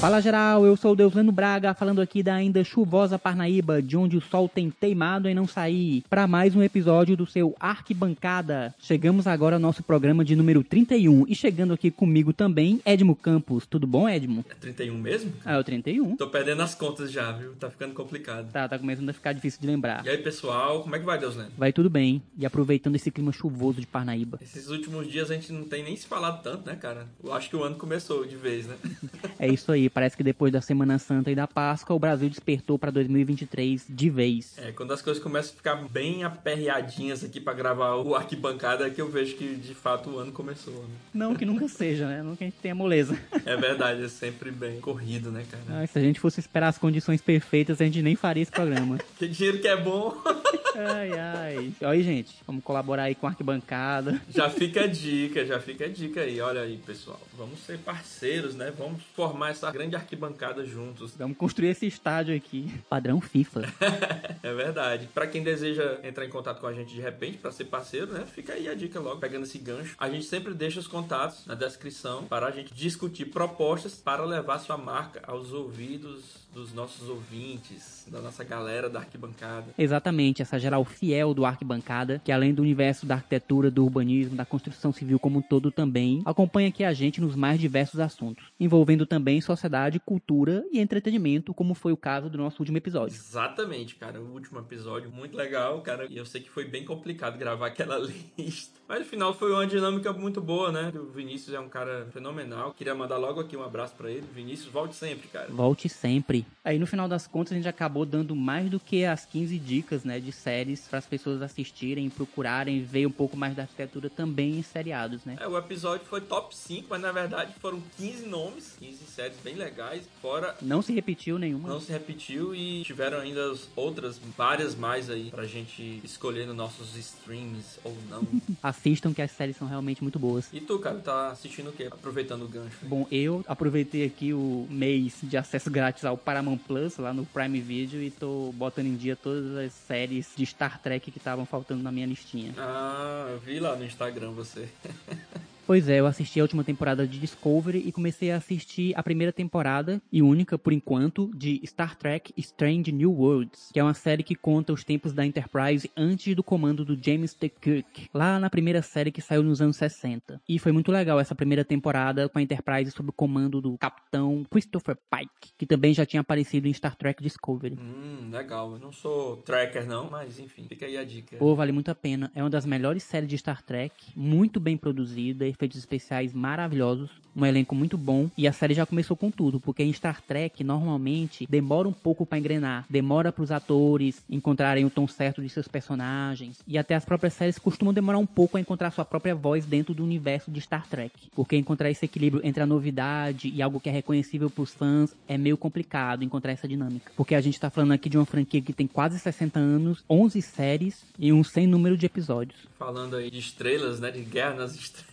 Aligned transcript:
Fala 0.00 0.18
geral, 0.22 0.64
eu 0.64 0.78
sou 0.78 0.92
o 0.92 0.96
Deusleno 0.96 1.30
Braga, 1.30 1.74
falando 1.74 2.00
aqui 2.00 2.22
da 2.22 2.34
ainda 2.34 2.64
chuvosa 2.64 3.18
Parnaíba, 3.18 3.82
de 3.82 3.98
onde 3.98 4.16
o 4.16 4.20
sol 4.22 4.48
tem 4.48 4.70
teimado 4.70 5.28
em 5.28 5.34
não 5.34 5.46
sair, 5.46 6.02
para 6.08 6.26
mais 6.26 6.56
um 6.56 6.62
episódio 6.62 7.14
do 7.14 7.26
seu 7.26 7.54
Arquibancada. 7.60 8.74
Chegamos 8.78 9.26
agora 9.26 9.56
ao 9.56 9.60
nosso 9.60 9.82
programa 9.82 10.24
de 10.24 10.34
número 10.34 10.64
31 10.64 11.26
e 11.28 11.34
chegando 11.34 11.74
aqui 11.74 11.90
comigo 11.90 12.32
também, 12.32 12.80
Edmo 12.82 13.14
Campos. 13.14 13.66
Tudo 13.66 13.86
bom, 13.86 14.08
Edmo? 14.08 14.42
É 14.48 14.54
31 14.54 14.96
mesmo? 14.96 15.34
Ah, 15.44 15.56
é 15.56 15.58
o 15.58 15.64
31. 15.64 16.16
Tô 16.16 16.28
perdendo 16.28 16.62
as 16.62 16.74
contas 16.74 17.12
já, 17.12 17.32
viu? 17.32 17.52
Tá 17.56 17.68
ficando 17.68 17.92
complicado. 17.92 18.50
Tá, 18.50 18.66
tá 18.66 18.78
começando 18.78 19.10
a 19.10 19.12
ficar 19.12 19.34
difícil 19.34 19.60
de 19.60 19.66
lembrar. 19.66 20.02
E 20.06 20.08
aí, 20.08 20.16
pessoal, 20.16 20.80
como 20.80 20.96
é 20.96 20.98
que 20.98 21.04
vai, 21.04 21.18
Deusleno? 21.18 21.50
Vai 21.58 21.74
tudo 21.74 21.90
bem, 21.90 22.22
e 22.38 22.46
aproveitando 22.46 22.96
esse 22.96 23.10
clima 23.10 23.32
chuvoso 23.32 23.82
de 23.82 23.86
Parnaíba. 23.86 24.38
Esses 24.40 24.70
últimos 24.70 25.12
dias 25.12 25.30
a 25.30 25.34
gente 25.34 25.52
não 25.52 25.64
tem 25.64 25.84
nem 25.84 25.94
se 25.94 26.06
falado 26.06 26.42
tanto, 26.42 26.66
né, 26.66 26.74
cara? 26.74 27.06
Eu 27.22 27.34
acho 27.34 27.50
que 27.50 27.56
o 27.56 27.62
ano 27.62 27.76
começou 27.76 28.26
de 28.26 28.36
vez, 28.36 28.66
né? 28.66 28.76
É 29.38 29.48
isso 29.48 29.72
aí, 29.72 29.89
parece 29.90 30.16
que 30.16 30.22
depois 30.22 30.52
da 30.52 30.60
Semana 30.60 30.98
Santa 30.98 31.30
e 31.30 31.34
da 31.34 31.46
Páscoa, 31.46 31.94
o 31.94 31.98
Brasil 31.98 32.28
despertou 32.28 32.78
para 32.78 32.90
2023 32.90 33.86
de 33.88 34.10
vez. 34.10 34.56
É, 34.58 34.72
quando 34.72 34.92
as 34.92 35.02
coisas 35.02 35.22
começam 35.22 35.52
a 35.52 35.56
ficar 35.56 35.76
bem 35.88 36.24
aperreadinhas 36.24 37.24
aqui 37.24 37.40
para 37.40 37.52
gravar 37.52 37.96
o 37.96 38.14
arquibancada, 38.14 38.86
é 38.86 38.90
que 38.90 39.00
eu 39.00 39.08
vejo 39.08 39.36
que 39.36 39.56
de 39.56 39.74
fato 39.74 40.10
o 40.10 40.18
ano 40.18 40.32
começou. 40.32 40.74
Né? 40.74 40.94
Não 41.14 41.34
que 41.34 41.44
nunca 41.44 41.68
seja, 41.68 42.06
né? 42.06 42.22
Nunca 42.22 42.44
a 42.44 42.46
gente 42.46 42.58
tenha 42.60 42.74
moleza. 42.74 43.18
É 43.44 43.56
verdade, 43.56 44.04
é 44.04 44.08
sempre 44.08 44.50
bem 44.50 44.80
corrido, 44.80 45.30
né, 45.30 45.44
cara? 45.50 45.82
Ah, 45.82 45.86
se 45.86 45.98
a 45.98 46.02
gente 46.02 46.20
fosse 46.20 46.40
esperar 46.40 46.68
as 46.68 46.78
condições 46.78 47.20
perfeitas, 47.20 47.80
a 47.80 47.84
gente 47.84 48.02
nem 48.02 48.16
faria 48.16 48.42
esse 48.42 48.52
programa. 48.52 48.98
que 49.18 49.28
dinheiro 49.28 49.58
que 49.58 49.68
é 49.68 49.76
bom. 49.76 50.14
ai, 50.76 51.12
ai. 51.12 51.72
Olha 51.80 51.90
aí, 51.90 52.02
gente, 52.02 52.34
vamos 52.46 52.62
colaborar 52.62 53.04
aí 53.04 53.14
com 53.14 53.26
a 53.26 53.30
arquibancada. 53.30 54.20
Já 54.28 54.48
fica 54.48 54.84
a 54.84 54.86
dica, 54.86 55.44
já 55.44 55.60
fica 55.60 55.84
a 55.84 55.88
dica 55.88 56.20
aí. 56.20 56.40
Olha 56.40 56.62
aí, 56.62 56.76
pessoal. 56.78 57.20
Vamos 57.36 57.60
ser 57.60 57.78
parceiros, 57.78 58.54
né? 58.54 58.72
Vamos 58.76 59.02
formar 59.14 59.50
essa 59.50 59.68
grande 59.80 59.96
arquibancada 59.96 60.64
juntos. 60.66 61.14
Vamos 61.16 61.38
construir 61.38 61.68
esse 61.68 61.86
estádio 61.86 62.36
aqui. 62.36 62.70
Padrão 62.88 63.18
FIFA. 63.18 63.62
é 64.42 64.52
verdade. 64.52 65.08
Para 65.14 65.26
quem 65.26 65.42
deseja 65.42 65.98
entrar 66.04 66.26
em 66.26 66.28
contato 66.28 66.60
com 66.60 66.66
a 66.66 66.72
gente 66.74 66.94
de 66.94 67.00
repente 67.00 67.38
para 67.38 67.50
ser 67.50 67.64
parceiro, 67.64 68.12
né? 68.12 68.26
Fica 68.26 68.52
aí 68.52 68.68
a 68.68 68.74
dica 68.74 69.00
logo, 69.00 69.18
pegando 69.18 69.44
esse 69.44 69.58
gancho. 69.58 69.96
A 69.98 70.10
gente 70.10 70.26
sempre 70.26 70.52
deixa 70.52 70.78
os 70.78 70.86
contatos 70.86 71.46
na 71.46 71.54
descrição 71.54 72.26
para 72.26 72.46
a 72.46 72.50
gente 72.50 72.74
discutir 72.74 73.26
propostas 73.26 73.94
para 73.94 74.22
levar 74.22 74.58
sua 74.58 74.76
marca 74.76 75.22
aos 75.26 75.52
ouvidos 75.52 76.39
dos 76.52 76.72
nossos 76.72 77.08
ouvintes, 77.08 78.06
da 78.10 78.20
nossa 78.20 78.42
galera 78.42 78.88
da 78.88 79.00
arquibancada. 79.00 79.66
Exatamente, 79.78 80.42
essa 80.42 80.58
geral 80.58 80.84
fiel 80.84 81.32
do 81.32 81.44
arquibancada, 81.44 82.20
que 82.24 82.32
além 82.32 82.52
do 82.52 82.62
universo 82.62 83.06
da 83.06 83.14
arquitetura, 83.16 83.70
do 83.70 83.84
urbanismo, 83.84 84.36
da 84.36 84.44
construção 84.44 84.92
civil 84.92 85.18
como 85.18 85.38
um 85.38 85.42
todo 85.42 85.70
também, 85.70 86.22
acompanha 86.24 86.68
aqui 86.68 86.84
a 86.84 86.92
gente 86.92 87.20
nos 87.20 87.36
mais 87.36 87.60
diversos 87.60 88.00
assuntos, 88.00 88.46
envolvendo 88.58 89.06
também 89.06 89.40
sociedade, 89.40 90.00
cultura 90.00 90.64
e 90.72 90.80
entretenimento, 90.80 91.54
como 91.54 91.74
foi 91.74 91.92
o 91.92 91.96
caso 91.96 92.28
do 92.28 92.38
nosso 92.38 92.60
último 92.60 92.78
episódio. 92.78 93.14
Exatamente, 93.14 93.94
cara, 93.96 94.20
o 94.20 94.32
último 94.32 94.58
episódio 94.58 95.10
muito 95.10 95.36
legal, 95.36 95.80
cara, 95.82 96.06
e 96.08 96.16
eu 96.16 96.26
sei 96.26 96.40
que 96.40 96.50
foi 96.50 96.64
bem 96.64 96.84
complicado 96.84 97.38
gravar 97.38 97.68
aquela 97.68 97.98
lista. 98.36 98.80
Mas 98.88 98.98
no 99.00 99.04
final 99.04 99.32
foi 99.32 99.52
uma 99.52 99.64
dinâmica 99.66 100.12
muito 100.12 100.40
boa, 100.40 100.72
né? 100.72 100.92
O 100.96 101.06
Vinícius 101.12 101.54
é 101.54 101.60
um 101.60 101.68
cara 101.68 102.08
fenomenal. 102.12 102.74
Queria 102.74 102.92
mandar 102.92 103.18
logo 103.18 103.38
aqui 103.38 103.56
um 103.56 103.62
abraço 103.62 103.94
para 103.94 104.10
ele. 104.10 104.26
Vinícius, 104.34 104.72
volte 104.72 104.96
sempre, 104.96 105.28
cara. 105.28 105.46
Volte 105.48 105.88
sempre. 105.88 106.39
Aí 106.64 106.78
no 106.78 106.86
final 106.86 107.08
das 107.08 107.26
contas 107.26 107.52
a 107.52 107.56
gente 107.56 107.68
acabou 107.68 108.04
dando 108.04 108.34
mais 108.36 108.68
do 108.70 108.78
que 108.78 109.04
as 109.04 109.24
15 109.24 109.58
dicas, 109.58 110.04
né, 110.04 110.20
de 110.20 110.32
séries 110.32 110.86
para 110.88 110.98
as 110.98 111.06
pessoas 111.06 111.42
assistirem, 111.42 112.08
procurarem, 112.10 112.82
ver 112.82 113.06
um 113.06 113.10
pouco 113.10 113.36
mais 113.36 113.54
da 113.54 113.62
arquitetura 113.62 114.10
também 114.10 114.58
em 114.58 114.62
seriados, 114.62 115.24
né? 115.24 115.36
É, 115.40 115.48
o 115.48 115.56
episódio 115.56 116.06
foi 116.06 116.20
top 116.20 116.54
5, 116.56 116.86
mas 116.88 117.00
na 117.00 117.12
verdade 117.12 117.54
foram 117.60 117.82
15 117.96 118.26
nomes, 118.26 118.76
15 118.78 118.98
séries 119.06 119.36
bem 119.42 119.54
legais, 119.54 120.04
fora 120.20 120.56
Não 120.60 120.82
se 120.82 120.92
repetiu 120.92 121.38
nenhuma. 121.38 121.68
Não 121.68 121.80
se 121.80 121.92
repetiu 121.92 122.54
e 122.54 122.82
tiveram 122.82 123.18
ainda 123.18 123.54
outras 123.74 124.20
várias 124.36 124.74
mais 124.74 125.10
aí 125.10 125.30
pra 125.30 125.44
gente 125.44 126.00
escolher 126.04 126.46
nos 126.46 126.56
nossos 126.56 126.96
streams 126.96 127.78
ou 127.84 127.96
não. 128.08 128.26
Assistam 128.62 129.12
que 129.12 129.22
as 129.22 129.30
séries 129.30 129.56
são 129.56 129.66
realmente 129.66 130.02
muito 130.02 130.18
boas. 130.18 130.48
E 130.52 130.60
tu, 130.60 130.78
cara, 130.78 130.98
tá 130.98 131.30
assistindo 131.30 131.70
o 131.70 131.72
quê? 131.72 131.88
Aproveitando 131.90 132.42
o 132.42 132.48
gancho. 132.48 132.76
Bom, 132.82 133.06
eu 133.10 133.44
aproveitei 133.46 134.04
aqui 134.04 134.32
o 134.32 134.66
mês 134.70 135.18
de 135.22 135.36
acesso 135.36 135.70
grátis 135.70 136.04
ao 136.04 136.16
Paramount 136.30 136.58
Plus, 136.58 136.96
lá 136.96 137.12
no 137.12 137.26
Prime 137.26 137.60
Video, 137.60 138.00
e 138.00 138.08
tô 138.08 138.52
botando 138.54 138.86
em 138.86 138.94
dia 138.94 139.16
todas 139.16 139.56
as 139.56 139.72
séries 139.72 140.30
de 140.36 140.46
Star 140.46 140.80
Trek 140.80 141.10
que 141.10 141.18
estavam 141.18 141.44
faltando 141.44 141.82
na 141.82 141.90
minha 141.90 142.06
listinha. 142.06 142.54
Ah, 142.56 143.26
eu 143.30 143.40
vi 143.40 143.58
lá 143.58 143.74
no 143.74 143.84
Instagram 143.84 144.30
você. 144.30 144.68
Pois 145.70 145.88
é, 145.88 146.00
eu 146.00 146.06
assisti 146.06 146.40
a 146.40 146.42
última 146.42 146.64
temporada 146.64 147.06
de 147.06 147.16
Discovery 147.20 147.84
e 147.86 147.92
comecei 147.92 148.32
a 148.32 148.38
assistir 148.38 148.92
a 148.96 149.04
primeira 149.04 149.32
temporada, 149.32 150.02
e 150.10 150.20
única 150.20 150.58
por 150.58 150.72
enquanto, 150.72 151.30
de 151.32 151.60
Star 151.64 151.94
Trek 151.94 152.34
Strange 152.36 152.90
New 152.90 153.12
Worlds, 153.12 153.70
que 153.72 153.78
é 153.78 153.84
uma 153.84 153.94
série 153.94 154.24
que 154.24 154.34
conta 154.34 154.72
os 154.72 154.82
tempos 154.82 155.12
da 155.12 155.24
Enterprise 155.24 155.88
antes 155.96 156.34
do 156.34 156.42
comando 156.42 156.84
do 156.84 156.98
James 157.00 157.34
T. 157.34 157.48
Kirk, 157.48 158.10
lá 158.12 158.40
na 158.40 158.50
primeira 158.50 158.82
série 158.82 159.12
que 159.12 159.22
saiu 159.22 159.44
nos 159.44 159.62
anos 159.62 159.76
60. 159.76 160.42
E 160.48 160.58
foi 160.58 160.72
muito 160.72 160.90
legal 160.90 161.20
essa 161.20 161.36
primeira 161.36 161.64
temporada 161.64 162.28
com 162.28 162.40
a 162.40 162.42
Enterprise 162.42 162.90
sob 162.90 163.10
o 163.10 163.12
comando 163.12 163.60
do 163.60 163.78
capitão 163.78 164.44
Christopher 164.50 164.96
Pike, 165.08 165.52
que 165.56 165.66
também 165.66 165.94
já 165.94 166.04
tinha 166.04 166.20
aparecido 166.20 166.66
em 166.66 166.74
Star 166.74 166.96
Trek 166.96 167.22
Discovery. 167.22 167.78
Hum, 167.80 168.28
legal. 168.32 168.72
Eu 168.72 168.80
não 168.80 168.90
sou 168.90 169.36
tracker 169.36 169.86
não, 169.86 170.10
mas 170.10 170.40
enfim, 170.40 170.64
fica 170.64 170.84
aí 170.84 170.96
a 170.96 171.04
dica. 171.04 171.36
Pô, 171.36 171.54
vale 171.54 171.70
muito 171.70 171.92
a 171.92 171.94
pena. 171.94 172.28
É 172.34 172.42
uma 172.42 172.50
das 172.50 172.66
melhores 172.66 173.04
séries 173.04 173.28
de 173.28 173.38
Star 173.38 173.62
Trek, 173.62 173.94
muito 174.16 174.58
bem 174.58 174.76
produzida, 174.76 175.46
efeitos 175.60 175.78
especiais 175.78 176.32
maravilhosos, 176.32 177.10
um 177.36 177.44
elenco 177.44 177.74
muito 177.74 177.96
bom 177.96 178.28
e 178.36 178.48
a 178.48 178.52
série 178.52 178.74
já 178.74 178.86
começou 178.86 179.16
com 179.16 179.30
tudo, 179.30 179.60
porque 179.60 179.82
em 179.82 179.92
Star 179.92 180.20
Trek 180.22 180.64
normalmente 180.64 181.46
demora 181.48 181.86
um 181.86 181.92
pouco 181.92 182.24
para 182.24 182.38
engrenar, 182.38 182.86
demora 182.88 183.30
para 183.30 183.44
os 183.44 183.52
atores 183.52 184.22
encontrarem 184.28 184.84
o 184.84 184.90
tom 184.90 185.06
certo 185.06 185.42
de 185.42 185.48
seus 185.48 185.68
personagens 185.68 186.58
e 186.66 186.78
até 186.78 186.94
as 186.94 187.04
próprias 187.04 187.34
séries 187.34 187.58
costumam 187.58 187.94
demorar 187.94 188.18
um 188.18 188.26
pouco 188.26 188.56
a 188.56 188.60
encontrar 188.60 188.90
sua 188.90 189.04
própria 189.04 189.34
voz 189.34 189.66
dentro 189.66 189.94
do 189.94 190.02
universo 190.02 190.50
de 190.50 190.60
Star 190.60 190.86
Trek, 190.88 191.12
porque 191.34 191.56
encontrar 191.56 191.90
esse 191.90 192.04
equilíbrio 192.04 192.44
entre 192.44 192.62
a 192.62 192.66
novidade 192.66 193.48
e 193.48 193.62
algo 193.62 193.80
que 193.80 193.88
é 193.88 193.92
reconhecível 193.92 194.50
para 194.50 194.62
os 194.62 194.72
fãs 194.72 195.14
é 195.28 195.36
meio 195.36 195.56
complicado 195.56 196.24
encontrar 196.24 196.52
essa 196.52 196.66
dinâmica, 196.66 197.12
porque 197.16 197.34
a 197.34 197.40
gente 197.40 197.54
está 197.54 197.70
falando 197.70 197.92
aqui 197.92 198.08
de 198.08 198.16
uma 198.16 198.26
franquia 198.26 198.62
que 198.62 198.72
tem 198.72 198.86
quase 198.86 199.18
60 199.18 199.58
anos, 199.58 200.02
11 200.08 200.40
séries 200.42 201.04
e 201.18 201.32
um 201.32 201.44
sem 201.44 201.66
número 201.66 201.96
de 201.96 202.06
episódios. 202.06 202.58
Falando 202.78 203.16
aí 203.16 203.30
de 203.30 203.38
estrelas, 203.38 204.00
né, 204.00 204.10
de 204.10 204.22
guerra 204.22 204.54
nas 204.54 204.74
estrelas. 204.74 205.09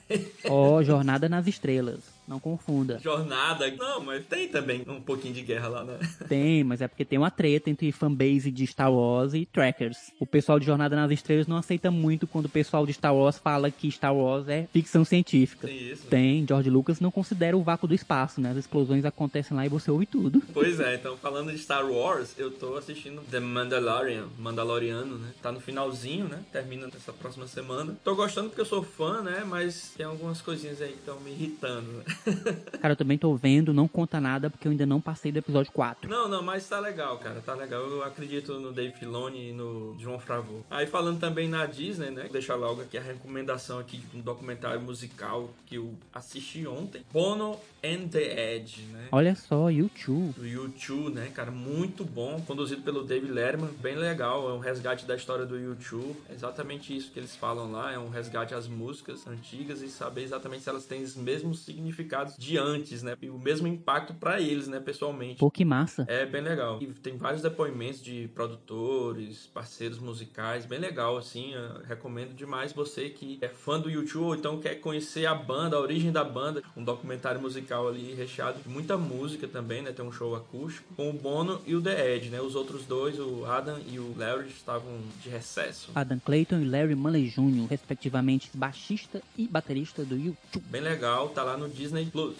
Ó, 0.49 0.77
oh, 0.77 0.83
Jornada 0.83 1.27
nas 1.29 1.47
Estrelas. 1.47 2.16
Não 2.27 2.39
confunda. 2.39 2.99
Jornada. 2.99 3.71
Não, 3.77 4.01
mas 4.01 4.25
tem 4.25 4.49
também 4.49 4.83
um 4.87 4.99
pouquinho 4.99 5.33
de 5.33 5.41
guerra 5.41 5.69
lá, 5.69 5.83
né? 5.85 5.97
Tem, 6.27 6.63
mas 6.63 6.81
é 6.81 6.87
porque 6.87 7.05
tem 7.05 7.17
uma 7.17 7.31
treta 7.31 7.69
entre 7.69 7.89
fanbase 7.91 8.51
de 8.51 8.67
Star 8.67 8.91
Wars 8.91 9.33
e 9.33 9.45
trackers. 9.45 10.11
O 10.19 10.25
pessoal 10.25 10.59
de 10.59 10.65
Jornada 10.65 10.95
nas 10.95 11.09
Estrelas 11.11 11.47
não 11.47 11.55
aceita 11.55 11.89
muito 11.89 12.27
quando 12.27 12.47
o 12.47 12.49
pessoal 12.49 12.85
de 12.85 12.93
Star 12.93 13.15
Wars 13.15 13.37
fala 13.37 13.71
que 13.71 13.89
Star 13.89 14.13
Wars 14.13 14.49
é 14.49 14.67
ficção 14.73 15.05
científica. 15.05 15.67
Tem 15.67 15.91
isso. 15.91 16.07
Tem. 16.07 16.45
George 16.45 16.69
Lucas 16.69 16.99
não 16.99 17.11
considera 17.11 17.55
o 17.55 17.63
vácuo 17.63 17.87
do 17.87 17.95
espaço, 17.95 18.41
né? 18.41 18.51
As 18.51 18.57
explosões 18.57 19.05
acontecem 19.05 19.55
lá 19.55 19.65
e 19.65 19.69
você 19.69 19.89
ouve 19.89 20.05
tudo. 20.05 20.43
Pois 20.57 20.79
é, 20.79 20.95
então 20.95 21.15
falando 21.15 21.51
de 21.51 21.59
Star 21.59 21.85
Wars, 21.85 22.33
eu 22.35 22.49
tô 22.49 22.77
assistindo 22.77 23.21
The 23.29 23.39
Mandalorian, 23.39 24.25
Mandaloriano, 24.39 25.19
né? 25.19 25.29
Tá 25.41 25.51
no 25.51 25.59
finalzinho, 25.61 26.27
né? 26.27 26.39
Termina 26.51 26.87
nessa 26.87 27.13
próxima 27.13 27.47
semana. 27.47 27.95
Tô 28.03 28.15
gostando 28.15 28.49
porque 28.49 28.61
eu 28.61 28.65
sou 28.65 28.81
fã, 28.81 29.21
né? 29.21 29.43
Mas 29.47 29.93
tem 29.95 30.05
algumas 30.05 30.41
coisinhas 30.41 30.81
aí 30.81 30.93
que 30.93 30.99
estão 30.99 31.19
me 31.19 31.31
irritando, 31.31 31.91
né? 31.91 32.03
Cara, 32.81 32.93
eu 32.93 32.97
também 32.97 33.17
tô 33.17 33.35
vendo, 33.35 33.73
não 33.73 33.87
conta 33.87 34.19
nada, 34.19 34.49
porque 34.49 34.67
eu 34.67 34.71
ainda 34.71 34.85
não 34.85 34.99
passei 34.99 35.31
do 35.31 35.39
episódio 35.39 35.71
4. 35.71 36.09
Não, 36.09 36.27
não, 36.27 36.41
mas 36.41 36.67
tá 36.67 36.79
legal, 36.79 37.17
cara, 37.17 37.41
tá 37.41 37.53
legal. 37.53 37.81
Eu 37.81 38.03
acredito 38.03 38.59
no 38.59 38.71
Dave 38.71 38.93
Filoni 38.93 39.49
e 39.49 39.53
no 39.53 39.95
João 39.99 40.19
Favreau. 40.19 40.65
Aí 40.69 40.85
falando 40.85 41.19
também 41.19 41.47
na 41.47 41.65
Disney, 41.65 42.09
né, 42.11 42.27
deixar 42.31 42.55
logo 42.55 42.81
aqui 42.81 42.97
a 42.97 43.01
recomendação 43.01 43.79
aqui 43.79 43.97
de 43.97 44.17
um 44.17 44.21
documentário 44.21 44.81
musical 44.81 45.49
que 45.65 45.75
eu 45.75 45.93
assisti 46.13 46.67
ontem. 46.67 47.03
Bono 47.11 47.59
and 47.83 48.07
the 48.09 48.55
Edge, 48.55 48.81
né? 48.83 49.07
Olha 49.11 49.35
só, 49.35 49.69
YouTube. 49.69 50.33
Do 50.33 50.47
YouTube, 50.47 51.13
né, 51.13 51.31
cara, 51.33 51.51
muito 51.51 52.03
bom, 52.03 52.41
conduzido 52.41 52.81
pelo 52.81 53.03
Dave 53.03 53.27
Letterman, 53.27 53.69
bem 53.81 53.95
legal, 53.95 54.49
é 54.49 54.53
um 54.53 54.59
resgate 54.59 55.05
da 55.05 55.15
história 55.15 55.45
do 55.45 55.57
YouTube. 55.57 56.15
É 56.29 56.33
exatamente 56.33 56.95
isso 56.95 57.11
que 57.11 57.19
eles 57.19 57.35
falam 57.35 57.71
lá, 57.71 57.91
é 57.91 57.99
um 57.99 58.09
resgate 58.09 58.53
às 58.53 58.67
músicas 58.67 59.25
antigas 59.27 59.81
e 59.81 59.89
saber 59.89 60.23
exatamente 60.23 60.63
se 60.63 60.69
elas 60.69 60.85
têm 60.85 61.03
os 61.03 61.15
mesmos 61.15 61.59
significados 61.59 62.06
de 62.37 62.57
antes, 62.57 63.03
né? 63.03 63.15
E 63.21 63.29
o 63.29 63.37
mesmo 63.37 63.67
impacto 63.67 64.13
para 64.13 64.39
eles, 64.39 64.67
né, 64.67 64.79
pessoalmente. 64.79 65.39
Pô, 65.39 65.51
que 65.51 65.65
massa. 65.65 66.05
É 66.07 66.25
bem 66.25 66.41
legal. 66.41 66.79
E 66.81 66.87
tem 66.87 67.17
vários 67.17 67.41
depoimentos 67.41 68.01
de 68.01 68.29
produtores, 68.33 69.47
parceiros 69.53 69.99
musicais, 69.99 70.65
bem 70.65 70.79
legal, 70.79 71.17
assim. 71.17 71.53
recomendo 71.87 72.33
demais 72.33 72.73
você 72.73 73.09
que 73.09 73.37
é 73.41 73.47
fã 73.47 73.79
do 73.79 73.89
YouTube 73.89 74.25
ou 74.25 74.35
então 74.35 74.59
quer 74.59 74.75
conhecer 74.75 75.25
a 75.25 75.35
banda, 75.35 75.75
a 75.75 75.79
origem 75.79 76.11
da 76.11 76.23
banda. 76.23 76.63
Um 76.75 76.83
documentário 76.83 77.41
musical 77.41 77.87
ali 77.87 78.13
recheado 78.13 78.61
de 78.61 78.69
muita 78.69 78.97
música 78.97 79.47
também, 79.47 79.81
né? 79.81 79.91
Tem 79.91 80.05
um 80.05 80.11
show 80.11 80.35
acústico 80.35 80.93
com 80.95 81.09
o 81.09 81.13
Bono 81.13 81.61
e 81.65 81.75
o 81.75 81.81
The 81.81 82.15
Edge, 82.15 82.29
né? 82.29 82.41
Os 82.41 82.55
outros 82.55 82.85
dois, 82.85 83.19
o 83.19 83.45
Adam 83.45 83.79
e 83.87 83.99
o 83.99 84.13
Larry, 84.17 84.49
estavam 84.49 84.99
de 85.21 85.29
recesso. 85.29 85.91
Adam 85.95 86.19
Clayton 86.19 86.59
e 86.59 86.65
Larry 86.65 86.95
Mullen 86.95 87.27
Jr., 87.27 87.67
respectivamente 87.69 88.49
baixista 88.53 89.21
e 89.37 89.47
baterista 89.47 90.03
do 90.03 90.15
YouTube. 90.15 90.63
Bem 90.69 90.81
legal, 90.81 91.29
tá 91.29 91.43
lá 91.43 91.57
no 91.57 91.69
Disney 91.69 91.96
Plus. 92.05 92.35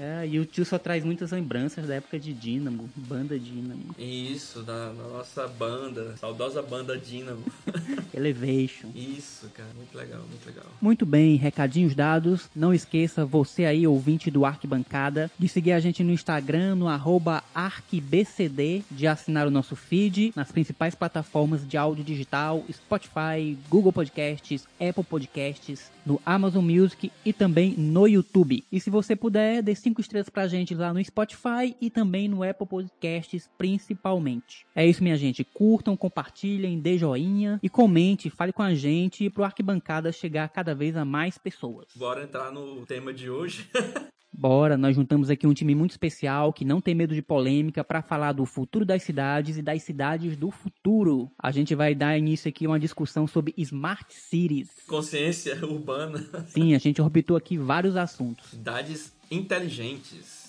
É, 0.00 0.26
e 0.26 0.40
o 0.40 0.46
tio 0.46 0.64
só 0.64 0.78
traz 0.78 1.04
muitas 1.04 1.30
lembranças 1.30 1.86
da 1.86 1.96
época 1.96 2.18
de 2.18 2.32
Dínamo, 2.32 2.88
banda 2.96 3.38
Dínamo. 3.38 3.94
Isso, 3.98 4.62
da, 4.62 4.86
da 4.86 5.08
nossa 5.08 5.46
banda, 5.46 6.16
saudosa 6.16 6.62
banda 6.62 6.96
Dínamo. 6.96 7.44
Elevation. 8.14 8.88
Isso, 8.94 9.50
cara, 9.52 9.68
muito 9.76 9.94
legal, 9.94 10.20
muito 10.20 10.46
legal. 10.46 10.64
Muito 10.80 11.04
bem, 11.04 11.36
recadinhos 11.36 11.94
dados. 11.94 12.48
Não 12.56 12.72
esqueça, 12.72 13.26
você 13.26 13.66
aí, 13.66 13.86
ouvinte 13.86 14.30
do 14.30 14.46
Arquibancada, 14.46 15.30
de 15.38 15.46
seguir 15.48 15.72
a 15.72 15.80
gente 15.80 16.02
no 16.02 16.12
Instagram, 16.12 16.76
no 16.76 16.88
arroba 16.88 17.44
ArquiBCD, 17.54 18.82
de 18.90 19.06
assinar 19.06 19.46
o 19.46 19.50
nosso 19.50 19.76
feed 19.76 20.32
nas 20.34 20.50
principais 20.50 20.94
plataformas 20.94 21.68
de 21.68 21.76
áudio 21.76 22.02
digital, 22.02 22.64
Spotify, 22.72 23.54
Google 23.68 23.92
Podcasts, 23.92 24.66
Apple 24.80 25.04
Podcasts, 25.04 25.90
no 26.06 26.20
Amazon 26.24 26.64
Music 26.64 27.12
e 27.24 27.32
também 27.32 27.74
no 27.76 28.06
YouTube. 28.06 28.64
E 28.72 28.80
se 28.80 28.88
você 28.88 29.14
puder, 29.14 29.62
dê 29.62 29.74
cinco 29.90 30.00
estrelas 30.00 30.28
pra 30.28 30.46
gente 30.46 30.72
lá 30.72 30.94
no 30.94 31.04
Spotify 31.04 31.74
e 31.80 31.90
também 31.90 32.28
no 32.28 32.44
Apple 32.44 32.66
Podcasts, 32.66 33.50
principalmente. 33.58 34.64
É 34.74 34.86
isso, 34.86 35.02
minha 35.02 35.16
gente. 35.16 35.42
Curtam, 35.42 35.96
compartilhem, 35.96 36.78
dê 36.78 36.96
joinha 36.96 37.58
e 37.60 37.68
comente, 37.68 38.30
fale 38.30 38.52
com 38.52 38.62
a 38.62 38.72
gente 38.72 39.28
pro 39.30 39.42
Arquibancada 39.42 40.12
chegar 40.12 40.48
cada 40.48 40.74
vez 40.76 40.96
a 40.96 41.04
mais 41.04 41.36
pessoas. 41.36 41.88
Bora 41.96 42.22
entrar 42.22 42.52
no 42.52 42.86
tema 42.86 43.12
de 43.12 43.28
hoje. 43.28 43.68
Bora, 44.32 44.76
nós 44.76 44.94
juntamos 44.94 45.28
aqui 45.28 45.46
um 45.46 45.52
time 45.52 45.74
muito 45.74 45.90
especial 45.90 46.52
que 46.52 46.64
não 46.64 46.80
tem 46.80 46.94
medo 46.94 47.14
de 47.14 47.20
polêmica 47.20 47.82
para 47.82 48.00
falar 48.00 48.32
do 48.32 48.46
futuro 48.46 48.84
das 48.84 49.02
cidades 49.02 49.56
e 49.56 49.62
das 49.62 49.82
cidades 49.82 50.36
do 50.36 50.50
futuro. 50.50 51.30
A 51.38 51.50
gente 51.50 51.74
vai 51.74 51.94
dar 51.94 52.16
início 52.16 52.48
aqui 52.48 52.64
a 52.64 52.68
uma 52.70 52.80
discussão 52.80 53.26
sobre 53.26 53.52
smart 53.56 54.14
cities. 54.14 54.70
Consciência 54.86 55.58
urbana. 55.66 56.24
Sim, 56.46 56.74
a 56.74 56.78
gente 56.78 57.02
orbitou 57.02 57.36
aqui 57.36 57.58
vários 57.58 57.96
assuntos. 57.96 58.50
Cidades 58.50 59.12
inteligentes. 59.30 60.39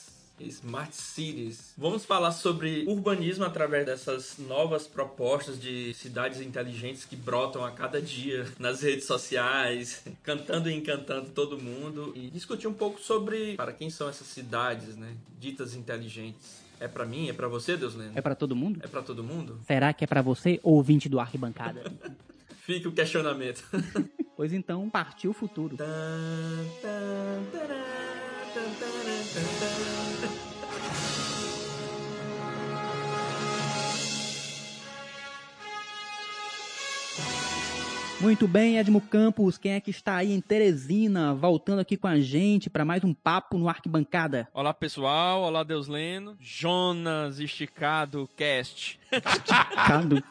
Smart 0.47 0.95
Cities. 0.95 1.73
Vamos 1.77 2.05
falar 2.05 2.31
sobre 2.31 2.85
urbanismo 2.88 3.43
através 3.43 3.85
dessas 3.85 4.38
novas 4.38 4.88
propostas 4.88 5.59
de 5.59 5.93
cidades 5.93 6.41
inteligentes 6.41 7.05
que 7.05 7.15
brotam 7.15 7.63
a 7.63 7.71
cada 7.71 8.01
dia 8.01 8.45
nas 8.59 8.81
redes 8.81 9.05
sociais, 9.05 10.03
cantando 10.23 10.69
e 10.69 10.73
encantando 10.73 11.29
todo 11.29 11.57
mundo 11.57 12.11
e 12.15 12.29
discutir 12.29 12.67
um 12.67 12.73
pouco 12.73 12.99
sobre 12.99 13.55
para 13.55 13.73
quem 13.73 13.89
são 13.89 14.09
essas 14.09 14.27
cidades, 14.27 14.95
né, 14.95 15.15
ditas 15.39 15.75
inteligentes. 15.75 16.61
É 16.79 16.88
para 16.88 17.05
mim, 17.05 17.29
é 17.29 17.33
para 17.33 17.47
você, 17.47 17.77
Deus 17.77 17.93
Lendo? 17.93 18.17
É 18.17 18.21
para 18.21 18.33
todo 18.33 18.55
mundo? 18.55 18.79
É 18.83 18.88
para 18.88 19.03
todo 19.03 19.23
mundo? 19.23 19.59
Será 19.67 19.93
que 19.93 20.03
é 20.03 20.07
para 20.07 20.23
você, 20.23 20.59
ouvinte 20.63 21.07
do 21.07 21.19
Arquibancada? 21.19 21.83
Fica 22.65 22.89
o 22.89 22.91
questionamento. 22.91 23.63
pois 24.35 24.53
então, 24.53 24.89
partiu 24.89 25.31
o 25.31 25.33
futuro. 25.33 25.77
Muito 38.21 38.47
bem, 38.47 38.77
Edmo 38.77 39.01
Campos, 39.01 39.57
quem 39.57 39.73
é 39.73 39.79
que 39.81 39.89
está 39.89 40.15
aí 40.18 40.31
em 40.31 40.39
Teresina, 40.39 41.33
voltando 41.33 41.79
aqui 41.79 41.97
com 41.97 42.07
a 42.07 42.19
gente 42.19 42.69
para 42.69 42.85
mais 42.85 43.03
um 43.03 43.15
papo 43.15 43.57
no 43.57 43.68
Arquibancada? 43.68 44.47
Olá 44.53 44.75
pessoal, 44.75 45.41
olá 45.41 45.63
Deus 45.63 45.88
Leno, 45.88 46.38
Jonas 46.39 47.39
Esticado 47.39 48.29
Cast. 48.38 49.00
Esticado 49.11 50.23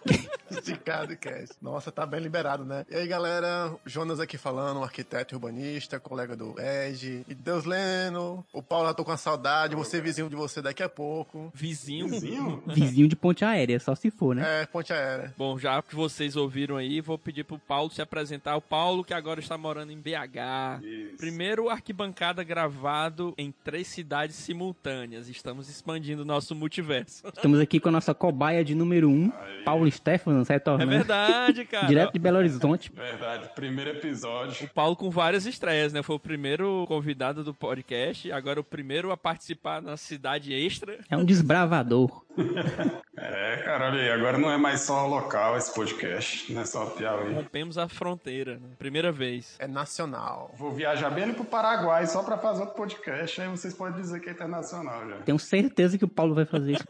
Esticado 0.51 1.17
Cast. 1.17 1.57
Nossa, 1.63 1.93
tá 1.93 2.05
bem 2.05 2.21
liberado, 2.21 2.65
né? 2.65 2.85
E 2.91 2.97
aí 2.97 3.07
galera, 3.07 3.73
Jonas 3.87 4.19
aqui 4.19 4.37
falando, 4.37 4.81
um 4.81 4.83
arquiteto 4.83 5.35
urbanista, 5.35 6.01
colega 6.01 6.35
do 6.35 6.55
Ed. 6.59 7.25
E 7.29 7.35
Deus 7.35 7.65
Leno, 7.65 8.45
o 8.53 8.63
Paulo 8.63 8.89
já 8.89 8.95
tô 8.95 9.05
com 9.05 9.13
a 9.13 9.17
saudade, 9.17 9.77
você 9.77 10.01
vizinho 10.01 10.29
de 10.29 10.37
você 10.37 10.61
daqui 10.61 10.83
a 10.83 10.89
pouco. 10.89 11.53
Vizinho? 11.55 12.09
Vizinho? 12.09 12.63
Vizinho 12.67 13.09
de 13.09 13.15
ponte 13.15 13.45
aérea, 13.45 13.79
só 13.79 13.95
se 13.95 14.11
for, 14.11 14.35
né? 14.35 14.63
É, 14.63 14.67
ponte 14.67 14.93
aérea. 14.93 15.33
Bom, 15.37 15.59
já 15.59 15.81
que 15.83 15.95
vocês 15.95 16.35
ouviram 16.35 16.77
aí, 16.77 17.01
vou 17.01 17.19
pedir 17.19 17.45
pro 17.45 17.59
Paulo 17.59 17.91
se 17.91 18.03
apresentar. 18.03 18.57
O 18.57 18.61
Paulo, 18.61 19.05
que 19.05 19.15
agora 19.15 19.41
está 19.41 19.57
morando 19.57 19.93
em 19.93 19.99
BH. 19.99 20.83
Isso. 20.83 21.17
Primeiro 21.17 21.69
arquibancada 21.69 22.43
gravado 22.43 23.35
em 23.39 23.53
três 23.65 23.87
cidades 23.87 24.37
simultâneas. 24.37 25.29
Estamos 25.29 25.69
expandindo 25.69 26.23
o 26.23 26.25
nosso 26.25 26.55
multiverso. 26.55 27.23
Estamos 27.29 27.61
aqui 27.61 27.79
com 27.79 27.89
a 27.89 27.93
nossa 27.93 28.15
cobaia 28.15 28.65
de 28.65 28.70
número 28.75 29.09
um, 29.09 29.33
Aí. 29.41 29.63
Paulo 29.65 29.91
Stefano, 29.91 30.45
sai 30.45 30.57
É 30.57 30.87
verdade, 30.87 31.65
cara. 31.65 31.87
Direto 31.87 32.13
de 32.13 32.19
Belo 32.19 32.39
Horizonte. 32.39 32.91
Verdade, 32.95 33.51
primeiro 33.55 33.91
episódio. 33.91 34.67
O 34.67 34.69
Paulo 34.71 34.97
com 34.97 35.11
várias 35.11 35.47
estreias, 35.47 35.93
né? 35.93 36.03
Foi 36.03 36.17
o 36.17 36.21
primeiro 36.21 36.85
convidado 36.89 37.45
do 37.45 37.55
podcast, 37.55 38.31
agora 38.33 38.61
o 38.61 38.65
primeiro 38.65 39.13
a 39.13 39.17
participar 39.17 39.81
na 39.83 39.97
cidade 39.97 40.53
extra. 40.53 40.99
É 41.09 41.17
um 41.17 41.25
desbravador. 41.25 42.25
É, 43.23 43.59
cara, 43.59 43.89
olha 43.89 44.01
aí, 44.01 44.11
agora 44.11 44.39
não 44.39 44.51
é 44.51 44.57
mais 44.57 44.81
só 44.81 45.07
local 45.07 45.55
esse 45.55 45.75
podcast, 45.75 46.51
não 46.55 46.63
é 46.63 46.65
só 46.65 46.87
Piauí. 46.87 47.35
Rompemos 47.35 47.77
a 47.77 47.87
fronteira, 47.87 48.55
né? 48.55 48.71
Primeira 48.79 49.13
vez. 49.13 49.57
É 49.59 49.69
nacional. 49.69 50.55
Vou 50.57 50.73
viajar 50.73 51.11
bem 51.11 51.25
ali 51.25 51.35
pro 51.35 51.45
Paraguai 51.45 52.07
só 52.07 52.23
pra 52.23 52.39
fazer 52.39 52.63
outro 52.63 52.77
podcast, 52.77 53.43
aí 53.43 53.49
vocês 53.49 53.75
podem 53.75 54.01
dizer 54.01 54.21
que 54.21 54.31
é 54.31 54.33
internacional 54.33 55.07
já. 55.07 55.17
Tenho 55.19 55.39
certeza 55.39 55.99
que 55.99 56.05
o 56.05 56.09
Paulo 56.09 56.35
vai 56.35 56.47
fazer 56.47 56.73
isso. 56.73 56.85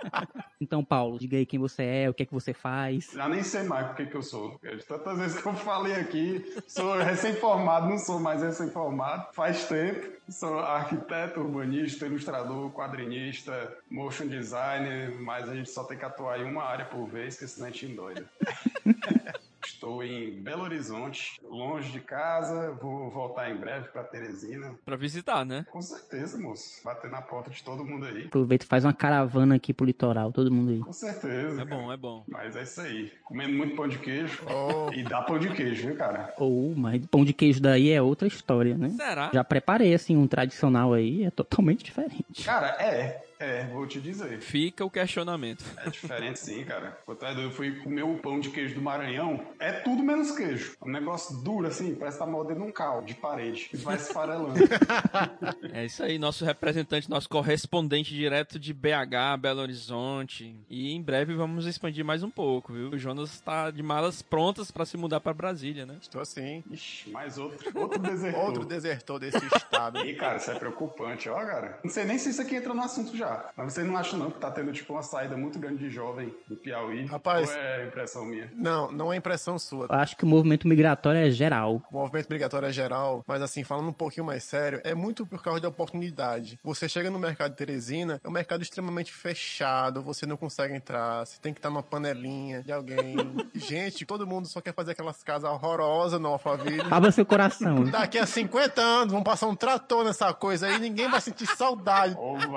então, 0.58 0.82
Paulo, 0.82 1.18
diga 1.24 1.38
aí 1.38 1.46
quem 1.46 1.58
você 1.58 1.82
é, 1.82 2.10
o 2.10 2.14
que 2.14 2.22
é 2.22 2.26
que 2.26 2.32
você 2.32 2.52
faz. 2.52 3.10
Já 3.12 3.28
nem 3.28 3.42
sei 3.42 3.62
mais 3.62 3.86
por 3.88 3.96
que 3.96 4.06
que 4.06 4.14
eu 4.14 4.22
sou. 4.22 4.60
Tantas 4.86 5.18
vezes 5.18 5.40
que 5.40 5.46
eu 5.46 5.54
falei 5.54 5.94
aqui, 5.94 6.44
sou 6.66 6.98
recém-formado, 6.98 7.88
não 7.88 7.98
sou 7.98 8.20
mais 8.20 8.42
recém-formado, 8.42 9.28
faz 9.32 9.66
tempo. 9.66 10.14
Sou 10.28 10.58
arquiteto, 10.58 11.40
urbanista, 11.40 12.06
ilustrador, 12.06 12.70
quadrinista, 12.72 13.76
motion 13.90 14.26
designer, 14.26 15.14
mas 15.20 15.48
a 15.48 15.54
gente 15.54 15.70
só 15.70 15.84
tem 15.84 15.98
que 15.98 16.04
atuar 16.04 16.40
em 16.40 16.44
uma 16.44 16.64
área 16.64 16.86
por 16.86 17.06
vez, 17.06 17.34
porque 17.34 17.48
senão 17.48 17.68
a 17.68 17.70
gente 17.70 17.86
endoida. 17.86 18.24
Estou 19.84 20.02
em 20.02 20.30
Belo 20.40 20.62
Horizonte, 20.62 21.38
longe 21.44 21.92
de 21.92 22.00
casa, 22.00 22.72
vou 22.80 23.10
voltar 23.10 23.50
em 23.50 23.56
breve 23.58 23.88
para 23.88 24.02
Teresina. 24.02 24.74
Pra 24.82 24.96
visitar, 24.96 25.44
né? 25.44 25.66
Com 25.70 25.82
certeza, 25.82 26.38
moço. 26.38 26.82
Bater 26.82 27.10
na 27.10 27.20
porta 27.20 27.50
de 27.50 27.62
todo 27.62 27.84
mundo 27.84 28.06
aí. 28.06 28.24
Aproveita 28.24 28.64
e 28.64 28.66
faz 28.66 28.86
uma 28.86 28.94
caravana 28.94 29.56
aqui 29.56 29.74
pro 29.74 29.84
litoral, 29.84 30.32
todo 30.32 30.50
mundo 30.50 30.70
aí. 30.70 30.78
Com 30.78 30.92
certeza. 30.94 31.60
É 31.60 31.64
bom, 31.66 31.92
é 31.92 31.98
bom. 31.98 32.24
Mas 32.26 32.56
é 32.56 32.62
isso 32.62 32.80
aí. 32.80 33.12
Comendo 33.24 33.52
muito 33.52 33.76
pão 33.76 33.86
de 33.86 33.98
queijo. 33.98 34.42
Oh. 34.46 34.90
E 34.90 35.02
dá 35.02 35.20
pão 35.20 35.38
de 35.38 35.50
queijo, 35.50 35.88
viu, 35.88 35.96
cara? 35.98 36.32
Ou, 36.38 36.74
mas 36.74 37.04
pão 37.04 37.22
de 37.22 37.34
queijo 37.34 37.60
daí 37.60 37.90
é 37.90 38.00
outra 38.00 38.26
história, 38.26 38.78
né? 38.78 38.88
Será? 38.88 39.30
Já 39.34 39.44
preparei, 39.44 39.92
assim, 39.92 40.16
um 40.16 40.26
tradicional 40.26 40.94
aí, 40.94 41.24
é 41.24 41.30
totalmente 41.30 41.84
diferente. 41.84 42.42
Cara, 42.42 42.68
é. 42.82 43.22
É, 43.38 43.64
vou 43.66 43.86
te 43.86 44.00
dizer. 44.00 44.40
Fica 44.40 44.84
o 44.84 44.90
questionamento. 44.90 45.64
É 45.78 45.90
diferente 45.90 46.38
sim, 46.38 46.64
cara. 46.64 46.98
Eu 47.36 47.50
fui 47.50 47.72
comer 47.80 48.02
o 48.02 48.18
pão 48.18 48.38
de 48.38 48.50
queijo 48.50 48.74
do 48.74 48.82
Maranhão, 48.82 49.44
é 49.58 49.72
tudo 49.72 50.02
menos 50.02 50.30
queijo. 50.30 50.76
É 50.80 50.88
um 50.88 50.92
negócio 50.92 51.36
duro 51.42 51.66
assim, 51.66 51.94
parece 51.94 52.18
que 52.18 52.24
tá 52.24 52.30
mordendo 52.30 52.62
um 52.62 52.72
cal 52.72 53.02
de 53.02 53.14
parede. 53.14 53.68
E 53.72 53.76
vai 53.76 53.96
esfarelando. 53.96 54.54
É 55.72 55.84
isso 55.84 56.02
aí, 56.02 56.18
nosso 56.18 56.44
representante, 56.44 57.10
nosso 57.10 57.28
correspondente 57.28 58.14
direto 58.14 58.58
de 58.58 58.72
BH, 58.72 59.38
Belo 59.40 59.60
Horizonte. 59.60 60.56
E 60.68 60.92
em 60.92 61.02
breve 61.02 61.34
vamos 61.34 61.66
expandir 61.66 62.04
mais 62.04 62.22
um 62.22 62.30
pouco, 62.30 62.72
viu? 62.72 62.90
O 62.90 62.98
Jonas 62.98 63.40
tá 63.40 63.70
de 63.70 63.82
malas 63.82 64.22
prontas 64.22 64.70
pra 64.70 64.84
se 64.84 64.96
mudar 64.96 65.20
pra 65.20 65.32
Brasília, 65.34 65.84
né? 65.86 65.96
Estou 66.00 66.20
assim. 66.20 66.62
Ixi, 66.70 67.10
mais 67.10 67.38
outro. 67.38 67.58
Outro 67.78 67.98
desertor. 67.98 68.44
Outro 68.44 68.64
desertor 68.64 69.18
desse 69.18 69.44
estado. 69.44 70.04
Ih, 70.06 70.14
cara, 70.14 70.36
isso 70.36 70.50
é 70.50 70.58
preocupante, 70.58 71.28
ó, 71.28 71.36
cara. 71.36 71.78
Não 71.82 71.90
sei 71.90 72.04
nem 72.04 72.18
se 72.18 72.30
isso 72.30 72.42
aqui 72.42 72.56
entra 72.56 72.72
no 72.74 72.82
assunto 72.82 73.16
já. 73.16 73.23
Mas 73.56 73.72
você 73.72 73.82
não 73.82 73.96
acha 73.96 74.16
não 74.16 74.30
que 74.30 74.38
tá 74.38 74.50
tendo, 74.50 74.72
tipo, 74.72 74.92
uma 74.92 75.02
saída 75.02 75.36
muito 75.36 75.58
grande 75.58 75.78
de 75.78 75.90
jovem 75.90 76.34
do 76.48 76.56
Piauí? 76.56 77.06
Rapaz- 77.06 77.48
Ou 77.50 77.56
é 77.56 77.86
impressão 77.86 78.24
minha? 78.24 78.50
Não, 78.54 78.90
não 78.92 79.12
é 79.12 79.16
impressão 79.16 79.58
sua. 79.58 79.86
Eu 79.90 79.94
acho 79.98 80.16
que 80.16 80.24
o 80.24 80.26
movimento 80.26 80.66
migratório 80.68 81.20
é 81.20 81.30
geral. 81.30 81.82
O 81.90 81.98
movimento 81.98 82.28
migratório 82.30 82.68
é 82.68 82.72
geral, 82.72 83.24
mas 83.26 83.42
assim, 83.42 83.64
falando 83.64 83.88
um 83.88 83.92
pouquinho 83.92 84.26
mais 84.26 84.44
sério, 84.44 84.80
é 84.84 84.94
muito 84.94 85.26
por 85.26 85.42
causa 85.42 85.60
da 85.60 85.68
oportunidade. 85.68 86.58
Você 86.62 86.88
chega 86.88 87.10
no 87.10 87.18
mercado 87.18 87.50
de 87.52 87.56
Teresina, 87.56 88.20
é 88.22 88.28
um 88.28 88.32
mercado 88.32 88.62
extremamente 88.62 89.12
fechado, 89.12 90.02
você 90.02 90.26
não 90.26 90.36
consegue 90.36 90.74
entrar, 90.74 91.24
você 91.26 91.38
tem 91.40 91.52
que 91.52 91.58
estar 91.58 91.70
numa 91.70 91.82
panelinha 91.82 92.62
de 92.62 92.72
alguém. 92.72 93.14
Gente, 93.54 94.04
todo 94.06 94.26
mundo 94.26 94.46
só 94.48 94.60
quer 94.60 94.74
fazer 94.74 94.92
aquelas 94.92 95.22
casas 95.22 95.48
horrorosas 95.50 96.20
no 96.20 96.28
Alphaville. 96.28 96.82
Abra 96.90 97.10
seu 97.10 97.24
coração. 97.26 97.84
Daqui 97.84 98.18
a 98.18 98.26
50 98.26 98.80
anos 98.80 99.12
vão 99.12 99.22
passar 99.22 99.46
um 99.46 99.54
trator 99.56 100.04
nessa 100.04 100.32
coisa 100.32 100.66
aí, 100.66 100.78
ninguém 100.78 101.08
vai 101.10 101.20
sentir 101.20 101.46
saudade. 101.46 102.14
Ô, 102.16 102.34
O 102.34 102.48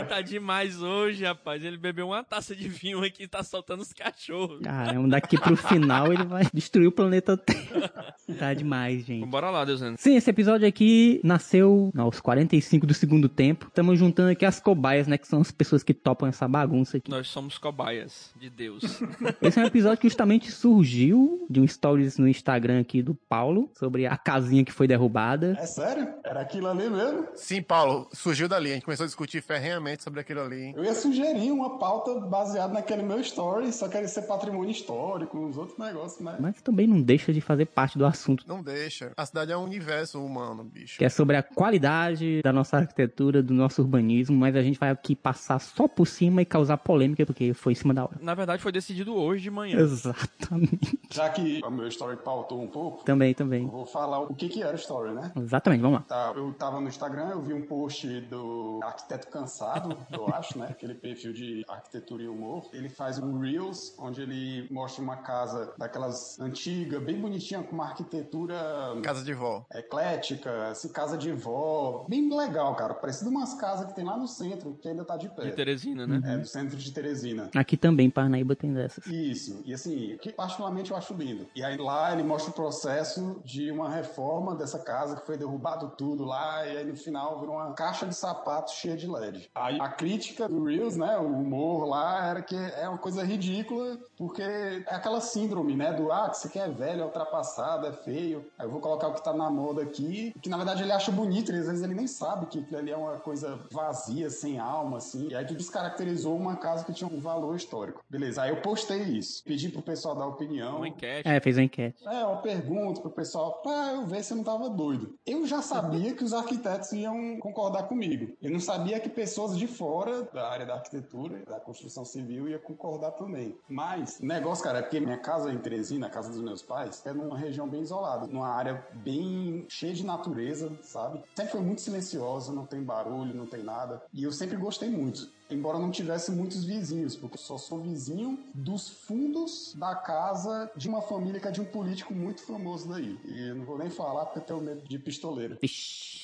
homem 0.00 0.04
tá 0.04 0.20
demais 0.20 0.82
hoje, 0.82 1.24
rapaz. 1.24 1.64
Ele 1.64 1.76
bebeu 1.76 2.08
uma 2.08 2.24
taça 2.24 2.54
de 2.54 2.68
vinho 2.68 3.02
aqui 3.04 3.24
e 3.24 3.28
tá 3.28 3.42
soltando 3.42 3.80
os 3.80 3.92
cachorros. 3.92 4.60
Caramba, 4.62 5.08
daqui 5.08 5.38
pro 5.38 5.56
final 5.56 6.12
ele 6.12 6.24
vai 6.24 6.46
destruir 6.52 6.86
o 6.86 6.92
planeta 6.92 7.36
Terra. 7.36 8.14
tá 8.38 8.54
demais, 8.54 9.04
gente. 9.04 9.26
Bora 9.26 9.50
lá, 9.50 9.64
Deus 9.64 9.80
Sim, 9.98 10.16
esse 10.16 10.28
episódio 10.30 10.66
aqui 10.66 11.20
nasceu 11.24 11.92
aos 11.96 12.20
45 12.20 12.86
do 12.86 12.94
segundo 12.94 13.28
tempo. 13.28 13.66
Estamos 13.66 13.98
juntando 13.98 14.30
aqui 14.30 14.44
as 14.44 14.60
cobaias, 14.60 15.06
né? 15.06 15.18
Que 15.18 15.26
são 15.26 15.40
as 15.40 15.50
pessoas 15.50 15.82
que 15.82 15.94
topam 15.94 16.28
essa 16.28 16.46
bagunça 16.46 16.96
aqui. 16.96 17.10
Nós 17.10 17.28
somos 17.28 17.58
cobaias 17.58 18.32
de 18.38 18.50
Deus. 18.50 18.82
esse 19.42 19.58
é 19.58 19.62
um 19.62 19.66
episódio 19.66 19.98
que 19.98 20.08
justamente 20.08 20.50
surgiu 20.50 21.46
de 21.48 21.60
um 21.60 21.66
stories 21.66 22.18
no 22.18 22.28
Instagram 22.28 22.80
aqui 22.80 23.02
do 23.02 23.14
Paulo 23.14 23.70
sobre 23.74 24.06
a 24.06 24.16
casinha 24.16 24.64
que 24.64 24.72
foi 24.72 24.86
derrubada. 24.86 25.56
É 25.58 25.66
sério? 25.66 26.08
Era 26.24 26.40
aquilo 26.40 26.68
ali 26.68 26.88
mesmo? 26.88 27.28
Sim, 27.34 27.62
Paulo, 27.62 28.08
surgiu 28.12 28.48
dali. 28.48 28.70
A 28.70 28.74
gente 28.74 28.84
começou 28.84 29.04
a 29.04 29.06
discutir 29.06 29.42
ferrenhamente 29.42 29.89
sobre 29.98 30.20
aquilo 30.20 30.40
ali. 30.40 30.72
Eu 30.76 30.84
ia 30.84 30.94
sugerir 30.94 31.50
uma 31.50 31.78
pauta 31.78 32.20
baseada 32.20 32.72
naquele 32.72 33.02
meu 33.02 33.20
story, 33.20 33.72
só 33.72 33.88
queria 33.88 34.08
ser 34.08 34.22
patrimônio 34.22 34.70
histórico, 34.70 35.38
uns 35.38 35.56
outros 35.56 35.78
negócios, 35.78 36.20
né? 36.20 36.36
Mas 36.38 36.60
também 36.62 36.86
não 36.86 37.00
deixa 37.00 37.32
de 37.32 37.40
fazer 37.40 37.66
parte 37.66 37.98
do 37.98 38.06
assunto. 38.06 38.44
Não 38.46 38.62
deixa. 38.62 39.12
A 39.16 39.26
cidade 39.26 39.52
é 39.52 39.56
um 39.56 39.64
universo 39.64 40.24
humano, 40.24 40.64
bicho. 40.64 40.98
Que 40.98 41.04
é 41.04 41.08
sobre 41.08 41.36
a 41.36 41.42
qualidade 41.42 42.40
da 42.42 42.52
nossa 42.52 42.78
arquitetura, 42.78 43.42
do 43.42 43.54
nosso 43.54 43.82
urbanismo, 43.82 44.36
mas 44.36 44.54
a 44.56 44.62
gente 44.62 44.78
vai 44.78 44.90
aqui 44.90 45.14
passar 45.14 45.58
só 45.58 45.88
por 45.88 46.06
cima 46.06 46.42
e 46.42 46.44
causar 46.44 46.76
polêmica, 46.78 47.24
porque 47.26 47.54
foi 47.54 47.72
em 47.72 47.76
cima 47.76 47.94
da 47.94 48.04
hora. 48.04 48.18
Na 48.20 48.34
verdade, 48.34 48.62
foi 48.62 48.72
decidido 48.72 49.14
hoje 49.14 49.42
de 49.42 49.50
manhã. 49.50 49.78
Exatamente. 49.78 50.98
Já 51.10 51.28
que 51.28 51.60
o 51.64 51.70
meu 51.70 51.88
story 51.88 52.16
pautou 52.16 52.62
um 52.62 52.66
pouco. 52.66 53.04
Também, 53.04 53.34
também. 53.34 53.66
Vou 53.66 53.86
falar 53.86 54.20
o 54.20 54.34
que 54.34 54.48
que 54.48 54.62
era 54.62 54.72
o 54.72 54.76
story, 54.76 55.12
né? 55.12 55.32
Exatamente, 55.36 55.80
vamos 55.80 56.00
lá. 56.00 56.04
Tá, 56.06 56.32
eu 56.36 56.52
tava 56.54 56.80
no 56.80 56.88
Instagram, 56.88 57.30
eu 57.30 57.42
vi 57.42 57.52
um 57.52 57.62
post 57.62 58.06
do 58.22 58.80
Arquiteto 58.82 59.28
Cansado, 59.28 59.79
eu 60.12 60.26
acho, 60.28 60.58
né? 60.58 60.68
Aquele 60.70 60.94
perfil 60.94 61.32
de 61.32 61.64
arquitetura 61.68 62.22
e 62.22 62.28
humor. 62.28 62.68
Ele 62.72 62.88
faz 62.88 63.18
um 63.18 63.38
Reels, 63.38 63.94
onde 63.98 64.22
ele 64.22 64.68
mostra 64.70 65.02
uma 65.02 65.16
casa 65.16 65.72
daquelas 65.78 66.38
antigas, 66.40 67.02
bem 67.02 67.20
bonitinha, 67.20 67.62
com 67.62 67.74
uma 67.74 67.86
arquitetura... 67.86 68.56
Casa 69.02 69.24
de 69.24 69.34
vó. 69.34 69.64
Eclética, 69.72 70.68
assim, 70.68 70.88
casa 70.88 71.16
de 71.16 71.32
vó. 71.32 72.06
Bem 72.08 72.34
legal, 72.34 72.74
cara. 72.74 72.94
Parecido 72.94 73.30
umas 73.30 73.54
casas 73.54 73.86
que 73.86 73.94
tem 73.94 74.04
lá 74.04 74.16
no 74.16 74.26
centro, 74.26 74.78
que 74.80 74.88
ainda 74.88 75.04
tá 75.04 75.16
de 75.16 75.28
pé. 75.28 75.42
De 75.42 75.52
Teresina, 75.52 76.06
né? 76.06 76.20
É, 76.24 76.38
do 76.38 76.46
centro 76.46 76.76
de 76.76 76.92
Teresina. 76.92 77.50
Aqui 77.54 77.76
também, 77.76 78.10
Parnaíba 78.10 78.54
tem 78.56 78.72
dessas. 78.72 79.06
Isso. 79.06 79.62
E 79.64 79.72
assim, 79.72 80.16
que 80.20 80.32
particularmente 80.32 80.90
eu 80.90 80.96
acho 80.96 81.14
lindo. 81.14 81.46
E 81.54 81.62
aí 81.62 81.76
lá 81.76 82.12
ele 82.12 82.22
mostra 82.22 82.50
o 82.50 82.54
processo 82.54 83.40
de 83.44 83.70
uma 83.70 83.90
reforma 83.90 84.54
dessa 84.54 84.78
casa 84.78 85.16
que 85.16 85.26
foi 85.26 85.36
derrubado 85.36 85.90
tudo 85.96 86.24
lá 86.24 86.66
e 86.66 86.76
aí 86.76 86.84
no 86.84 86.96
final 86.96 87.40
virou 87.40 87.56
uma 87.56 87.72
caixa 87.72 88.06
de 88.06 88.14
sapatos 88.14 88.74
cheia 88.74 88.96
de 88.96 89.06
LED. 89.06 89.50
Aí 89.54 89.69
a 89.78 89.88
crítica 89.88 90.48
do 90.48 90.64
Reels, 90.64 90.96
né, 90.96 91.16
o 91.18 91.26
humor 91.26 91.86
lá 91.86 92.26
era 92.26 92.42
que 92.42 92.56
é 92.56 92.88
uma 92.88 92.98
coisa 92.98 93.22
ridícula 93.22 93.98
porque 94.20 94.42
é 94.42 94.84
aquela 94.88 95.18
síndrome, 95.18 95.74
né, 95.74 95.94
do 95.94 96.12
ah, 96.12 96.28
que 96.28 96.36
você 96.36 96.50
quer 96.50 96.68
é 96.68 96.70
velho, 96.70 97.00
é 97.00 97.04
ultrapassado, 97.06 97.86
é 97.86 97.92
feio. 97.92 98.44
Aí 98.58 98.66
eu 98.66 98.70
vou 98.70 98.78
colocar 98.78 99.08
o 99.08 99.14
que 99.14 99.24
tá 99.24 99.32
na 99.32 99.48
moda 99.48 99.80
aqui, 99.80 100.34
que 100.42 100.50
na 100.50 100.58
verdade 100.58 100.82
ele 100.82 100.92
acha 100.92 101.10
bonito, 101.10 101.50
e 101.50 101.58
às 101.58 101.66
vezes 101.66 101.82
ele 101.82 101.94
nem 101.94 102.06
sabe 102.06 102.44
que 102.44 102.58
aquilo 102.58 102.78
ali 102.78 102.90
é 102.90 102.96
uma 102.98 103.16
coisa 103.16 103.58
vazia, 103.72 104.28
sem 104.28 104.58
alma, 104.58 104.98
assim. 104.98 105.28
E 105.28 105.34
aí 105.34 105.46
tu 105.46 105.54
descaracterizou 105.54 106.36
uma 106.36 106.56
casa 106.56 106.84
que 106.84 106.92
tinha 106.92 107.08
um 107.08 107.18
valor 107.18 107.56
histórico. 107.56 108.04
Beleza, 108.10 108.42
aí 108.42 108.50
eu 108.50 108.60
postei 108.60 109.00
isso. 109.04 109.42
Pedi 109.42 109.70
pro 109.70 109.80
pessoal 109.80 110.14
dar 110.14 110.26
opinião. 110.26 110.76
Uma 110.76 110.88
enquete. 110.88 111.26
É, 111.26 111.40
fez 111.40 111.56
uma 111.56 111.64
enquete. 111.64 112.06
É, 112.06 112.22
uma 112.22 112.42
pergunta 112.42 113.00
pro 113.00 113.10
pessoal, 113.10 113.62
pra 113.62 113.94
eu 113.94 114.06
ver 114.06 114.22
se 114.22 114.34
eu 114.34 114.36
não 114.36 114.44
tava 114.44 114.68
doido. 114.68 115.14
Eu 115.24 115.46
já 115.46 115.62
sabia 115.62 116.12
que 116.12 116.22
os 116.22 116.34
arquitetos 116.34 116.92
iam 116.92 117.38
concordar 117.38 117.84
comigo. 117.84 118.36
Eu 118.42 118.50
não 118.50 118.60
sabia 118.60 119.00
que 119.00 119.08
pessoas 119.08 119.56
de 119.56 119.66
fora 119.66 120.24
da 120.24 120.46
área 120.46 120.66
da 120.66 120.74
arquitetura, 120.74 121.42
da 121.46 121.58
construção 121.58 122.04
civil, 122.04 122.50
iam 122.50 122.60
concordar 122.60 123.12
também. 123.12 123.56
Mas, 123.66 124.09
o 124.20 124.26
negócio, 124.26 124.64
cara, 124.64 124.78
é 124.78 124.82
porque 124.82 125.00
minha 125.00 125.18
casa 125.18 125.52
em 125.52 125.58
Teresina, 125.58 126.06
a 126.06 126.10
casa 126.10 126.30
dos 126.30 126.40
meus 126.40 126.62
pais, 126.62 127.02
é 127.04 127.12
numa 127.12 127.36
região 127.36 127.68
bem 127.68 127.82
isolada, 127.82 128.26
numa 128.26 128.48
área 128.48 128.84
bem 128.94 129.66
cheia 129.68 129.92
de 129.92 130.04
natureza, 130.04 130.72
sabe? 130.82 131.22
Sempre 131.34 131.52
foi 131.52 131.60
muito 131.60 131.80
silenciosa, 131.80 132.52
não 132.52 132.66
tem 132.66 132.82
barulho, 132.82 133.34
não 133.34 133.46
tem 133.46 133.62
nada. 133.62 134.02
E 134.12 134.24
eu 134.24 134.32
sempre 134.32 134.56
gostei 134.56 134.90
muito 134.90 135.30
embora 135.50 135.78
não 135.78 135.90
tivesse 135.90 136.30
muitos 136.30 136.64
vizinhos, 136.64 137.16
porque 137.16 137.36
eu 137.36 137.40
só 137.40 137.58
sou 137.58 137.78
vizinho 137.78 138.38
dos 138.54 138.88
fundos 138.88 139.74
da 139.76 139.94
casa 139.94 140.70
de 140.76 140.88
uma 140.88 141.02
família 141.02 141.40
que 141.40 141.48
é 141.48 141.50
de 141.50 141.60
um 141.60 141.64
político 141.64 142.14
muito 142.14 142.42
famoso 142.42 142.88
daí. 142.88 143.18
E 143.24 143.48
eu 143.48 143.54
não 143.54 143.64
vou 143.64 143.78
nem 143.78 143.90
falar 143.90 144.26
porque 144.26 144.38
eu 144.40 144.44
tenho 144.44 144.60
medo 144.60 144.82
de 144.86 144.98
pistoleiro. 144.98 145.58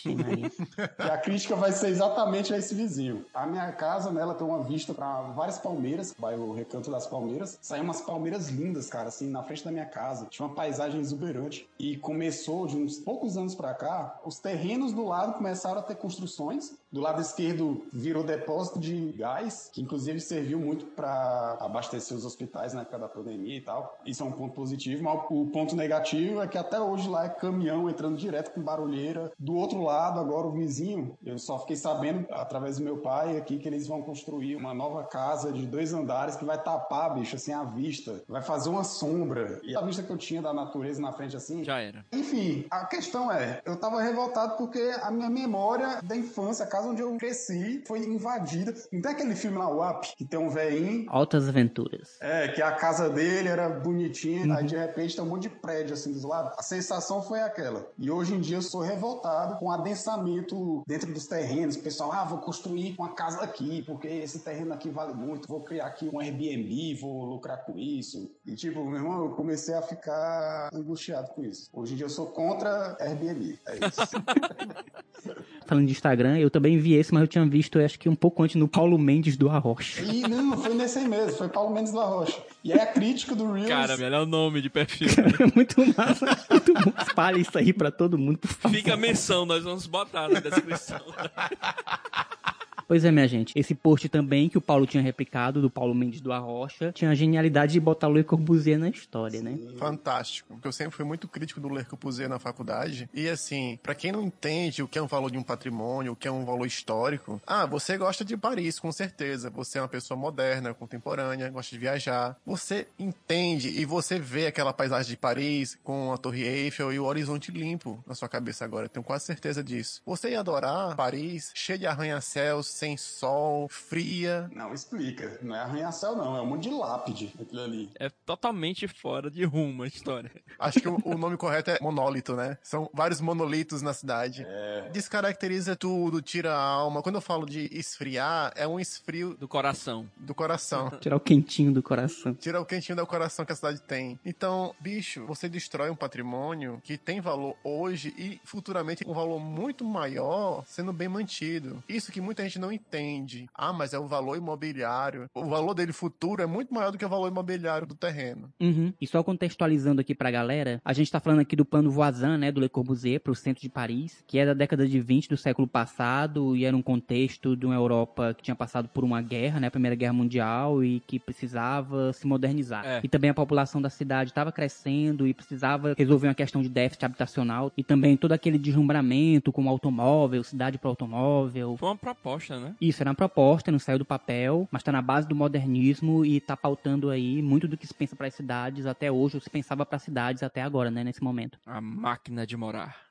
E 0.07 1.03
a 1.03 1.19
crítica 1.19 1.57
vai 1.57 1.73
ser 1.73 1.89
exatamente 1.89 2.55
a 2.55 2.59
esse 2.59 2.75
vizinho. 2.75 3.25
A 3.35 3.47
minha 3.47 3.73
casa, 3.73 4.11
né, 4.13 4.21
ela 4.21 4.35
tem 4.35 4.47
uma 4.47 4.63
vista 4.63 4.95
para 4.95 5.23
várias 5.33 5.59
palmeiras, 5.59 6.15
bairro 6.17 6.53
Recanto 6.53 6.91
das 6.91 7.07
Palmeiras. 7.07 7.59
Saiu 7.61 7.83
umas 7.83 8.01
palmeiras 8.01 8.49
lindas, 8.49 8.89
cara, 8.89 9.09
assim, 9.09 9.29
na 9.29 9.43
frente 9.43 9.65
da 9.65 9.73
minha 9.73 9.87
casa. 9.87 10.27
Tinha 10.27 10.47
uma 10.47 10.55
paisagem 10.55 11.01
exuberante. 11.01 11.69
E 11.79 11.97
começou, 11.97 12.67
de 12.67 12.77
uns 12.77 12.99
poucos 12.99 13.37
anos 13.37 13.55
para 13.55 13.75
cá, 13.75 14.21
os 14.25 14.39
terrenos 14.39 14.93
do 14.93 15.05
lado 15.05 15.35
começaram 15.35 15.81
a 15.81 15.83
ter 15.83 15.97
construções. 15.97 16.75
Do 16.93 17.01
lado 17.01 17.21
esquerdo 17.21 17.85
virou 17.93 18.23
depósito 18.23 18.79
de 18.79 19.13
gás, 19.13 19.71
que 19.73 19.83
inclusive 19.83 20.21
serviu 20.21 20.59
muito 20.59 20.87
para 20.87 21.59
abastecer 21.61 22.17
os 22.17 22.25
hospitais 22.25 22.73
na 22.73 22.83
época 22.83 22.99
da 22.99 23.09
pandemia 23.09 23.57
e 23.57 23.61
tal. 23.61 23.99
Isso 24.07 24.23
é 24.23 24.27
um 24.27 24.33
ponto 24.33 24.55
positivo, 24.55 25.03
mas 25.03 25.21
o 25.31 25.47
ponto 25.47 25.75
negativo 25.75 26.41
é 26.41 26.47
que 26.47 26.57
até 26.57 26.81
hoje 26.81 27.09
lá 27.09 27.25
é 27.25 27.29
caminhão 27.29 27.89
entrando 27.91 28.17
direto 28.17 28.53
com 28.53 28.63
barulheira. 28.63 29.33
Do 29.39 29.55
outro 29.55 29.83
lado, 29.83 30.21
agora 30.21 30.47
o 30.47 30.53
vizinho, 30.53 31.17
eu 31.25 31.39
só 31.39 31.59
fiquei 31.59 31.77
sabendo 31.77 32.27
através 32.31 32.79
do 32.79 32.85
meu 32.85 32.99
pai 32.99 33.37
aqui 33.37 33.59
que 33.59 33.69
eles 33.69 33.87
vão 33.87 34.03
construir 34.03 34.57
uma 34.57 34.73
nova 34.73 35.05
casa 35.05 35.53
de 35.53 35.67
dois 35.67 35.93
andares 35.93 36.37
que 36.37 36.45
vai 36.45 36.63
tapar, 36.63 37.15
bicho, 37.15 37.37
assim, 37.37 37.53
a 37.53 37.65
vista. 37.65 38.23
Vai 38.29 38.43
fazer 38.43 38.69
uma 38.69 38.85
sombra. 38.85 39.61
E 39.65 39.77
a 39.77 39.81
vista 39.81 40.03
que 40.03 40.11
eu 40.11 40.17
tinha 40.17 40.41
da 40.41 40.53
natureza 40.53 41.01
na 41.01 41.13
frente 41.13 41.37
assim. 41.37 41.65
Já 41.65 41.81
era. 41.81 42.05
Enfim, 42.13 42.65
a 42.71 42.85
questão 42.85 43.31
é, 43.31 43.61
eu 43.65 43.77
tava 43.77 44.01
revoltado 44.01 44.57
porque 44.57 44.95
a 45.03 45.11
minha 45.11 45.29
memória 45.29 46.01
da 46.03 46.17
infância, 46.17 46.67
casa 46.77 46.89
onde 46.89 47.03
eu 47.03 47.17
cresci, 47.17 47.83
foi 47.87 48.01
invadida. 48.01 48.75
Não 48.93 49.01
tem 49.01 49.13
aquele 49.13 49.35
filme 49.35 49.57
lá, 49.57 49.69
o 49.69 49.89
Up, 49.89 50.15
que 50.17 50.25
tem 50.25 50.39
um 50.39 50.51
velhinho. 50.51 51.07
Altas 51.09 51.49
aventuras. 51.49 52.17
É, 52.21 52.49
que 52.49 52.61
a 52.61 52.73
casa 52.73 53.09
dele 53.09 53.49
era 53.49 53.69
bonitinha, 53.69 54.55
aí 54.55 54.67
de 54.67 54.77
repente 54.77 55.17
tem 55.17 55.25
um 55.25 55.29
monte 55.29 55.43
de 55.43 55.49
prédio 55.51 55.95
assim 55.95 56.13
dos 56.13 56.23
lados. 56.23 56.53
A 56.59 56.63
sensação 56.63 57.23
foi 57.23 57.41
aquela. 57.41 57.91
E 57.99 58.11
hoje 58.11 58.35
em 58.35 58.41
dia 58.41 58.59
eu 58.59 58.63
sou 58.63 58.83
revoltado 58.83 59.59
com 59.59 59.67
o 59.67 59.71
adensamento 59.71 60.83
dentro 60.87 61.13
dos 61.13 61.27
terrenos. 61.27 61.77
O 61.77 61.83
pessoal, 61.83 62.13
ah, 62.13 62.25
vou 62.25 62.39
construir 62.39 62.95
uma 62.99 63.15
casa 63.15 63.43
aqui, 63.43 63.83
porque 63.83 64.09
esse 64.09 64.41
terreno 64.41 64.75
aqui 64.75 64.91
vale 64.91 65.15
muito, 65.15 65.49
vou 65.49 65.63
criar 65.63 65.87
aqui 65.87 66.11
um 66.13 66.21
Airbnb, 66.21 66.95
vou 67.01 67.25
lucrar 67.25 67.65
com 67.65 67.79
isso. 67.79 68.31
E 68.47 68.55
tipo, 68.55 68.85
meu 68.85 69.01
irmão, 69.01 69.25
eu 69.25 69.31
comecei 69.31 69.75
a 69.75 69.83
ficar 69.83 70.71
angustiado 70.73 71.29
com 71.29 71.45
isso. 71.45 71.69
Hoje 71.73 71.95
em 71.95 71.97
dia 71.97 72.07
eu 72.07 72.11
sou 72.11 72.27
contra 72.27 72.97
Airbnb. 73.01 73.59
É 73.67 73.75
isso. 73.75 74.01
Falando 75.67 75.87
de 75.87 75.93
Instagram, 75.93 76.39
eu 76.39 76.49
também 76.49 76.79
vi 76.79 76.95
esse, 76.95 77.13
mas 77.13 77.23
eu 77.23 77.27
tinha 77.27 77.45
visto, 77.45 77.81
eu 77.81 77.85
acho 77.85 77.99
que 77.99 78.09
um 78.09 78.15
pouco 78.15 78.45
antes, 78.45 78.55
no 78.55 78.69
Paulo 78.69 78.97
Mendes 78.97 79.37
do 79.37 79.51
Arrocha. 79.51 80.01
E 80.03 80.21
não, 80.23 80.57
foi 80.57 80.75
nesse 80.75 81.01
aí 81.01 81.09
mesmo, 81.09 81.37
foi 81.37 81.49
Paulo 81.49 81.75
Mendes 81.75 81.93
da 81.93 82.05
Rocha. 82.05 82.41
E 82.63 82.73
aí 82.73 82.79
a 82.79 82.87
crítica 82.87 83.35
do 83.35 83.51
Reels. 83.51 83.69
Cara, 83.69 83.97
melhor 83.97 84.25
nome 84.25 84.63
de 84.63 84.71
perfil. 84.71 85.09
É 85.09 85.51
muito 85.53 85.81
massa, 85.97 86.27
muito 86.49 86.73
bom. 86.73 86.93
Espalhe 87.03 87.41
isso 87.41 87.59
aí 87.59 87.73
pra 87.73 87.91
todo 87.91 88.17
mundo, 88.17 88.39
por 88.39 88.49
favor. 88.49 88.77
Fica 88.77 88.95
a 88.95 88.97
menção, 88.97 89.45
nós 89.45 89.65
vamos 89.65 89.89
botar 89.89 90.29
na 90.29 90.39
descrição. 90.39 91.01
Pois 92.89 93.05
é, 93.05 93.11
minha 93.11 93.27
gente. 93.27 93.53
Esse 93.57 93.75
post 93.75 94.09
também 94.09 94.49
que 94.49 94.59
o 94.59 94.61
Paulo 94.61 94.87
tinha 94.87 95.03
replicado, 95.03 95.61
do 95.61 95.69
Paulo 95.69 95.95
Mendes 95.95 96.21
do 96.21 96.33
Arrocha, 96.33 96.93
tinha 96.93 97.11
a 97.11 97.15
genialidade 97.15 97.73
de 97.73 97.81
botar 97.81 98.09
Le 98.09 98.23
Corbusier 98.23 98.79
na 98.79 98.89
história, 98.89 99.43
né? 99.43 99.59
Fantástico. 99.79 100.55
Porque 100.55 100.69
eu 100.69 100.73
sempre 100.73 100.95
fui 100.95 101.05
muito 101.05 101.27
crítico 101.27 101.61
do 101.61 101.69
Le 101.69 101.85
Corbusier 101.85 102.29
na 102.29 102.39
faculdade. 102.39 103.09
E 103.13 103.29
assim, 103.29 103.79
pra 103.83 103.95
quem 103.95 104.13
não 104.13 104.23
entende 104.23 104.83
o 104.83 104.89
que 104.89 104.99
é 104.99 105.03
um 105.03 105.07
valor 105.07 105.31
de 105.31 105.39
um 105.39 105.43
patrimônio, 105.43 106.13
o 106.13 106.17
que 106.17 106.29
é 106.29 106.31
um 106.31 106.45
valor 106.45 106.67
histórico, 106.67 107.41
ah, 107.47 107.67
você 107.67 107.97
gosta 107.99 108.25
de 108.25 108.37
Paris, 108.37 108.79
com 108.79 108.93
certeza. 108.93 109.51
Você 109.51 109.79
é 109.79 109.83
uma 109.83 109.89
pessoa 109.89 110.19
moderna, 110.19 110.73
contemporânea, 110.73 111.51
gosta 111.51 111.75
de 111.75 111.81
viajar. 111.81 112.37
Você 112.47 112.87
entende 112.99 113.69
e 113.69 113.85
você 113.85 114.19
vê 114.19 114.47
aquela 114.47 114.73
paisagem 114.73 115.11
de 115.11 115.17
Paris 115.17 115.77
com 115.83 116.13
a 116.13 116.17
Torre 116.17 116.43
Eiffel 116.43 116.93
e 116.93 116.99
o 116.99 117.05
horizonte 117.05 117.51
limpo 117.51 118.03
na 118.07 118.15
sua 118.15 118.29
cabeça 118.29 118.65
agora. 118.65 118.89
Tenho 118.89 119.05
quase 119.05 119.25
certeza 119.25 119.63
disso. 119.63 120.01
Você 120.07 120.31
ia 120.31 120.41
adorar 120.41 120.95
Paris, 120.95 121.51
cheio 121.55 121.79
de 121.79 121.87
arranha-céus, 121.87 122.76
sem 122.77 122.97
sol, 122.97 123.69
fria. 123.69 124.51
Não, 124.55 124.73
explica. 124.75 125.39
Não 125.43 125.55
é 125.57 125.61
arranha-céu, 125.61 126.15
não. 126.15 126.37
É 126.37 126.43
um 126.43 126.47
monte 126.47 126.65
de 126.65 126.71
lápide 126.71 127.33
aquilo 127.41 127.63
ali. 127.63 127.91
É 127.99 128.11
totalmente 128.25 128.87
fora 128.87 129.31
de 129.31 129.45
rumo 129.45 129.83
a 129.83 129.87
história. 129.87 130.31
Acho 130.59 130.81
que 130.81 130.89
o, 130.89 130.99
o 131.05 131.17
nome 131.17 131.37
correto 131.37 131.71
é 131.71 131.79
monólito, 131.81 132.35
né? 132.37 132.59
São 132.63 132.91
vários 132.93 133.21
monolitos 133.21 133.81
na 133.83 133.95
cidade. 133.95 134.45
É. 134.47 134.91
Descaracteriza 134.93 135.75
tudo, 135.75 136.21
tira 136.21 136.55
a 136.55 136.61
alma. 136.61 137.03
Quando 137.03 137.15
eu 137.17 137.21
falo 137.21 137.47
de 137.47 137.69
esfriar, 137.73 138.53
é 138.57 138.67
um 138.69 138.79
esfrio 138.79 139.35
Do 139.39 139.49
coração. 139.49 140.09
do 140.17 140.35
coração. 140.35 140.91
Tirar 141.01 141.17
o 141.17 141.21
quentinho 141.21 141.73
do 141.73 141.83
coração. 141.83 142.35
Tira 142.35 142.61
o 142.61 142.67
quentinho 142.67 142.97
do 142.97 143.07
coração 143.07 143.45
que 143.45 143.53
a 143.53 143.57
cidade 143.57 143.81
tem. 143.83 144.21
Então, 144.25 144.75
bicho, 144.81 145.25
você 145.27 145.49
destrói 145.49 145.89
um 145.91 145.97
patrimônio 145.97 146.81
que 146.85 146.99
tem 146.99 147.21
valor 147.21 147.57
hoje 147.65 148.13
e 148.19 148.41
futuramente 148.45 149.05
um 149.07 149.15
valor 149.15 149.39
muito 149.41 149.85
maior 149.85 150.65
sendo 150.67 150.93
bem 150.93 151.09
mantido. 151.09 151.83
Isso 151.89 152.13
que 152.13 152.21
muita 152.21 152.43
gente 152.43 152.59
não 152.59 152.66
não 152.67 152.73
entende, 152.73 153.47
ah, 153.55 153.73
mas 153.73 153.93
é 153.93 153.99
o 153.99 154.07
valor 154.07 154.37
imobiliário, 154.37 155.31
o 155.33 155.45
valor 155.45 155.73
dele 155.75 155.93
futuro 155.93 156.43
é 156.43 156.47
muito 156.47 156.75
maior 156.75 156.91
do 156.91 156.99
que 156.99 157.05
o 157.05 157.09
valor 157.09 157.29
imobiliário 157.29 157.87
do 157.87 157.95
terreno. 157.95 158.53
Uhum. 158.61 158.93
E 159.01 159.07
só 159.07 159.23
contextualizando 159.23 160.01
aqui 160.01 160.15
pra 160.15 160.31
galera, 160.31 160.81
a 160.85 160.93
gente 160.93 161.11
tá 161.11 161.21
falando 161.21 161.41
aqui 161.41 161.55
do 161.55 161.65
plano 161.65 161.91
Voisin, 161.91 162.37
né, 162.39 162.51
do 162.51 162.61
Le 162.61 162.69
Corbusier 162.69 163.21
pro 163.21 163.35
centro 163.35 163.63
de 163.63 163.69
Paris, 163.69 164.25
que 164.27 164.39
é 164.39 164.47
da 164.47 164.55
década 164.55 164.87
de 164.87 165.01
20 165.01 165.29
do 165.29 165.37
século 165.37 165.69
passado 165.69 166.57
e 166.57 166.65
era 166.65 166.77
um 166.77 166.83
contexto 166.83 167.57
de 167.57 167.65
uma 167.65 167.75
Europa 167.75 168.35
que 168.35 168.43
tinha 168.43 168.57
passado 168.57 168.89
por 168.89 169.05
uma 169.05 169.23
guerra, 169.23 169.61
né, 169.61 169.69
a 169.69 169.71
Primeira 169.71 169.95
Guerra 169.95 170.13
Mundial 170.13 170.83
e 170.83 171.01
que 171.01 171.21
precisava 171.21 172.13
se 172.13 172.27
modernizar. 172.27 172.85
É. 172.85 173.01
E 173.05 173.09
também 173.09 173.31
a 173.31 173.35
população 173.35 173.81
da 173.81 173.91
cidade 173.91 174.31
estava 174.31 174.51
crescendo 174.51 175.27
e 175.27 175.33
precisava 175.33 175.95
resolver 175.97 176.27
uma 176.27 176.35
questão 176.35 176.63
de 176.63 176.69
déficit 176.69 177.05
habitacional 177.05 177.71
e 177.77 177.85
também 177.85 178.17
todo 178.17 178.33
aquele 178.33 178.59
deslumbramento 178.59 179.53
com 179.53 179.65
o 179.65 179.69
automóvel, 179.69 180.43
cidade 180.43 180.79
para 180.79 180.91
automóvel. 180.91 181.77
Foi 181.79 181.89
uma 181.89 181.97
proposta, 181.97 182.56
né? 182.61 182.75
Isso 182.81 183.03
era 183.03 183.11
uma 183.11 183.15
proposta, 183.15 183.73
não 183.73 183.79
saiu 183.79 183.99
do 183.99 184.05
papel, 184.05 184.69
mas 184.71 184.83
tá 184.83 184.93
na 184.93 185.03
base 185.03 185.29
do 185.29 185.35
modernismo 185.35 186.25
e 186.25 186.41
tá 186.41 186.57
pautando 186.57 187.11
aí 187.11 187.41
muito 187.43 187.69
do 187.69 187.77
que 187.77 187.87
se 187.87 187.95
pensa 187.95 188.17
para 188.17 188.27
as 188.27 188.35
cidades 188.35 188.87
até 188.87 189.11
hoje, 189.11 189.37
ou 189.37 189.41
se 189.41 189.51
pensava 189.51 189.85
para 189.87 189.99
cidades 189.99 190.43
até 190.43 190.63
agora, 190.63 190.91
né, 190.91 191.05
nesse 191.05 191.23
momento. 191.23 191.59
A 191.67 191.81
máquina 191.81 192.47
de 192.47 192.57
morar. 192.57 193.06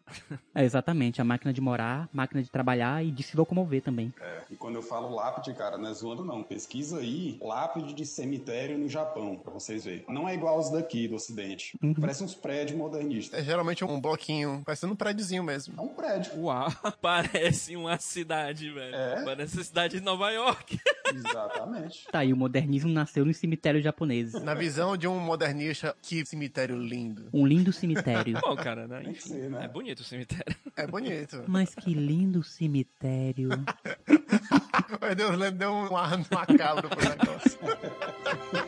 É 0.54 0.64
exatamente, 0.64 1.20
a 1.20 1.24
máquina 1.24 1.52
de 1.52 1.60
morar, 1.60 2.08
máquina 2.14 2.42
de 2.42 2.50
trabalhar 2.50 3.04
e 3.04 3.12
de 3.12 3.24
se 3.24 3.36
locomover 3.36 3.82
também. 3.82 4.14
É, 4.22 4.42
e 4.52 4.56
quando 4.56 4.76
eu 4.76 4.82
falo 4.82 5.14
lápide, 5.14 5.54
cara, 5.54 5.78
não 5.78 5.90
é 5.90 5.94
zoando 5.94 6.24
não. 6.24 6.44
Pesquisa 6.44 7.00
aí 7.00 7.38
lápide 7.42 7.94
de 7.94 8.06
cemitério 8.06 8.78
no 8.78 8.88
Japão, 8.88 9.36
pra 9.36 9.52
vocês 9.52 9.84
verem. 9.86 10.06
Não 10.08 10.30
é 10.30 10.34
igual 10.34 10.56
aos 10.56 10.70
daqui, 10.70 11.08
do 11.08 11.16
ocidente. 11.16 11.78
Parece 12.00 12.24
uns 12.24 12.36
prédios 12.36 12.78
modernistas. 12.78 13.40
É 13.40 13.44
geralmente 13.44 13.84
um 13.84 14.00
bloquinho, 14.00 14.62
parecendo 14.66 14.94
um 14.94 14.96
prédiozinho 14.96 15.44
mesmo. 15.44 15.74
É 15.78 15.82
um 15.82 15.90
prédio. 15.90 16.40
Uau, 16.40 16.72
parece 17.02 17.76
uma 17.76 17.98
cidade, 17.98 18.72
velho. 18.72 18.96
É? 18.96 19.26
Parece 19.26 19.60
a 19.60 19.64
cidade 19.64 20.00
de 20.00 20.04
Nova 20.04 20.30
York. 20.32 20.80
Exatamente. 21.14 22.08
Tá 22.12 22.20
aí, 22.20 22.32
o 22.32 22.38
modernismo 22.38 22.90
nasceu 22.90 23.26
nos 23.26 23.38
cemitérios 23.38 23.84
japoneses. 23.84 24.42
Na 24.42 24.54
visão 24.54 24.96
de 24.96 25.08
um 25.08 25.20
modernista, 25.20 25.96
que 26.02 26.26
cemitério 26.26 26.78
lindo. 26.78 27.28
Um 27.34 27.46
lindo 27.46 27.72
cemitério. 27.72 28.40
Bom, 28.42 28.56
cara, 28.56 28.88
né? 28.88 29.02
Tem 29.02 29.14
que 29.14 29.24
ser, 29.24 29.50
né? 29.50 29.66
É 29.66 29.68
bonito 29.68 29.95
o 30.02 30.06
cemitério. 30.06 30.56
É 30.76 30.88
bonito. 30.88 31.44
Mas 31.48 31.74
que 31.74 31.94
lindo 31.94 32.44
cemitério. 32.44 33.50
Meu 35.02 35.16
Deus, 35.16 35.54
deu 35.54 35.72
um 35.72 35.96
ar 35.96 36.18
macabro 36.30 36.90
pro 36.90 37.10
negócio. 37.10 37.60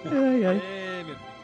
Ai, 0.05 0.45
ai. 0.45 0.61
É, 0.63 1.03
meu 1.03 1.36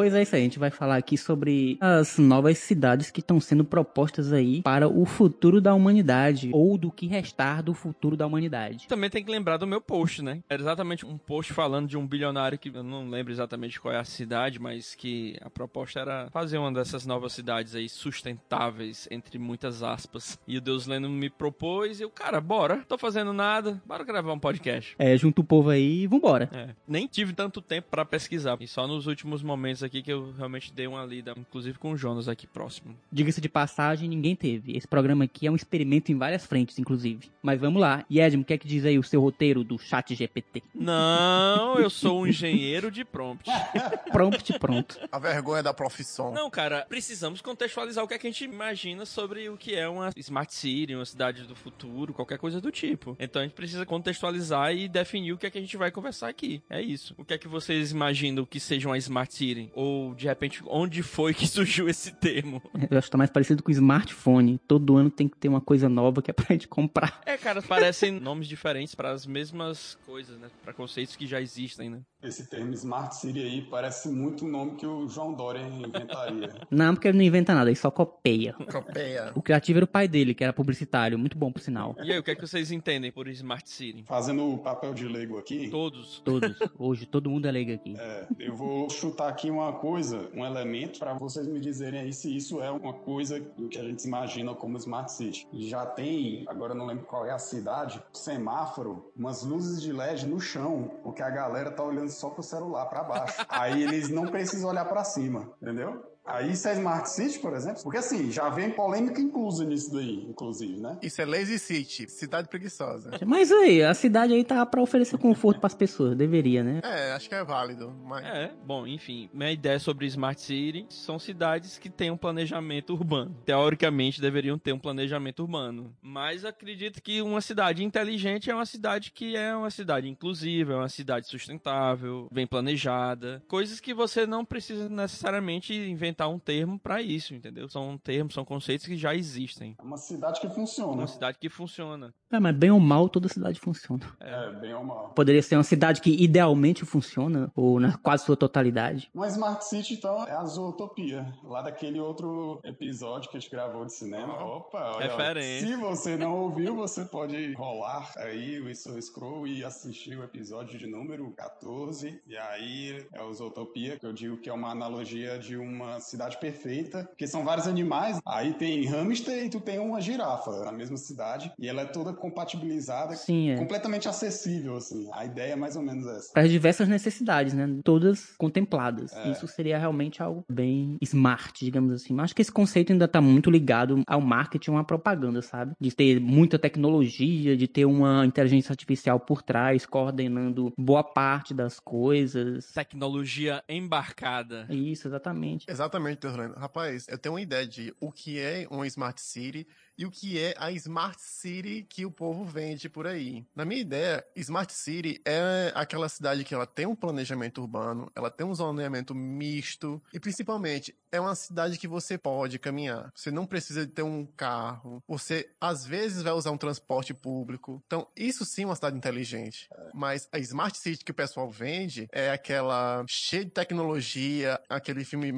Pois 0.00 0.14
é 0.14 0.22
isso 0.22 0.34
aí, 0.34 0.40
a 0.40 0.44
gente 0.44 0.58
vai 0.58 0.70
falar 0.70 0.96
aqui 0.96 1.18
sobre 1.18 1.76
as 1.78 2.16
novas 2.16 2.56
cidades 2.56 3.10
que 3.10 3.20
estão 3.20 3.38
sendo 3.38 3.66
propostas 3.66 4.32
aí 4.32 4.62
para 4.62 4.88
o 4.88 5.04
futuro 5.04 5.60
da 5.60 5.74
humanidade, 5.74 6.48
ou 6.54 6.78
do 6.78 6.90
que 6.90 7.06
restar 7.06 7.62
do 7.62 7.74
futuro 7.74 8.16
da 8.16 8.26
humanidade. 8.26 8.88
Também 8.88 9.10
tem 9.10 9.22
que 9.22 9.30
lembrar 9.30 9.58
do 9.58 9.66
meu 9.66 9.78
post, 9.78 10.22
né? 10.22 10.40
Era 10.48 10.62
exatamente 10.62 11.04
um 11.04 11.18
post 11.18 11.52
falando 11.52 11.86
de 11.86 11.98
um 11.98 12.06
bilionário 12.06 12.58
que 12.58 12.70
eu 12.70 12.82
não 12.82 13.10
lembro 13.10 13.30
exatamente 13.30 13.78
qual 13.78 13.92
é 13.92 13.98
a 13.98 14.04
cidade, 14.04 14.58
mas 14.58 14.94
que 14.94 15.36
a 15.42 15.50
proposta 15.50 16.00
era 16.00 16.30
fazer 16.30 16.56
uma 16.56 16.72
dessas 16.72 17.04
novas 17.04 17.34
cidades 17.34 17.74
aí 17.74 17.86
sustentáveis, 17.86 19.06
entre 19.10 19.38
muitas 19.38 19.82
aspas. 19.82 20.38
E 20.48 20.56
o 20.56 20.62
Deus 20.62 20.86
Leno 20.86 21.10
me 21.10 21.28
propôs 21.28 22.00
e 22.00 22.04
eu, 22.04 22.10
cara, 22.10 22.40
bora, 22.40 22.82
tô 22.88 22.96
fazendo 22.96 23.34
nada, 23.34 23.82
bora 23.84 24.02
gravar 24.02 24.32
um 24.32 24.40
podcast. 24.40 24.96
É, 24.98 25.14
junta 25.18 25.42
o 25.42 25.44
povo 25.44 25.68
aí 25.68 26.04
e 26.04 26.06
vambora. 26.06 26.48
É, 26.54 26.70
nem 26.88 27.06
tive 27.06 27.34
tanto 27.34 27.60
tempo 27.60 27.88
pra 27.90 28.02
pesquisar. 28.02 28.56
E 28.60 28.66
só 28.66 28.86
nos 28.86 29.06
últimos 29.06 29.42
momentos 29.42 29.82
aqui 29.82 29.89
que 29.90 30.12
eu 30.12 30.32
realmente 30.36 30.72
dei 30.72 30.86
uma 30.86 31.04
lida, 31.04 31.34
inclusive 31.36 31.78
com 31.78 31.92
o 31.92 31.96
Jonas 31.96 32.28
aqui 32.28 32.46
próximo. 32.46 32.96
Diga-se 33.10 33.40
de 33.40 33.48
passagem, 33.48 34.08
ninguém 34.08 34.36
teve. 34.36 34.76
Esse 34.76 34.86
programa 34.86 35.24
aqui 35.24 35.46
é 35.46 35.50
um 35.50 35.56
experimento 35.56 36.12
em 36.12 36.16
várias 36.16 36.46
frentes, 36.46 36.78
inclusive. 36.78 37.28
Mas 37.42 37.60
vamos 37.60 37.80
lá. 37.80 38.04
E 38.08 38.20
Edmo, 38.20 38.42
o 38.42 38.44
que 38.44 38.54
é 38.54 38.58
que 38.58 38.68
diz 38.68 38.84
aí 38.84 38.98
o 38.98 39.02
seu 39.02 39.20
roteiro 39.20 39.64
do 39.64 39.78
chat 39.78 40.14
GPT? 40.14 40.62
Não, 40.74 41.78
eu 41.78 41.90
sou 41.90 42.22
um 42.22 42.26
engenheiro 42.26 42.90
de 42.90 43.04
prompt. 43.04 43.50
Prompt 44.12 44.58
pronto. 44.58 44.98
A 45.10 45.18
vergonha 45.18 45.62
da 45.62 45.72
profissão. 45.72 46.32
Não, 46.32 46.50
cara, 46.50 46.84
precisamos 46.88 47.40
contextualizar 47.40 48.04
o 48.04 48.08
que, 48.08 48.14
é 48.14 48.18
que 48.18 48.26
a 48.26 48.30
gente 48.30 48.44
imagina 48.44 49.06
sobre 49.06 49.48
o 49.48 49.56
que 49.56 49.74
é 49.74 49.88
uma 49.88 50.10
Smart 50.16 50.52
City, 50.52 50.94
uma 50.94 51.04
cidade 51.04 51.44
do 51.44 51.54
futuro, 51.54 52.12
qualquer 52.12 52.38
coisa 52.38 52.60
do 52.60 52.70
tipo. 52.70 53.16
Então 53.18 53.40
a 53.40 53.44
gente 53.44 53.54
precisa 53.54 53.86
contextualizar 53.86 54.74
e 54.74 54.88
definir 54.88 55.32
o 55.32 55.38
que 55.38 55.46
é 55.46 55.50
que 55.50 55.58
a 55.58 55.60
gente 55.60 55.76
vai 55.76 55.90
conversar 55.90 56.28
aqui. 56.28 56.62
É 56.68 56.80
isso. 56.80 57.14
O 57.16 57.24
que 57.24 57.34
é 57.34 57.38
que 57.38 57.48
vocês 57.48 57.92
imaginam 57.92 58.44
que 58.44 58.60
seja 58.60 58.88
uma 58.88 58.98
Smart 58.98 59.32
City? 59.32 59.69
Ou, 59.72 60.14
de 60.14 60.26
repente, 60.26 60.62
onde 60.66 61.02
foi 61.02 61.32
que 61.32 61.46
surgiu 61.48 61.88
esse 61.88 62.12
termo? 62.12 62.62
Eu 62.90 62.98
acho 62.98 63.06
que 63.06 63.12
tá 63.12 63.18
mais 63.18 63.30
parecido 63.30 63.62
com 63.62 63.70
smartphone. 63.70 64.58
Todo 64.66 64.96
ano 64.96 65.10
tem 65.10 65.28
que 65.28 65.36
ter 65.36 65.48
uma 65.48 65.60
coisa 65.60 65.88
nova 65.88 66.22
que 66.22 66.30
é 66.30 66.34
pra 66.34 66.46
gente 66.50 66.68
comprar. 66.68 67.20
É, 67.24 67.36
cara, 67.36 67.62
parecem 67.62 68.12
nomes 68.20 68.48
diferentes 68.48 68.94
para 68.94 69.10
as 69.10 69.26
mesmas 69.26 69.98
coisas, 70.06 70.38
né? 70.38 70.48
Para 70.62 70.72
conceitos 70.72 71.16
que 71.16 71.26
já 71.26 71.40
existem, 71.40 71.90
né? 71.90 72.00
Esse 72.22 72.46
termo 72.48 72.74
Smart 72.74 73.16
City 73.16 73.40
aí 73.40 73.62
parece 73.62 74.08
muito 74.08 74.44
um 74.44 74.48
nome 74.48 74.76
que 74.76 74.86
o 74.86 75.08
João 75.08 75.32
Dória 75.32 75.60
inventaria. 75.62 76.50
Não, 76.70 76.94
porque 76.94 77.08
ele 77.08 77.18
não 77.18 77.24
inventa 77.24 77.54
nada, 77.54 77.70
ele 77.70 77.76
só 77.76 77.90
copeia. 77.90 78.52
Copeia. 78.70 79.32
O 79.34 79.40
criativo 79.42 79.78
era 79.78 79.84
o 79.84 79.88
pai 79.88 80.06
dele, 80.06 80.34
que 80.34 80.44
era 80.44 80.52
publicitário. 80.52 81.18
Muito 81.18 81.36
bom, 81.38 81.50
por 81.50 81.60
sinal. 81.60 81.96
E 82.02 82.12
aí, 82.12 82.18
o 82.18 82.22
que 82.22 82.30
é 82.30 82.34
que 82.34 82.40
vocês 82.42 82.70
entendem 82.70 83.10
por 83.10 83.26
Smart 83.28 83.68
City? 83.68 84.04
Fazendo 84.06 84.52
o 84.52 84.58
papel 84.58 84.92
de 84.92 85.06
leigo 85.08 85.38
aqui, 85.38 85.68
Todos. 85.70 86.20
Todos. 86.20 86.56
Hoje, 86.78 87.06
todo 87.06 87.30
mundo 87.30 87.48
é 87.48 87.50
leigo 87.50 87.72
aqui. 87.72 87.96
é, 87.98 88.26
eu 88.38 88.54
vou 88.54 88.88
chutar 88.90 89.28
aqui 89.28 89.50
uma 89.50 89.72
coisa, 89.72 90.28
um 90.34 90.44
elemento, 90.44 90.98
para 90.98 91.14
vocês 91.14 91.46
me 91.46 91.58
dizerem 91.58 92.00
aí 92.00 92.12
se 92.12 92.34
isso 92.36 92.60
é 92.60 92.70
uma 92.70 92.92
coisa 92.92 93.40
que 93.40 93.78
a 93.78 93.82
gente 93.82 94.04
imagina 94.06 94.54
como 94.54 94.76
Smart 94.76 95.10
City. 95.10 95.46
Já 95.52 95.86
tem, 95.86 96.44
agora 96.46 96.72
eu 96.74 96.76
não 96.76 96.86
lembro 96.86 97.06
qual 97.06 97.24
é 97.24 97.30
a 97.30 97.38
cidade, 97.38 98.02
semáforo, 98.12 99.10
umas 99.16 99.42
luzes 99.42 99.80
de 99.82 99.92
LED 99.92 100.26
no 100.26 100.38
chão, 100.40 100.90
porque 101.02 101.22
a 101.22 101.30
galera 101.30 101.70
tá 101.70 101.82
olhando 101.82 102.09
só 102.10 102.30
pro 102.30 102.42
celular 102.42 102.86
para 102.86 103.02
baixo. 103.02 103.44
Aí 103.48 103.82
eles 103.82 104.08
não 104.08 104.26
precisam 104.26 104.70
olhar 104.70 104.84
para 104.84 105.04
cima, 105.04 105.52
entendeu? 105.60 106.02
Aí 106.32 106.52
isso 106.52 106.68
é 106.68 106.74
Smart 106.74 107.08
City, 107.08 107.38
por 107.38 107.54
exemplo? 107.54 107.82
Porque 107.82 107.98
assim, 107.98 108.30
já 108.30 108.48
vem 108.48 108.70
polêmica 108.70 109.20
inclusa 109.20 109.64
nisso 109.64 109.92
daí, 109.92 110.26
inclusive, 110.28 110.80
né? 110.80 110.98
Isso 111.02 111.20
é 111.20 111.24
Lazy 111.24 111.58
City, 111.58 112.08
cidade 112.10 112.48
preguiçosa. 112.48 113.10
Mas 113.26 113.50
aí, 113.50 113.82
a 113.82 113.94
cidade 113.94 114.32
aí 114.32 114.44
tá 114.44 114.64
pra 114.64 114.80
oferecer 114.80 115.18
conforto 115.18 115.60
pras 115.60 115.74
pessoas. 115.74 116.16
Deveria, 116.16 116.62
né? 116.62 116.80
É, 116.82 117.12
acho 117.12 117.28
que 117.28 117.34
é 117.34 117.44
válido, 117.44 117.92
mas... 118.04 118.24
É, 118.24 118.52
bom, 118.64 118.86
enfim, 118.86 119.28
minha 119.32 119.50
ideia 119.50 119.78
sobre 119.78 120.06
Smart 120.06 120.40
City 120.40 120.86
são 120.88 121.18
cidades 121.18 121.78
que 121.78 121.90
têm 121.90 122.10
um 122.10 122.16
planejamento 122.16 122.92
urbano. 122.92 123.34
Teoricamente 123.44 124.20
deveriam 124.20 124.58
ter 124.58 124.72
um 124.72 124.78
planejamento 124.78 125.40
urbano. 125.40 125.94
Mas 126.00 126.44
acredito 126.44 127.02
que 127.02 127.20
uma 127.22 127.40
cidade 127.40 127.84
inteligente 127.84 128.50
é 128.50 128.54
uma 128.54 128.66
cidade 128.66 129.10
que 129.12 129.36
é 129.36 129.54
uma 129.54 129.70
cidade 129.70 130.08
inclusiva, 130.08 130.74
é 130.74 130.76
uma 130.76 130.88
cidade 130.88 131.28
sustentável, 131.28 132.28
bem 132.32 132.46
planejada. 132.46 133.42
Coisas 133.48 133.80
que 133.80 133.92
você 133.92 134.26
não 134.26 134.44
precisa 134.44 134.88
necessariamente 134.88 135.74
inventar 135.74 136.19
um 136.28 136.38
termo 136.38 136.78
para 136.78 137.00
isso, 137.02 137.34
entendeu? 137.34 137.68
São 137.68 137.98
termos, 137.98 138.34
são 138.34 138.44
conceitos 138.44 138.86
que 138.86 138.96
já 138.96 139.14
existem. 139.14 139.76
É 139.78 139.82
uma 139.82 139.96
cidade 139.96 140.40
que 140.40 140.48
funciona. 140.48 140.92
Uma 140.92 141.06
cidade 141.06 141.38
que 141.38 141.48
funciona. 141.48 142.14
É, 142.32 142.38
mas 142.38 142.54
bem 142.54 142.70
ou 142.70 142.78
mal, 142.78 143.08
toda 143.08 143.28
cidade 143.28 143.58
funciona. 143.58 144.06
É, 144.20 144.52
bem 144.52 144.74
ou 144.74 144.84
mal. 144.84 145.10
Poderia 145.10 145.42
ser 145.42 145.56
uma 145.56 145.64
cidade 145.64 146.00
que 146.00 146.22
idealmente 146.22 146.84
funciona, 146.84 147.50
ou 147.56 147.80
na 147.80 147.98
quase 147.98 148.24
sua 148.24 148.36
totalidade. 148.36 149.10
Uma 149.14 149.26
Smart 149.26 149.64
City, 149.64 149.94
então, 149.94 150.24
é 150.26 150.32
a 150.32 150.44
Zootopia, 150.44 151.26
lá 151.42 151.62
daquele 151.62 151.98
outro 151.98 152.60
episódio 152.64 153.30
que 153.30 153.36
a 153.36 153.40
gente 153.40 153.50
gravou 153.50 153.84
de 153.84 153.92
cinema. 153.92 154.32
Opa, 154.44 154.92
olha, 154.96 155.08
Referência. 155.08 155.66
se 155.66 155.76
você 155.76 156.16
não 156.16 156.38
ouviu, 156.38 156.74
você 156.76 157.04
pode 157.04 157.52
rolar 157.54 158.12
aí 158.16 158.60
o 158.60 158.74
seu 158.74 159.00
scroll 159.00 159.46
e 159.46 159.64
assistir 159.64 160.16
o 160.16 160.24
episódio 160.24 160.78
de 160.78 160.86
número 160.86 161.30
14. 161.32 162.20
E 162.26 162.36
aí 162.36 163.06
é 163.12 163.22
o 163.22 163.32
Zootopia, 163.32 163.98
que 163.98 164.06
eu 164.06 164.12
digo 164.12 164.36
que 164.38 164.48
é 164.48 164.52
uma 164.52 164.70
analogia 164.70 165.38
de 165.38 165.56
uma 165.56 165.99
cidade 166.00 166.38
perfeita, 166.38 167.04
porque 167.04 167.26
são 167.26 167.44
vários 167.44 167.66
animais. 167.66 168.18
Aí 168.26 168.54
tem 168.54 168.84
hamster 168.86 169.44
e 169.44 169.50
tu 169.50 169.60
tem 169.60 169.78
uma 169.78 170.00
girafa 170.00 170.64
na 170.64 170.72
mesma 170.72 170.96
cidade, 170.96 171.52
e 171.58 171.68
ela 171.68 171.82
é 171.82 171.86
toda 171.86 172.12
compatibilizada, 172.12 173.14
Sim, 173.14 173.50
é. 173.50 173.56
completamente 173.56 174.08
acessível, 174.08 174.76
assim. 174.76 175.08
A 175.12 175.24
ideia 175.24 175.52
é 175.52 175.56
mais 175.56 175.76
ou 175.76 175.82
menos 175.82 176.06
essa. 176.06 176.32
Para 176.32 176.42
as 176.42 176.50
diversas 176.50 176.88
necessidades, 176.88 177.52
né? 177.52 177.68
Todas 177.84 178.34
contempladas. 178.36 179.12
É. 179.12 179.30
Isso 179.30 179.46
seria 179.46 179.78
realmente 179.78 180.22
algo 180.22 180.44
bem 180.50 180.96
smart, 181.02 181.64
digamos 181.64 181.92
assim. 181.92 182.14
Mas 182.14 182.24
acho 182.24 182.34
que 182.34 182.42
esse 182.42 182.52
conceito 182.52 182.92
ainda 182.92 183.08
tá 183.08 183.20
muito 183.20 183.50
ligado 183.50 184.02
ao 184.06 184.20
marketing, 184.20 184.70
uma 184.70 184.84
propaganda, 184.84 185.42
sabe? 185.42 185.72
De 185.80 185.94
ter 185.94 186.20
muita 186.20 186.58
tecnologia, 186.58 187.56
de 187.56 187.66
ter 187.66 187.84
uma 187.84 188.24
inteligência 188.24 188.72
artificial 188.72 189.18
por 189.20 189.42
trás, 189.42 189.86
coordenando 189.86 190.72
boa 190.78 191.02
parte 191.02 191.52
das 191.52 191.78
coisas. 191.80 192.72
Tecnologia 192.72 193.62
embarcada. 193.68 194.66
Isso, 194.70 195.08
exatamente. 195.08 195.66
Exatamente. 195.68 195.89
Exatamente, 195.90 196.24
Orlando. 196.24 196.54
Rapaz, 196.54 197.06
eu 197.08 197.18
tenho 197.18 197.34
uma 197.34 197.40
ideia 197.40 197.66
de 197.66 197.92
o 197.98 198.12
que 198.12 198.38
é 198.38 198.64
uma 198.70 198.86
Smart 198.86 199.20
City 199.20 199.66
e 199.98 200.06
o 200.06 200.10
que 200.10 200.38
é 200.38 200.54
a 200.56 200.70
Smart 200.72 201.20
City 201.20 201.84
que 201.86 202.06
o 202.06 202.10
povo 202.10 202.44
vende 202.44 202.88
por 202.88 203.06
aí. 203.06 203.44
Na 203.54 203.64
minha 203.64 203.80
ideia, 203.80 204.24
Smart 204.36 204.72
City 204.72 205.20
é 205.26 205.72
aquela 205.74 206.08
cidade 206.08 206.42
que 206.44 206.54
ela 206.54 206.66
tem 206.66 206.86
um 206.86 206.94
planejamento 206.94 207.60
urbano, 207.60 208.10
ela 208.14 208.30
tem 208.30 208.46
um 208.46 208.54
zoneamento 208.54 209.14
misto 209.14 210.02
e 210.10 210.18
principalmente 210.18 210.96
é 211.12 211.20
uma 211.20 211.34
cidade 211.34 211.76
que 211.76 211.88
você 211.88 212.16
pode 212.16 212.58
caminhar. 212.58 213.12
Você 213.14 213.30
não 213.30 213.44
precisa 213.44 213.86
ter 213.86 214.02
um 214.02 214.24
carro. 214.24 215.02
Você 215.06 215.50
às 215.60 215.84
vezes 215.84 216.22
vai 216.22 216.32
usar 216.32 216.50
um 216.52 216.56
transporte 216.56 217.12
público. 217.12 217.82
Então, 217.86 218.06
isso 218.16 218.44
sim 218.44 218.62
é 218.62 218.66
uma 218.66 218.76
cidade 218.76 218.96
inteligente. 218.96 219.68
Mas 219.92 220.28
a 220.32 220.38
Smart 220.38 220.78
City 220.78 221.04
que 221.04 221.10
o 221.10 221.14
pessoal 221.14 221.50
vende 221.50 222.08
é 222.10 222.30
aquela 222.30 223.04
cheia 223.06 223.44
de 223.44 223.50
tecnologia, 223.50 224.58
aquele 224.68 225.04
filme 225.04 225.30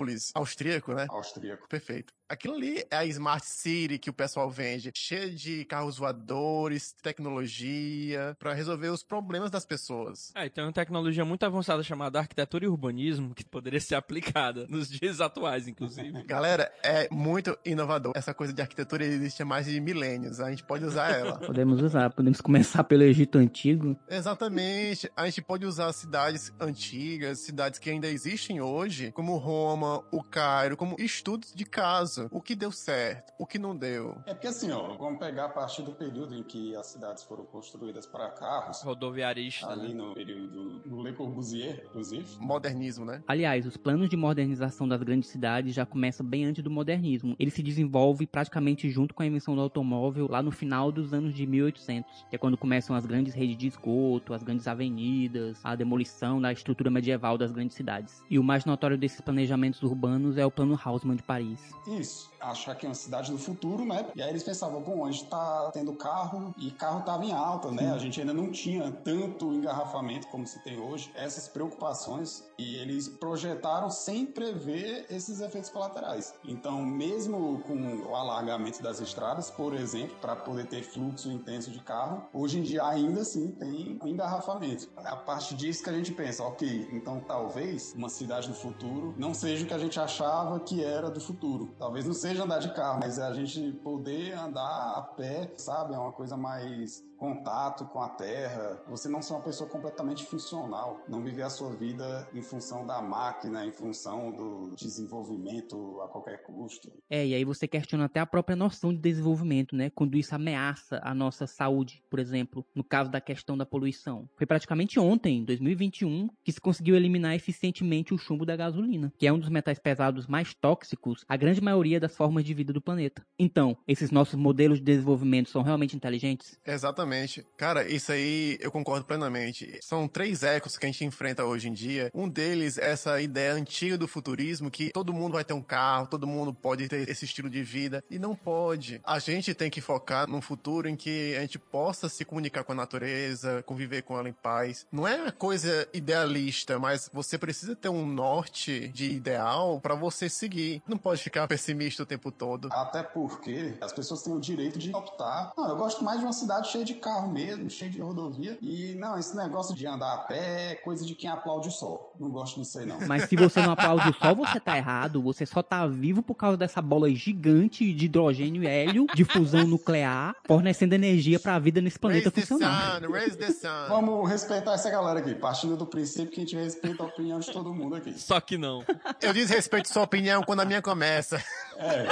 Metrópolis 0.00 0.30
austríaco, 0.34 0.94
né? 0.94 1.06
Austríaco. 1.10 1.68
Perfeito. 1.68 2.12
Aquilo 2.30 2.54
ali 2.54 2.84
é 2.88 2.96
a 2.96 3.04
Smart 3.06 3.44
City 3.44 3.98
que 3.98 4.08
o 4.08 4.12
pessoal 4.12 4.48
vende, 4.48 4.92
cheia 4.94 5.28
de 5.28 5.64
carros 5.64 5.98
voadores, 5.98 6.94
tecnologia, 7.02 8.36
para 8.38 8.54
resolver 8.54 8.86
os 8.86 9.02
problemas 9.02 9.50
das 9.50 9.66
pessoas. 9.66 10.30
É, 10.36 10.46
e 10.46 10.50
tem 10.50 10.62
uma 10.62 10.72
tecnologia 10.72 11.24
muito 11.24 11.44
avançada 11.44 11.82
chamada 11.82 12.20
arquitetura 12.20 12.64
e 12.64 12.68
urbanismo 12.68 13.34
que 13.34 13.44
poderia 13.44 13.80
ser 13.80 13.96
aplicada 13.96 14.64
nos 14.68 14.88
dias 14.88 15.20
atuais, 15.20 15.66
inclusive. 15.66 16.22
Galera, 16.22 16.70
é 16.84 17.08
muito 17.10 17.58
inovador. 17.64 18.12
Essa 18.14 18.32
coisa 18.32 18.52
de 18.52 18.62
arquitetura 18.62 19.04
existe 19.04 19.42
há 19.42 19.44
mais 19.44 19.66
de 19.66 19.80
milênios. 19.80 20.38
A 20.38 20.50
gente 20.50 20.62
pode 20.62 20.84
usar 20.84 21.10
ela. 21.10 21.36
Podemos 21.44 21.82
usar, 21.82 22.10
podemos 22.10 22.40
começar 22.40 22.84
pelo 22.84 23.02
Egito 23.02 23.38
Antigo. 23.38 23.98
Exatamente. 24.08 25.10
A 25.16 25.24
gente 25.24 25.42
pode 25.42 25.66
usar 25.66 25.92
cidades 25.92 26.52
antigas, 26.60 27.40
cidades 27.40 27.80
que 27.80 27.90
ainda 27.90 28.06
existem 28.06 28.60
hoje, 28.60 29.10
como 29.10 29.36
Roma, 29.36 30.04
o 30.12 30.22
Cairo, 30.22 30.76
como 30.76 30.94
estudos 30.96 31.52
de 31.52 31.64
caso. 31.64 32.19
O 32.30 32.40
que 32.40 32.54
deu 32.54 32.72
certo, 32.72 33.32
o 33.38 33.46
que 33.46 33.58
não 33.58 33.76
deu. 33.76 34.16
É 34.26 34.34
porque 34.34 34.48
assim, 34.48 34.70
ó, 34.70 34.96
vamos 34.96 35.18
pegar 35.18 35.46
a 35.46 35.48
partir 35.48 35.82
do 35.82 35.92
período 35.92 36.34
em 36.34 36.42
que 36.42 36.74
as 36.76 36.86
cidades 36.86 37.22
foram 37.22 37.44
construídas 37.44 38.06
para 38.06 38.28
carros. 38.30 38.82
Rodoviarista, 38.82 39.68
Ali 39.68 39.88
né? 39.88 39.94
no 39.94 40.14
período 40.14 40.80
do 40.80 41.02
Le 41.02 41.12
Corbusier, 41.12 41.84
inclusive. 41.86 42.26
Modernismo, 42.38 43.04
né? 43.04 43.22
Aliás, 43.26 43.66
os 43.66 43.76
planos 43.76 44.08
de 44.08 44.16
modernização 44.16 44.86
das 44.88 45.02
grandes 45.02 45.28
cidades 45.30 45.74
já 45.74 45.86
começam 45.86 46.24
bem 46.24 46.44
antes 46.44 46.62
do 46.62 46.70
modernismo. 46.70 47.36
Ele 47.38 47.50
se 47.50 47.62
desenvolve 47.62 48.26
praticamente 48.26 48.90
junto 48.90 49.14
com 49.14 49.22
a 49.22 49.26
invenção 49.26 49.54
do 49.54 49.60
automóvel 49.60 50.26
lá 50.28 50.42
no 50.42 50.50
final 50.50 50.90
dos 50.90 51.12
anos 51.12 51.34
de 51.34 51.46
1800, 51.46 52.26
que 52.28 52.36
é 52.36 52.38
quando 52.38 52.56
começam 52.56 52.94
as 52.96 53.06
grandes 53.06 53.34
redes 53.34 53.56
de 53.56 53.66
esgoto, 53.66 54.34
as 54.34 54.42
grandes 54.42 54.66
avenidas, 54.66 55.60
a 55.64 55.74
demolição 55.74 56.40
da 56.40 56.52
estrutura 56.52 56.90
medieval 56.90 57.38
das 57.38 57.52
grandes 57.52 57.76
cidades. 57.76 58.22
E 58.30 58.38
o 58.38 58.42
mais 58.42 58.64
notório 58.64 58.98
desses 58.98 59.20
planejamentos 59.20 59.82
urbanos 59.82 60.36
é 60.36 60.44
o 60.44 60.50
Plano 60.50 60.78
Haussmann 60.82 61.16
de 61.16 61.22
Paris. 61.22 61.60
Isso. 61.86 62.09
isso. 62.10 62.29
Achar 62.40 62.74
que 62.74 62.86
é 62.86 62.88
uma 62.88 62.94
cidade 62.94 63.30
do 63.30 63.38
futuro, 63.38 63.84
né? 63.84 64.06
E 64.14 64.22
aí 64.22 64.30
eles 64.30 64.42
pensavam, 64.42 64.80
bom, 64.80 65.04
a 65.04 65.10
gente 65.10 65.26
tá 65.26 65.70
tendo 65.72 65.92
carro 65.94 66.54
e 66.58 66.70
carro 66.70 67.02
tava 67.02 67.24
em 67.24 67.32
alta, 67.32 67.70
né? 67.70 67.92
A 67.92 67.98
gente 67.98 68.20
ainda 68.20 68.32
não 68.32 68.50
tinha 68.50 68.90
tanto 68.90 69.52
engarrafamento 69.52 70.26
como 70.28 70.46
se 70.46 70.62
tem 70.62 70.80
hoje, 70.80 71.10
essas 71.14 71.48
preocupações, 71.48 72.44
e 72.58 72.76
eles 72.76 73.08
projetaram 73.08 73.90
sem 73.90 74.24
prever 74.26 75.06
esses 75.10 75.40
efeitos 75.40 75.70
colaterais. 75.70 76.34
Então, 76.44 76.82
mesmo 76.82 77.60
com 77.60 78.02
o 78.04 78.14
alargamento 78.14 78.82
das 78.82 79.00
estradas, 79.00 79.50
por 79.50 79.74
exemplo, 79.74 80.16
para 80.20 80.34
poder 80.36 80.66
ter 80.66 80.82
fluxo 80.82 81.30
intenso 81.30 81.70
de 81.70 81.80
carro, 81.80 82.22
hoje 82.32 82.58
em 82.58 82.62
dia 82.62 82.84
ainda 82.84 83.20
assim 83.22 83.48
tem 83.52 83.98
engarrafamento. 84.04 84.88
A 84.96 85.16
partir 85.16 85.54
disso 85.54 85.82
que 85.82 85.90
a 85.90 85.92
gente 85.92 86.12
pensa, 86.12 86.42
ok, 86.44 86.88
então 86.92 87.20
talvez 87.20 87.92
uma 87.94 88.08
cidade 88.08 88.48
do 88.48 88.54
futuro 88.54 89.14
não 89.18 89.34
seja 89.34 89.64
o 89.64 89.66
que 89.66 89.74
a 89.74 89.78
gente 89.78 89.98
achava 89.98 90.58
que 90.60 90.82
era 90.82 91.10
do 91.10 91.20
futuro. 91.20 91.74
Talvez 91.78 92.06
não 92.06 92.14
seja 92.14 92.29
andar 92.38 92.58
de 92.58 92.72
carro, 92.72 93.00
mas 93.02 93.18
a 93.18 93.32
gente 93.32 93.72
poder 93.82 94.32
andar 94.34 94.94
a 94.96 95.02
pé, 95.02 95.52
sabe? 95.56 95.94
É 95.94 95.98
uma 95.98 96.12
coisa 96.12 96.36
mais 96.36 97.02
contato 97.20 97.84
com 97.84 98.00
a 98.00 98.08
terra, 98.08 98.82
você 98.88 99.06
não 99.06 99.20
ser 99.20 99.34
uma 99.34 99.42
pessoa 99.42 99.68
completamente 99.68 100.24
funcional, 100.24 101.04
não 101.06 101.22
viver 101.22 101.42
a 101.42 101.50
sua 101.50 101.76
vida 101.76 102.26
em 102.32 102.40
função 102.40 102.86
da 102.86 103.02
máquina, 103.02 103.66
em 103.66 103.70
função 103.70 104.32
do 104.32 104.74
desenvolvimento 104.74 106.00
a 106.00 106.08
qualquer 106.08 106.42
custo. 106.42 106.90
É, 107.10 107.26
e 107.26 107.34
aí 107.34 107.44
você 107.44 107.68
questiona 107.68 108.06
até 108.06 108.20
a 108.20 108.26
própria 108.26 108.56
noção 108.56 108.90
de 108.90 108.98
desenvolvimento, 108.98 109.76
né? 109.76 109.90
Quando 109.90 110.16
isso 110.16 110.34
ameaça 110.34 110.98
a 111.04 111.14
nossa 111.14 111.46
saúde, 111.46 112.02
por 112.08 112.18
exemplo, 112.18 112.64
no 112.74 112.82
caso 112.82 113.10
da 113.10 113.20
questão 113.20 113.56
da 113.56 113.66
poluição. 113.66 114.26
Foi 114.34 114.46
praticamente 114.46 114.98
ontem, 114.98 115.40
em 115.40 115.44
2021, 115.44 116.30
que 116.42 116.52
se 116.52 116.60
conseguiu 116.60 116.96
eliminar 116.96 117.34
eficientemente 117.34 118.14
o 118.14 118.18
chumbo 118.18 118.46
da 118.46 118.56
gasolina, 118.56 119.12
que 119.18 119.26
é 119.26 119.32
um 119.32 119.38
dos 119.38 119.50
metais 119.50 119.78
pesados 119.78 120.26
mais 120.26 120.54
tóxicos 120.54 121.22
a 121.28 121.36
grande 121.36 121.60
maioria 121.60 122.00
das 122.00 122.16
formas 122.16 122.44
de 122.44 122.54
vida 122.54 122.72
do 122.72 122.80
planeta. 122.80 123.22
Então, 123.38 123.76
esses 123.86 124.10
nossos 124.10 124.36
modelos 124.36 124.78
de 124.78 124.84
desenvolvimento 124.84 125.50
são 125.50 125.60
realmente 125.60 125.94
inteligentes? 125.94 126.58
Exatamente. 126.64 127.09
Cara, 127.56 127.88
isso 127.88 128.12
aí 128.12 128.58
eu 128.60 128.70
concordo 128.70 129.04
plenamente. 129.04 129.78
São 129.82 130.08
três 130.08 130.42
ecos 130.42 130.76
que 130.76 130.86
a 130.86 130.88
gente 130.88 131.04
enfrenta 131.04 131.44
hoje 131.44 131.68
em 131.68 131.72
dia. 131.72 132.10
Um 132.14 132.28
deles 132.28 132.78
é 132.78 132.90
essa 132.90 133.20
ideia 133.20 133.52
antiga 133.52 133.96
do 133.96 134.08
futurismo 134.08 134.70
que 134.70 134.90
todo 134.90 135.12
mundo 135.12 135.34
vai 135.34 135.44
ter 135.44 135.54
um 135.54 135.62
carro, 135.62 136.06
todo 136.06 136.26
mundo 136.26 136.52
pode 136.52 136.88
ter 136.88 137.08
esse 137.08 137.24
estilo 137.24 137.48
de 137.48 137.62
vida. 137.62 138.02
E 138.10 138.18
não 138.18 138.34
pode. 138.34 139.00
A 139.04 139.18
gente 139.18 139.54
tem 139.54 139.70
que 139.70 139.80
focar 139.80 140.28
num 140.28 140.40
futuro 140.40 140.88
em 140.88 140.96
que 140.96 141.36
a 141.36 141.40
gente 141.40 141.58
possa 141.58 142.08
se 142.08 142.24
comunicar 142.24 142.64
com 142.64 142.72
a 142.72 142.74
natureza, 142.74 143.62
conviver 143.64 144.02
com 144.02 144.18
ela 144.18 144.28
em 144.28 144.32
paz. 144.32 144.86
Não 144.90 145.06
é 145.06 145.16
uma 145.16 145.32
coisa 145.32 145.88
idealista, 145.92 146.78
mas 146.78 147.10
você 147.12 147.38
precisa 147.38 147.76
ter 147.76 147.88
um 147.88 148.06
norte 148.06 148.88
de 148.88 149.10
ideal 149.10 149.80
para 149.80 149.94
você 149.94 150.28
seguir. 150.28 150.82
Não 150.86 150.98
pode 150.98 151.22
ficar 151.22 151.46
pessimista 151.46 152.02
o 152.02 152.06
tempo 152.06 152.30
todo. 152.30 152.68
Até 152.72 153.02
porque 153.02 153.74
as 153.80 153.92
pessoas 153.92 154.22
têm 154.22 154.32
o 154.32 154.40
direito 154.40 154.78
de 154.78 154.94
optar. 154.94 155.52
Não, 155.56 155.68
eu 155.68 155.76
gosto 155.76 156.04
mais 156.04 156.18
de 156.18 156.24
uma 156.24 156.32
cidade 156.32 156.68
cheia 156.70 156.84
de 156.84 156.94
carro 157.00 157.30
mesmo, 157.32 157.68
cheia 157.68 157.90
de 157.90 158.00
rodovia. 158.00 158.58
E 158.62 158.94
não, 158.94 159.18
esse 159.18 159.36
negócio 159.36 159.74
de 159.74 159.86
andar 159.86 160.14
a 160.14 160.18
pé 160.18 160.72
é 160.72 160.74
coisa 160.76 161.04
de 161.04 161.14
quem 161.14 161.28
aplaude 161.30 161.68
o 161.68 161.72
sol. 161.72 162.12
Não 162.18 162.30
gosto 162.30 162.60
disso 162.60 162.78
aí, 162.78 162.86
não. 162.86 163.00
Mas 163.06 163.24
se 163.24 163.36
você 163.36 163.60
não 163.62 163.72
aplaude 163.72 164.08
o 164.08 164.14
sol, 164.14 164.36
você 164.36 164.60
tá 164.60 164.76
errado. 164.76 165.22
Você 165.22 165.44
só 165.46 165.62
tá 165.62 165.86
vivo 165.86 166.22
por 166.22 166.34
causa 166.34 166.56
dessa 166.56 166.80
bola 166.82 167.10
gigante 167.10 167.92
de 167.92 168.04
hidrogênio 168.06 168.62
e 168.62 168.66
hélio, 168.66 169.06
de 169.14 169.24
fusão 169.24 169.66
nuclear, 169.66 170.36
fornecendo 170.46 170.94
energia 170.94 171.40
pra 171.40 171.58
vida 171.58 171.80
nesse 171.80 171.98
planeta 171.98 172.30
Raise 172.30 172.34
the 172.34 172.46
funcionar. 172.46 173.00
sun, 173.00 173.10
raise 173.10 173.36
the 173.36 173.50
sun. 173.50 173.88
Vamos 173.88 174.28
respeitar 174.28 174.74
essa 174.74 174.90
galera 174.90 175.20
aqui, 175.20 175.34
partindo 175.34 175.76
do 175.76 175.86
princípio 175.86 176.30
que 176.30 176.40
a 176.40 176.44
gente 176.44 176.56
respeita 176.56 177.02
a 177.02 177.06
opinião 177.06 177.40
de 177.40 177.50
todo 177.50 177.72
mundo 177.72 177.96
aqui. 177.96 178.12
Só 178.18 178.40
que 178.40 178.58
não. 178.58 178.84
Eu 179.20 179.32
desrespeito 179.32 179.88
sua 179.88 180.02
opinião 180.02 180.42
quando 180.42 180.60
a 180.60 180.64
minha 180.64 180.82
começa. 180.82 181.42
É. 181.76 182.06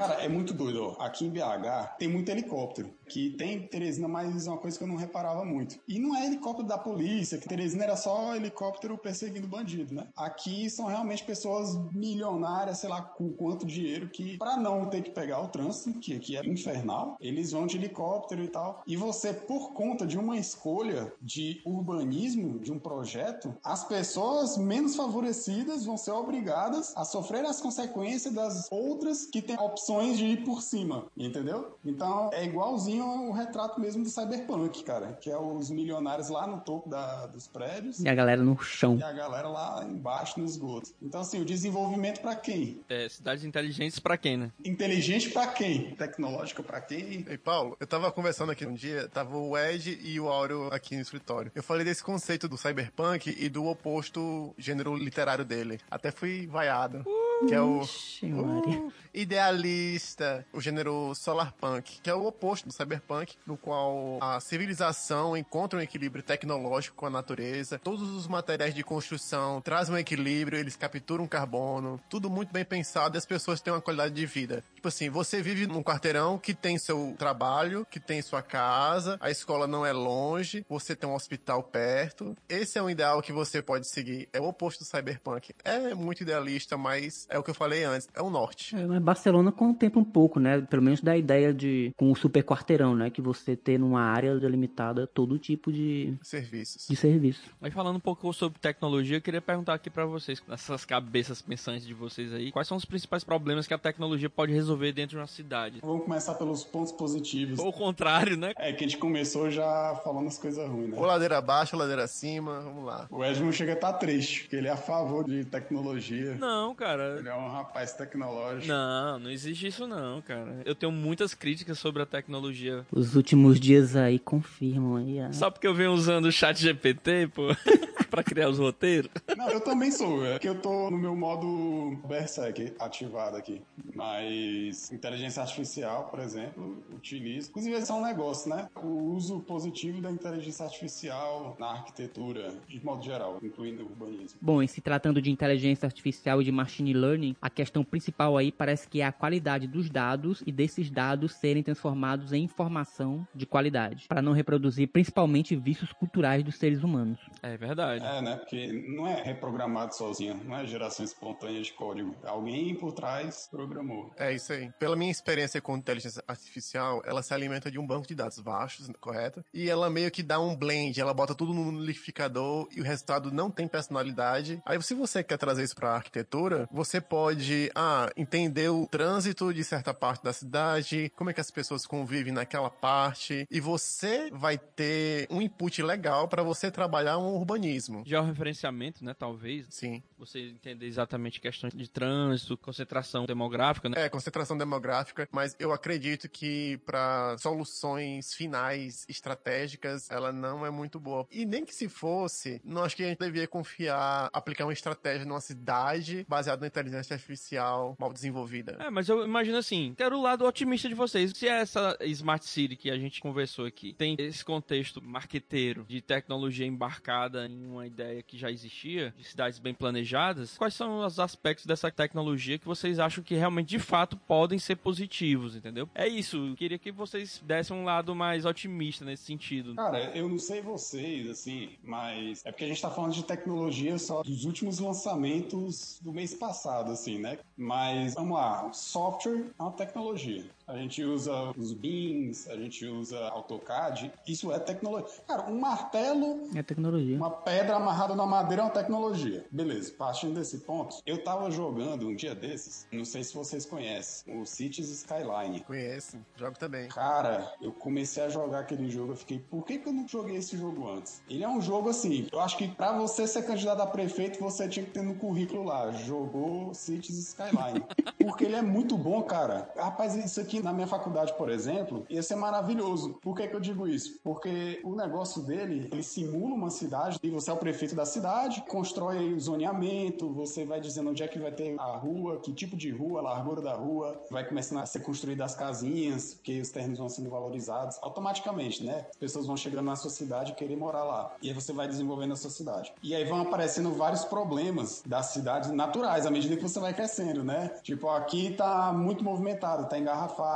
Cara, 0.00 0.14
é 0.14 0.28
muito 0.30 0.54
doido, 0.54 0.82
ó. 0.82 1.02
Aqui 1.04 1.26
em 1.26 1.30
BH 1.30 1.96
tem 1.98 2.08
muito 2.08 2.30
helicóptero. 2.30 2.90
Que 3.10 3.30
tem 3.30 3.54
em 3.54 3.66
Teresina, 3.66 4.06
mas 4.06 4.46
é 4.46 4.50
uma 4.50 4.58
coisa 4.58 4.78
que 4.78 4.84
eu 4.84 4.88
não 4.88 4.94
reparava 4.94 5.44
muito. 5.44 5.80
E 5.88 5.98
não 5.98 6.16
é 6.16 6.26
helicóptero 6.26 6.68
da 6.68 6.78
polícia, 6.78 7.38
que 7.38 7.48
Teresina 7.48 7.82
era 7.82 7.96
só 7.96 8.36
helicóptero 8.36 8.96
perseguindo 8.96 9.48
bandido, 9.48 9.92
né? 9.92 10.06
Aqui 10.16 10.70
são 10.70 10.86
realmente 10.86 11.24
pessoas 11.24 11.76
milionárias, 11.92 12.78
sei 12.78 12.88
lá, 12.88 13.02
com 13.02 13.32
quanto 13.32 13.66
dinheiro, 13.66 14.08
que 14.08 14.38
pra 14.38 14.56
não 14.56 14.86
ter 14.86 15.02
que 15.02 15.10
pegar 15.10 15.40
o 15.42 15.48
trânsito, 15.48 15.98
que 15.98 16.14
aqui 16.14 16.36
é 16.36 16.46
infernal, 16.46 17.16
eles 17.20 17.50
vão 17.50 17.66
de 17.66 17.76
helicóptero 17.76 18.44
e 18.44 18.48
tal. 18.48 18.82
E 18.86 18.96
você, 18.96 19.32
por 19.32 19.72
conta 19.72 20.06
de 20.06 20.16
uma 20.16 20.36
escolha 20.36 21.12
de 21.20 21.60
urbanismo, 21.66 22.60
de 22.60 22.70
um 22.72 22.78
projeto, 22.78 23.52
as 23.64 23.82
pessoas 23.84 24.56
menos 24.56 24.94
favorecidas 24.94 25.84
vão 25.84 25.96
ser 25.96 26.12
obrigadas 26.12 26.92
a 26.96 27.04
sofrer 27.04 27.44
as 27.44 27.60
consequências 27.60 28.32
das 28.32 28.68
outras 28.70 29.26
que 29.26 29.42
têm 29.42 29.58
opções 29.58 30.16
de 30.16 30.26
ir 30.26 30.44
por 30.44 30.62
cima, 30.62 31.06
entendeu? 31.16 31.76
Então 31.84 32.30
é 32.32 32.44
igualzinho 32.44 32.99
o 33.04 33.32
retrato 33.32 33.80
mesmo 33.80 34.02
do 34.04 34.08
Cyberpunk, 34.10 34.82
cara, 34.84 35.12
que 35.20 35.30
é 35.30 35.36
os 35.38 35.70
milionários 35.70 36.28
lá 36.28 36.46
no 36.46 36.60
topo 36.60 36.88
da- 36.88 37.26
dos 37.26 37.46
prédios 37.46 38.00
E 38.00 38.08
a 38.08 38.14
galera 38.14 38.42
no 38.42 38.58
chão. 38.60 38.96
e 38.98 39.02
a 39.02 39.12
galera 39.12 39.48
lá 39.48 39.84
embaixo 39.84 40.38
no 40.40 40.46
esgoto. 40.46 40.90
Então 41.02 41.20
assim, 41.20 41.40
o 41.40 41.44
desenvolvimento 41.44 42.20
pra 42.20 42.34
quem? 42.34 42.80
É, 42.88 43.08
cidades 43.08 43.44
inteligentes 43.44 43.98
pra 43.98 44.16
quem, 44.16 44.36
né? 44.36 44.52
Inteligente 44.64 45.30
pra 45.30 45.46
quem? 45.46 45.94
Tecnológico 45.94 46.62
pra 46.62 46.80
quem? 46.80 47.24
Ei, 47.28 47.38
Paulo, 47.38 47.76
eu 47.80 47.86
tava 47.86 48.10
conversando 48.12 48.52
aqui 48.52 48.66
um 48.66 48.74
dia, 48.74 49.08
tava 49.08 49.36
o 49.36 49.56
Ed 49.56 49.98
e 50.02 50.18
o 50.20 50.28
Áureo 50.28 50.68
aqui 50.72 50.94
no 50.96 51.02
escritório. 51.02 51.50
Eu 51.54 51.62
falei 51.62 51.84
desse 51.84 52.02
conceito 52.02 52.48
do 52.48 52.56
cyberpunk 52.56 53.34
e 53.38 53.48
do 53.48 53.66
oposto 53.66 54.54
gênero 54.58 54.96
literário 54.96 55.44
dele. 55.44 55.78
Até 55.90 56.10
fui 56.10 56.46
vaiado. 56.46 57.04
Que 57.46 57.54
é 57.54 57.60
o 57.60 57.82
uh, 57.82 58.92
idealista, 59.12 60.46
o 60.52 60.60
gênero 60.60 61.14
solarpunk, 61.14 62.00
que 62.02 62.10
é 62.10 62.14
o 62.14 62.26
oposto 62.26 62.68
do 62.68 62.72
cyberpunk, 62.72 63.34
no 63.46 63.56
qual 63.56 64.18
a 64.20 64.40
civilização 64.40 65.36
encontra 65.36 65.78
um 65.78 65.82
equilíbrio 65.82 66.22
tecnológico 66.22 66.96
com 66.96 67.06
a 67.06 67.10
natureza, 67.10 67.78
todos 67.78 68.08
os 68.10 68.26
materiais 68.26 68.74
de 68.74 68.82
construção 68.82 69.60
trazem 69.60 69.94
um 69.94 69.98
equilíbrio, 69.98 70.58
eles 70.58 70.76
capturam 70.76 71.26
carbono, 71.26 72.00
tudo 72.08 72.30
muito 72.30 72.52
bem 72.52 72.64
pensado 72.64 73.16
e 73.16 73.18
as 73.18 73.26
pessoas 73.26 73.60
têm 73.60 73.72
uma 73.72 73.80
qualidade 73.80 74.14
de 74.14 74.26
vida. 74.26 74.62
Tipo 74.74 74.88
assim, 74.88 75.10
você 75.10 75.42
vive 75.42 75.66
num 75.66 75.82
quarteirão 75.82 76.38
que 76.38 76.54
tem 76.54 76.78
seu 76.78 77.14
trabalho, 77.18 77.86
que 77.90 78.00
tem 78.00 78.22
sua 78.22 78.42
casa, 78.42 79.18
a 79.20 79.30
escola 79.30 79.66
não 79.66 79.84
é 79.84 79.92
longe, 79.92 80.64
você 80.68 80.94
tem 80.94 81.08
um 81.08 81.14
hospital 81.14 81.62
perto. 81.62 82.36
Esse 82.48 82.78
é 82.78 82.82
um 82.82 82.90
ideal 82.90 83.22
que 83.22 83.32
você 83.32 83.62
pode 83.62 83.86
seguir. 83.86 84.28
É 84.32 84.40
o 84.40 84.44
oposto 84.44 84.80
do 84.80 84.86
cyberpunk. 84.86 85.54
É 85.64 85.94
muito 85.94 86.22
idealista, 86.22 86.76
mas 86.76 87.26
é 87.30 87.38
o 87.38 87.42
que 87.42 87.50
eu 87.50 87.54
falei 87.54 87.84
antes, 87.84 88.08
é 88.14 88.20
o 88.20 88.28
norte. 88.28 88.74
É, 88.76 88.84
mas 88.86 89.00
Barcelona 89.00 89.52
contempla 89.52 90.00
um 90.00 90.04
pouco, 90.04 90.40
né? 90.40 90.60
Pelo 90.62 90.82
menos 90.82 91.00
da 91.00 91.16
ideia 91.16 91.54
de 91.54 91.92
com 91.96 92.10
o 92.10 92.16
super 92.16 92.42
quarteirão, 92.42 92.94
né? 92.94 93.10
Que 93.10 93.22
você 93.22 93.56
ter 93.56 93.78
numa 93.78 94.02
área 94.02 94.38
delimitada 94.38 95.06
todo 95.06 95.38
tipo 95.38 95.72
de, 95.72 96.14
Serviços. 96.22 96.86
de 96.88 96.96
serviço. 96.96 97.42
Mas 97.60 97.72
falando 97.72 97.96
um 97.96 98.00
pouco 98.00 98.32
sobre 98.32 98.58
tecnologia, 98.58 99.18
eu 99.18 99.20
queria 99.20 99.40
perguntar 99.40 99.74
aqui 99.74 99.88
pra 99.88 100.04
vocês, 100.04 100.42
nessas 100.46 100.84
cabeças 100.84 101.40
pensantes 101.40 101.86
de 101.86 101.94
vocês 101.94 102.32
aí, 102.32 102.50
quais 102.50 102.66
são 102.66 102.76
os 102.76 102.84
principais 102.84 103.22
problemas 103.22 103.66
que 103.66 103.74
a 103.74 103.78
tecnologia 103.78 104.28
pode 104.28 104.52
resolver 104.52 104.92
dentro 104.92 105.10
de 105.10 105.16
uma 105.16 105.26
cidade? 105.26 105.80
Vamos 105.82 106.04
começar 106.04 106.34
pelos 106.34 106.64
pontos 106.64 106.92
positivos. 106.92 107.58
Ou 107.58 107.68
o 107.68 107.72
contrário, 107.72 108.36
né? 108.36 108.52
É 108.56 108.72
que 108.72 108.84
a 108.84 108.88
gente 108.88 108.98
começou 108.98 109.50
já 109.50 109.94
falando 110.02 110.26
as 110.26 110.38
coisas 110.38 110.68
ruins, 110.68 110.90
né? 110.90 110.96
Ou 110.98 111.04
ladeira 111.04 111.38
abaixo, 111.38 111.76
ou 111.76 111.80
ladeira 111.80 112.04
acima, 112.04 112.60
vamos 112.60 112.84
lá. 112.84 113.06
O 113.10 113.24
Edmund 113.24 113.56
chega 113.56 113.72
a 113.72 113.74
estar 113.74 113.92
triste, 113.94 114.42
porque 114.42 114.56
ele 114.56 114.68
é 114.68 114.72
a 114.72 114.76
favor 114.76 115.24
de 115.24 115.44
tecnologia. 115.44 116.34
Não, 116.34 116.74
cara. 116.74 117.19
Ele 117.20 117.28
é 117.28 117.34
um 117.34 117.50
rapaz 117.50 117.92
tecnológico. 117.92 118.66
Não, 118.66 119.18
não 119.18 119.30
existe 119.30 119.66
isso 119.66 119.86
não, 119.86 120.22
cara. 120.22 120.62
Eu 120.64 120.74
tenho 120.74 120.90
muitas 120.90 121.34
críticas 121.34 121.78
sobre 121.78 122.00
a 122.00 122.06
tecnologia. 122.06 122.86
Os 122.90 123.14
últimos 123.14 123.60
dias 123.60 123.94
aí 123.94 124.18
confirmam 124.18 124.96
aí. 124.96 125.20
A... 125.20 125.30
Só 125.32 125.50
porque 125.50 125.66
eu 125.66 125.74
venho 125.74 125.92
usando 125.92 126.24
o 126.24 126.32
chat 126.32 126.58
GPT, 126.58 127.28
pô, 127.34 127.48
pra 128.10 128.22
criar 128.22 128.48
os 128.48 128.58
roteiros. 128.58 129.10
Não, 129.36 129.48
eu 129.48 129.60
também 129.60 129.90
sou, 129.90 130.26
é 130.26 130.38
que 130.38 130.48
eu 130.48 130.60
tô 130.60 130.90
no 130.90 130.98
meu 130.98 131.14
modo 131.16 131.96
Berserk 132.06 132.74
ativado 132.78 133.36
aqui. 133.36 133.62
Mas 133.94 134.90
inteligência 134.92 135.42
artificial, 135.42 136.08
por 136.10 136.20
exemplo, 136.20 136.82
utilizo. 136.94 137.50
Inclusive, 137.50 137.76
esse 137.76 137.90
é 137.90 137.94
um 137.94 138.02
negócio, 138.02 138.50
né? 138.50 138.68
O 138.76 139.14
uso 139.14 139.40
positivo 139.40 140.00
da 140.00 140.10
inteligência 140.10 140.64
artificial 140.64 141.56
na 141.58 141.70
arquitetura, 141.70 142.52
de 142.68 142.84
modo 142.84 143.02
geral, 143.02 143.38
incluindo 143.42 143.82
o 143.82 143.86
urbanismo. 143.86 144.38
Bom, 144.40 144.62
e 144.62 144.68
se 144.68 144.80
tratando 144.80 145.22
de 145.22 145.30
inteligência 145.30 145.86
artificial 145.86 146.40
e 146.42 146.44
de 146.44 146.52
machine 146.52 146.92
learning, 146.92 147.36
a 147.40 147.48
questão 147.48 147.84
principal 147.84 148.36
aí 148.36 148.50
parece 148.50 148.88
que 148.88 149.00
é 149.00 149.06
a 149.06 149.12
qualidade 149.12 149.66
dos 149.66 149.88
dados 149.88 150.42
e 150.46 150.52
desses 150.52 150.90
dados 150.90 151.34
serem 151.34 151.62
transformados 151.62 152.32
em 152.32 152.42
informação 152.42 153.26
de 153.34 153.46
qualidade, 153.46 154.06
para 154.08 154.22
não 154.22 154.32
reproduzir 154.32 154.88
principalmente 154.88 155.54
vícios 155.56 155.92
culturais 155.92 156.42
dos 156.42 156.56
seres 156.56 156.82
humanos. 156.82 157.18
É 157.42 157.56
verdade. 157.56 158.04
É, 158.04 158.09
né? 158.20 158.36
Porque 158.36 158.72
não 158.88 159.06
é 159.06 159.22
reprogramado 159.22 159.94
sozinho, 159.94 160.40
não 160.44 160.56
é 160.56 160.66
geração 160.66 161.04
espontânea 161.04 161.60
de 161.62 161.72
código. 161.72 162.14
Alguém 162.24 162.74
por 162.74 162.92
trás 162.92 163.48
programou. 163.50 164.10
É 164.16 164.32
isso 164.32 164.52
aí. 164.52 164.70
Pela 164.78 164.96
minha 164.96 165.10
experiência 165.10 165.60
com 165.60 165.76
inteligência 165.76 166.22
artificial, 166.26 167.02
ela 167.04 167.22
se 167.22 167.34
alimenta 167.34 167.70
de 167.70 167.78
um 167.78 167.86
banco 167.86 168.06
de 168.06 168.14
dados 168.14 168.38
vastos, 168.38 168.90
correto? 169.00 169.44
E 169.52 169.68
ela 169.68 169.90
meio 169.90 170.10
que 170.10 170.22
dá 170.22 170.40
um 170.40 170.56
blend, 170.56 170.98
ela 171.00 171.12
bota 171.12 171.34
tudo 171.34 171.52
no 171.52 171.70
liquidificador 171.80 172.68
e 172.74 172.80
o 172.80 172.84
resultado 172.84 173.30
não 173.30 173.50
tem 173.50 173.68
personalidade. 173.68 174.62
Aí, 174.64 174.80
se 174.82 174.94
você 174.94 175.22
quer 175.22 175.36
trazer 175.36 175.62
isso 175.62 175.74
para 175.74 175.94
arquitetura, 175.94 176.68
você 176.72 177.00
pode, 177.00 177.70
ah, 177.74 178.10
entender 178.16 178.70
o 178.70 178.86
trânsito 178.86 179.52
de 179.52 179.62
certa 179.62 179.92
parte 179.92 180.24
da 180.24 180.32
cidade, 180.32 181.12
como 181.16 181.30
é 181.30 181.32
que 181.32 181.40
as 181.40 181.50
pessoas 181.50 181.86
convivem 181.86 182.32
naquela 182.32 182.70
parte, 182.70 183.46
e 183.50 183.60
você 183.60 184.30
vai 184.32 184.56
ter 184.56 185.26
um 185.30 185.42
input 185.42 185.82
legal 185.82 186.28
para 186.28 186.42
você 186.42 186.70
trabalhar 186.70 187.18
um 187.18 187.34
urbanismo. 187.34 187.89
Georreferenciamento, 188.04 189.04
né, 189.04 189.14
talvez. 189.14 189.66
Sim. 189.70 190.02
Você 190.20 190.50
entender 190.50 190.84
exatamente 190.84 191.40
questões 191.40 191.72
de 191.74 191.88
trânsito, 191.88 192.54
concentração 192.58 193.24
demográfica, 193.24 193.88
né? 193.88 194.04
É, 194.04 194.08
concentração 194.10 194.56
demográfica, 194.56 195.26
mas 195.32 195.56
eu 195.58 195.72
acredito 195.72 196.28
que 196.28 196.76
para 196.84 197.38
soluções 197.38 198.34
finais 198.34 199.06
estratégicas, 199.08 200.10
ela 200.10 200.30
não 200.30 200.66
é 200.66 200.70
muito 200.70 201.00
boa. 201.00 201.26
E 201.30 201.46
nem 201.46 201.64
que 201.64 201.74
se 201.74 201.88
fosse, 201.88 202.60
não 202.62 202.84
acho 202.84 202.94
que 202.94 203.02
a 203.02 203.08
gente 203.08 203.18
devia 203.18 203.48
confiar, 203.48 204.28
aplicar 204.30 204.66
uma 204.66 204.74
estratégia 204.74 205.24
numa 205.24 205.40
cidade 205.40 206.26
baseada 206.28 206.60
na 206.60 206.66
inteligência 206.66 207.14
artificial 207.14 207.96
mal 207.98 208.12
desenvolvida. 208.12 208.76
É, 208.78 208.90
mas 208.90 209.08
eu 209.08 209.24
imagino 209.24 209.56
assim, 209.56 209.94
quero 209.96 210.18
o 210.18 210.22
lado 210.22 210.44
otimista 210.44 210.86
de 210.86 210.94
vocês. 210.94 211.32
Se 211.34 211.48
essa 211.48 211.96
Smart 212.02 212.44
City 212.44 212.76
que 212.76 212.90
a 212.90 212.98
gente 212.98 213.22
conversou 213.22 213.64
aqui 213.64 213.94
tem 213.94 214.16
esse 214.18 214.44
contexto 214.44 215.00
marqueteiro 215.00 215.86
de 215.88 216.02
tecnologia 216.02 216.66
embarcada 216.66 217.46
em 217.46 217.66
uma 217.66 217.86
ideia 217.86 218.22
que 218.22 218.36
já 218.36 218.50
existia, 218.50 219.14
de 219.16 219.24
cidades 219.24 219.58
bem 219.58 219.72
planejadas, 219.72 220.09
quais 220.56 220.74
são 220.74 221.04
os 221.04 221.18
aspectos 221.18 221.66
dessa 221.66 221.90
tecnologia 221.90 222.58
que 222.58 222.66
vocês 222.66 222.98
acham 222.98 223.22
que 223.22 223.34
realmente, 223.34 223.68
de 223.68 223.78
fato, 223.78 224.16
podem 224.16 224.58
ser 224.58 224.76
positivos, 224.76 225.56
entendeu? 225.56 225.88
É 225.94 226.06
isso, 226.08 226.48
eu 226.48 226.56
queria 226.56 226.78
que 226.78 226.90
vocês 226.90 227.42
dessem 227.44 227.76
um 227.76 227.84
lado 227.84 228.14
mais 228.14 228.44
otimista 228.44 229.04
nesse 229.04 229.24
sentido. 229.24 229.74
Cara, 229.74 230.16
eu 230.16 230.28
não 230.28 230.38
sei 230.38 230.60
vocês, 230.60 231.28
assim, 231.28 231.70
mas 231.82 232.44
é 232.44 232.50
porque 232.50 232.64
a 232.64 232.68
gente 232.68 232.80
tá 232.80 232.90
falando 232.90 233.12
de 233.12 233.24
tecnologia 233.24 233.98
só 233.98 234.22
dos 234.22 234.44
últimos 234.44 234.78
lançamentos 234.78 235.98
do 236.02 236.12
mês 236.12 236.34
passado, 236.34 236.92
assim, 236.92 237.18
né? 237.18 237.38
Mas 237.56 238.14
vamos 238.14 238.36
lá, 238.36 238.72
software 238.72 239.46
é 239.58 239.62
uma 239.62 239.72
tecnologia. 239.72 240.44
A 240.70 240.76
gente 240.76 241.02
usa 241.02 241.52
os 241.56 241.72
beams, 241.72 242.48
a 242.48 242.56
gente 242.56 242.86
usa 242.86 243.18
AutoCAD, 243.30 244.12
isso 244.26 244.52
é 244.52 244.58
tecnologia. 244.60 245.08
Cara, 245.26 245.50
um 245.50 245.58
martelo 245.58 246.48
É 246.54 246.62
tecnologia. 246.62 247.16
uma 247.16 247.30
pedra 247.30 247.74
amarrada 247.74 248.14
na 248.14 248.24
madeira 248.24 248.62
é 248.62 248.64
uma 248.66 248.70
tecnologia. 248.70 249.44
Beleza, 249.50 249.92
partindo 249.98 250.34
desse 250.34 250.58
ponto, 250.58 250.96
eu 251.04 251.24
tava 251.24 251.50
jogando 251.50 252.06
um 252.06 252.14
dia 252.14 252.36
desses, 252.36 252.86
não 252.92 253.04
sei 253.04 253.24
se 253.24 253.34
vocês 253.34 253.66
conhecem, 253.66 254.40
o 254.40 254.46
Cities 254.46 254.88
Skyline. 254.90 255.60
Conheço, 255.60 256.18
jogo 256.36 256.56
também. 256.56 256.88
Cara, 256.88 257.52
eu 257.60 257.72
comecei 257.72 258.22
a 258.22 258.28
jogar 258.28 258.60
aquele 258.60 258.88
jogo, 258.88 259.12
eu 259.12 259.16
fiquei, 259.16 259.40
por 259.40 259.64
que, 259.64 259.78
que 259.78 259.88
eu 259.88 259.92
não 259.92 260.06
joguei 260.06 260.36
esse 260.36 260.56
jogo 260.56 260.88
antes? 260.88 261.20
Ele 261.28 261.42
é 261.42 261.48
um 261.48 261.60
jogo 261.60 261.88
assim, 261.88 262.28
eu 262.30 262.38
acho 262.38 262.56
que 262.56 262.68
pra 262.68 262.92
você 262.92 263.26
ser 263.26 263.42
candidato 263.42 263.80
a 263.82 263.86
prefeito, 263.88 264.38
você 264.38 264.68
tinha 264.68 264.86
que 264.86 264.92
ter 264.92 265.02
no 265.02 265.16
currículo 265.16 265.64
lá, 265.64 265.90
jogou 265.90 266.72
Cities 266.74 267.18
Skyline. 267.18 267.84
Porque 268.18 268.44
ele 268.44 268.54
é 268.54 268.62
muito 268.62 268.96
bom, 268.96 269.20
cara. 269.22 269.68
Rapaz, 269.76 270.14
isso 270.14 270.40
aqui 270.40 270.59
na 270.62 270.72
minha 270.72 270.86
faculdade, 270.86 271.34
por 271.36 271.50
exemplo, 271.50 272.04
ia 272.08 272.22
ser 272.22 272.36
maravilhoso. 272.36 273.18
Por 273.20 273.36
que, 273.36 273.46
que 273.46 273.54
eu 273.54 273.60
digo 273.60 273.86
isso? 273.86 274.18
Porque 274.22 274.80
o 274.84 274.94
negócio 274.94 275.42
dele, 275.42 275.88
ele 275.92 276.02
simula 276.02 276.54
uma 276.54 276.70
cidade 276.70 277.18
e 277.22 277.30
você 277.30 277.50
é 277.50 277.52
o 277.52 277.56
prefeito 277.56 277.94
da 277.94 278.04
cidade, 278.04 278.64
constrói 278.68 279.34
o 279.34 279.40
zoneamento, 279.40 280.32
você 280.32 280.64
vai 280.64 280.80
dizendo 280.80 281.10
onde 281.10 281.22
é 281.22 281.28
que 281.28 281.38
vai 281.38 281.52
ter 281.52 281.78
a 281.78 281.96
rua, 281.96 282.40
que 282.40 282.52
tipo 282.52 282.76
de 282.76 282.90
rua, 282.90 283.20
a 283.20 283.22
largura 283.22 283.60
da 283.60 283.74
rua, 283.74 284.20
vai 284.30 284.46
começando 284.46 284.78
a 284.78 284.86
ser 284.86 285.00
construídas 285.00 285.52
as 285.52 285.54
casinhas, 285.54 286.34
porque 286.34 286.60
os 286.60 286.70
terrenos 286.70 286.98
vão 286.98 287.08
sendo 287.08 287.30
valorizados 287.30 287.98
automaticamente, 288.02 288.84
né? 288.84 289.06
As 289.10 289.16
pessoas 289.16 289.46
vão 289.46 289.56
chegando 289.56 289.86
na 289.86 289.96
sua 289.96 290.10
cidade 290.10 290.52
e 290.52 290.54
querer 290.54 290.76
morar 290.76 291.04
lá. 291.04 291.32
E 291.42 291.48
aí 291.48 291.54
você 291.54 291.72
vai 291.72 291.88
desenvolvendo 291.88 292.32
a 292.32 292.36
sua 292.36 292.50
cidade. 292.50 292.92
E 293.02 293.14
aí 293.14 293.24
vão 293.24 293.40
aparecendo 293.40 293.92
vários 293.92 294.24
problemas 294.24 295.02
das 295.06 295.26
cidades 295.26 295.70
naturais 295.70 296.26
à 296.26 296.30
medida 296.30 296.56
que 296.56 296.62
você 296.62 296.80
vai 296.80 296.92
crescendo, 296.92 297.42
né? 297.42 297.70
Tipo, 297.82 298.08
aqui 298.08 298.54
tá 298.54 298.92
muito 298.92 299.24
movimentado, 299.24 299.88
tá 299.88 299.98
engarrafado, 299.98 300.49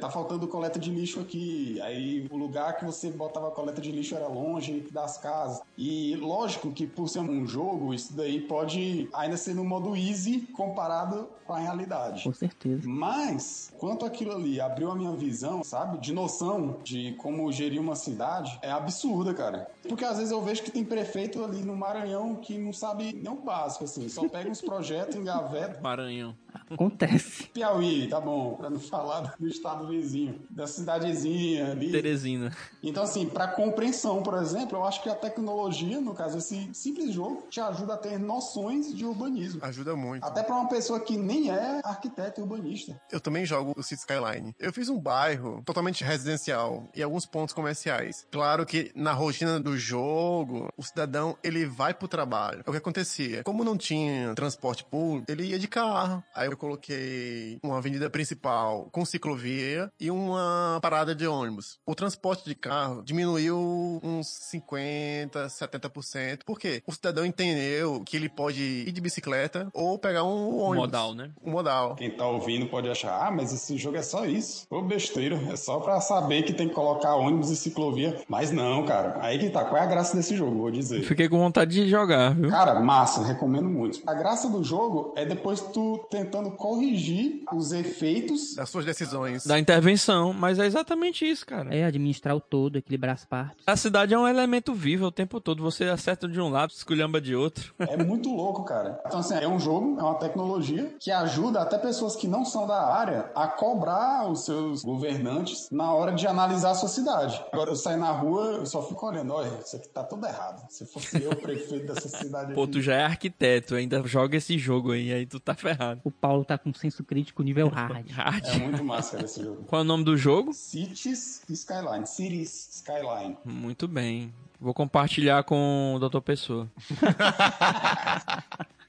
tá 0.00 0.10
faltando 0.10 0.48
coleta 0.48 0.78
de 0.78 0.90
lixo 0.90 1.20
aqui. 1.20 1.80
Aí 1.82 2.26
o 2.30 2.36
lugar 2.36 2.76
que 2.76 2.84
você 2.84 3.10
botava 3.10 3.48
a 3.48 3.50
coleta 3.50 3.80
de 3.80 3.92
lixo 3.92 4.14
era 4.14 4.26
longe 4.26 4.86
das 4.90 5.18
casas. 5.18 5.62
E 5.76 6.16
lógico 6.16 6.72
que 6.72 6.86
por 6.86 7.08
ser 7.08 7.20
um 7.20 7.46
jogo, 7.46 7.94
isso 7.94 8.12
daí 8.14 8.40
pode 8.40 9.08
ainda 9.12 9.36
ser 9.36 9.54
no 9.54 9.64
modo 9.64 9.96
easy 9.96 10.40
comparado 10.52 11.28
com 11.46 11.54
a 11.54 11.58
realidade. 11.58 12.22
Com 12.22 12.32
certeza. 12.32 12.82
Mas, 12.86 13.72
quanto 13.76 14.06
aquilo 14.06 14.32
ali 14.32 14.60
abriu 14.60 14.90
a 14.90 14.94
minha 14.94 15.12
visão, 15.12 15.64
sabe, 15.64 15.98
de 15.98 16.12
noção 16.12 16.76
de 16.84 17.12
como 17.14 17.50
gerir 17.50 17.80
uma 17.80 17.96
cidade, 17.96 18.56
é 18.62 18.70
absurda, 18.70 19.34
cara. 19.34 19.68
Porque 19.88 20.04
às 20.04 20.18
vezes 20.18 20.30
eu 20.30 20.40
vejo 20.40 20.62
que 20.62 20.70
tem 20.70 20.84
prefeito 20.84 21.44
ali 21.44 21.62
no 21.62 21.74
Maranhão 21.76 22.36
que 22.36 22.56
não 22.56 22.72
sabe 22.72 23.12
nem 23.12 23.32
o 23.32 23.36
básico, 23.36 23.84
assim, 23.84 24.08
só 24.08 24.28
pega 24.28 24.48
uns 24.48 24.60
projetos, 24.60 25.16
engaveta. 25.18 25.80
Maranhão. 25.80 26.36
Acontece. 26.70 27.48
Piauí, 27.48 28.08
tá 28.08 28.20
bom, 28.20 28.54
pra 28.54 28.70
não 28.70 28.80
falar 28.80 29.34
do 29.38 29.48
estado 29.48 29.86
vizinho, 29.88 30.40
da 30.50 30.66
cidadezinha 30.66 31.72
ali. 31.72 31.90
Teresina. 31.90 32.54
Então, 32.82 33.02
assim, 33.02 33.26
pra 33.26 33.48
compreensão, 33.48 34.22
por 34.22 34.34
exemplo, 34.34 34.78
eu 34.78 34.84
acho 34.84 35.02
que 35.02 35.08
a 35.08 35.14
tecnologia, 35.14 36.00
no 36.00 36.14
caso, 36.14 36.38
esse 36.38 36.70
simples 36.72 37.12
jogo, 37.12 37.46
te 37.50 37.60
ajuda 37.60 37.94
a 37.94 37.96
ter 37.96 38.18
noções 38.18 38.94
de 38.94 39.04
urbanismo. 39.04 39.60
Ajuda 39.64 39.96
muito. 39.96 40.24
Até 40.24 40.42
pra 40.42 40.56
uma 40.56 40.68
pessoa 40.68 41.00
que 41.00 41.16
nem 41.16 41.50
é 41.50 41.80
arquiteto 41.84 42.40
e 42.40 42.42
urbanista. 42.42 43.00
Eu 43.10 43.20
também 43.20 43.44
jogo 43.44 43.74
o 43.76 43.82
City 43.82 44.00
Skyline. 44.00 44.54
Eu 44.58 44.72
fiz 44.72 44.88
um 44.88 44.98
bairro 44.98 45.62
totalmente 45.64 46.04
residencial 46.04 46.88
e 46.94 47.02
alguns 47.02 47.26
pontos 47.26 47.54
comerciais. 47.54 48.26
Claro 48.30 48.64
que 48.64 48.90
na 48.94 49.12
rotina 49.12 49.58
do 49.60 49.76
jogo, 49.76 50.68
o 50.76 50.82
cidadão, 50.82 51.36
ele 51.42 51.66
vai 51.66 51.92
pro 51.94 52.08
trabalho. 52.08 52.62
É 52.66 52.70
o 52.70 52.72
que 52.72 52.78
acontecia. 52.78 53.42
Como 53.44 53.64
não 53.64 53.76
tinha 53.76 54.34
transporte 54.34 54.84
público, 54.84 55.30
ele 55.30 55.44
ia 55.44 55.58
de 55.58 55.68
carro. 55.68 56.22
Aí 56.40 56.48
eu 56.48 56.56
coloquei 56.56 57.58
uma 57.62 57.76
avenida 57.76 58.08
principal 58.08 58.88
com 58.90 59.04
ciclovia 59.04 59.92
e 60.00 60.10
uma 60.10 60.78
parada 60.80 61.14
de 61.14 61.26
ônibus. 61.26 61.78
O 61.84 61.94
transporte 61.94 62.46
de 62.46 62.54
carro 62.54 63.02
diminuiu 63.02 64.00
uns 64.02 64.26
50, 64.48 65.48
70%. 65.48 66.38
Por 66.46 66.58
quê? 66.58 66.82
O 66.86 66.94
cidadão 66.94 67.26
entendeu 67.26 68.02
que 68.06 68.16
ele 68.16 68.30
pode 68.30 68.62
ir 68.62 68.90
de 68.90 69.02
bicicleta 69.02 69.68
ou 69.74 69.98
pegar 69.98 70.24
um 70.24 70.56
ônibus. 70.60 70.86
Modal, 70.86 71.14
né? 71.14 71.30
Um 71.44 71.50
modal. 71.50 71.94
Quem 71.96 72.10
tá 72.10 72.26
ouvindo 72.26 72.64
pode 72.68 72.88
achar, 72.88 73.26
ah, 73.26 73.30
mas 73.30 73.52
esse 73.52 73.76
jogo 73.76 73.98
é 73.98 74.02
só 74.02 74.24
isso. 74.24 74.66
Ô, 74.70 74.80
besteira. 74.80 75.38
É 75.52 75.56
só 75.56 75.78
pra 75.78 76.00
saber 76.00 76.44
que 76.44 76.54
tem 76.54 76.70
que 76.70 76.74
colocar 76.74 77.16
ônibus 77.16 77.50
e 77.50 77.56
ciclovia. 77.56 78.18
Mas 78.26 78.50
não, 78.50 78.86
cara. 78.86 79.18
Aí 79.20 79.38
que 79.38 79.50
tá. 79.50 79.62
Qual 79.62 79.76
é 79.76 79.84
a 79.84 79.86
graça 79.86 80.16
desse 80.16 80.34
jogo, 80.34 80.56
vou 80.56 80.70
dizer. 80.70 81.02
Fiquei 81.02 81.28
com 81.28 81.38
vontade 81.38 81.72
de 81.72 81.86
jogar, 81.86 82.34
viu? 82.34 82.48
Cara, 82.48 82.80
massa, 82.80 83.22
recomendo 83.22 83.68
muito. 83.68 84.00
A 84.06 84.14
graça 84.14 84.48
do 84.48 84.64
jogo 84.64 85.12
é 85.14 85.26
depois 85.26 85.60
tu 85.60 85.98
tentando 86.30 86.52
corrigir 86.52 87.42
os 87.52 87.72
efeitos. 87.72 88.54
Das 88.54 88.70
suas 88.70 88.84
decisões. 88.84 89.44
Da 89.44 89.58
intervenção, 89.58 90.32
mas 90.32 90.58
é 90.58 90.66
exatamente 90.66 91.28
isso, 91.28 91.44
cara. 91.44 91.74
É 91.74 91.84
administrar 91.84 92.36
o 92.36 92.40
todo, 92.40 92.76
equilibrar 92.76 93.14
as 93.14 93.24
partes. 93.24 93.64
A 93.66 93.76
cidade 93.76 94.14
é 94.14 94.18
um 94.18 94.28
elemento 94.28 94.72
vivo 94.72 95.06
o 95.06 95.10
tempo 95.10 95.40
todo. 95.40 95.62
Você 95.62 95.84
acerta 95.84 96.28
de 96.28 96.40
um 96.40 96.48
lado, 96.48 96.70
esculhamba 96.70 97.20
de 97.20 97.34
outro. 97.34 97.74
É 97.90 97.96
muito 97.96 98.32
louco, 98.32 98.62
cara. 98.64 99.00
Então, 99.04 99.18
assim, 99.18 99.34
é 99.34 99.48
um 99.48 99.58
jogo, 99.58 99.98
é 99.98 100.02
uma 100.02 100.14
tecnologia 100.14 100.94
que 101.00 101.10
ajuda 101.10 101.60
até 101.60 101.76
pessoas 101.76 102.14
que 102.14 102.28
não 102.28 102.44
são 102.44 102.64
da 102.66 102.86
área 102.86 103.30
a 103.34 103.48
cobrar 103.48 104.30
os 104.30 104.44
seus 104.44 104.82
governantes 104.84 105.68
na 105.72 105.92
hora 105.92 106.12
de 106.12 106.24
analisar 106.26 106.70
a 106.70 106.74
sua 106.74 106.88
cidade. 106.88 107.42
Agora, 107.52 107.70
eu 107.70 107.76
saio 107.76 107.98
na 107.98 108.12
rua, 108.12 108.58
eu 108.58 108.66
só 108.66 108.80
fico 108.86 109.04
olhando, 109.06 109.32
olha, 109.32 109.50
isso 109.64 109.74
aqui 109.74 109.88
tá 109.88 110.04
tudo 110.04 110.24
errado. 110.24 110.64
Se 110.68 110.86
fosse 110.86 111.20
eu, 111.20 111.34
prefeito 111.34 111.92
dessa 111.92 112.08
cidade 112.08 112.54
Pô, 112.54 112.62
aqui. 112.62 112.72
tu 112.72 112.80
já 112.80 112.94
é 112.94 113.04
arquiteto, 113.04 113.74
ainda 113.74 114.00
joga 114.06 114.36
esse 114.36 114.56
jogo 114.56 114.92
aí, 114.92 115.12
aí 115.12 115.26
tu 115.26 115.40
tá 115.40 115.54
ferrado. 115.54 116.00
O 116.04 116.10
Paulo 116.20 116.44
tá 116.44 116.58
com 116.58 116.72
senso 116.74 117.02
crítico 117.02 117.42
nível 117.42 117.68
hard. 117.68 118.10
Hard. 118.10 118.44
É 118.46 118.58
muito 118.58 118.84
massa 118.84 119.22
esse 119.22 119.42
jogo. 119.42 119.64
Qual 119.64 119.80
é 119.80 119.84
o 119.84 119.86
nome 119.86 120.04
do 120.04 120.16
jogo? 120.16 120.52
Cities 120.52 121.42
Skyline. 121.48 122.06
Cities 122.06 122.68
Skyline. 122.72 123.36
Muito 123.44 123.88
bem. 123.88 124.32
Vou 124.60 124.74
compartilhar 124.74 125.42
com 125.44 125.94
o 125.94 126.08
Dr. 126.08 126.20
Pessoa. 126.20 126.70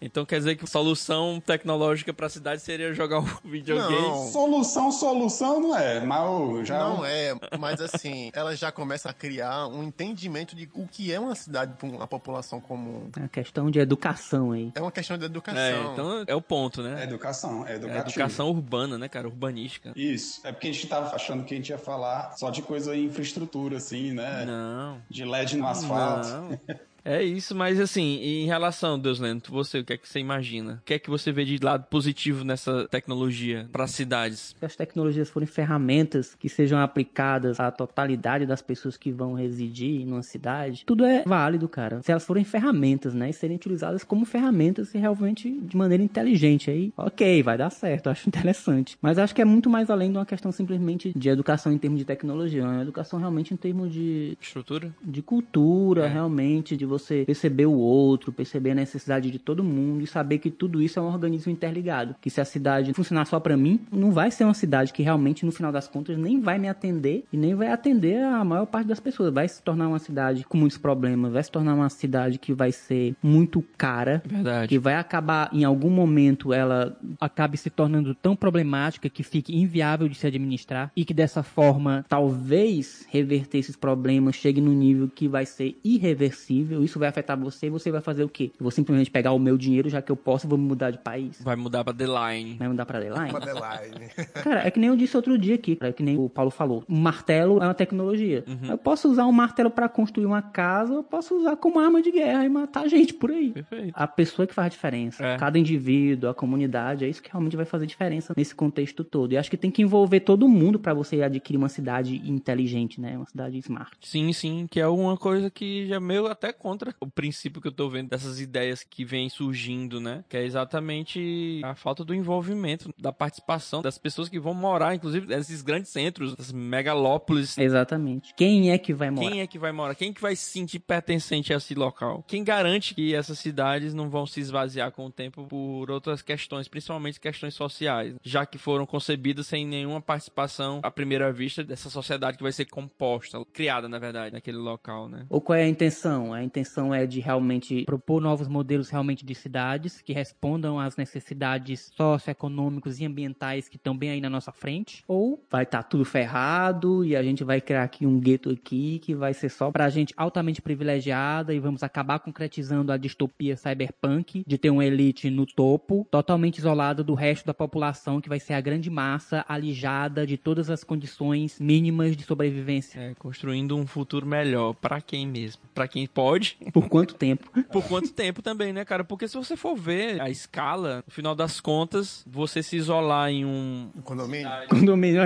Então 0.00 0.24
quer 0.24 0.38
dizer 0.38 0.56
que 0.56 0.64
a 0.64 0.66
solução 0.66 1.40
tecnológica 1.44 2.12
pra 2.12 2.28
cidade 2.28 2.62
seria 2.62 2.92
jogar 2.94 3.20
o 3.20 3.22
videogame? 3.44 4.00
Não. 4.00 4.26
Solução, 4.28 4.90
solução 4.90 5.60
não 5.60 5.76
é, 5.76 6.00
mas 6.00 6.66
já 6.68 6.78
Não 6.78 7.04
é, 7.04 7.34
mas 7.58 7.80
assim, 7.80 8.30
ela 8.32 8.54
já 8.56 8.72
começa 8.72 9.10
a 9.10 9.12
criar 9.12 9.66
um 9.66 9.82
entendimento 9.82 10.56
de 10.56 10.68
o 10.74 10.86
que 10.86 11.12
é 11.12 11.20
uma 11.20 11.34
cidade 11.34 11.74
para 11.74 11.88
uma 11.88 12.06
população 12.06 12.60
comum. 12.60 13.10
É 13.16 13.20
uma 13.20 13.28
questão 13.28 13.70
de 13.70 13.78
educação 13.78 14.52
aí. 14.52 14.72
É 14.74 14.80
uma 14.80 14.92
questão 14.92 15.18
de 15.18 15.24
educação. 15.24 15.60
É, 15.60 15.92
então 15.92 16.24
é 16.26 16.34
o 16.34 16.40
ponto, 16.42 16.80
É 16.80 16.84
né? 16.84 17.04
educação, 17.04 17.66
é 17.66 17.72
É 17.72 17.98
educação 17.98 18.48
urbana, 18.48 18.96
né, 18.98 19.08
cara? 19.08 19.28
Urbanística. 19.28 19.92
Isso. 19.94 20.40
É 20.44 20.52
porque 20.52 20.68
a 20.68 20.72
gente 20.72 20.86
tava 20.86 21.14
achando 21.14 21.44
que 21.44 21.54
a 21.54 21.56
gente 21.56 21.68
ia 21.68 21.78
falar 21.78 22.32
só 22.36 22.50
de 22.50 22.62
coisa 22.62 22.96
em 22.96 23.04
infraestrutura, 23.04 23.76
assim, 23.76 24.12
né? 24.12 24.44
Não. 24.46 24.98
De 25.08 25.24
LED 25.24 25.56
no 25.56 25.66
asfalto. 25.66 26.28
Não. 26.28 26.60
É 27.04 27.22
isso, 27.22 27.54
mas 27.54 27.80
assim, 27.80 28.18
em 28.20 28.46
relação, 28.46 28.98
Deus 28.98 29.18
Lento, 29.18 29.50
você, 29.50 29.78
o 29.78 29.84
que 29.84 29.92
é 29.92 29.96
que 29.96 30.08
você 30.08 30.18
imagina? 30.18 30.80
O 30.82 30.84
que 30.84 30.94
é 30.94 30.98
que 30.98 31.10
você 31.10 31.32
vê 31.32 31.44
de 31.44 31.58
lado 31.58 31.86
positivo 31.88 32.44
nessa 32.44 32.86
tecnologia 32.88 33.68
para 33.72 33.84
as 33.84 33.90
cidades? 33.92 34.54
Se 34.58 34.64
as 34.64 34.76
tecnologias 34.76 35.30
forem 35.30 35.46
ferramentas 35.46 36.34
que 36.34 36.48
sejam 36.48 36.78
aplicadas 36.78 37.58
à 37.58 37.70
totalidade 37.70 38.46
das 38.46 38.62
pessoas 38.62 38.96
que 38.96 39.10
vão 39.10 39.34
residir 39.34 40.04
numa 40.06 40.22
cidade, 40.22 40.84
tudo 40.84 41.04
é 41.04 41.22
válido, 41.24 41.68
cara. 41.68 42.02
Se 42.02 42.10
elas 42.10 42.24
forem 42.24 42.44
ferramentas, 42.44 43.14
né, 43.14 43.30
e 43.30 43.32
serem 43.32 43.56
utilizadas 43.56 44.04
como 44.04 44.24
ferramentas 44.24 44.94
e 44.94 44.98
realmente 44.98 45.50
de 45.50 45.76
maneira 45.76 46.02
inteligente, 46.02 46.70
aí, 46.70 46.92
ok, 46.96 47.42
vai 47.42 47.56
dar 47.56 47.70
certo, 47.70 48.10
acho 48.10 48.28
interessante. 48.28 48.96
Mas 49.00 49.18
acho 49.18 49.34
que 49.34 49.42
é 49.42 49.44
muito 49.44 49.70
mais 49.70 49.90
além 49.90 50.10
de 50.10 50.18
uma 50.18 50.26
questão 50.26 50.52
simplesmente 50.52 51.12
de 51.16 51.28
educação 51.28 51.72
em 51.72 51.78
termos 51.78 51.98
de 51.98 52.04
tecnologia, 52.04 52.62
é 52.62 52.64
uma 52.64 52.82
educação 52.82 53.18
realmente 53.18 53.54
em 53.54 53.56
termos 53.56 53.92
de 53.92 54.36
Estrutura? 54.40 54.94
de 55.02 55.22
cultura, 55.22 56.06
realmente, 56.06 56.76
de 56.76 56.84
você 56.90 56.99
perceber 57.26 57.66
o 57.66 57.72
outro, 57.72 58.32
perceber 58.32 58.70
a 58.70 58.74
necessidade 58.74 59.30
de 59.30 59.38
todo 59.38 59.62
mundo 59.64 60.02
e 60.02 60.06
saber 60.06 60.38
que 60.38 60.50
tudo 60.50 60.82
isso 60.82 60.98
é 60.98 61.02
um 61.02 61.06
organismo 61.06 61.52
interligado. 61.52 62.14
Que 62.20 62.30
se 62.30 62.40
a 62.40 62.44
cidade 62.44 62.92
funcionar 62.94 63.24
só 63.26 63.38
pra 63.40 63.56
mim, 63.56 63.80
não 63.90 64.10
vai 64.12 64.30
ser 64.30 64.44
uma 64.44 64.54
cidade 64.54 64.92
que 64.92 65.02
realmente, 65.02 65.44
no 65.44 65.52
final 65.52 65.72
das 65.72 65.88
contas, 65.88 66.16
nem 66.18 66.40
vai 66.40 66.58
me 66.58 66.68
atender 66.68 67.24
e 67.32 67.36
nem 67.36 67.54
vai 67.54 67.68
atender 67.68 68.22
a 68.22 68.44
maior 68.44 68.66
parte 68.66 68.86
das 68.86 69.00
pessoas. 69.00 69.32
Vai 69.32 69.48
se 69.48 69.62
tornar 69.62 69.88
uma 69.88 69.98
cidade 69.98 70.44
com 70.44 70.56
muitos 70.56 70.78
problemas, 70.78 71.32
vai 71.32 71.42
se 71.42 71.50
tornar 71.50 71.74
uma 71.74 71.88
cidade 71.88 72.38
que 72.38 72.52
vai 72.52 72.72
ser 72.72 73.14
muito 73.22 73.62
cara, 73.76 74.22
Verdade. 74.24 74.68
que 74.68 74.78
vai 74.78 74.94
acabar 74.94 75.50
em 75.52 75.64
algum 75.64 75.90
momento 75.90 76.52
ela 76.52 76.96
acabe 77.20 77.56
se 77.56 77.70
tornando 77.70 78.14
tão 78.14 78.34
problemática 78.36 79.08
que 79.08 79.22
fique 79.22 79.56
inviável 79.56 80.08
de 80.08 80.16
se 80.16 80.26
administrar 80.26 80.90
e 80.96 81.04
que 81.04 81.14
dessa 81.14 81.42
forma 81.42 82.04
talvez 82.08 83.06
reverter 83.08 83.58
esses 83.58 83.76
problemas 83.76 84.36
chegue 84.36 84.60
no 84.60 84.72
nível 84.72 85.08
que 85.08 85.28
vai 85.28 85.46
ser 85.46 85.78
irreversível. 85.84 86.79
Isso 86.82 86.98
vai 86.98 87.08
afetar 87.08 87.38
você 87.38 87.66
e 87.66 87.70
você 87.70 87.90
vai 87.90 88.00
fazer 88.00 88.24
o 88.24 88.28
quê? 88.28 88.50
Eu 88.58 88.64
vou 88.64 88.70
simplesmente 88.70 89.10
pegar 89.10 89.32
o 89.32 89.38
meu 89.38 89.56
dinheiro, 89.56 89.88
já 89.88 90.02
que 90.02 90.10
eu 90.10 90.16
posso, 90.16 90.46
e 90.46 90.48
vou 90.48 90.58
me 90.58 90.64
mudar 90.64 90.90
de 90.90 90.98
país. 90.98 91.40
Vai 91.42 91.56
mudar 91.56 91.84
pra 91.84 91.92
The 91.92 92.06
Line. 92.06 92.56
Vai 92.58 92.68
mudar 92.68 92.86
pra 92.86 93.00
Deadline? 93.00 93.32
Madeline. 93.32 94.10
Cara, 94.42 94.66
é 94.66 94.70
que 94.70 94.78
nem 94.78 94.88
eu 94.88 94.96
disse 94.96 95.16
outro 95.16 95.36
dia 95.38 95.54
aqui, 95.54 95.78
é 95.80 95.92
que 95.92 96.02
nem 96.02 96.18
o 96.18 96.28
Paulo 96.28 96.50
falou. 96.50 96.84
Um 96.88 96.98
martelo 96.98 97.62
é 97.62 97.64
uma 97.64 97.74
tecnologia. 97.74 98.44
Eu 98.68 98.78
posso 98.78 99.10
usar 99.10 99.26
um 99.26 99.32
martelo 99.32 99.70
pra 99.70 99.88
construir 99.88 100.26
uma 100.26 100.42
casa, 100.42 100.94
eu 100.94 101.02
posso 101.02 101.36
usar 101.36 101.56
como 101.56 101.78
arma 101.80 102.02
de 102.02 102.10
guerra 102.10 102.44
e 102.44 102.48
matar 102.48 102.88
gente 102.88 103.14
por 103.14 103.30
aí. 103.30 103.50
Perfeito. 103.50 103.92
A 103.94 104.06
pessoa 104.06 104.46
que 104.46 104.54
faz 104.54 104.66
a 104.66 104.68
diferença. 104.68 105.24
É. 105.24 105.36
Cada 105.36 105.58
indivíduo, 105.58 106.30
a 106.30 106.34
comunidade, 106.34 107.04
é 107.04 107.08
isso 107.08 107.22
que 107.22 107.30
realmente 107.30 107.56
vai 107.56 107.64
fazer 107.64 107.86
diferença 107.86 108.34
nesse 108.36 108.54
contexto 108.54 109.04
todo. 109.04 109.32
E 109.32 109.36
acho 109.36 109.50
que 109.50 109.56
tem 109.56 109.70
que 109.70 109.82
envolver 109.82 110.20
todo 110.20 110.48
mundo 110.48 110.78
pra 110.78 110.94
você 110.94 111.22
adquirir 111.22 111.58
uma 111.58 111.68
cidade 111.68 112.20
inteligente, 112.28 113.00
né? 113.00 113.16
Uma 113.16 113.26
cidade 113.26 113.58
smart. 113.58 113.96
Sim, 114.02 114.32
sim, 114.32 114.66
que 114.70 114.80
é 114.80 114.86
uma 114.86 115.16
coisa 115.16 115.50
que 115.50 115.86
já 115.86 116.00
meio 116.00 116.26
até 116.26 116.52
contra 116.70 116.94
o 117.00 117.10
princípio 117.10 117.60
que 117.60 117.66
eu 117.66 117.72
tô 117.72 117.88
vendo 117.88 118.10
dessas 118.10 118.40
ideias 118.40 118.84
que 118.84 119.04
vêm 119.04 119.28
surgindo, 119.28 120.00
né? 120.00 120.24
Que 120.28 120.36
é 120.36 120.44
exatamente 120.44 121.60
a 121.64 121.74
falta 121.74 122.04
do 122.04 122.14
envolvimento, 122.14 122.94
da 122.96 123.12
participação 123.12 123.82
das 123.82 123.98
pessoas 123.98 124.28
que 124.28 124.38
vão 124.38 124.54
morar, 124.54 124.94
inclusive 124.94 125.26
nesses 125.26 125.62
grandes 125.62 125.90
centros, 125.90 126.36
das 126.36 126.52
megalópolis. 126.52 127.58
Exatamente. 127.58 128.32
Quem 128.36 128.70
é 128.70 128.78
que 128.78 128.94
vai 128.94 129.10
morar? 129.10 129.28
Quem 129.28 129.40
é 129.40 129.46
que 129.48 129.58
vai 129.58 129.72
morar? 129.72 129.96
Quem 129.96 130.12
que 130.12 130.20
vai 130.20 130.36
se 130.36 130.48
sentir 130.48 130.78
pertencente 130.78 131.52
a 131.52 131.56
esse 131.56 131.74
local? 131.74 132.24
Quem 132.28 132.44
garante 132.44 132.94
que 132.94 133.16
essas 133.16 133.40
cidades 133.40 133.92
não 133.92 134.08
vão 134.08 134.24
se 134.24 134.38
esvaziar 134.38 134.92
com 134.92 135.06
o 135.06 135.10
tempo 135.10 135.48
por 135.48 135.90
outras 135.90 136.22
questões, 136.22 136.68
principalmente 136.68 137.18
questões 137.18 137.54
sociais, 137.54 138.14
já 138.22 138.46
que 138.46 138.58
foram 138.58 138.86
concebidas 138.86 139.48
sem 139.48 139.66
nenhuma 139.66 140.00
participação 140.00 140.78
à 140.84 140.90
primeira 140.90 141.32
vista 141.32 141.64
dessa 141.64 141.90
sociedade 141.90 142.36
que 142.36 142.44
vai 142.44 142.52
ser 142.52 142.66
composta, 142.66 143.44
criada, 143.52 143.88
na 143.88 143.98
verdade, 143.98 144.32
naquele 144.32 144.58
local, 144.58 145.08
né? 145.08 145.26
Ou 145.28 145.40
qual 145.40 145.58
é 145.58 145.64
a 145.64 145.68
intenção? 145.68 146.32
A 146.32 146.44
intenção 146.44 146.59
é 146.94 147.06
de 147.06 147.20
realmente 147.20 147.84
propor 147.84 148.20
novos 148.20 148.48
modelos 148.48 148.90
realmente 148.90 149.24
de 149.24 149.34
cidades 149.34 150.00
que 150.00 150.12
respondam 150.12 150.78
às 150.78 150.96
necessidades 150.96 151.90
socioeconômicas 151.96 153.00
e 153.00 153.04
ambientais 153.04 153.68
que 153.68 153.76
estão 153.76 153.96
bem 153.96 154.10
aí 154.10 154.20
na 154.20 154.30
nossa 154.30 154.52
frente? 154.52 155.04
Ou 155.06 155.44
vai 155.50 155.64
estar 155.64 155.82
tudo 155.82 156.04
ferrado 156.04 157.04
e 157.04 157.16
a 157.16 157.22
gente 157.22 157.44
vai 157.44 157.60
criar 157.60 157.84
aqui 157.84 158.06
um 158.06 158.18
gueto 158.18 158.50
aqui 158.50 158.98
que 159.00 159.14
vai 159.14 159.34
ser 159.34 159.48
só 159.48 159.70
pra 159.70 159.88
gente 159.88 160.14
altamente 160.16 160.62
privilegiada 160.62 161.54
e 161.54 161.58
vamos 161.58 161.82
acabar 161.82 162.18
concretizando 162.18 162.92
a 162.92 162.96
distopia 162.96 163.56
cyberpunk 163.56 164.44
de 164.46 164.58
ter 164.58 164.70
uma 164.70 164.84
elite 164.84 165.30
no 165.30 165.46
topo, 165.46 166.06
totalmente 166.10 166.58
isolada 166.58 167.02
do 167.02 167.14
resto 167.14 167.46
da 167.46 167.54
população 167.54 168.20
que 168.20 168.28
vai 168.28 168.40
ser 168.40 168.54
a 168.54 168.60
grande 168.60 168.90
massa 168.90 169.44
alijada 169.48 170.26
de 170.26 170.36
todas 170.36 170.70
as 170.70 170.84
condições 170.84 171.58
mínimas 171.60 172.16
de 172.16 172.24
sobrevivência. 172.24 173.00
É, 173.00 173.14
construindo 173.14 173.76
um 173.76 173.86
futuro 173.86 174.26
melhor 174.26 174.74
pra 174.74 175.00
quem 175.00 175.26
mesmo? 175.26 175.62
Pra 175.74 175.88
quem 175.88 176.06
pode 176.06 176.49
Por 176.72 176.88
quanto 176.88 177.14
tempo? 177.14 177.50
Por 177.72 177.82
quanto 177.84 178.12
tempo 178.12 178.42
também, 178.42 178.72
né, 178.72 178.84
cara? 178.84 179.04
Porque 179.04 179.28
se 179.28 179.36
você 179.36 179.56
for 179.56 179.76
ver 179.76 180.20
a 180.20 180.30
escala, 180.30 181.02
no 181.06 181.12
final 181.12 181.34
das 181.34 181.60
contas, 181.60 182.24
você 182.26 182.62
se 182.62 182.76
isolar 182.76 183.30
em 183.30 183.44
um. 183.44 183.90
Um 183.96 184.02
condomínio? 184.02 184.50
Condomínio. 184.68 185.22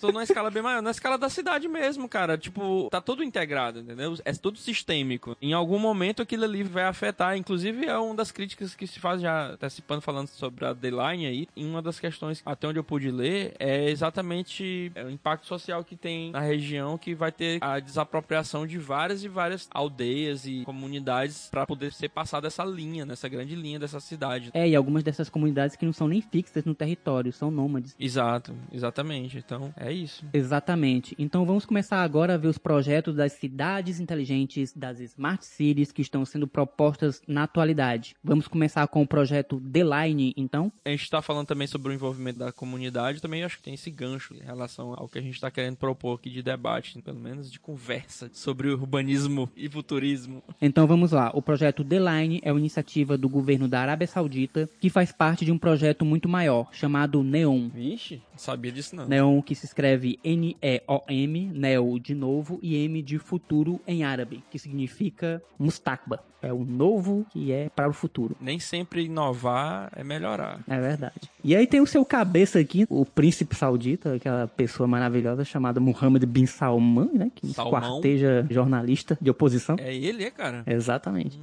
Tô 0.00 0.08
numa 0.12 0.22
escala 0.22 0.50
bem 0.50 0.62
maior, 0.62 0.82
na 0.82 0.90
escala 0.90 1.18
da 1.18 1.28
cidade 1.28 1.68
mesmo, 1.68 2.08
cara. 2.08 2.36
Tipo, 2.38 2.88
tá 2.90 3.00
tudo 3.00 3.22
integrado, 3.22 3.80
entendeu? 3.80 4.16
É 4.24 4.32
tudo 4.32 4.58
sistêmico. 4.58 5.36
Em 5.40 5.52
algum 5.52 5.78
momento 5.78 6.22
aquilo 6.22 6.44
ali 6.44 6.62
vai 6.62 6.84
afetar. 6.84 7.36
Inclusive, 7.36 7.86
é 7.86 7.98
uma 7.98 8.14
das 8.14 8.30
críticas 8.30 8.74
que 8.74 8.86
se 8.86 9.00
faz 9.00 9.20
já 9.20 9.52
antecipando, 9.52 10.00
falando 10.00 10.28
sobre 10.28 10.64
a 10.64 10.72
Deadline 10.72 11.26
aí. 11.26 11.48
E 11.56 11.64
uma 11.64 11.82
das 11.82 11.98
questões, 11.98 12.42
até 12.44 12.68
onde 12.68 12.78
eu 12.78 12.84
pude 12.84 13.10
ler, 13.10 13.54
é 13.58 13.90
exatamente 13.90 14.92
o 15.04 15.10
impacto 15.10 15.46
social 15.46 15.84
que 15.84 15.96
tem 15.96 16.30
na 16.30 16.40
região 16.40 16.98
que 16.98 17.14
vai 17.14 17.32
ter 17.32 17.58
a 17.62 17.78
desapropriação 17.78 18.66
de 18.66 18.78
várias 18.78 19.24
e 19.24 19.28
várias 19.28 19.68
aldeias 19.78 20.46
e 20.46 20.64
comunidades 20.64 21.48
para 21.50 21.66
poder 21.66 21.92
ser 21.92 22.08
passada 22.08 22.48
essa 22.48 22.64
linha, 22.64 23.06
nessa 23.06 23.28
grande 23.28 23.54
linha 23.54 23.78
dessa 23.78 24.00
cidade. 24.00 24.50
É, 24.52 24.68
e 24.68 24.74
algumas 24.74 25.02
dessas 25.02 25.30
comunidades 25.30 25.76
que 25.76 25.86
não 25.86 25.92
são 25.92 26.08
nem 26.08 26.20
fixas 26.20 26.64
no 26.64 26.74
território, 26.74 27.32
são 27.32 27.50
nômades. 27.50 27.94
Exato, 27.98 28.54
exatamente. 28.72 29.38
Então, 29.38 29.72
é 29.76 29.92
isso. 29.92 30.24
Exatamente. 30.32 31.14
Então 31.18 31.46
vamos 31.46 31.64
começar 31.64 32.02
agora 32.02 32.34
a 32.34 32.36
ver 32.36 32.48
os 32.48 32.58
projetos 32.58 33.14
das 33.14 33.32
cidades 33.32 34.00
inteligentes, 34.00 34.72
das 34.72 34.98
Smart 35.00 35.44
Cities 35.44 35.92
que 35.92 36.02
estão 36.02 36.24
sendo 36.24 36.48
propostas 36.48 37.22
na 37.26 37.44
atualidade. 37.44 38.16
Vamos 38.22 38.48
começar 38.48 38.86
com 38.88 39.02
o 39.02 39.06
projeto 39.06 39.60
The 39.60 39.84
Line, 39.84 40.34
então? 40.36 40.72
A 40.84 40.90
gente 40.90 41.02
está 41.02 41.22
falando 41.22 41.46
também 41.46 41.66
sobre 41.66 41.92
o 41.92 41.94
envolvimento 41.94 42.38
da 42.38 42.50
comunidade, 42.50 43.22
também 43.22 43.44
acho 43.44 43.58
que 43.58 43.62
tem 43.62 43.74
esse 43.74 43.90
gancho 43.90 44.34
em 44.34 44.44
relação 44.44 44.94
ao 44.96 45.08
que 45.08 45.18
a 45.18 45.22
gente 45.22 45.34
está 45.34 45.50
querendo 45.50 45.76
propor 45.76 46.16
aqui 46.16 46.30
de 46.30 46.42
debate, 46.42 47.00
pelo 47.00 47.20
menos 47.20 47.50
de 47.50 47.60
conversa 47.60 48.30
sobre 48.32 48.70
urbanismo 48.70 49.48
e 49.54 49.67
futurismo. 49.68 50.42
Então 50.60 50.86
vamos 50.86 51.12
lá. 51.12 51.30
O 51.34 51.42
projeto 51.42 51.84
The 51.84 51.98
Line 51.98 52.40
é 52.42 52.52
uma 52.52 52.60
iniciativa 52.60 53.16
do 53.16 53.28
governo 53.28 53.68
da 53.68 53.80
Arábia 53.80 54.06
Saudita 54.06 54.68
que 54.80 54.90
faz 54.90 55.12
parte 55.12 55.44
de 55.44 55.52
um 55.52 55.58
projeto 55.58 56.04
muito 56.04 56.28
maior 56.28 56.68
chamado 56.72 57.22
NEOM. 57.22 57.68
Vixe, 57.68 58.22
não 58.32 58.38
sabia 58.38 58.72
disso 58.72 58.96
não. 58.96 59.06
NEOM 59.06 59.42
que 59.42 59.54
se 59.54 59.66
escreve 59.66 60.18
N-E-O-M, 60.24 61.50
Neo 61.54 61.98
de 61.98 62.14
novo 62.14 62.58
e 62.62 62.76
M 62.76 63.02
de 63.02 63.18
futuro 63.18 63.80
em 63.86 64.04
árabe, 64.04 64.42
que 64.50 64.58
significa 64.58 65.42
Mustakba. 65.58 66.22
É 66.40 66.52
o 66.52 66.64
novo 66.64 67.26
que 67.30 67.52
é 67.52 67.68
para 67.68 67.88
o 67.88 67.92
futuro. 67.92 68.36
Nem 68.40 68.60
sempre 68.60 69.04
inovar 69.04 69.90
é 69.94 70.04
melhorar. 70.04 70.60
É 70.68 70.80
verdade. 70.80 71.28
E 71.42 71.56
aí 71.56 71.66
tem 71.66 71.80
o 71.80 71.86
seu 71.86 72.04
cabeça 72.04 72.58
aqui, 72.60 72.86
o 72.88 73.04
príncipe 73.04 73.56
saudita, 73.56 74.14
aquela 74.14 74.46
pessoa 74.46 74.86
maravilhosa 74.86 75.44
chamada 75.44 75.80
Mohammed 75.80 76.24
bin 76.26 76.46
Salman, 76.46 77.10
né? 77.12 77.30
Que 77.34 77.48
Salmão. 77.48 77.80
quarteja 77.80 78.46
jornalista 78.48 79.18
de 79.20 79.30
oposição. 79.30 79.76
É 79.80 79.94
ele, 79.94 80.24
é, 80.24 80.30
cara? 80.30 80.62
Exatamente. 80.66 81.38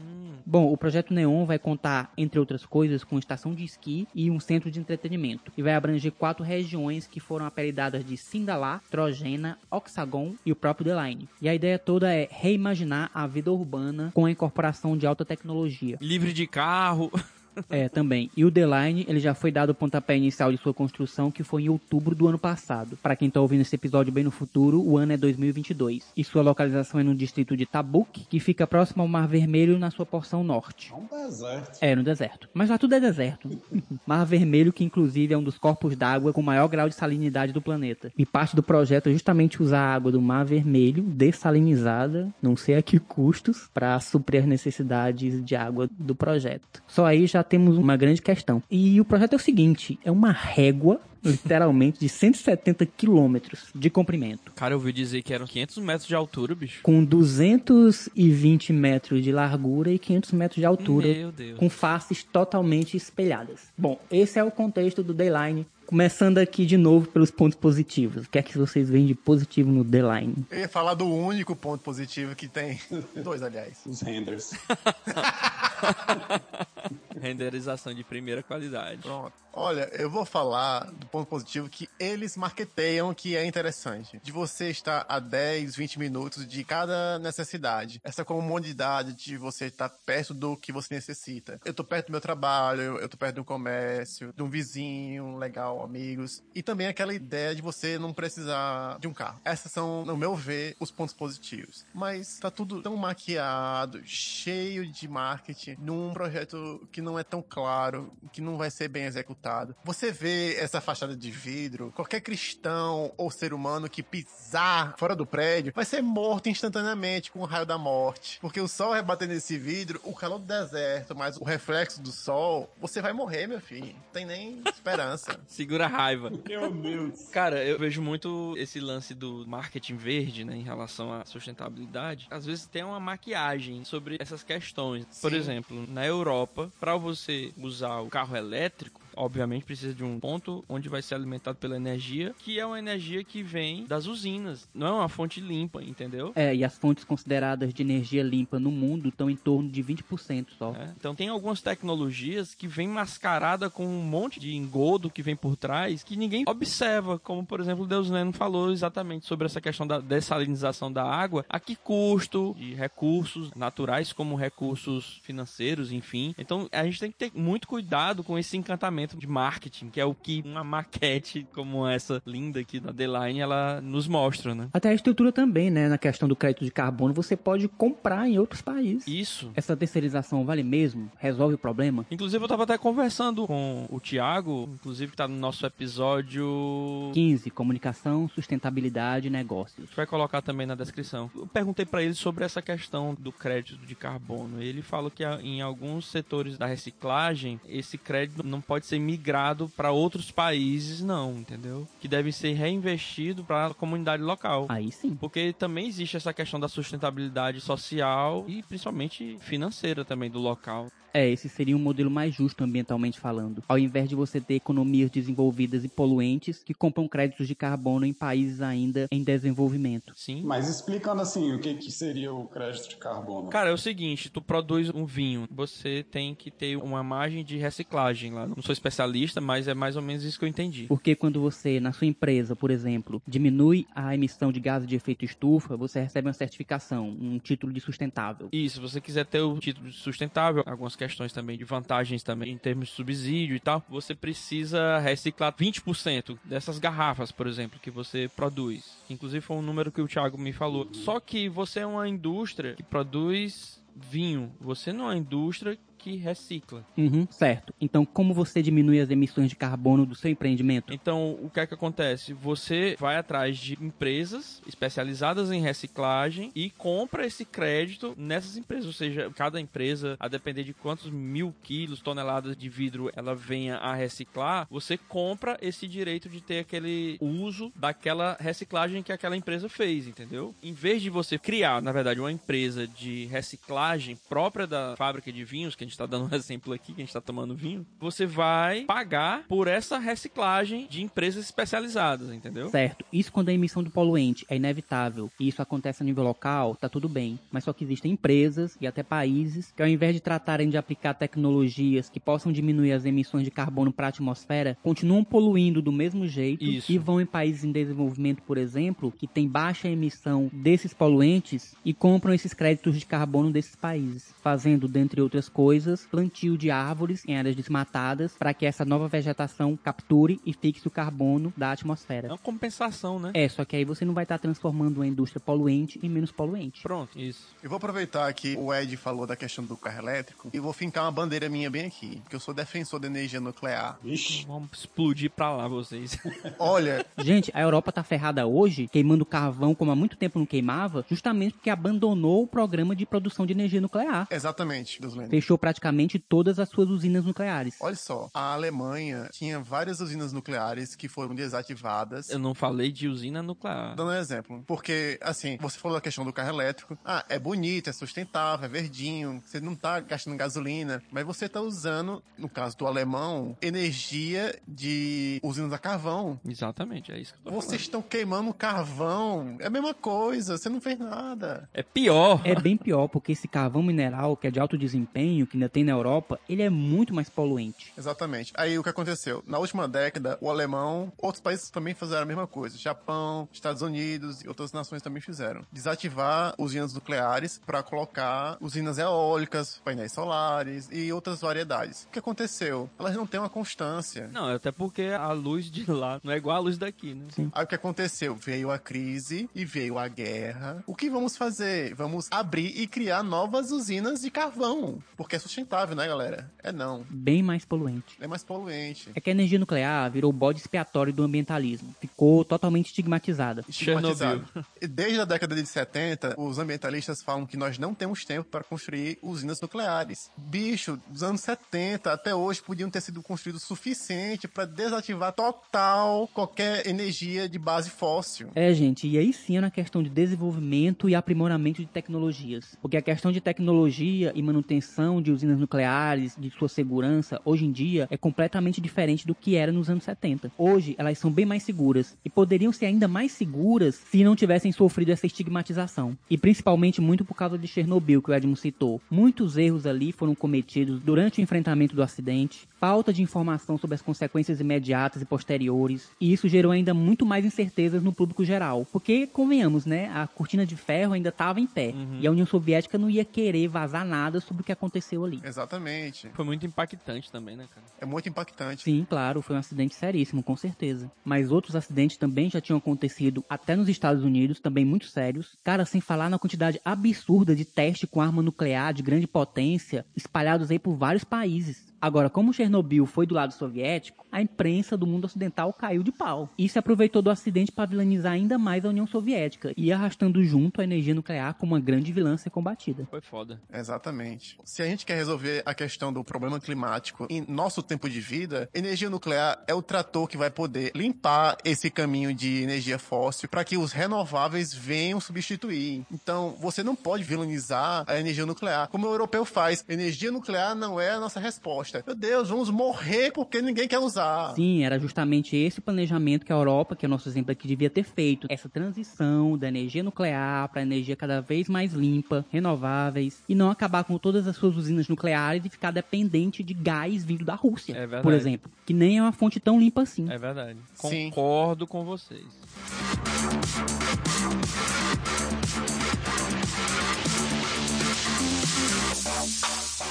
Bom, 0.56 0.72
o 0.72 0.78
projeto 0.78 1.14
Neon 1.14 1.43
vai 1.43 1.60
contar, 1.60 2.14
entre 2.18 2.39
outras 2.39 2.66
coisas, 2.66 3.03
com 3.03 3.20
estação 3.20 3.53
de 3.53 3.66
esqui 3.66 4.08
e 4.16 4.32
um 4.32 4.39
centro 4.39 4.72
de 4.72 4.80
entretenimento. 4.80 5.51
E 5.58 5.62
vai 5.62 5.74
abranger 5.74 6.14
quatro 6.14 6.45
regiões 6.45 7.06
que 7.06 7.20
foram 7.20 7.45
apelidadas 7.45 8.06
de 8.06 8.16
Sindalá, 8.16 8.80
Trojena, 8.89 9.60
Oxagon 9.70 10.34
e 10.45 10.53
o 10.53 10.56
próprio 10.56 10.86
The 10.86 11.10
Line. 11.10 11.28
E 11.41 11.49
a 11.49 11.53
ideia 11.53 11.78
toda 11.78 12.10
é 12.10 12.30
reimaginar 12.32 13.12
a 13.14 13.28
vida 13.28 13.51
urbana 13.51 14.12
com 14.14 14.26
a 14.26 14.32
incorporação 14.32 14.97
de 14.97 15.06
alta 15.06 15.26
tecnologia. 15.26 15.97
Livre 15.99 16.32
de 16.32 16.47
carro. 16.47 17.12
É, 17.70 17.89
também. 17.89 18.30
E 18.36 18.45
o 18.45 18.51
The 18.51 18.66
Line, 18.66 19.06
ele 19.08 19.20
já 19.20 19.34
foi 19.34 19.51
dado 19.51 19.70
o 19.70 19.76
pontapé 19.76 20.18
inicial 20.18 20.51
de 20.51 20.58
sua 20.58 20.74
construção, 20.74 21.32
que 21.32 21.43
foi 21.43 21.64
em 21.64 21.70
outubro 21.70 22.16
do 22.16 22.28
ano 22.28 22.38
passado. 22.38 22.97
Para 23.01 23.16
quem 23.16 23.30
tá 23.30 23.41
ouvindo 23.41 23.62
esse 23.62 23.76
episódio 23.76 24.12
bem 24.12 24.24
no 24.24 24.32
futuro, 24.32 24.82
o 24.82 24.97
ano 24.97 25.14
é 25.14 25.18
2022. 25.18 26.12
E 26.16 26.24
sua 26.24 26.41
localização 26.41 26.99
é 26.99 27.03
no 27.03 27.16
distrito 27.16 27.56
de 27.56 27.66
Tabuk, 27.66 28.26
que 28.30 28.39
fica 28.39 28.68
próximo 28.68 29.01
ao 29.01 29.08
Mar 29.08 29.28
Vermelho 29.28 29.80
na 29.80 29.91
sua 29.91 30.06
porção 30.06 30.43
norte. 30.43 30.91
É 30.91 30.95
um 30.95 31.26
deserto. 31.26 31.78
É, 31.82 31.95
no 31.95 32.03
deserto. 32.03 32.49
Mas 32.53 32.70
lá 32.70 32.78
tudo 32.78 32.95
é 32.95 32.99
deserto. 32.99 33.49
Mar 34.06 34.26
Vermelho, 34.26 34.74
que 34.74 34.84
inclusive 34.84 35.34
é 35.34 35.38
um 35.38 35.43
dos 35.43 35.58
corpos 35.58 35.95
d'água 35.95 36.34
com 36.34 36.41
maior 36.41 36.68
grau 36.68 36.89
de 36.89 36.95
salinidade 36.95 37.53
do 37.53 37.62
planeta. 37.62 38.12
E 38.18 38.26
parte 38.26 38.56
do 38.56 38.64
projeto 38.64 39.08
é 39.08 39.14
justamente 39.14 39.62
usar 39.62 39.80
a 39.80 39.95
água 39.95 40.12
do 40.12 40.22
Mar 40.22 40.45
Vermelho, 40.45 41.03
dessalinizada, 41.03 42.30
não 42.41 42.56
sei 42.56 42.76
a 42.76 42.82
que 42.82 42.99
custos, 42.99 43.70
para 43.74 43.99
suprir 43.99 44.41
as 44.41 44.47
necessidades 44.47 45.43
de 45.43 45.56
água 45.56 45.89
do 45.97 46.16
projeto. 46.16 46.84
Só 46.88 47.06
aí 47.06 47.28
já 47.28 47.43
temos 47.50 47.78
uma 47.78 47.96
grande 47.96 48.22
questão. 48.22 48.62
E 48.70 49.00
o 49.00 49.06
projeto 49.06 49.34
é 49.34 49.36
o 49.36 49.39
seguinte: 49.39 50.00
é 50.04 50.12
uma 50.12 50.32
régua, 50.32 51.00
literalmente, 51.24 52.00
de 52.00 52.10
170 52.10 52.86
quilômetros 52.86 53.66
de 53.74 53.89
comprimento. 53.89 54.52
Cara, 54.56 54.74
eu 54.74 54.78
ouvi 54.78 54.91
dizer 54.91 55.22
que 55.24 55.34
eram 55.34 55.46
500 55.46 55.78
metros 55.80 56.08
de 56.08 56.16
altura, 56.16 56.56
bicho. 56.56 56.82
Com 56.84 57.04
220 57.04 58.74
metros 58.74 59.24
de 59.24 59.32
largura 59.32 59.91
e 59.91 60.00
500 60.00 60.32
metros 60.34 60.60
de 60.60 60.66
altura. 60.66 61.08
Meu 61.08 61.32
Deus. 61.32 61.58
Com 61.58 61.70
faces 61.70 62.24
totalmente 62.24 62.96
espelhadas. 62.96 63.62
Bom, 63.78 64.00
esse 64.12 64.39
é 64.39 64.43
o 64.43 64.52
contexto 64.52 65.04
do 65.04 65.14
Dayline. 65.14 65.66
Começando 65.86 66.39
aqui 66.39 66.66
de 66.66 66.78
novo 66.78 67.08
pelos 67.08 67.30
pontos 67.30 67.56
positivos. 67.56 68.26
O 68.26 68.30
que 68.30 68.39
é 68.39 68.41
que 68.41 68.58
vocês 68.58 68.89
veem 68.89 69.06
de 69.06 69.14
positivo 69.14 69.72
no 69.72 69.84
Dayline? 69.84 70.36
Eu 70.50 70.62
ia 70.62 70.70
falar 70.70 70.96
do 70.96 71.06
único 71.06 71.56
ponto 71.56 71.84
positivo 71.84 72.36
que 72.36 72.48
tem. 72.48 72.80
Dois, 73.24 73.43
aliás. 73.43 73.82
Os 73.86 74.02
renders. 74.02 74.54
Renderização 77.26 77.91
de 77.91 78.03
primeira 78.03 78.43
qualidade. 78.43 79.01
Pronto. 79.01 79.34
Olha, 79.57 79.89
eu 79.93 80.09
vou 80.09 80.26
falar 80.26 80.91
do 80.91 81.07
ponto 81.07 81.28
positivo 81.28 81.69
que 81.69 81.89
eles 81.97 82.36
marketeiam 82.36 83.13
que 83.13 83.38
é 83.38 83.45
interessante. 83.45 84.19
De 84.21 84.30
você 84.30 84.69
estar 84.69 85.05
a 85.07 85.17
10, 85.17 85.78
20 85.78 85.97
minutos 85.97 86.45
de 86.45 86.61
cada 86.65 87.17
necessidade. 87.19 88.01
Essa 88.03 88.26
comodidade 88.26 89.13
de 89.13 89.38
você 89.38 89.67
estar 89.67 89.88
perto 89.88 90.34
do 90.34 90.57
que 90.57 90.73
você 90.73 90.93
necessita. 90.93 91.57
Eu 91.63 91.73
tô 91.73 91.86
perto 91.86 92.07
do 92.07 92.11
meu 92.11 92.19
trabalho, 92.19 92.97
eu 92.97 93.07
tô 93.07 93.15
perto 93.15 93.36
de 93.36 93.41
um 93.41 93.45
comércio, 93.45 94.34
de 94.36 94.43
um 94.43 94.49
vizinho 94.49 95.38
legal, 95.38 95.82
amigos. 95.82 96.43
E 96.53 96.61
também 96.61 96.88
aquela 96.88 97.13
ideia 97.13 97.55
de 97.55 97.61
você 97.61 97.97
não 97.97 98.13
precisar 98.13 98.99
de 98.99 99.07
um 99.07 99.13
carro. 99.13 99.39
Essas 99.45 99.71
são, 99.71 100.03
no 100.05 100.17
meu 100.17 100.36
ver, 100.36 100.76
os 100.82 100.91
pontos 100.91 101.15
positivos. 101.15 101.86
Mas 101.93 102.39
tá 102.39 102.51
tudo 102.51 102.82
tão 102.82 102.97
maquiado, 102.97 104.01
cheio 104.05 104.86
de 104.86 105.07
marketing, 105.07 105.78
num 105.80 106.13
projeto 106.13 106.86
que 106.91 107.01
não 107.01 107.14
é 107.20 107.24
tão 107.24 107.43
claro, 107.47 108.11
que 108.32 108.41
não 108.41 108.57
vai 108.57 108.70
ser 108.70 108.88
bem 108.88 109.05
executado. 109.05 109.76
Você 109.84 110.11
vê 110.11 110.55
essa 110.55 110.82
fachada 110.82 111.16
de 111.16 111.32
vidro, 111.32 111.91
qualquer 111.95 112.22
cristão 112.22 113.11
ou 113.18 113.32
ser 113.32 113.53
humano 113.53 113.89
que 113.89 114.03
pisar 114.03 114.95
fora 114.97 115.16
do 115.16 115.26
prédio 115.26 115.74
vai 115.76 115.86
ser 115.86 116.01
morto 116.01 116.49
instantaneamente 116.49 117.32
com 117.32 117.39
o 117.39 117.45
raio 117.45 117.66
da 117.66 117.78
morte. 117.78 118.39
Porque 118.39 118.59
o 118.59 118.68
sol 118.68 118.89
vai 118.89 119.01
bater 119.01 119.28
nesse 119.28 119.57
vidro, 119.57 119.99
o 120.03 120.13
calor 120.13 120.39
do 120.39 120.45
deserto, 120.45 121.16
mas 121.16 121.38
o 121.38 121.43
reflexo 121.43 122.01
do 122.01 122.11
sol, 122.11 122.70
você 122.80 123.01
vai 123.01 123.13
morrer, 123.13 123.47
meu 123.47 123.59
filho. 123.59 123.88
Não 123.88 124.11
tem 124.13 124.26
nem 124.26 124.61
esperança. 124.68 125.39
Segura 125.47 125.86
a 125.86 125.88
raiva. 125.88 126.32
Meu 126.47 126.72
Deus. 126.72 127.30
Cara, 127.30 127.63
eu 127.63 127.78
vejo 127.80 128.01
muito 128.01 128.55
esse 128.57 128.80
lance 128.80 129.13
do 129.13 129.45
marketing 129.47 129.95
verde, 129.95 130.43
né, 130.43 130.55
em 130.55 130.63
relação 130.63 131.13
à 131.13 131.26
sustentabilidade. 131.26 132.28
Às 132.30 132.45
vezes 132.45 132.66
tem 132.66 132.84
uma 132.84 132.99
maquiagem 132.99 133.84
sobre 133.84 134.18
essas 134.20 134.43
questões. 134.43 135.05
Por 135.22 135.32
Sim. 135.32 135.38
exemplo, 135.38 135.86
na 135.88 136.05
Europa, 136.05 136.72
para 136.80 136.95
você 136.98 137.54
usar 137.58 138.00
o 138.00 138.10
carro 138.10 138.36
elétrico, 138.36 139.02
obviamente 139.16 139.66
precisa 139.66 139.93
de 139.93 140.03
um 140.03 140.20
ponto 140.20 140.63
onde 140.68 140.89
vai 140.89 141.01
ser 141.01 141.16
alimentado 141.16 141.57
pela 141.57 141.76
energia, 141.76 142.34
que 142.39 142.59
é 142.59 142.66
uma 142.66 142.80
energia 142.80 143.24
que 143.24 143.43
vem 143.43 143.86
das 143.86 144.07
usinas. 144.07 144.68
Não 144.74 144.88
é 144.88 144.91
uma 144.91 145.09
fonte 145.09 145.39
limpa, 145.39 145.84
entendeu? 145.84 146.32
É, 146.36 146.55
e 146.55 146.63
as 146.63 146.78
fontes 146.78 147.03
consideradas 147.03 147.74
de 147.74 147.82
energia 147.82 148.24
limpa 148.24 148.59
no 148.59 148.72
mundo 148.72 149.09
estão 149.09 149.30
em 149.30 149.36
torno 149.36 149.70
de 149.70 149.84
20% 149.84 150.47
só. 150.57 150.74
É. 150.74 150.93
Então 150.97 151.16
tem 151.16 151.30
algumas 151.30 151.61
tecnologias 151.61 152.53
que 152.53 152.68
vem 152.68 152.88
mascarada 152.88 153.70
com 153.70 153.86
um 153.86 154.01
monte 154.01 154.39
de 154.39 154.55
engodo 154.55 155.09
que 155.09 155.22
vem 155.22 155.36
por 155.36 155.55
trás 155.55 156.03
que 156.03 156.16
ninguém 156.16 156.43
observa, 156.47 157.18
como 157.20 157.45
por 157.45 157.59
exemplo 157.59 157.84
o 157.84 157.88
Deus 157.88 158.09
Leno 158.09 158.34
falou 158.34 158.72
exatamente 158.72 159.26
sobre 159.26 159.45
essa 159.45 159.61
questão 159.61 159.86
da 159.86 159.99
dessalinização 159.99 160.91
da 160.91 161.03
água, 161.03 161.45
a 161.49 161.59
que 161.59 161.76
custo 161.76 162.55
de 162.57 162.74
recursos 162.74 163.51
naturais 163.55 164.11
como 164.11 164.36
recursos 164.36 165.20
financeiros, 165.24 165.91
enfim. 165.91 166.34
Então 166.38 166.68
a 166.72 166.84
gente 166.84 166.99
tem 166.99 167.11
que 167.11 167.18
ter 167.18 167.32
muito 167.34 167.68
cuidado 167.68 168.24
com 168.24 168.38
esse 168.38 168.57
encantamento 168.57 169.05
de 169.14 169.28
marketing, 169.28 169.89
que 169.89 169.99
é 169.99 170.06
o 170.06 170.14
que 170.14 170.41
uma 170.45 170.64
maquete 170.64 171.45
como 171.53 171.88
essa 171.88 172.22
linda 172.26 172.60
aqui 172.60 172.80
da 172.80 172.91
Deline 172.91 173.39
ela 173.39 173.82
nos 173.82 174.08
mostra, 174.08 174.56
né? 174.56 174.70
Até 174.74 174.89
a 174.89 174.93
estrutura 174.93 175.32
também, 175.32 175.70
né? 175.70 175.88
Na 175.88 175.97
questão 175.97 176.28
do 176.28 176.36
crédito 176.36 176.64
de 176.64 176.72
carbono, 176.72 177.14
você 177.14 177.36
pode 177.36 177.68
comprar 177.68 178.28
em 178.28 178.39
outros 178.39 178.62
países. 178.62 179.08
Isso. 179.08 179.51
Essa 179.56 179.76
terceirização 179.76 180.45
vale 180.45 180.64
mesmo? 180.64 181.12
Resolve 181.18 181.56
o 181.56 181.58
problema? 181.58 182.06
Inclusive, 182.10 182.43
eu 182.43 182.47
tava 182.47 182.64
até 182.64 182.78
conversando 182.78 183.45
com 183.47 183.86
o 183.89 183.99
Thiago, 183.99 184.70
inclusive 184.74 185.12
que 185.12 185.18
tá 185.18 185.28
no 185.28 185.36
nosso 185.36 185.66
episódio 185.66 187.12
15. 187.14 187.49
Comunicação, 187.51 188.30
sustentabilidade 188.30 189.28
e 189.28 189.30
negócios. 189.30 189.80
A 189.80 189.86
gente 189.86 189.95
vai 189.95 190.06
colocar 190.06 190.41
também 190.41 190.66
na 190.66 190.76
descrição. 190.76 191.30
Eu 191.36 191.47
perguntei 191.47 191.86
pra 191.86 192.03
ele 192.03 192.14
sobre 192.14 192.43
essa 192.43 192.62
questão 192.62 193.16
do 193.20 193.32
crédito 193.32 193.86
de 193.86 193.95
carbono. 193.95 194.62
Ele 194.62 194.82
falou 194.82 195.12
que 195.12 195.24
em 195.24 195.62
alguns 195.62 196.08
setores 196.08 196.58
da 196.58 196.66
reciclagem, 196.66 197.60
esse 197.68 197.97
crédito 197.97 198.45
não 198.45 198.62
pode 198.62 198.86
ser 198.86 198.95
ser 198.96 199.00
migrado 199.00 199.70
para 199.70 199.91
outros 199.91 200.32
países, 200.32 201.02
não, 201.02 201.34
entendeu? 201.38 201.88
Que 202.00 202.08
deve 202.08 202.32
ser 202.32 202.54
reinvestido 202.54 203.43
para 203.43 203.68
a 203.68 203.74
comunidade 203.74 204.24
local. 204.24 204.66
Aí 204.70 204.91
sim. 204.91 205.16
Porque 205.16 205.54
também 205.54 205.88
existe 205.88 206.18
essa 206.18 206.34
questão 206.34 206.60
da 206.60 206.68
sustentabilidade 206.68 207.62
social 207.62 208.46
e 208.48 208.64
principalmente 208.64 209.38
financeira 209.41 210.06
também 210.06 210.30
do 210.30 210.39
local. 210.39 210.88
É, 211.16 211.30
esse 211.30 211.47
seria 211.47 211.78
um 211.78 211.80
modelo 211.80 212.11
mais 212.11 212.36
justo 212.36 212.61
ambientalmente 212.61 213.18
falando. 213.18 213.63
Ao 213.70 213.80
invés 213.80 214.09
de 214.09 214.16
você 214.16 214.41
ter 214.41 214.55
economias 214.55 215.09
desenvolvidas 215.09 215.86
e 215.86 215.88
poluentes 215.88 216.61
que 216.61 216.74
compram 216.74 217.07
créditos 217.07 217.47
de 217.47 217.55
carbono 217.55 218.05
em 218.05 218.11
países 218.11 218.59
ainda 218.59 219.07
em 219.09 219.24
desenvolvimento. 219.24 220.11
Sim. 220.13 220.43
Mas 220.43 220.68
explicando 220.68 221.22
assim, 221.22 221.53
o 221.53 221.59
que, 221.59 221.74
que 221.76 221.89
seria 221.89 222.34
o 222.34 222.45
crédito 222.47 222.89
de 222.89 222.97
carbono? 222.97 223.49
Cara, 223.49 223.70
é 223.70 223.74
o 223.74 223.78
seguinte, 223.78 224.30
tu 224.30 224.41
produz 224.41 224.89
um 224.89 225.05
vinho, 225.05 225.47
você 225.49 226.03
tem 226.11 226.36
que 226.36 226.51
ter 226.51 226.76
uma 226.76 227.01
margem 227.01 227.45
de 227.45 227.55
reciclagem 227.55 228.34
lá. 228.34 228.45
Não 228.45 228.61
sou 228.61 228.74
especialista, 228.74 229.39
mas 229.39 229.70
é 229.70 229.74
mais 229.74 229.95
ou 229.95 230.01
menos 230.01 230.22
isso 230.26 230.38
que 230.38 230.43
eu 230.43 230.49
entendi. 230.49 230.86
Porque 230.88 231.16
quando 231.16 231.39
você, 231.39 231.80
na 231.80 231.93
sua 231.93 232.07
empresa, 232.07 232.57
por 232.57 232.70
exemplo, 232.70 233.22
diminui 233.26 233.88
a 233.95 234.13
emissão 234.13 234.51
de 234.51 234.59
gases 234.59 234.86
de 234.86 234.97
efeito 234.97 235.24
estufa, 235.24 235.78
você 235.78 236.01
recebe 236.01 236.28
uma 236.28 236.34
certificação, 236.34 237.07
um 237.07 237.39
título 237.39 237.72
de 237.72 237.80
sustentável. 237.80 238.49
E 238.51 238.70
se 238.70 238.82
você 238.82 238.99
quiser 238.99 239.26
ter 239.26 239.39
o 239.39 239.57
título 239.59 239.89
de 239.89 239.95
sustentável, 239.95 240.61
algumas 240.66 240.93
questões 241.06 241.32
também 241.32 241.58
de 241.58 241.64
vantagens 241.64 242.24
também 242.24 242.51
em 242.51 242.58
termos 242.58 242.89
de 242.89 242.95
subsídio 242.95 243.56
e 243.56 243.60
tal, 243.60 243.84
você 243.88 244.16
precisa 244.16 244.97
reciclar 244.99 245.53
20% 245.53 246.38
dessas 246.43 246.80
garrafas, 246.80 247.32
por 247.32 247.47
exemplo, 247.47 247.80
que 247.80 247.91
você 247.91 248.30
produz. 248.36 248.97
Inclusive 249.10 249.41
foi 249.41 249.58
um 249.58 249.62
número 249.62 249.91
que 249.91 250.01
o 250.01 250.08
Thiago 250.08 250.38
me 250.38 250.51
falou. 250.51 250.89
Só 250.93 251.20
que 251.20 251.47
você 251.47 251.82
é 251.82 251.86
uma 251.86 252.08
indústria 252.10 252.74
que 252.74 252.84
produz 252.84 253.84
vinho, 253.95 254.51
você 254.60 254.91
não 254.91 255.06
é 255.06 255.08
uma 255.10 255.18
indústria 255.18 255.78
que 256.06 256.18
recicla. 256.18 256.86
Uhum, 256.95 257.28
certo. 257.32 257.74
Então, 257.82 258.06
como 258.06 258.32
você 258.32 258.62
diminui 258.62 258.99
as 258.99 259.10
emissões 259.10 259.49
de 259.49 259.56
carbono 259.56 260.06
do 260.06 260.14
seu 260.14 260.30
empreendimento? 260.30 260.93
Então, 260.93 261.32
o 261.41 261.49
que 261.49 261.60
é 261.60 261.66
que 261.66 261.74
acontece? 261.74 262.32
Você 262.32 262.95
vai 262.99 263.18
atrás 263.18 263.58
de 263.58 263.76
empresas 263.82 264.62
especializadas 264.68 265.51
em 265.51 265.62
reciclagem 265.62 266.51
e 266.53 266.70
compra 266.70 267.26
esse 267.26 267.43
crédito 267.43 268.14
nessas 268.16 268.56
empresas. 268.56 268.86
Ou 268.86 268.93
seja, 268.93 269.32
cada 269.36 269.60
empresa, 269.60 270.16
a 270.20 270.28
depender 270.28 270.64
de 270.64 270.76
quantos 270.76 271.10
mil 271.10 271.56
quilos, 271.64 272.01
toneladas 272.01 272.56
de 272.56 272.70
vidro 272.70 273.10
ela 273.16 273.34
venha 273.34 273.78
a 273.78 273.95
reciclar, 273.95 274.68
você 274.70 274.99
compra 274.99 275.58
esse 275.60 275.88
direito 275.88 276.30
de 276.30 276.39
ter 276.39 276.60
aquele 276.60 277.18
uso 277.20 277.72
daquela 277.76 278.38
reciclagem 278.39 279.01
que 279.01 279.12
aquela 279.12 279.36
empresa 279.36 279.68
fez, 279.68 280.06
entendeu? 280.06 280.53
Em 280.62 280.72
vez 280.72 281.01
de 281.01 281.10
você 281.10 281.39
criar, 281.39 281.82
na 281.82 281.91
verdade, 281.91 282.20
uma 282.20 282.32
empresa 282.32 282.88
de 282.88 283.26
reciclagem 283.26 284.20
própria 284.30 284.68
da 284.68 284.95
fábrica 284.95 285.32
de 285.32 285.43
vinhos, 285.43 285.76
que 285.76 285.84
a 285.84 285.88
gente 285.88 285.95
está 285.96 286.06
dando 286.06 286.32
um 286.32 286.34
exemplo 286.36 286.74
aqui, 286.74 286.93
que 286.93 287.02
a 287.02 287.04
gente 287.04 287.10
está 287.10 287.22
tomando 287.22 287.56
vinho, 287.56 287.86
você 288.00 288.26
vai 288.26 288.82
pagar 288.86 289.43
por 289.48 289.68
essa 289.68 289.98
reciclagem 289.98 290.88
de 290.89 291.02
empresas 291.02 291.46
especializadas, 291.46 292.32
entendeu? 292.32 292.70
Certo. 292.70 293.06
Isso 293.12 293.32
quando 293.32 293.50
a 293.50 293.54
emissão 293.54 293.84
do 293.84 293.89
poluente 293.89 294.46
é 294.50 294.56
inevitável 294.56 295.30
e 295.39 295.48
isso 295.48 295.62
acontece 295.62 296.04
a 296.04 296.06
nível 296.06 296.24
local, 296.24 296.76
tá 296.76 296.89
tudo 296.89 297.10
bem. 297.10 297.39
Mas 297.52 297.64
só 297.64 297.74
que 297.74 297.84
existem 297.84 298.12
empresas 298.12 298.78
e 298.80 298.88
até 298.88 299.04
países 299.04 299.74
que 299.76 299.82
ao 299.82 299.88
invés 299.88 300.14
de 300.14 300.20
tratarem 300.20 300.70
de 300.70 300.78
aplicar 300.78 301.14
tecnologias 301.14 302.10
que 302.10 302.20
possam 302.20 302.52
diminuir 302.52 302.91
as 302.91 303.06
emissões 303.06 303.43
de 303.43 303.52
carbono 303.52 303.91
para 303.91 304.08
a 304.08 304.10
atmosfera, 304.10 304.78
continuam 304.84 305.24
poluindo 305.24 305.82
do 305.82 305.91
mesmo 305.91 306.28
jeito 306.28 306.64
Isso. 306.64 306.91
e 306.91 306.98
vão 306.98 307.20
em 307.22 307.26
países 307.26 307.64
em 307.64 307.72
desenvolvimento, 307.72 308.41
por 308.43 308.58
exemplo, 308.58 309.12
que 309.12 309.28
tem 309.28 309.48
baixa 309.48 309.88
emissão 309.88 310.50
desses 310.52 310.93
poluentes 310.93 311.76
e 311.84 311.93
compram 311.93 312.34
esses 312.34 312.54
créditos 312.54 312.98
de 313.00 313.06
carbono 313.06 313.52
desses 313.52 313.76
países, 313.76 314.34
fazendo, 314.41 314.88
dentre 314.88 315.22
outras 315.22 315.50
coisas, 315.50 315.84
plantio 316.11 316.57
de 316.57 316.71
árvores 316.71 317.23
em 317.27 317.38
áreas 317.38 317.55
desmatadas 317.55 318.33
para 318.38 318.53
que 318.53 318.65
essa 318.65 318.83
nova 318.86 319.07
vegetação 319.07 319.77
capture 319.77 320.39
e 320.45 320.53
fixe 320.53 320.88
o 320.88 320.91
carbono 320.91 321.53
da 321.55 321.69
É 321.69 321.73
atmosfera. 321.73 322.27
uma 322.29 322.38
compensação, 322.38 323.19
né? 323.19 323.31
É, 323.33 323.47
só 323.49 323.63
que 323.65 323.75
aí 323.75 323.86
você 323.86 324.03
não 324.05 324.13
vai 324.13 324.23
estar 324.23 324.38
transformando 324.38 324.97
uma 324.97 325.07
indústria 325.07 325.39
poluente 325.39 325.99
em 326.01 326.09
menos 326.09 326.31
poluente. 326.31 326.81
Pronto, 326.81 327.17
isso. 327.19 327.47
Eu 327.61 327.69
vou 327.69 327.77
aproveitar 327.77 328.31
que 328.33 328.55
o 328.57 328.73
Ed 328.73 328.95
falou 328.97 329.27
da 329.27 329.36
questão 329.36 329.63
do 329.65 329.77
carro 329.77 329.99
elétrico 329.99 330.49
e 330.53 330.59
vou 330.59 330.73
fincar 330.73 331.03
uma 331.05 331.11
bandeira 331.11 331.49
minha 331.49 331.69
bem 331.69 331.86
aqui, 331.86 332.19
porque 332.23 332.36
eu 332.36 332.39
sou 332.39 332.53
defensor 332.53 332.99
da 332.99 333.07
energia 333.07 333.39
nuclear. 333.39 333.97
Ixi, 334.03 334.45
Vamos 334.47 334.69
explodir 334.79 335.29
pra 335.31 335.55
lá 335.55 335.67
vocês. 335.67 336.17
Olha, 336.59 337.05
Gente, 337.17 337.51
a 337.53 337.61
Europa 337.61 337.91
tá 337.91 338.03
ferrada 338.03 338.45
hoje, 338.47 338.88
queimando 338.91 339.25
carvão 339.25 339.73
como 339.75 339.91
há 339.91 339.95
muito 339.95 340.15
tempo 340.17 340.39
não 340.39 340.45
queimava, 340.45 341.05
justamente 341.09 341.53
porque 341.53 341.69
abandonou 341.69 342.43
o 342.43 342.47
programa 342.47 342.95
de 342.95 343.05
produção 343.05 343.45
de 343.45 343.53
energia 343.53 343.81
nuclear. 343.81 344.27
exatamente, 344.31 345.01
Deus 345.01 345.13
lembra. 345.13 345.29
Fechou 345.31 345.57
praticamente 345.76 346.17
todas 346.17 346.57
as 346.57 346.69
suas 346.69 346.89
usinas 346.89 347.26
nucleares. 347.26 347.76
Olha 347.82 347.95
só, 347.95 348.30
a 348.34 348.53
Alemanha 348.53 349.28
tinha 349.32 349.59
várias 349.59 349.99
usinas 349.99 350.32
nucleares 350.32 350.95
que 350.95 351.09
foram 351.09 351.36
desativadas. 351.36 352.30
Eu 352.30 352.39
não 352.39 352.53
falei 352.55 352.91
de 352.91 353.07
usina 353.09 353.43
nuclear. 353.43 353.95
Dando 353.95 354.11
um 354.11 354.13
exemplo, 354.13 354.63
porque, 354.65 355.19
assim, 355.21 355.57
você 355.59 355.78
falou 355.78 355.97
da 355.97 356.01
questão 356.01 356.23
do 356.23 356.32
carro 356.32 356.49
elétrico. 356.49 356.97
Ah, 357.03 357.26
é 357.28 357.38
bonito, 357.38 357.89
é 357.89 357.93
sustentável, 357.93 358.65
é 358.65 358.69
verdinho, 358.69 359.41
você 359.45 359.59
não 359.59 359.76
tá 359.76 359.99
gastando 359.99 360.38
gasolina, 360.38 361.03
mas 361.11 361.26
você 361.26 361.49
tá 361.49 361.59
usando, 361.59 362.23
no 362.38 362.47
caso 362.47 362.78
do 362.78 362.88
alemão, 362.88 363.57
energia 363.61 364.57
de 364.65 365.39
usinas 365.43 365.73
a 365.73 365.78
carvão. 365.78 366.39
Exatamente, 366.47 367.11
é 367.11 367.19
isso 367.19 367.34
que 367.34 367.39
eu 367.39 367.43
tô 367.43 367.51
Vocês 367.51 367.65
falando. 367.65 367.82
estão 367.82 368.01
queimando 368.01 368.53
carvão. 368.53 369.57
É 369.59 369.67
a 369.67 369.69
mesma 369.69 369.93
coisa, 369.93 370.57
você 370.57 370.69
não 370.69 370.80
fez 370.80 370.97
nada. 370.97 371.67
É 371.73 371.84
pior. 371.84 372.41
É 372.45 372.55
bem 372.55 372.78
pior, 372.78 373.07
porque 373.09 373.34
esse 373.34 373.47
carvão 373.47 373.84
mineral, 373.84 374.38
que 374.38 374.47
é 374.47 374.51
de 374.51 374.59
alto 374.59 374.78
desempenho, 374.78 375.45
que 375.56 375.58
ainda 375.58 375.70
tem 375.70 375.84
na 375.84 375.93
Europa, 375.93 376.39
ele 376.49 376.62
é 376.62 376.70
muito 376.70 377.14
mais 377.14 377.30
poluente. 377.30 377.93
Exatamente. 377.97 378.51
Aí 378.56 378.78
o 378.78 378.84
que 378.84 378.89
aconteceu? 378.89 379.43
Na 379.47 379.58
última 379.58 379.88
década, 379.88 380.38
o 380.41 380.49
alemão, 380.49 381.12
outros 381.18 381.41
países 381.41 381.70
também 381.70 381.93
fizeram 381.93 382.24
a 382.24 382.26
mesma 382.26 382.45
coisa. 382.45 382.78
Japão, 382.78 383.47
Estados 383.51 383.82
Unidos 383.82 384.41
e 384.41 384.47
outras 384.47 384.74
nações 384.74 385.01
também 385.01 385.22
fizeram. 385.22 385.66
Desativar 385.72 386.53
usinas 386.58 386.93
nucleares 386.93 387.60
para 387.66 387.82
colocar 387.82 388.58
usinas 388.60 388.97
eólicas, 388.97 389.82
painéis 389.84 390.12
solares 390.12 390.89
e 390.91 391.12
outras 391.14 391.41
variedades. 391.41 392.03
O 392.03 392.12
que 392.12 392.20
aconteceu? 392.20 392.89
Elas 392.99 393.16
não 393.16 393.26
têm 393.26 393.39
uma 393.39 393.49
constância. 393.49 394.30
Não, 394.34 394.49
até 394.49 394.72
porque 394.72 395.03
a 395.03 395.32
luz 395.32 395.72
de 395.72 395.89
lá 395.89 396.20
não 396.24 396.34
é 396.34 396.38
igual 396.38 396.58
a 396.58 396.60
luz 396.60 396.78
daqui, 396.78 397.14
né? 397.14 397.26
Aí 397.53 397.64
o 397.64 397.68
que 397.68 397.76
aconteceu? 397.76 398.36
Veio 398.36 398.72
a 398.72 398.78
crise 398.78 399.49
e 399.56 399.64
veio 399.64 399.97
a 399.97 400.08
guerra. 400.08 400.84
O 400.86 400.95
que 400.95 401.10
vamos 401.10 401.38
fazer? 401.38 401.93
Vamos 401.95 402.28
abrir 402.30 402.74
e 402.78 402.88
criar 402.88 403.24
novas 403.24 403.72
usinas 403.72 404.22
de 404.22 404.30
carvão. 404.30 404.99
Porque 405.16 405.36
é 405.36 405.39
sustentável, 405.48 405.96
né, 405.96 406.08
galera? 406.08 406.52
É 406.62 406.72
não. 406.72 407.06
Bem 407.10 407.41
mais 407.43 407.64
poluente. 407.64 408.18
É 408.20 408.28
mais 408.28 408.43
poluente. 408.43 409.10
É 409.16 409.22
que 409.22 409.30
a 409.30 409.34
energia 409.34 409.60
nuclear 409.60 410.10
virou 410.12 410.32
bode 410.34 410.60
expiatório 410.60 411.14
do 411.14 411.24
ambientalismo. 411.24 411.96
Ficou 412.02 412.43
totalmente 412.43 412.88
estigmatizada. 412.88 413.64
estigmatizado. 413.68 414.46
E 414.82 414.88
Desde 414.88 415.20
a 415.20 415.26
década 415.26 415.56
de 415.56 415.66
70, 415.66 416.36
os 416.39 416.58
ambientalistas 416.58 417.22
falam 417.22 417.46
que 417.46 417.58
nós 417.58 417.78
não 417.78 417.93
temos 417.93 418.26
tempo 418.26 418.50
para 418.50 418.64
construir 418.64 419.18
usinas 419.22 419.62
nucleares. 419.62 420.30
Bicho, 420.38 421.00
dos 421.08 421.24
anos 421.24 421.41
70 421.41 422.12
até 422.12 422.34
hoje 422.34 422.62
podiam 422.62 422.89
ter 422.89 423.02
sido 423.02 423.22
construídos 423.22 423.64
o 423.64 423.68
suficiente 423.68 424.48
para 424.48 424.66
desativar 424.66 425.34
total 425.34 426.28
qualquer 426.34 426.88
energia 426.88 427.48
de 427.48 427.60
base 427.60 427.89
fóssil. 427.89 428.50
É, 428.56 428.74
gente, 428.74 429.08
e 429.08 429.18
aí 429.18 429.34
sim 429.34 429.58
é 429.58 429.62
na 429.62 429.72
questão 429.72 430.02
de 430.02 430.10
desenvolvimento 430.10 431.10
e 431.10 431.16
aprimoramento 431.16 431.82
de 431.82 431.88
tecnologias. 431.88 432.78
Porque 432.82 432.98
a 432.98 433.02
questão 433.02 433.32
de 433.32 433.41
tecnologia 433.41 434.32
e 434.36 434.41
manutenção 434.41 435.22
de 435.22 435.32
usinas 435.36 435.59
nucleares, 435.59 436.36
de 436.38 436.49
sua 436.49 436.67
segurança, 436.67 437.41
hoje 437.45 437.65
em 437.65 437.71
dia 437.71 438.07
é 438.09 438.17
completamente 438.17 438.81
diferente 438.81 439.27
do 439.27 439.36
que 439.36 439.55
era 439.55 439.71
nos 439.71 439.89
anos 439.89 440.03
70. 440.03 440.51
Hoje, 440.57 440.95
elas 440.97 441.17
são 441.17 441.31
bem 441.31 441.45
mais 441.45 441.63
seguras 441.63 442.17
e 442.23 442.29
poderiam 442.29 442.71
ser 442.71 442.88
ainda 442.88 443.07
mais 443.07 443.31
seguras 443.31 443.95
se 443.95 444.23
não 444.23 444.36
tivessem 444.36 444.71
sofrido 444.71 445.11
essa 445.11 445.25
estigmatização. 445.25 446.17
E 446.29 446.38
principalmente 446.38 447.01
muito 447.01 447.25
por 447.25 447.36
causa 447.36 447.57
de 447.57 447.67
Chernobyl, 447.67 448.21
que 448.21 448.31
o 448.31 448.33
Edmo 448.33 448.55
citou. 448.55 449.01
Muitos 449.09 449.57
erros 449.57 449.86
ali 449.86 450.11
foram 450.11 450.33
cometidos 450.33 451.01
durante 451.01 451.39
o 451.39 451.43
enfrentamento 451.43 451.95
do 451.95 452.03
acidente, 452.03 452.67
falta 452.79 453.11
de 453.11 453.21
informação 453.21 453.77
sobre 453.77 453.95
as 453.95 454.01
consequências 454.01 454.59
imediatas 454.59 455.21
e 455.21 455.25
posteriores, 455.25 456.09
e 456.21 456.31
isso 456.31 456.47
gerou 456.47 456.71
ainda 456.71 456.93
muito 456.93 457.25
mais 457.25 457.43
incertezas 457.43 458.03
no 458.03 458.13
público 458.13 458.45
geral. 458.45 458.86
Porque, 458.91 459.27
convenhamos, 459.27 459.86
né, 459.86 460.09
a 460.13 460.27
cortina 460.27 460.65
de 460.65 460.75
ferro 460.75 461.13
ainda 461.13 461.29
estava 461.29 461.59
em 461.59 461.67
pé, 461.67 461.93
e 462.19 462.27
a 462.27 462.31
União 462.31 462.45
Soviética 462.45 462.97
não 462.97 463.09
ia 463.09 463.25
querer 463.25 463.67
vazar 463.67 464.05
nada 464.05 464.39
sobre 464.39 464.61
o 464.61 464.65
que 464.65 464.71
aconteceu 464.71 465.24
ali. 465.26 465.41
Exatamente. 465.43 466.30
Foi 466.34 466.45
muito 466.45 466.65
impactante 466.65 467.32
também, 467.32 467.55
né, 467.55 467.67
cara? 467.73 467.86
É 467.99 468.05
muito 468.05 468.30
impactante. 468.30 468.84
Sim, 468.84 469.05
claro, 469.07 469.41
foi 469.41 469.55
um 469.55 469.59
acidente 469.59 469.95
seríssimo, 469.95 470.43
com 470.43 470.55
certeza. 470.55 471.11
Mas 471.23 471.51
outros 471.51 471.76
acidentes 471.76 472.17
também 472.17 472.49
já 472.49 472.61
tinham 472.61 472.78
acontecido 472.78 473.43
até 473.49 473.76
nos 473.76 473.89
Estados 473.89 474.23
Unidos, 474.23 474.59
também 474.59 474.86
muito 474.86 475.07
sérios. 475.07 475.57
Cara, 475.63 475.86
sem 475.86 476.01
falar 476.01 476.30
na 476.30 476.39
quantidade 476.39 476.80
absurda 476.84 477.55
de 477.55 477.65
teste 477.65 478.07
com 478.07 478.21
arma 478.21 478.41
nuclear 478.41 478.93
de 478.93 479.03
grande 479.03 479.28
potência 479.28 480.05
espalhados 480.15 480.71
aí 480.71 480.80
por 480.80 480.95
vários 480.95 481.23
países. 481.23 481.95
Agora, 482.06 482.30
como 482.30 482.53
Chernobyl 482.53 483.08
foi 483.08 483.26
do 483.26 483.34
lado 483.34 483.51
soviético, 483.51 484.24
a 484.32 484.39
imprensa 484.39 484.95
do 484.95 485.08
mundo 485.08 485.26
ocidental 485.26 485.74
caiu 485.74 486.03
de 486.03 486.12
pau. 486.12 486.47
E 486.56 486.70
se 486.70 486.78
aproveitou 486.78 487.20
do 487.20 487.32
acidente 487.32 487.72
para 487.72 487.89
vilanizar 487.89 488.34
ainda 488.34 488.60
mais 488.60 488.86
a 488.86 488.89
União 488.89 489.08
Soviética 489.08 489.74
e 489.76 489.91
arrastando 489.91 490.43
junto 490.43 490.80
a 490.80 490.84
energia 490.84 491.16
nuclear 491.16 491.56
como 491.56 491.74
uma 491.74 491.80
grande 491.80 492.14
vilã 492.14 492.36
a 492.36 492.38
ser 492.38 492.51
combatida. 492.51 493.08
Foi 493.10 493.22
foda. 493.22 493.60
Exatamente. 493.74 494.56
Se 494.64 494.84
a 494.84 494.86
gente 494.86 495.03
quer 495.03 495.16
resolver 495.16 495.64
a 495.66 495.74
questão 495.74 496.14
do 496.14 496.24
problema 496.24 496.60
climático 496.60 497.26
em 497.28 497.43
nosso 497.47 497.82
tempo 497.82 498.08
de 498.08 498.22
vida, 498.22 498.70
energia 498.72 499.10
nuclear 499.10 499.64
é 499.66 499.74
o 499.74 499.82
trator 499.82 500.28
que 500.28 500.38
vai 500.38 500.51
poder 500.51 500.91
limpar 500.93 501.58
esse 501.66 501.89
caminho 501.89 502.36
de 502.36 502.62
energia 502.62 502.99
fóssil 502.99 503.49
para 503.49 503.66
que 503.66 503.78
os 503.78 503.91
renováveis 503.91 504.72
venham 504.72 505.20
substituir. 505.20 506.06
Então, 506.12 506.56
você 506.60 506.84
não 506.84 506.95
pode 506.95 507.24
vilanizar 507.24 508.03
a 508.06 508.20
energia 508.20 508.45
nuclear, 508.45 508.89
como 508.89 509.08
o 509.08 509.12
europeu 509.12 509.43
faz. 509.43 509.84
Energia 509.89 510.32
nuclear 510.32 510.76
não 510.76 511.01
é 511.01 511.10
a 511.10 511.20
nossa 511.20 511.39
resposta. 511.39 511.95
Meu 512.06 512.16
Deus, 512.16 512.50
vamos 512.50 512.70
morrer 512.70 513.32
porque 513.32 513.62
ninguém 513.62 513.88
quer 513.88 514.00
usar. 514.00 514.54
Sim, 514.56 514.84
era 514.84 515.00
justamente 515.00 515.56
esse 515.56 515.80
o 515.80 515.82
planejamento 515.82 516.46
que 516.46 516.52
a 516.52 516.56
Europa, 516.56 516.96
que 516.96 517.06
é 517.06 517.08
o 517.08 517.10
nosso 517.10 517.28
exemplo 517.30 517.52
aqui, 517.52 517.68
devia 517.68 517.89
ter 517.89 518.04
feito. 518.04 518.48
Essa 518.50 518.68
transição 518.70 519.58
da 519.58 519.68
energia 519.68 520.04
nuclear 520.04 520.68
para 520.70 520.82
energia 520.82 521.16
cada 521.16 521.41
vez 521.41 521.68
mais 521.70 521.93
limpa, 521.93 522.46
renováveis, 522.52 523.41
e 523.48 523.56
não 523.56 523.70
acabar 523.70 524.04
com 524.04 524.18
todas 524.18 524.48
as 524.48 524.56
suas 524.56 524.76
usinas 524.76 525.08
nucleares 525.08 525.64
e 525.66 525.70
ficar 525.70 525.91
dependente 525.91 526.64
de 526.64 526.74
gás 526.74 527.24
vindo 527.24 527.46
da 527.46 527.56
Rússia, 527.56 527.93
É 527.93 528.00
verdade. 528.00 528.24
por 528.24 528.34
exemplo, 528.34 528.72
que 528.86 528.93
nem 528.93 529.18
é 529.18 529.22
uma 529.22 529.32
fonte 529.32 529.60
tão 529.60 529.80
limpa 529.80 530.02
assim. 530.02 530.30
É 530.30 530.38
verdade. 530.38 530.80
Sim. 530.96 531.30
Concordo 531.30 531.86
com 531.88 532.04
vocês. 532.04 532.46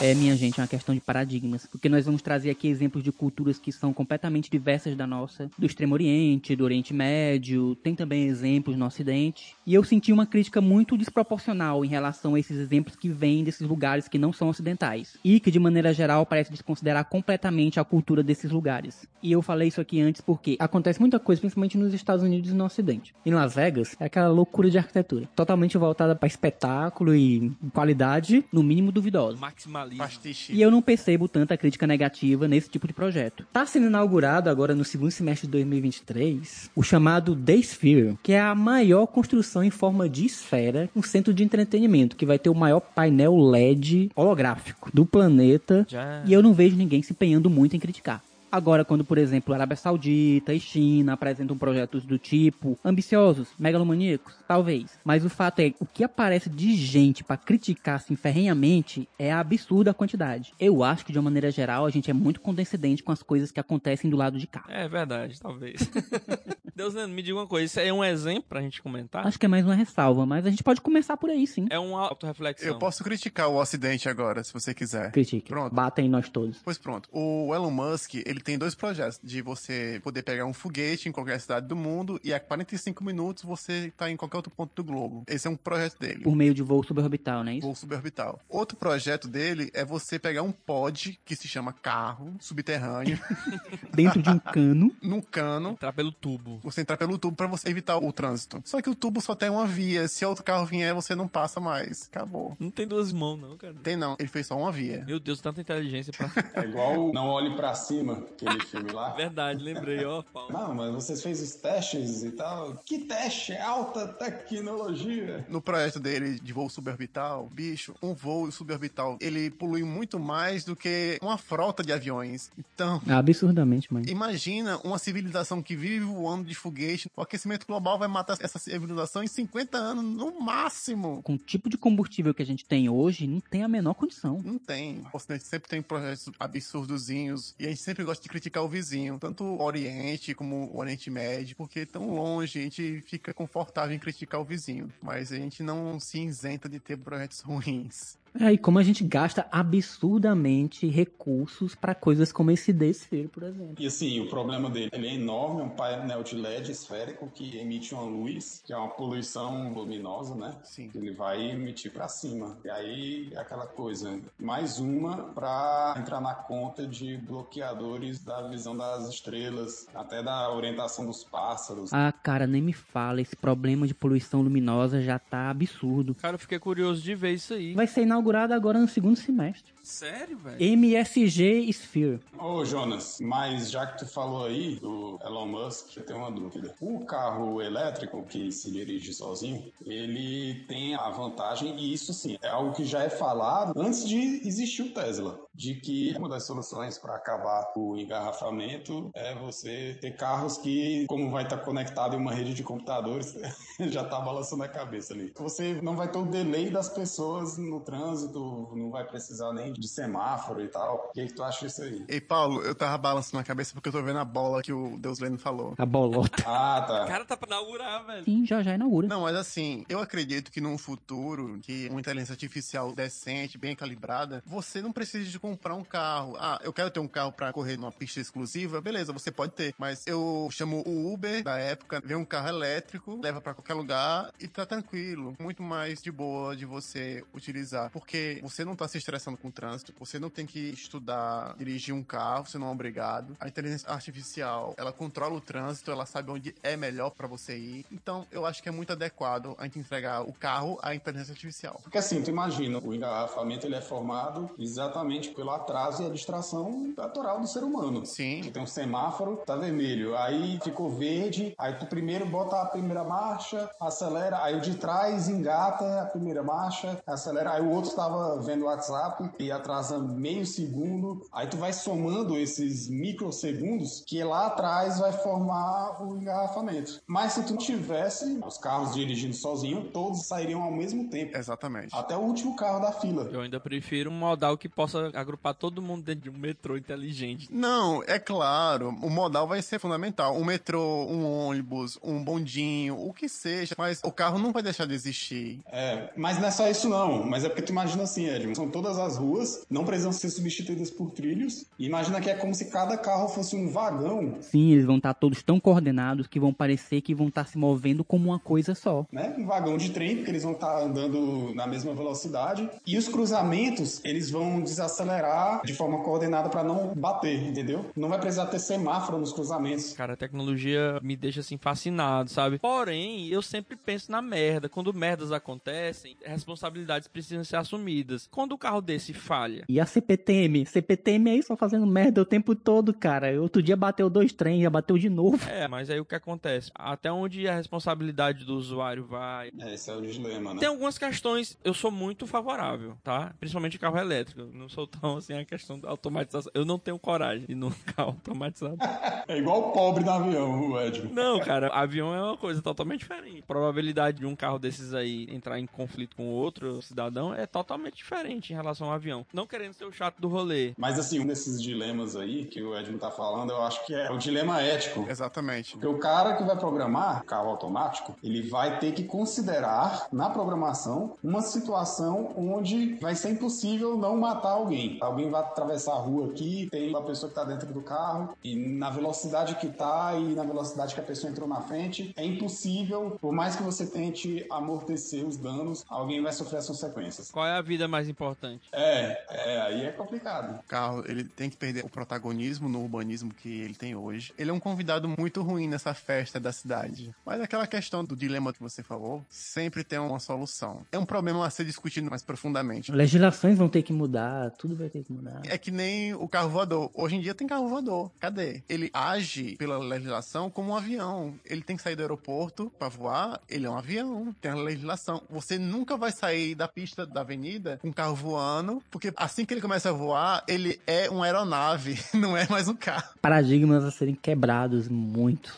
É, 0.00 0.12
minha 0.12 0.34
gente, 0.36 0.58
é 0.58 0.62
uma 0.62 0.68
questão 0.68 0.92
de 0.92 1.00
paradigmas, 1.00 1.66
porque 1.66 1.88
nós 1.88 2.04
vamos 2.04 2.20
trazer 2.20 2.50
aqui 2.50 2.66
exemplos 2.66 3.02
de 3.02 3.12
culturas 3.12 3.58
que 3.58 3.70
são 3.70 3.92
completamente 3.92 4.50
diversas 4.50 4.96
da 4.96 5.06
nossa, 5.06 5.48
do 5.56 5.64
Extremo 5.64 5.94
Oriente, 5.94 6.56
do 6.56 6.64
Oriente 6.64 6.92
Médio, 6.92 7.76
tem 7.76 7.94
também 7.94 8.24
exemplos 8.24 8.76
no 8.76 8.84
Ocidente, 8.84 9.54
e 9.64 9.72
eu 9.72 9.84
senti 9.84 10.12
uma 10.12 10.26
crítica 10.26 10.60
muito 10.60 10.98
desproporcional 10.98 11.84
em 11.84 11.88
relação 11.88 12.34
a 12.34 12.40
esses 12.40 12.58
exemplos 12.58 12.96
que 12.96 13.08
vêm 13.08 13.44
desses 13.44 13.66
lugares 13.66 14.08
que 14.08 14.18
não 14.18 14.32
são 14.32 14.48
ocidentais, 14.48 15.16
e 15.24 15.38
que 15.38 15.50
de 15.50 15.60
maneira 15.60 15.94
geral 15.94 16.26
parece 16.26 16.50
desconsiderar 16.50 17.04
completamente 17.04 17.78
a 17.78 17.84
cultura 17.84 18.22
desses 18.22 18.50
lugares. 18.50 19.06
E 19.22 19.30
eu 19.30 19.40
falei 19.42 19.68
isso 19.68 19.80
aqui 19.80 20.00
antes 20.00 20.20
porque 20.20 20.56
acontece 20.58 21.00
muita 21.00 21.20
coisa, 21.20 21.40
principalmente 21.40 21.78
nos 21.78 21.94
Estados 21.94 22.24
Unidos 22.24 22.50
e 22.50 22.54
no 22.54 22.64
Ocidente. 22.64 23.14
Em 23.24 23.32
Las 23.32 23.54
Vegas, 23.54 23.96
é 24.00 24.06
aquela 24.06 24.28
loucura 24.28 24.68
de 24.68 24.76
arquitetura, 24.76 25.28
totalmente 25.36 25.78
voltada 25.78 26.16
para 26.16 26.26
espetáculo 26.26 27.14
e 27.14 27.52
qualidade, 27.72 28.44
no 28.52 28.62
mínimo 28.62 28.90
duvidosa. 28.90 29.38
Maximalismo. 29.84 29.98
Pastiche. 29.98 30.52
E 30.52 30.62
eu 30.62 30.70
não 30.70 30.82
percebo 30.82 31.28
tanta 31.28 31.56
crítica 31.56 31.86
negativa 31.86 32.48
nesse 32.48 32.68
tipo 32.68 32.86
de 32.86 32.92
projeto. 32.92 33.46
Tá 33.52 33.66
sendo 33.66 33.86
inaugurado 33.86 34.48
agora 34.48 34.74
no 34.74 34.84
segundo 34.84 35.10
semestre 35.10 35.46
de 35.46 35.52
2023 35.52 36.70
o 36.74 36.82
chamado 36.82 37.36
The 37.36 37.56
Sphere, 37.56 38.18
que 38.22 38.32
é 38.32 38.40
a 38.40 38.54
maior 38.54 39.06
construção 39.06 39.62
em 39.62 39.70
forma 39.70 40.08
de 40.08 40.26
esfera, 40.26 40.88
um 40.94 41.02
centro 41.02 41.32
de 41.32 41.44
entretenimento 41.44 42.16
que 42.16 42.26
vai 42.26 42.38
ter 42.38 42.50
o 42.50 42.54
maior 42.54 42.80
painel 42.80 43.36
LED 43.36 44.10
holográfico 44.14 44.90
do 44.92 45.04
planeta. 45.04 45.86
Já. 45.88 46.22
E 46.26 46.32
eu 46.32 46.42
não 46.42 46.54
vejo 46.54 46.76
ninguém 46.76 47.02
se 47.02 47.12
empenhando 47.12 47.50
muito 47.50 47.76
em 47.76 47.80
criticar. 47.80 48.22
Agora, 48.54 48.84
quando, 48.84 49.04
por 49.04 49.18
exemplo, 49.18 49.52
Arábia 49.52 49.74
Saudita 49.74 50.54
e 50.54 50.60
China 50.60 51.14
apresentam 51.14 51.58
projetos 51.58 52.04
do 52.04 52.16
tipo 52.20 52.78
ambiciosos, 52.84 53.48
megalomaníacos, 53.58 54.32
talvez. 54.46 54.96
Mas 55.04 55.24
o 55.24 55.28
fato 55.28 55.58
é, 55.58 55.74
o 55.80 55.84
que 55.84 56.04
aparece 56.04 56.48
de 56.48 56.72
gente 56.76 57.24
pra 57.24 57.36
criticar 57.36 57.96
assim 57.96 58.14
ferrenhamente 58.14 59.08
é 59.18 59.32
a 59.32 59.40
absurda 59.40 59.92
quantidade. 59.92 60.54
Eu 60.60 60.84
acho 60.84 61.04
que, 61.04 61.10
de 61.10 61.18
uma 61.18 61.24
maneira 61.24 61.50
geral, 61.50 61.84
a 61.84 61.90
gente 61.90 62.12
é 62.12 62.14
muito 62.14 62.40
condescendente 62.40 63.02
com 63.02 63.10
as 63.10 63.24
coisas 63.24 63.50
que 63.50 63.58
acontecem 63.58 64.08
do 64.08 64.16
lado 64.16 64.38
de 64.38 64.46
cá. 64.46 64.62
É 64.68 64.88
verdade, 64.88 65.40
talvez. 65.40 65.80
Deus, 66.74 66.94
Leandro, 66.94 67.14
me 67.14 67.22
diga 67.22 67.36
uma 67.38 67.46
coisa. 67.46 67.64
Isso 67.66 67.80
é 67.80 67.92
um 67.92 68.02
exemplo 68.02 68.44
pra 68.48 68.60
gente 68.60 68.82
comentar? 68.82 69.26
Acho 69.26 69.38
que 69.38 69.46
é 69.46 69.48
mais 69.48 69.64
uma 69.64 69.74
ressalva, 69.74 70.26
mas 70.26 70.44
a 70.44 70.50
gente 70.50 70.62
pode 70.62 70.80
começar 70.80 71.16
por 71.16 71.30
aí, 71.30 71.46
sim. 71.46 71.66
É 71.70 71.78
uma 71.78 72.00
autorreflexão. 72.08 72.68
Eu 72.68 72.78
posso 72.78 73.04
criticar 73.04 73.48
o 73.48 73.56
Ocidente 73.56 74.08
agora, 74.08 74.42
se 74.42 74.52
você 74.52 74.74
quiser. 74.74 75.12
Critique. 75.12 75.48
Pronto. 75.48 75.74
Bata 75.74 76.02
em 76.02 76.08
nós 76.08 76.28
todos. 76.28 76.58
Pois 76.64 76.76
pronto. 76.76 77.08
O 77.12 77.54
Elon 77.54 77.70
Musk, 77.70 78.14
ele 78.14 78.40
tem 78.40 78.58
dois 78.58 78.74
projetos. 78.74 79.20
De 79.22 79.40
você 79.40 80.00
poder 80.02 80.22
pegar 80.22 80.46
um 80.46 80.52
foguete 80.52 81.08
em 81.08 81.12
qualquer 81.12 81.40
cidade 81.40 81.66
do 81.66 81.76
mundo 81.76 82.20
e 82.24 82.32
a 82.34 82.40
45 82.40 83.04
minutos 83.04 83.44
você 83.44 83.92
tá 83.96 84.10
em 84.10 84.16
qualquer 84.16 84.36
outro 84.36 84.50
ponto 84.52 84.74
do 84.74 84.84
globo. 84.84 85.22
Esse 85.28 85.46
é 85.46 85.50
um 85.50 85.56
projeto 85.56 85.98
dele. 85.98 86.22
Por 86.24 86.34
meio 86.34 86.52
de 86.54 86.62
voo 86.62 86.82
suborbital, 86.84 87.44
não 87.44 87.52
é 87.52 87.56
isso? 87.56 87.66
Voo 87.66 87.74
suborbital. 87.76 88.40
Outro 88.48 88.76
projeto 88.76 89.28
dele 89.28 89.70
é 89.72 89.84
você 89.84 90.18
pegar 90.18 90.42
um 90.42 90.52
pod 90.52 91.18
que 91.24 91.36
se 91.36 91.46
chama 91.46 91.72
carro 91.72 92.34
subterrâneo 92.40 93.18
Dentro 93.94 94.20
de 94.22 94.30
um 94.30 94.38
cano. 94.38 94.94
num 95.02 95.20
cano 95.20 95.70
Entrar 95.70 95.92
pelo 95.92 96.10
tubo. 96.12 96.60
Você 96.64 96.80
entrar 96.80 96.96
pelo 96.96 97.18
tubo 97.18 97.36
pra 97.36 97.46
você 97.46 97.68
evitar 97.68 97.98
o 97.98 98.12
trânsito. 98.12 98.60
Só 98.64 98.80
que 98.80 98.90
o 98.90 98.94
tubo 98.94 99.20
só 99.20 99.34
tem 99.34 99.48
uma 99.50 99.66
via. 99.66 100.08
Se 100.08 100.24
outro 100.24 100.42
carro 100.42 100.64
vier, 100.66 100.94
você 100.94 101.14
não 101.14 101.28
passa 101.28 101.60
mais. 101.60 102.08
Acabou. 102.10 102.56
Não 102.58 102.70
tem 102.70 102.86
duas 102.86 103.12
mãos, 103.12 103.38
não, 103.40 103.56
cara. 103.56 103.74
Tem 103.82 103.96
não, 103.96 104.16
ele 104.18 104.28
fez 104.28 104.46
só 104.46 104.56
uma 104.58 104.72
via. 104.72 105.04
Meu 105.06 105.20
Deus, 105.20 105.40
tanta 105.40 105.60
inteligência 105.60 106.12
pra. 106.12 106.24
É 106.54 106.66
igual 106.66 107.12
Não 107.12 107.28
Olhe 107.28 107.54
Pra 107.56 107.74
Cima, 107.74 108.14
aquele 108.14 108.60
filme 108.64 108.90
lá. 108.90 109.10
Verdade, 109.14 109.62
lembrei, 109.62 110.04
ó, 110.04 110.22
Paulo. 110.22 110.52
Não, 110.52 110.74
mas 110.74 110.92
vocês 110.94 111.22
fez 111.22 111.40
os 111.42 111.54
testes 111.54 112.22
e 112.24 112.30
tal. 112.32 112.76
Que 112.84 112.98
teste? 113.00 113.52
Alta 113.56 114.08
tecnologia. 114.08 115.44
No 115.48 115.60
projeto 115.60 115.98
dele 116.00 116.38
de 116.40 116.52
voo 116.52 116.68
suborbital, 116.70 117.48
bicho, 117.52 117.94
um 118.02 118.14
voo 118.14 118.50
suborbital, 118.50 119.18
ele 119.20 119.50
polui 119.50 119.82
muito 119.82 120.18
mais 120.18 120.64
do 120.64 120.74
que 120.76 121.18
uma 121.20 121.36
frota 121.36 121.82
de 121.82 121.92
aviões. 121.92 122.50
Então, 122.58 123.00
Absurdamente, 123.08 123.92
mãe. 123.92 124.04
imagina 124.06 124.78
uma 124.84 124.98
civilização 124.98 125.62
que 125.62 125.76
vive 125.76 126.04
voando 126.04 126.44
de 126.44 126.53
foguete. 126.56 127.10
O 127.16 127.22
aquecimento 127.22 127.66
global 127.66 127.98
vai 127.98 128.08
matar 128.08 128.36
essa 128.40 128.58
civilização 128.58 129.22
em 129.22 129.26
50 129.26 129.76
anos, 129.76 130.04
no 130.04 130.40
máximo. 130.40 131.22
Com 131.22 131.34
o 131.34 131.38
tipo 131.38 131.68
de 131.68 131.76
combustível 131.76 132.34
que 132.34 132.42
a 132.42 132.46
gente 132.46 132.64
tem 132.64 132.88
hoje, 132.88 133.26
não 133.26 133.40
tem 133.40 133.62
a 133.62 133.68
menor 133.68 133.94
condição. 133.94 134.40
Não 134.44 134.58
tem. 134.58 135.04
O 135.12 135.16
Ocidente 135.16 135.44
sempre 135.44 135.68
tem 135.68 135.82
projetos 135.82 136.30
absurdozinhos 136.38 137.54
e 137.58 137.66
a 137.66 137.68
gente 137.68 137.82
sempre 137.82 138.04
gosta 138.04 138.22
de 138.22 138.28
criticar 138.28 138.62
o 138.62 138.68
vizinho, 138.68 139.18
tanto 139.18 139.44
o 139.44 139.62
Oriente 139.62 140.34
como 140.34 140.70
o 140.72 140.78
Oriente 140.78 141.10
Médio, 141.10 141.56
porque 141.56 141.86
tão 141.86 142.10
longe 142.10 142.58
a 142.58 142.62
gente 142.62 143.02
fica 143.06 143.32
confortável 143.32 143.94
em 143.94 143.98
criticar 143.98 144.40
o 144.40 144.44
vizinho, 144.44 144.92
mas 145.02 145.32
a 145.32 145.36
gente 145.36 145.62
não 145.62 145.98
se 146.00 146.20
isenta 146.20 146.68
de 146.68 146.80
ter 146.80 146.96
projetos 146.96 147.40
ruins. 147.44 148.16
É, 148.38 148.52
e 148.52 148.58
como 148.58 148.80
a 148.80 148.82
gente 148.82 149.04
gasta 149.04 149.46
absurdamente 149.50 150.88
recursos 150.88 151.74
pra 151.74 151.94
coisas 151.94 152.32
como 152.32 152.50
esse 152.50 152.74
Sphere, 152.92 153.28
por 153.28 153.44
exemplo. 153.44 153.76
E 153.78 153.86
assim, 153.86 154.20
o 154.20 154.28
problema 154.28 154.68
dele, 154.68 154.90
ele 154.92 155.06
é 155.06 155.14
enorme, 155.14 155.62
é 155.62 155.64
um 155.64 155.70
painel 155.70 156.22
de 156.24 156.34
LED 156.34 156.72
esférico 156.72 157.30
que 157.32 157.56
emite 157.56 157.94
uma 157.94 158.02
luz, 158.02 158.60
que 158.64 158.72
é 158.72 158.76
uma 158.76 158.88
poluição 158.88 159.72
luminosa, 159.72 160.34
né? 160.34 160.56
Sim. 160.64 160.90
Ele 160.94 161.12
vai 161.12 161.50
emitir 161.50 161.92
pra 161.92 162.08
cima. 162.08 162.58
E 162.64 162.70
aí, 162.70 163.28
é 163.32 163.38
aquela 163.38 163.66
coisa, 163.66 164.18
mais 164.38 164.80
uma 164.80 165.16
pra 165.32 165.94
entrar 165.96 166.20
na 166.20 166.34
conta 166.34 166.86
de 166.86 167.16
bloqueadores 167.16 168.22
da 168.24 168.48
visão 168.48 168.76
das 168.76 169.08
estrelas, 169.08 169.86
até 169.94 170.22
da 170.22 170.52
orientação 170.52 171.06
dos 171.06 171.22
pássaros. 171.22 171.92
Ah, 171.92 172.12
cara, 172.12 172.46
nem 172.46 172.60
me 172.60 172.72
fala, 172.72 173.20
esse 173.20 173.36
problema 173.36 173.86
de 173.86 173.94
poluição 173.94 174.42
luminosa 174.42 175.00
já 175.00 175.20
tá 175.20 175.50
absurdo. 175.50 176.16
Cara, 176.16 176.34
eu 176.34 176.38
fiquei 176.38 176.58
curioso 176.58 177.00
de 177.00 177.14
ver 177.14 177.34
isso 177.34 177.54
aí. 177.54 177.74
Vai 177.74 177.86
ser 177.86 178.02
inaugurado 178.02 178.23
agora 178.54 178.78
no 178.78 178.88
segundo 178.88 179.16
semestre. 179.16 179.73
Sério, 179.84 180.38
velho? 180.38 180.56
MSG 180.62 181.68
Sphere. 181.68 182.20
Ô, 182.38 182.64
Jonas, 182.64 183.18
mas 183.20 183.70
já 183.70 183.86
que 183.86 183.98
tu 183.98 184.06
falou 184.06 184.46
aí 184.46 184.76
do 184.76 185.18
Elon 185.22 185.46
Musk, 185.46 185.94
eu 185.98 186.06
tenho 186.06 186.20
uma 186.20 186.30
dúvida. 186.30 186.74
O 186.80 187.04
carro 187.04 187.60
elétrico 187.60 188.24
que 188.24 188.50
se 188.50 188.72
dirige 188.72 189.12
sozinho, 189.12 189.70
ele 189.84 190.64
tem 190.66 190.94
a 190.94 191.10
vantagem, 191.10 191.78
e 191.78 191.92
isso 191.92 192.14
sim, 192.14 192.38
é 192.40 192.48
algo 192.48 192.72
que 192.72 192.84
já 192.86 193.02
é 193.02 193.10
falado 193.10 193.78
antes 193.78 194.08
de 194.08 194.16
existir 194.48 194.82
o 194.82 194.94
Tesla, 194.94 195.38
de 195.54 195.74
que 195.74 196.14
uma 196.16 196.30
das 196.30 196.46
soluções 196.46 196.96
para 196.96 197.16
acabar 197.16 197.70
o 197.76 197.98
engarrafamento 197.98 199.10
é 199.14 199.34
você 199.34 199.98
ter 200.00 200.16
carros 200.16 200.56
que, 200.56 201.04
como 201.08 201.30
vai 201.30 201.44
estar 201.44 201.58
conectado 201.58 202.16
em 202.16 202.18
uma 202.18 202.32
rede 202.32 202.54
de 202.54 202.62
computadores, 202.62 203.34
já 203.90 204.02
tá 204.02 204.18
balançando 204.18 204.62
a 204.62 204.68
cabeça 204.68 205.12
ali. 205.12 205.30
Você 205.36 205.74
não 205.82 205.94
vai 205.94 206.10
ter 206.10 206.18
o 206.18 206.24
delay 206.24 206.70
das 206.70 206.88
pessoas 206.88 207.58
no 207.58 207.80
trânsito, 207.80 208.72
não 208.74 208.90
vai 208.90 209.04
precisar 209.06 209.52
nem 209.52 209.73
de 209.80 209.88
semáforo 209.88 210.62
e 210.62 210.68
tal. 210.68 211.08
O 211.10 211.12
que, 211.12 211.26
que 211.26 211.32
tu 211.34 211.42
acha 211.42 211.66
disso 211.66 211.82
aí? 211.82 212.04
Ei, 212.08 212.20
Paulo, 212.20 212.62
eu 212.62 212.74
tava 212.74 212.96
balançando 212.98 213.40
a 213.40 213.44
cabeça 213.44 213.72
porque 213.74 213.88
eu 213.88 213.92
tô 213.92 214.02
vendo 214.02 214.18
a 214.18 214.24
bola 214.24 214.62
que 214.62 214.72
o 214.72 214.96
Deus 214.98 215.18
Leno 215.18 215.38
falou. 215.38 215.74
A 215.78 215.86
bolota. 215.86 216.42
Ah, 216.46 216.80
O 216.84 216.86
tá. 216.86 217.06
cara 217.06 217.24
tá 217.24 217.36
pra 217.36 217.46
inaugurar, 217.48 218.04
velho. 218.06 218.24
Sim, 218.24 218.46
já 218.46 218.62
já 218.62 218.74
inaugura. 218.74 219.08
Não, 219.08 219.22
mas 219.22 219.34
assim, 219.36 219.84
eu 219.88 219.98
acredito 220.00 220.50
que 220.52 220.60
num 220.60 220.76
futuro, 220.78 221.58
que 221.62 221.88
uma 221.90 222.00
inteligência 222.00 222.32
artificial 222.32 222.92
decente, 222.92 223.56
bem 223.58 223.74
calibrada, 223.74 224.42
você 224.46 224.80
não 224.82 224.92
precisa 224.92 225.28
de 225.30 225.38
comprar 225.38 225.74
um 225.74 225.84
carro. 225.84 226.36
Ah, 226.38 226.58
eu 226.62 226.72
quero 226.72 226.90
ter 226.90 227.00
um 227.00 227.08
carro 227.08 227.32
pra 227.32 227.52
correr 227.52 227.76
numa 227.76 227.90
pista 227.92 228.20
exclusiva, 228.20 228.80
beleza, 228.80 229.12
você 229.12 229.30
pode 229.30 229.52
ter. 229.52 229.74
Mas 229.78 230.06
eu 230.06 230.48
chamo 230.50 230.82
o 230.86 231.12
Uber 231.12 231.42
da 231.42 231.58
época, 231.58 232.00
vem 232.04 232.16
um 232.16 232.24
carro 232.24 232.48
elétrico, 232.48 233.18
leva 233.22 233.40
pra 233.40 233.54
qualquer 233.54 233.74
lugar 233.74 234.30
e 234.38 234.46
tá 234.46 234.64
tranquilo. 234.66 235.34
Muito 235.40 235.62
mais 235.62 236.02
de 236.02 236.10
boa 236.12 236.54
de 236.56 236.64
você 236.64 237.24
utilizar. 237.34 237.90
porque 237.90 238.38
você 238.42 238.64
não 238.64 238.76
tá 238.76 238.86
se 238.88 238.98
estressando 238.98 239.36
com 239.38 239.48
o 239.48 239.52
trânsito, 239.64 239.94
você 239.98 240.18
não 240.18 240.28
tem 240.28 240.44
que 240.44 240.58
estudar 240.58 241.54
dirigir 241.56 241.94
um 241.94 242.02
carro, 242.02 242.46
você 242.46 242.58
não 242.58 242.68
é 242.68 242.70
obrigado. 242.70 243.34
A 243.40 243.48
inteligência 243.48 243.88
artificial, 243.88 244.74
ela 244.76 244.92
controla 244.92 245.34
o 245.34 245.40
trânsito, 245.40 245.90
ela 245.90 246.04
sabe 246.04 246.30
onde 246.30 246.54
é 246.62 246.76
melhor 246.76 247.10
para 247.10 247.26
você 247.26 247.56
ir. 247.56 247.86
Então, 247.90 248.26
eu 248.30 248.44
acho 248.44 248.62
que 248.62 248.68
é 248.68 248.72
muito 248.72 248.92
adequado 248.92 249.54
a 249.58 249.64
gente 249.64 249.78
entregar 249.78 250.22
o 250.22 250.32
carro 250.32 250.78
à 250.82 250.94
inteligência 250.94 251.32
artificial. 251.32 251.80
Porque 251.82 251.96
assim, 251.96 252.22
tu 252.22 252.28
imagina, 252.28 252.78
o 252.78 252.94
engarrafamento 252.94 253.66
ele 253.66 253.74
é 253.74 253.80
formado 253.80 254.50
exatamente 254.58 255.30
pelo 255.30 255.50
atraso 255.50 256.02
e 256.02 256.06
a 256.06 256.10
distração 256.10 256.92
natural 256.96 257.40
do 257.40 257.46
ser 257.46 257.64
humano. 257.64 258.04
Sim. 258.04 258.50
Tem 258.52 258.62
um 258.62 258.66
semáforo, 258.66 259.42
tá 259.46 259.56
vermelho, 259.56 260.16
aí 260.16 260.58
ficou 260.62 260.90
verde, 260.90 261.54
aí 261.56 261.74
tu 261.74 261.86
primeiro 261.86 262.26
bota 262.26 262.60
a 262.60 262.66
primeira 262.66 263.02
marcha, 263.02 263.70
acelera, 263.80 264.42
aí 264.42 264.56
o 264.56 264.60
de 264.60 264.74
trás 264.74 265.28
engata 265.28 266.02
a 266.02 266.06
primeira 266.06 266.42
marcha, 266.42 267.02
acelera, 267.06 267.52
aí 267.52 267.62
o 267.62 267.70
outro 267.70 267.90
estava 267.90 268.40
vendo 268.42 268.62
o 268.62 268.66
WhatsApp 268.66 269.30
e 269.38 269.53
atrasa 269.56 269.98
meio 269.98 270.46
segundo, 270.46 271.26
aí 271.32 271.46
tu 271.46 271.56
vai 271.56 271.72
somando 271.72 272.36
esses 272.36 272.88
microsegundos 272.88 274.02
que 274.06 274.22
lá 274.22 274.46
atrás 274.46 274.98
vai 274.98 275.12
formar 275.12 276.02
o 276.02 276.16
engarrafamento. 276.16 277.00
Mas 277.06 277.32
se 277.32 277.44
tu 277.44 277.56
tivesse 277.56 278.40
os 278.44 278.58
carros 278.58 278.94
dirigindo 278.94 279.34
sozinho, 279.34 279.90
todos 279.92 280.26
sairiam 280.26 280.62
ao 280.62 280.72
mesmo 280.72 281.08
tempo. 281.08 281.36
Exatamente. 281.36 281.94
Até 281.94 282.16
o 282.16 282.20
último 282.20 282.56
carro 282.56 282.80
da 282.80 282.92
fila. 282.92 283.28
Eu 283.32 283.40
ainda 283.40 283.60
prefiro 283.60 284.10
um 284.10 284.14
modal 284.14 284.56
que 284.56 284.68
possa 284.68 285.10
agrupar 285.14 285.54
todo 285.54 285.82
mundo 285.82 286.02
dentro 286.02 286.22
de 286.22 286.30
um 286.30 286.38
metrô 286.38 286.76
inteligente. 286.76 287.48
Não, 287.50 288.02
é 288.06 288.18
claro, 288.18 288.88
o 289.02 289.10
modal 289.10 289.46
vai 289.46 289.62
ser 289.62 289.78
fundamental. 289.78 290.36
Um 290.36 290.44
metrô, 290.44 291.04
um 291.04 291.24
ônibus, 291.46 291.98
um 292.02 292.22
bondinho, 292.22 292.98
o 292.98 293.12
que 293.12 293.28
seja, 293.28 293.74
mas 293.76 294.00
o 294.04 294.12
carro 294.12 294.38
não 294.38 294.52
vai 294.52 294.62
deixar 294.62 294.86
de 294.86 294.94
existir. 294.94 295.60
É, 295.70 296.10
mas 296.16 296.38
não 296.38 296.48
é 296.48 296.50
só 296.50 296.68
isso 296.68 296.88
não, 296.88 297.24
mas 297.24 297.44
é 297.44 297.48
porque 297.48 297.62
tu 297.62 297.70
imagina 297.70 298.02
assim, 298.04 298.28
Edmund, 298.28 298.56
são 298.56 298.70
todas 298.70 298.98
as 298.98 299.16
ruas, 299.16 299.43
não 299.70 299.84
precisam 299.84 300.12
ser 300.12 300.30
substituídas 300.30 300.90
por 300.90 301.10
trilhos, 301.10 301.64
imagina 301.78 302.20
que 302.20 302.30
é 302.30 302.34
como 302.34 302.54
se 302.54 302.66
cada 302.70 302.96
carro 302.96 303.28
fosse 303.28 303.56
um 303.56 303.68
vagão, 303.70 304.36
Sim, 304.40 304.72
eles 304.72 304.84
vão 304.84 304.96
estar 304.96 305.14
todos 305.14 305.42
tão 305.42 305.58
coordenados 305.60 306.26
que 306.26 306.40
vão 306.40 306.52
parecer 306.52 307.00
que 307.00 307.14
vão 307.14 307.28
estar 307.28 307.46
se 307.46 307.58
movendo 307.58 308.04
como 308.04 308.28
uma 308.30 308.38
coisa 308.38 308.74
só. 308.74 309.06
né? 309.12 309.34
Um 309.38 309.46
vagão 309.46 309.76
de 309.76 309.90
trem, 309.90 310.16
porque 310.16 310.30
eles 310.30 310.42
vão 310.42 310.52
estar 310.52 310.82
andando 310.82 311.54
na 311.54 311.66
mesma 311.66 311.94
velocidade, 311.94 312.68
e 312.86 312.96
os 312.96 313.08
cruzamentos, 313.08 314.00
eles 314.04 314.30
vão 314.30 314.60
desacelerar 314.60 315.62
de 315.64 315.74
forma 315.74 316.02
coordenada 316.02 316.48
para 316.48 316.62
não 316.64 316.94
bater, 316.94 317.42
entendeu? 317.46 317.86
Não 317.96 318.08
vai 318.08 318.18
precisar 318.20 318.46
ter 318.46 318.58
semáforo 318.58 319.18
nos 319.18 319.32
cruzamentos. 319.32 319.92
Cara, 319.92 320.14
a 320.14 320.16
tecnologia 320.16 320.98
me 321.02 321.16
deixa 321.16 321.40
assim 321.40 321.56
fascinado, 321.58 322.30
sabe? 322.30 322.58
Porém, 322.58 323.28
eu 323.28 323.42
sempre 323.42 323.76
penso 323.76 324.10
na 324.10 324.22
merda. 324.22 324.68
Quando 324.68 324.92
merdas 324.94 325.32
acontecem, 325.32 326.16
responsabilidades 326.24 327.08
precisam 327.08 327.44
ser 327.44 327.56
assumidas. 327.56 328.28
Quando 328.30 328.52
o 328.52 328.58
carro 328.58 328.80
desse 328.80 329.12
falha, 329.34 329.64
E 329.68 329.80
a 329.80 329.86
CPTM? 329.86 330.64
CPTM 330.64 331.30
aí 331.30 331.42
só 331.42 331.56
fazendo 331.56 331.84
merda 331.86 332.22
o 332.22 332.24
tempo 332.24 332.54
todo, 332.54 332.94
cara. 332.94 333.40
Outro 333.42 333.60
dia 333.60 333.74
bateu 333.76 334.08
dois 334.08 334.32
trens, 334.32 334.62
já 334.62 334.70
bateu 334.70 334.96
de 334.96 335.08
novo. 335.10 335.38
é, 335.50 335.66
mas 335.66 335.90
aí 335.90 335.98
o 335.98 336.04
que 336.04 336.14
acontece? 336.14 336.70
Até 336.74 337.10
onde 337.10 337.48
a 337.48 337.54
responsabilidade 337.56 338.44
do 338.44 338.54
usuário 338.56 339.04
vai? 339.04 339.50
É, 339.58 339.74
esse 339.74 339.90
é 339.90 339.94
o 339.94 340.00
dilema, 340.00 340.54
né? 340.54 340.60
Tem 340.60 340.68
algumas 340.68 340.96
questões, 340.98 341.58
eu 341.64 341.74
sou 341.74 341.90
muito 341.90 342.26
favorável, 342.26 342.96
tá? 343.02 343.34
Principalmente 343.40 343.78
carro 343.78 343.98
elétrico. 343.98 344.42
Não 344.52 344.68
sou 344.68 344.86
tão 344.86 345.16
assim 345.16 345.34
a 345.34 345.44
questão 345.44 345.78
da 345.80 345.88
automatização. 345.90 346.52
Eu 346.54 346.64
não 346.64 346.78
tenho 346.78 346.98
coragem 346.98 347.46
de 347.46 347.54
num 347.56 347.70
carro 347.96 348.10
automatizado. 348.22 348.76
É 349.26 349.38
igual 349.38 349.70
o 349.70 349.72
pobre 349.72 350.04
no 350.04 350.10
avião, 350.10 350.70
o 350.72 350.78
Edmund. 350.78 351.14
Não, 351.14 351.40
cara, 351.40 351.68
avião 351.68 352.14
é 352.14 352.20
uma 352.22 352.36
coisa 352.36 352.60
totalmente 352.60 353.00
diferente. 353.00 353.38
A 353.42 353.46
probabilidade 353.46 354.18
de 354.18 354.26
um 354.26 354.36
carro 354.36 354.58
desses 354.58 354.92
aí 354.92 355.26
entrar 355.30 355.58
em 355.58 355.64
conflito 355.66 356.14
com 356.14 356.26
outro 356.28 356.82
cidadão 356.82 357.34
é 357.34 357.46
totalmente 357.46 357.96
diferente 357.96 358.52
em 358.52 358.56
relação 358.56 358.88
ao 358.88 358.92
avião. 358.92 359.23
Não 359.32 359.46
querendo 359.46 359.74
ser 359.74 359.84
o 359.84 359.92
chato 359.92 360.20
do 360.20 360.28
rolê. 360.28 360.74
Mas 360.76 360.98
assim, 360.98 361.20
um 361.20 361.26
desses 361.26 361.62
dilemas 361.62 362.16
aí 362.16 362.44
que 362.46 362.62
o 362.62 362.76
Edmund 362.76 363.00
tá 363.00 363.10
falando, 363.10 363.50
eu 363.50 363.62
acho 363.62 363.84
que 363.86 363.94
é 363.94 364.10
o 364.10 364.18
dilema 364.18 364.62
ético. 364.62 365.06
Exatamente. 365.08 365.72
Porque 365.72 365.86
o 365.86 365.98
cara 365.98 366.36
que 366.36 366.44
vai 366.44 366.56
programar 366.56 367.24
carro 367.24 367.50
automático, 367.50 368.16
ele 368.22 368.42
vai 368.42 368.78
ter 368.78 368.92
que 368.92 369.04
considerar 369.04 370.06
na 370.12 370.30
programação 370.30 371.16
uma 371.22 371.40
situação 371.40 372.32
onde 372.36 372.94
vai 372.94 373.14
ser 373.14 373.30
impossível 373.30 373.96
não 373.96 374.16
matar 374.16 374.50
alguém. 374.50 374.98
Alguém 375.00 375.30
vai 375.30 375.40
atravessar 375.40 375.92
a 375.92 375.98
rua 375.98 376.30
aqui, 376.30 376.68
tem 376.70 376.88
uma 376.88 377.02
pessoa 377.02 377.28
que 377.28 377.34
tá 377.34 377.44
dentro 377.44 377.72
do 377.72 377.82
carro 377.82 378.36
e 378.42 378.54
na 378.56 378.90
velocidade 378.90 379.54
que 379.56 379.68
tá 379.68 380.14
e 380.14 380.34
na 380.34 380.44
velocidade 380.44 380.94
que 380.94 381.00
a 381.00 381.04
pessoa 381.04 381.30
entrou 381.30 381.48
na 381.48 381.60
frente, 381.60 382.12
é 382.16 382.24
impossível, 382.24 383.18
por 383.20 383.32
mais 383.32 383.56
que 383.56 383.62
você 383.62 383.86
tente 383.86 384.46
amortecer 384.50 385.26
os 385.26 385.36
danos, 385.36 385.84
alguém 385.88 386.22
vai 386.22 386.32
sofrer 386.32 386.58
as 386.58 386.66
consequências. 386.66 387.30
Qual 387.30 387.46
é 387.46 387.52
a 387.52 387.62
vida 387.62 387.86
mais 387.88 388.08
importante? 388.08 388.68
É, 388.72 389.03
é, 389.28 389.60
aí 389.62 389.84
é 389.84 389.92
complicado. 389.92 390.60
O 390.60 390.62
carro, 390.64 391.04
ele 391.06 391.24
tem 391.24 391.50
que 391.50 391.56
perder 391.56 391.84
o 391.84 391.88
protagonismo 391.88 392.68
no 392.68 392.80
urbanismo 392.80 393.32
que 393.32 393.60
ele 393.60 393.74
tem 393.74 393.94
hoje. 393.94 394.32
Ele 394.38 394.50
é 394.50 394.52
um 394.52 394.60
convidado 394.60 395.08
muito 395.18 395.42
ruim 395.42 395.68
nessa 395.68 395.94
festa 395.94 396.40
da 396.40 396.52
cidade. 396.52 397.14
Mas 397.24 397.40
aquela 397.40 397.66
questão 397.66 398.04
do 398.04 398.16
dilema 398.16 398.52
que 398.52 398.60
você 398.60 398.82
falou, 398.82 399.24
sempre 399.28 399.84
tem 399.84 399.98
uma 399.98 400.18
solução. 400.18 400.82
É 400.92 400.98
um 400.98 401.06
problema 401.06 401.46
a 401.46 401.50
ser 401.50 401.64
discutido 401.64 402.08
mais 402.08 402.22
profundamente. 402.22 402.92
Legislações 402.92 403.58
vão 403.58 403.68
ter 403.68 403.82
que 403.82 403.92
mudar, 403.92 404.50
tudo 404.52 404.76
vai 404.76 404.88
ter 404.88 405.02
que 405.02 405.12
mudar. 405.12 405.42
É 405.44 405.58
que 405.58 405.70
nem 405.70 406.14
o 406.14 406.28
carro 406.28 406.50
voador. 406.50 406.90
Hoje 406.94 407.16
em 407.16 407.20
dia 407.20 407.34
tem 407.34 407.46
carro 407.46 407.68
voador. 407.68 408.10
Cadê? 408.20 408.62
Ele 408.68 408.90
age 408.92 409.56
pela 409.56 409.78
legislação 409.78 410.50
como 410.50 410.70
um 410.70 410.76
avião. 410.76 411.34
Ele 411.44 411.62
tem 411.62 411.76
que 411.76 411.82
sair 411.82 411.96
do 411.96 412.02
aeroporto 412.02 412.70
pra 412.78 412.88
voar. 412.88 413.40
Ele 413.48 413.66
é 413.66 413.70
um 413.70 413.76
avião. 413.76 414.34
Tem 414.40 414.50
a 414.50 414.54
legislação. 414.54 415.22
Você 415.30 415.58
nunca 415.58 415.96
vai 415.96 416.12
sair 416.12 416.54
da 416.54 416.68
pista 416.68 417.06
da 417.06 417.20
avenida 417.20 417.78
com 417.80 417.88
um 417.88 417.92
carro 417.92 418.14
voando, 418.14 418.82
porque 418.94 419.12
assim 419.16 419.44
que 419.44 419.52
ele 419.52 419.60
começa 419.60 419.88
a 419.88 419.92
voar, 419.92 420.44
ele 420.46 420.80
é 420.86 421.10
uma 421.10 421.24
aeronave, 421.24 421.98
não 422.14 422.36
é 422.36 422.46
mais 422.48 422.68
um 422.68 422.76
carro. 422.76 423.02
Paradigmas 423.20 423.82
a 423.82 423.90
serem 423.90 424.14
quebrados 424.14 424.88
muito. 424.88 425.52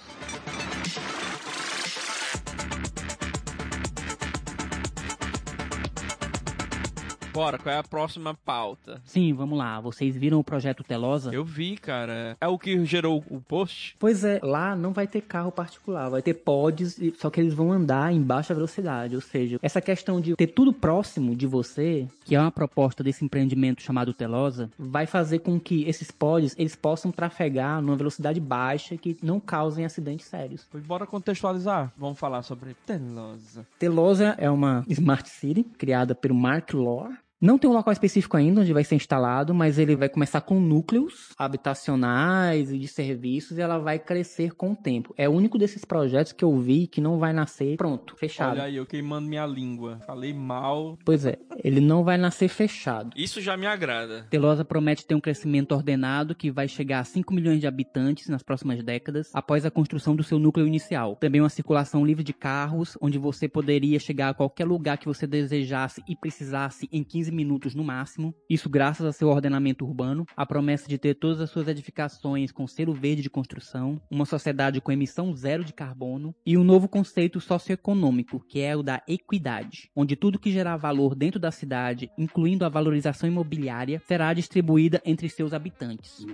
Bora, 7.37 7.59
qual 7.59 7.75
é 7.75 7.79
a 7.79 7.83
próxima 7.83 8.33
pauta? 8.35 9.01
Sim, 9.05 9.35
vamos 9.35 9.59
lá. 9.59 9.79
Vocês 9.79 10.17
viram 10.17 10.39
o 10.39 10.45
projeto 10.45 10.83
Telosa? 10.83 11.31
Eu 11.35 11.45
vi, 11.45 11.77
cara. 11.77 12.35
É 12.41 12.49
o 12.49 12.59
que 12.59 12.83
gerou 12.87 13.23
o 13.31 13.41
post? 13.43 13.95
Pois 13.99 14.25
é, 14.25 14.41
lá 14.43 14.75
não 14.75 14.93
vai 14.93 15.07
ter 15.07 15.21
carro 15.21 15.53
particular, 15.53 16.09
vai 16.09 16.23
ter 16.23 16.33
pods, 16.33 16.97
e- 16.99 17.13
só 17.19 17.29
que 17.29 17.39
eles 17.39 17.53
vão 17.53 17.71
andar 17.71 18.11
em 18.13 18.23
baixa 18.23 18.55
velocidade. 18.55 19.15
Ou 19.15 19.21
seja, 19.21 19.59
essa 19.61 19.83
questão 19.83 20.19
de 20.19 20.35
ter 20.35 20.47
tudo 20.47 20.73
próximo 20.73 21.37
de 21.37 21.47
você, 21.47 22.09
que 22.25 22.35
é 22.35 22.41
uma 22.41 22.51
proposta 22.51 23.05
desse 23.05 23.23
empreendimento 23.25 23.83
chamado 23.83 24.15
Telosa, 24.15 24.71
vai 24.79 25.05
fazer 25.07 25.41
com 25.41 25.61
que 25.61 25.85
esses 25.85 26.11
pods 26.11 26.55
eles 26.57 26.75
possam 26.75 27.13
trafegar 27.13 27.83
numa 27.83 27.97
velocidade 27.97 28.41
baixa 28.41 28.97
que 28.97 29.15
não 29.23 29.39
causem 29.39 29.85
acidentes 29.85 30.27
sérios. 30.27 30.67
Pois 30.71 30.85
bora 30.85 31.07
contextualizar. 31.07 31.93
Vamos 31.99 32.19
falar 32.19 32.43
sobre 32.43 32.75
Telosa. 32.87 33.67
Telosa 33.79 34.35
é 34.39 34.49
uma 34.51 34.85
Smart 34.89 35.29
City 35.29 35.63
criada 35.63 36.15
pelo 36.15 36.35
Mark 36.35 36.73
Lore. 36.73 37.15
Não 37.39 37.59
tem 37.59 37.69
um 37.69 37.75
local 37.75 37.93
específico 37.93 38.35
ainda 38.35 38.63
onde 38.63 38.73
vai 38.73 38.83
ser 38.83 38.95
instalado, 38.95 39.53
mas 39.53 39.79
ele 39.79 39.95
vai 39.95 40.09
começar 40.09 40.41
com 40.41 40.59
núcleos 40.59 41.35
habitacionais 41.37 42.73
e 42.73 42.79
de 42.79 42.89
serviços 42.89 43.59
e 43.59 43.61
ela 43.61 43.79
vai 43.79 43.99
crescer 43.99 44.55
com 44.55 44.73
o 44.73 44.77
tempo. 44.77 45.13
É 45.19 45.29
o 45.29 45.33
único 45.33 45.59
desses 45.59 45.85
projetos 45.85 46.33
que 46.33 46.43
eu 46.43 46.59
vi 46.59 46.87
que 46.87 46.99
não 46.99 47.19
vai 47.19 47.35
nascer 47.35 47.77
pronto, 47.77 48.17
fechado. 48.17 48.53
Olha 48.53 48.65
aí, 48.65 48.77
eu 48.77 48.87
queimando 48.87 49.29
minha 49.29 49.45
língua. 49.45 49.99
Falei 50.07 50.33
mal. 50.33 50.97
Pois 51.05 51.27
é, 51.27 51.39
ele 51.63 51.79
não 51.79 52.03
vai 52.03 52.17
nascer 52.17 52.49
fechado. 52.49 53.11
Isso 53.15 53.43
já 53.43 53.55
me 53.55 53.67
agrada. 53.67 54.27
Telosa 54.31 54.65
promete 54.65 55.07
ter 55.07 55.15
um 55.15 55.21
crescimento 55.21 55.73
ordenado 55.73 56.35
que 56.35 56.51
vai 56.51 56.67
chegar 56.67 57.01
a 57.01 57.05
5 57.05 57.35
milhões 57.35 57.61
de 57.61 57.67
habitantes 57.67 58.29
nas 58.29 58.43
próximas 58.43 58.83
décadas, 58.83 59.31
após 59.35 59.67
a 59.67 59.71
construção 59.71 60.17
do 60.17 60.25
seu 60.25 60.39
núcleo 60.39 60.67
inicial. 60.67 61.17
Também 61.17 61.43
uma 61.43 61.51
circulação 61.51 62.03
livre 62.07 62.25
de 62.25 62.33
carros, 62.33 62.97
onde 62.99 63.19
você 63.19 63.47
poderia 63.47 64.01
chegar 64.01 64.31
a 64.31 64.35
qualquer 64.35 64.65
lugar 64.65 64.97
que 64.97 65.07
você 65.07 65.27
desejasse 65.27 66.03
e 66.09 66.17
precisasse 66.17 66.89
em 66.91 67.05
15 67.05 67.26
minutos 67.31 67.75
no 67.75 67.85
máximo. 67.85 68.35
Isso 68.49 68.69
graças 68.69 69.05
ao 69.05 69.13
seu 69.13 69.29
ordenamento 69.29 69.85
urbano, 69.85 70.27
a 70.37 70.47
promessa 70.47 70.89
de 70.89 70.99
ter 70.99 71.15
todas 71.15 71.41
as 71.41 71.51
suas 71.51 71.69
edificações 71.69 72.53
com 72.53 72.67
selo 72.67 72.95
verde 72.95 73.23
de 73.23 73.31
construção, 73.31 74.01
uma 74.11 74.25
sociedade 74.25 74.81
com 74.81 74.93
emissão 74.93 75.35
zero 75.35 75.65
de 75.65 75.73
carbono 75.73 76.35
e 76.45 76.57
um 76.57 76.65
novo 76.65 76.89
conceito 76.89 77.41
socioeconômico, 77.41 78.45
que 78.49 78.61
é 78.61 78.77
o 78.77 78.83
da 78.83 79.03
equidade, 79.09 79.91
onde 79.95 80.17
tudo 80.17 80.39
que 80.39 80.53
gerar 80.53 80.77
valor 80.77 81.15
dentro 81.15 81.41
da 81.41 81.51
cidade, 81.51 82.11
incluindo 82.17 82.65
a 82.65 82.69
valorização 82.69 83.29
imobiliária, 83.29 84.01
será 84.07 84.33
distribuída 84.33 85.01
entre 85.05 85.29
seus 85.29 85.53
habitantes. 85.53 86.25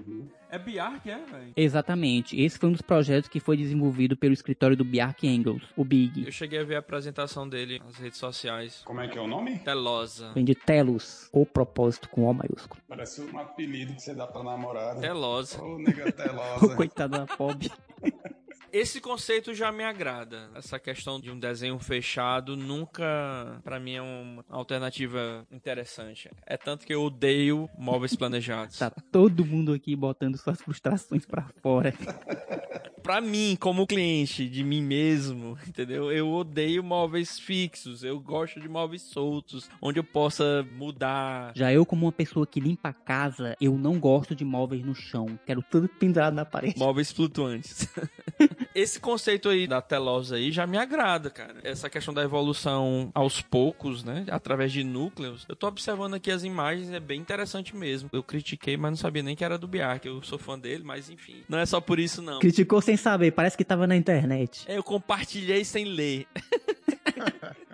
É 0.52 0.58
Biark, 0.58 1.08
é, 1.08 1.16
velho? 1.16 1.52
Exatamente. 1.56 2.38
Esse 2.38 2.58
foi 2.58 2.68
um 2.68 2.72
dos 2.72 2.82
projetos 2.82 3.26
que 3.26 3.40
foi 3.40 3.56
desenvolvido 3.56 4.14
pelo 4.14 4.34
escritório 4.34 4.76
do 4.76 4.84
Bjark 4.84 5.26
Engels, 5.26 5.62
o 5.74 5.82
Big. 5.82 6.26
Eu 6.26 6.30
cheguei 6.30 6.60
a 6.60 6.62
ver 6.62 6.74
a 6.74 6.80
apresentação 6.80 7.48
dele 7.48 7.80
nas 7.82 7.96
redes 7.96 8.18
sociais. 8.18 8.82
Como 8.84 9.00
é 9.00 9.08
que 9.08 9.16
é 9.16 9.20
o 9.22 9.26
nome? 9.26 9.60
Telosa. 9.60 10.30
Vem 10.34 10.44
de 10.44 10.54
Telos, 10.54 11.26
ou 11.32 11.46
propósito 11.46 12.06
com 12.10 12.24
O 12.24 12.34
maiúsculo. 12.34 12.82
Parece 12.86 13.22
um 13.22 13.38
apelido 13.38 13.94
que 13.94 14.02
você 14.02 14.14
dá 14.14 14.26
pra 14.26 14.44
namorada. 14.44 15.00
Telosa. 15.00 15.62
Ô, 15.62 15.78
nega 15.78 16.12
telosa. 16.12 16.68
Coitada 16.76 17.20
da 17.20 17.26
pobre. 17.26 17.72
Esse 18.72 19.02
conceito 19.02 19.52
já 19.52 19.70
me 19.70 19.84
agrada. 19.84 20.48
Essa 20.54 20.78
questão 20.78 21.20
de 21.20 21.30
um 21.30 21.38
desenho 21.38 21.78
fechado 21.78 22.56
nunca, 22.56 23.60
pra 23.62 23.78
mim, 23.78 23.92
é 23.92 24.00
uma 24.00 24.42
alternativa 24.48 25.46
interessante. 25.52 26.30
É 26.46 26.56
tanto 26.56 26.86
que 26.86 26.94
eu 26.94 27.02
odeio 27.02 27.68
móveis 27.76 28.16
planejados. 28.16 28.78
Tá 28.78 28.88
todo 28.88 29.44
mundo 29.44 29.74
aqui 29.74 29.94
botando 29.94 30.38
suas 30.38 30.62
frustrações 30.62 31.26
pra 31.26 31.46
fora. 31.62 31.92
Pra 33.02 33.20
mim, 33.20 33.56
como 33.58 33.84
cliente 33.84 34.48
de 34.48 34.62
mim 34.62 34.80
mesmo, 34.80 35.58
entendeu? 35.66 36.12
Eu 36.12 36.30
odeio 36.30 36.84
móveis 36.84 37.36
fixos. 37.36 38.04
Eu 38.04 38.20
gosto 38.20 38.60
de 38.60 38.68
móveis 38.68 39.02
soltos, 39.02 39.68
onde 39.80 39.98
eu 39.98 40.04
possa 40.04 40.64
mudar. 40.76 41.52
Já 41.56 41.72
eu, 41.72 41.84
como 41.84 42.06
uma 42.06 42.12
pessoa 42.12 42.46
que 42.46 42.60
limpa 42.60 42.90
a 42.90 42.92
casa, 42.92 43.56
eu 43.60 43.76
não 43.76 43.98
gosto 43.98 44.36
de 44.36 44.44
móveis 44.44 44.84
no 44.84 44.94
chão. 44.94 45.36
Quero 45.44 45.64
tudo 45.68 45.88
pendurado 45.88 46.34
na 46.34 46.44
parede. 46.44 46.78
Móveis 46.78 47.10
flutuantes. 47.10 47.88
Esse 48.74 48.98
conceito 49.00 49.48
aí 49.48 49.66
da 49.66 49.80
telosa 49.80 50.36
aí 50.36 50.50
já 50.50 50.66
me 50.66 50.78
agrada, 50.78 51.30
cara. 51.30 51.56
Essa 51.62 51.90
questão 51.90 52.12
da 52.14 52.22
evolução 52.22 53.10
aos 53.14 53.40
poucos, 53.40 54.02
né? 54.02 54.24
Através 54.30 54.72
de 54.72 54.82
núcleos. 54.82 55.44
Eu 55.48 55.56
tô 55.56 55.66
observando 55.66 56.14
aqui 56.14 56.30
as 56.30 56.44
imagens, 56.44 56.90
é 56.90 57.00
bem 57.00 57.20
interessante 57.20 57.76
mesmo. 57.76 58.08
Eu 58.12 58.22
critiquei, 58.22 58.76
mas 58.76 58.90
não 58.92 58.96
sabia 58.96 59.22
nem 59.22 59.36
que 59.36 59.44
era 59.44 59.58
do 59.58 59.68
Biar, 59.68 60.00
que 60.00 60.08
eu 60.08 60.22
sou 60.22 60.38
fã 60.38 60.58
dele, 60.58 60.84
mas 60.84 61.10
enfim. 61.10 61.42
Não 61.48 61.58
é 61.58 61.66
só 61.66 61.80
por 61.80 61.98
isso, 61.98 62.22
não. 62.22 62.38
Criticou 62.38 62.80
sem 62.80 62.96
saber, 62.96 63.32
parece 63.32 63.56
que 63.56 63.64
tava 63.64 63.86
na 63.86 63.96
internet. 63.96 64.64
É, 64.66 64.76
eu 64.76 64.82
compartilhei 64.82 65.64
sem 65.64 65.84
ler. 65.84 66.26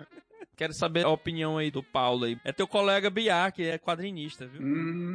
Quero 0.59 0.73
saber 0.73 1.05
a 1.05 1.09
opinião 1.09 1.57
aí 1.57 1.71
do 1.71 1.81
Paulo 1.81 2.25
aí. 2.25 2.37
É 2.43 2.51
teu 2.51 2.67
colega 2.67 3.09
Biar, 3.09 3.53
que 3.53 3.63
é 3.63 3.77
quadrinista, 3.77 4.45
viu? 4.45 4.61
Hum, 4.61 5.08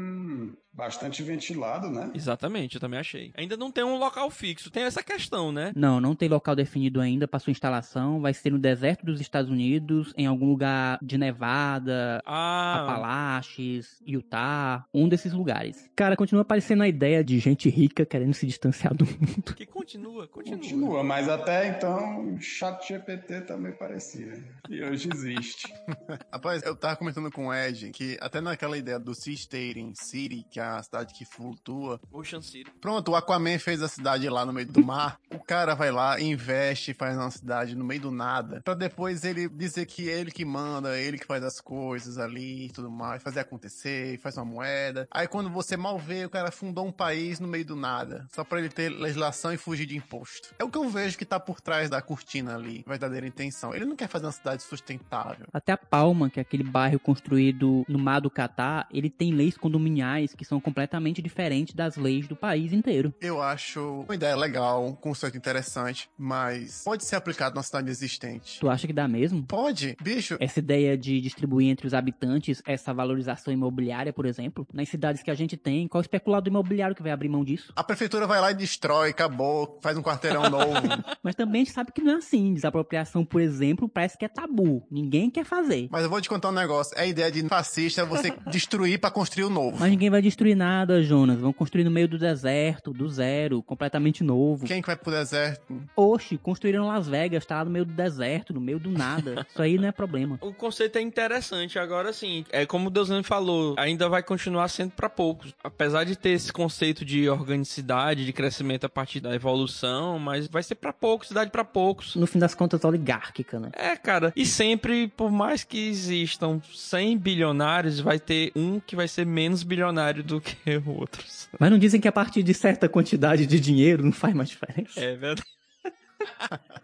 bastante 0.74 1.22
ventilado, 1.22 1.88
né? 1.90 2.10
Exatamente, 2.14 2.74
eu 2.74 2.80
também 2.80 2.98
achei. 2.98 3.32
Ainda 3.36 3.56
não 3.56 3.70
tem 3.70 3.84
um 3.84 3.96
local 3.96 4.30
fixo, 4.30 4.70
tem 4.70 4.82
essa 4.84 5.02
questão, 5.02 5.52
né? 5.52 5.72
Não, 5.76 6.00
não 6.00 6.14
tem 6.14 6.28
local 6.28 6.54
definido 6.56 7.00
ainda 7.00 7.28
para 7.28 7.38
sua 7.38 7.50
instalação. 7.50 8.20
Vai 8.20 8.34
ser 8.34 8.50
no 8.50 8.58
deserto 8.58 9.04
dos 9.06 9.20
Estados 9.20 9.50
Unidos, 9.50 10.12
em 10.16 10.26
algum 10.26 10.46
lugar 10.46 10.98
de 11.02 11.16
Nevada, 11.16 12.20
Ah, 12.26 12.82
Apalaches, 12.82 14.02
Utah, 14.06 14.84
um 14.92 15.08
desses 15.08 15.32
lugares. 15.32 15.88
Cara, 15.94 16.16
continua 16.16 16.42
aparecendo 16.42 16.82
a 16.82 16.88
ideia 16.88 17.22
de 17.22 17.38
gente 17.38 17.68
rica 17.68 18.04
querendo 18.04 18.34
se 18.34 18.46
distanciar 18.46 18.94
do 18.94 19.04
mundo. 19.04 19.54
que 19.56 19.66
continua, 19.66 20.26
continua. 20.26 20.58
Continua, 20.58 21.02
mas 21.04 21.28
até 21.28 21.68
então, 21.68 22.36
chat 22.40 22.86
GPT 22.88 23.42
também 23.42 23.72
parecia. 23.72 24.42
E 24.68 24.82
hoje 24.82 25.08
existe. 25.12 25.72
Rapaz, 26.32 26.62
eu 26.62 26.74
tava 26.74 26.96
comentando 26.96 27.30
com 27.30 27.46
o 27.48 27.54
Ed 27.54 27.90
que 27.90 28.16
até 28.20 28.40
naquela 28.40 28.76
ideia 28.76 28.98
do 28.98 29.14
Sea 29.14 29.34
State 29.34 29.92
City, 29.94 30.44
que 30.50 30.60
a 30.64 30.82
cidade 30.82 31.14
que 31.14 31.24
flutua. 31.24 32.00
Ocean 32.12 32.42
City. 32.42 32.70
Pronto, 32.80 33.12
o 33.12 33.16
Aquaman 33.16 33.58
fez 33.58 33.82
a 33.82 33.88
cidade 33.88 34.28
lá 34.28 34.44
no 34.44 34.52
meio 34.52 34.66
do 34.66 34.84
mar. 34.84 35.18
o 35.30 35.38
cara 35.38 35.74
vai 35.74 35.90
lá, 35.90 36.20
investe, 36.20 36.94
faz 36.94 37.16
uma 37.16 37.30
cidade 37.30 37.74
no 37.74 37.84
meio 37.84 38.00
do 38.00 38.10
nada. 38.10 38.60
Pra 38.62 38.74
depois 38.74 39.24
ele 39.24 39.48
dizer 39.48 39.86
que 39.86 40.08
é 40.08 40.18
ele 40.18 40.30
que 40.30 40.44
manda, 40.44 40.98
ele 40.98 41.18
que 41.18 41.26
faz 41.26 41.42
as 41.42 41.60
coisas 41.60 42.18
ali 42.18 42.66
e 42.66 42.70
tudo 42.70 42.90
mais, 42.90 43.22
fazer 43.22 43.40
acontecer, 43.40 44.18
faz 44.18 44.36
uma 44.36 44.44
moeda. 44.44 45.08
Aí 45.10 45.26
quando 45.26 45.50
você 45.50 45.76
mal 45.76 45.98
vê, 45.98 46.24
o 46.24 46.30
cara 46.30 46.50
fundou 46.50 46.86
um 46.86 46.92
país 46.92 47.40
no 47.40 47.48
meio 47.48 47.64
do 47.64 47.76
nada. 47.76 48.26
Só 48.32 48.44
pra 48.44 48.58
ele 48.58 48.68
ter 48.68 48.88
legislação 48.88 49.52
e 49.52 49.56
fugir 49.56 49.86
de 49.86 49.96
imposto. 49.96 50.54
É 50.58 50.64
o 50.64 50.70
que 50.70 50.78
eu 50.78 50.88
vejo 50.88 51.18
que 51.18 51.24
tá 51.24 51.38
por 51.38 51.60
trás 51.60 51.90
da 51.90 52.00
cortina 52.00 52.54
ali, 52.54 52.84
verdadeira 52.86 53.26
intenção. 53.26 53.74
Ele 53.74 53.84
não 53.84 53.96
quer 53.96 54.08
fazer 54.08 54.26
uma 54.26 54.32
cidade 54.32 54.62
sustentável. 54.62 55.46
Até 55.52 55.72
a 55.72 55.76
Palma, 55.76 56.30
que 56.30 56.38
é 56.38 56.42
aquele 56.42 56.64
bairro 56.64 56.98
construído 56.98 57.84
no 57.88 57.98
mar 57.98 58.20
do 58.20 58.30
Catar, 58.30 58.88
ele 58.90 59.10
tem 59.10 59.32
leis 59.32 59.56
condominiais 59.56 60.34
que 60.34 60.44
são 60.44 60.53
completamente 60.60 61.22
diferentes 61.22 61.74
das 61.74 61.96
leis 61.96 62.26
do 62.26 62.36
país 62.36 62.72
inteiro. 62.72 63.14
Eu 63.20 63.40
acho 63.40 64.02
uma 64.06 64.14
ideia 64.14 64.36
legal, 64.36 64.84
um 64.86 64.94
conceito 64.94 65.36
interessante, 65.36 66.08
mas 66.18 66.82
pode 66.84 67.04
ser 67.04 67.16
aplicado 67.16 67.54
na 67.54 67.62
cidade 67.62 67.90
existente. 67.90 68.60
Tu 68.60 68.68
acha 68.68 68.86
que 68.86 68.92
dá 68.92 69.06
mesmo? 69.08 69.42
Pode, 69.44 69.96
bicho. 70.00 70.36
Essa 70.40 70.58
ideia 70.58 70.96
de 70.96 71.20
distribuir 71.20 71.68
entre 71.68 71.86
os 71.86 71.94
habitantes 71.94 72.62
essa 72.66 72.92
valorização 72.92 73.52
imobiliária, 73.52 74.12
por 74.12 74.26
exemplo, 74.26 74.66
nas 74.72 74.88
cidades 74.88 75.22
que 75.22 75.30
a 75.30 75.34
gente 75.34 75.56
tem, 75.56 75.86
qual 75.88 76.00
especulado 76.00 76.48
imobiliário 76.48 76.94
que 76.94 77.02
vai 77.02 77.12
abrir 77.12 77.28
mão 77.28 77.44
disso? 77.44 77.72
A 77.76 77.84
prefeitura 77.84 78.26
vai 78.26 78.40
lá 78.40 78.50
e 78.50 78.54
destrói, 78.54 79.10
acabou, 79.10 79.78
faz 79.82 79.96
um 79.96 80.02
quarteirão 80.02 80.48
novo. 80.50 80.82
Mas 81.22 81.34
também 81.34 81.62
a 81.62 81.64
gente 81.64 81.74
sabe 81.74 81.92
que 81.92 82.02
não 82.02 82.12
é 82.12 82.16
assim. 82.16 82.54
Desapropriação, 82.54 83.24
por 83.24 83.40
exemplo, 83.40 83.88
parece 83.88 84.18
que 84.18 84.24
é 84.24 84.28
tabu. 84.28 84.86
Ninguém 84.90 85.30
quer 85.30 85.44
fazer. 85.44 85.88
Mas 85.90 86.04
eu 86.04 86.10
vou 86.10 86.20
te 86.20 86.28
contar 86.28 86.48
um 86.48 86.52
negócio. 86.52 86.96
A 86.98 87.06
ideia 87.06 87.30
de 87.30 87.46
fascista 87.48 88.02
é 88.02 88.04
você 88.04 88.32
destruir 88.50 88.98
pra 88.98 89.10
construir 89.10 89.44
o 89.44 89.50
novo. 89.50 89.76
Mas 89.78 89.90
ninguém 89.90 90.10
vai 90.10 90.20
destruir 90.22 90.43
nada, 90.52 91.00
Jonas. 91.00 91.38
Vão 91.38 91.52
construir 91.52 91.84
no 91.84 91.90
meio 91.92 92.08
do 92.08 92.18
deserto, 92.18 92.92
do 92.92 93.08
zero, 93.08 93.62
completamente 93.62 94.24
novo. 94.24 94.66
Quem 94.66 94.82
que 94.82 94.88
vai 94.88 94.96
pro 94.96 95.12
deserto? 95.12 95.80
Oxe, 95.96 96.36
construíram 96.36 96.88
Las 96.88 97.06
Vegas, 97.06 97.46
tá 97.46 97.58
lá 97.58 97.64
no 97.64 97.70
meio 97.70 97.84
do 97.84 97.92
deserto, 97.92 98.52
no 98.52 98.60
meio 98.60 98.80
do 98.80 98.90
nada. 98.90 99.46
Isso 99.48 99.62
aí 99.62 99.78
não 99.78 99.86
é 99.86 99.92
problema. 99.92 100.38
O 100.40 100.52
conceito 100.52 100.96
é 100.96 101.00
interessante. 101.00 101.78
Agora, 101.78 102.12
sim, 102.12 102.44
é 102.50 102.66
como 102.66 102.88
o 102.88 102.90
Deusane 102.90 103.22
falou, 103.22 103.76
ainda 103.78 104.08
vai 104.08 104.24
continuar 104.24 104.66
sendo 104.66 104.90
para 104.90 105.08
poucos. 105.08 105.54
Apesar 105.62 106.02
de 106.02 106.16
ter 106.16 106.30
esse 106.30 106.52
conceito 106.52 107.04
de 107.04 107.28
organicidade, 107.28 108.24
de 108.24 108.32
crescimento 108.32 108.84
a 108.84 108.88
partir 108.88 109.20
da 109.20 109.34
evolução, 109.34 110.18
mas 110.18 110.48
vai 110.48 110.62
ser 110.62 110.74
para 110.74 110.92
poucos, 110.92 111.28
cidade 111.28 111.50
para 111.50 111.64
poucos. 111.64 112.16
No 112.16 112.26
fim 112.26 112.40
das 112.40 112.54
contas, 112.54 112.84
oligárquica, 112.84 113.60
né? 113.60 113.70
É, 113.74 113.96
cara. 113.96 114.32
E 114.34 114.44
sempre, 114.44 115.06
por 115.08 115.30
mais 115.30 115.62
que 115.62 115.88
existam 115.88 116.60
100 116.72 117.18
bilionários, 117.18 118.00
vai 118.00 118.18
ter 118.18 118.50
um 118.56 118.80
que 118.80 118.96
vai 118.96 119.06
ser 119.06 119.24
menos 119.26 119.62
bilionário 119.62 120.22
do 120.22 120.33
que 120.40 120.56
outros. 120.86 121.48
Mas 121.58 121.70
não 121.70 121.78
dizem 121.78 122.00
que 122.00 122.08
a 122.08 122.12
partir 122.12 122.42
de 122.42 122.54
certa 122.54 122.88
quantidade 122.88 123.46
de 123.46 123.60
dinheiro 123.60 124.04
não 124.04 124.12
faz 124.12 124.34
mais 124.34 124.48
diferença. 124.48 125.00
É 125.00 125.16
verdade. 125.16 125.42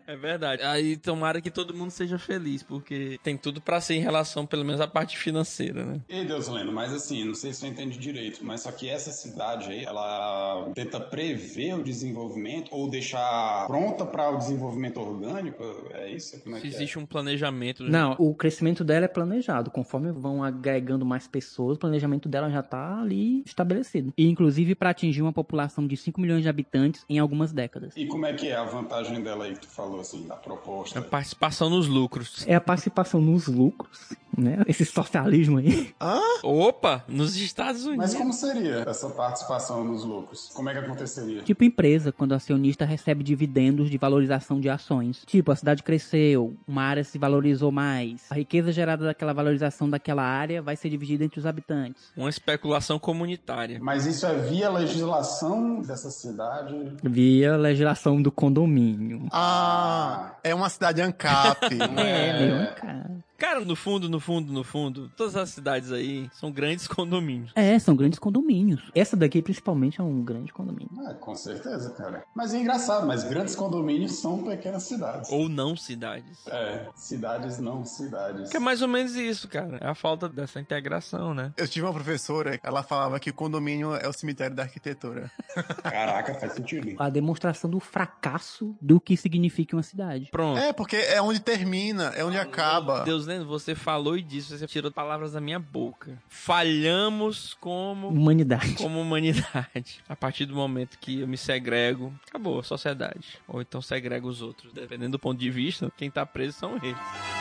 É 0.07 0.17
verdade. 0.17 0.63
Aí 0.63 0.97
tomara 0.97 1.41
que 1.41 1.51
todo 1.51 1.73
mundo 1.73 1.91
seja 1.91 2.19
feliz, 2.19 2.63
porque 2.63 3.19
tem 3.23 3.37
tudo 3.37 3.61
pra 3.61 3.81
ser 3.81 3.95
em 3.95 4.01
relação, 4.01 4.45
pelo 4.45 4.65
menos, 4.65 4.81
à 4.81 4.87
parte 4.89 5.17
financeira, 5.17 5.85
né? 5.85 6.01
Ei, 6.09 6.25
Deus 6.25 6.49
Lendo, 6.49 6.73
mas 6.73 6.93
assim, 6.93 7.25
não 7.25 7.35
sei 7.35 7.53
se 7.53 7.65
eu 7.65 7.71
entendi 7.71 7.99
direito, 7.99 8.45
mas 8.45 8.63
só 8.63 8.73
que 8.73 8.89
essa 8.89 9.11
cidade 9.13 9.71
aí, 9.71 9.85
ela 9.85 10.69
tenta 10.75 10.99
prever 10.99 11.75
o 11.75 11.83
desenvolvimento 11.83 12.69
ou 12.73 12.91
deixar 12.91 13.67
pronta 13.67 14.05
para 14.05 14.31
o 14.31 14.39
desenvolvimento 14.39 14.99
orgânico? 15.01 15.63
É 15.93 16.11
isso? 16.11 16.41
Como 16.43 16.57
é 16.57 16.61
Se 16.61 16.69
que 16.69 16.75
existe 16.75 16.99
um 16.99 17.07
planejamento. 17.07 17.85
Não, 17.85 18.17
o 18.19 18.35
crescimento 18.35 18.83
dela 18.83 19.05
é 19.05 19.09
planejado. 19.09 19.71
Conforme 19.71 20.11
vão 20.13 20.43
agregando 20.43 21.07
mais 21.07 21.29
pessoas, 21.29 21.77
o 21.77 21.81
planejamento 21.81 22.29
dela 22.29 22.51
já 22.51 22.63
tá 22.63 23.01
ali 23.01 23.43
estabelecido. 23.47 24.13
E 24.17 24.29
inclusive 24.29 24.75
para 24.75 24.91
atingir 24.91 25.23
uma 25.23 25.33
população 25.33 25.87
de 25.87 25.97
5 25.97 26.21
milhões 26.21 26.43
de 26.43 26.49
habitantes 26.49 27.05
em 27.09 27.19
algumas 27.19 27.53
décadas. 27.53 27.97
é? 27.97 28.01
E 28.01 28.07
como 28.09 28.27
é 28.27 28.33
que 28.33 28.49
é 28.49 28.57
a 28.57 28.65
vantagem 28.65 29.23
dela 29.23 29.30
aí 29.43 29.55
que 29.55 29.61
tu 29.61 29.69
falou, 29.69 30.01
assim, 30.01 30.27
da 30.27 30.37
proposta? 30.37 30.99
É 30.99 31.03
participação 31.03 31.71
nos 31.71 31.87
lucros. 31.87 32.45
É 32.47 32.55
a 32.55 32.61
participação 32.61 33.21
nos 33.21 33.47
lucros, 33.47 34.13
né? 34.41 34.63
Esse 34.67 34.85
socialismo 34.85 35.59
aí. 35.59 35.95
Opa, 36.43 37.05
nos 37.09 37.37
Estados 37.37 37.85
Unidos. 37.85 38.13
Mas 38.13 38.15
como 38.15 38.33
seria 38.33 38.85
essa 38.87 39.09
participação 39.11 39.85
nos 39.85 40.05
lucros? 40.05 40.51
Como 40.55 40.69
é 40.69 40.73
que 40.73 40.79
aconteceria? 40.79 41.43
Tipo 41.43 41.65
empresa, 41.65 42.13
quando 42.13 42.33
o 42.33 42.35
acionista 42.35 42.85
recebe 42.85 43.23
dividendos 43.23 43.91
de 43.91 43.99
valorização 43.99 44.61
de 44.61 44.69
ações. 44.69 45.23
Tipo, 45.27 45.53
a 45.53 45.57
cidade 45.57 45.83
cresceu, 45.83 46.57
uma 46.67 46.83
área 46.83 47.05
se 47.05 47.19
valorizou 47.19 47.71
mais. 47.71 48.27
A 48.31 48.35
riqueza 48.35 48.73
gerada 48.73 49.05
daquela 49.05 49.33
valorização 49.33 49.89
daquela 49.89 50.23
área 50.23 50.63
vai 50.63 50.77
ser 50.77 50.89
dividida 50.89 51.25
entre 51.25 51.39
os 51.39 51.47
habitantes. 51.47 52.13
Uma 52.17 52.31
especulação 52.31 52.99
comunitária. 52.99 53.79
Mas 53.81 54.07
isso 54.07 54.27
é 54.27 54.35
via 54.39 54.71
legislação 54.71 55.81
dessa 55.81 56.11
cidade? 56.11 56.75
Via 57.03 57.57
legislação 57.57 58.21
do 58.21 58.33
condomínio. 58.33 59.27
Ah, 59.31 60.37
é 60.43 60.55
uma 60.55 60.69
cidade 60.69 61.01
ANCAP. 61.03 61.71
É, 62.01 62.29
é? 62.29 62.47
meu 62.47 62.75
cara. 62.75 63.11
Cara, 63.41 63.61
no 63.65 63.75
fundo, 63.75 64.07
no 64.07 64.21
fundo, 64.21 64.53
no 64.53 64.63
fundo, 64.63 65.11
todas 65.17 65.35
as 65.35 65.49
cidades 65.49 65.91
aí 65.91 66.29
são 66.31 66.53
grandes 66.53 66.87
condomínios. 66.87 67.51
É, 67.57 67.79
são 67.79 67.97
grandes 67.97 68.19
condomínios. 68.19 68.91
Essa 68.95 69.17
daqui, 69.17 69.41
principalmente, 69.41 69.99
é 69.99 70.05
um 70.05 70.23
grande 70.23 70.53
condomínio. 70.53 70.91
Ah, 71.07 71.15
com 71.15 71.35
certeza, 71.35 71.91
cara. 71.95 72.23
Mas 72.35 72.53
é 72.53 72.59
engraçado, 72.59 73.07
mas 73.07 73.25
grandes 73.25 73.57
condomínios 73.57 74.21
são 74.21 74.45
pequenas 74.45 74.83
cidades. 74.83 75.33
Ou 75.33 75.49
não 75.49 75.75
cidades. 75.75 76.47
É, 76.49 76.87
cidades 76.95 77.59
não 77.59 77.83
cidades. 77.83 78.51
Que 78.51 78.59
é 78.59 78.61
mais 78.61 78.83
ou 78.83 78.89
menos 78.89 79.17
isso, 79.17 79.49
cara. 79.49 79.79
É 79.81 79.87
a 79.87 79.95
falta 79.95 80.29
dessa 80.29 80.61
integração, 80.61 81.33
né? 81.33 81.55
Eu 81.57 81.67
tive 81.67 81.87
uma 81.87 81.95
professora, 81.95 82.61
ela 82.63 82.83
falava 82.83 83.19
que 83.19 83.31
o 83.31 83.35
condomínio 83.35 83.95
é 83.95 84.07
o 84.07 84.13
cemitério 84.13 84.55
da 84.55 84.65
arquitetura. 84.65 85.31
Caraca, 85.83 86.35
faz 86.35 86.53
sentido. 86.53 86.95
A 86.99 87.09
demonstração 87.09 87.71
do 87.71 87.81
fracasso 87.81 88.77
do 88.83 89.01
que 89.01 89.17
significa 89.17 89.75
uma 89.75 89.83
cidade. 89.83 90.29
Pronto. 90.31 90.59
É, 90.59 90.75
porque 90.75 90.97
é 90.97 91.23
onde 91.23 91.41
termina, 91.41 92.13
é 92.15 92.23
onde 92.23 92.37
acaba. 92.37 93.03
Deus 93.03 93.30
lendo, 93.31 93.47
você 93.47 93.75
falou 93.75 94.17
e 94.17 94.23
disse, 94.23 94.57
você 94.59 94.67
tirou 94.67 94.91
palavras 94.91 95.33
da 95.33 95.41
minha 95.41 95.59
boca. 95.59 96.21
Falhamos 96.29 97.55
como 97.61 98.09
Humanidade. 98.09 98.75
como 98.75 99.01
humanidade. 99.01 100.01
A 100.09 100.17
partir 100.17 100.47
do 100.47 100.55
momento 100.55 100.99
que 100.99 101.21
eu 101.21 101.29
me 101.29 101.37
segrego, 101.37 102.13
acabou 102.29 102.59
a 102.61 102.63
sociedade. 102.63 103.39
Ou 103.49 103.61
então 103.61 103.81
segrego 103.81 104.29
os 104.29 104.43
outros. 104.43 104.73
Dependendo 104.73 105.13
do 105.13 105.19
ponto 105.19 105.39
de 105.39 105.51
vista, 105.51 105.91
quem 105.97 106.11
tá 106.11 106.27
preso 106.27 106.59
são 106.59 106.77
eles. 106.83 107.40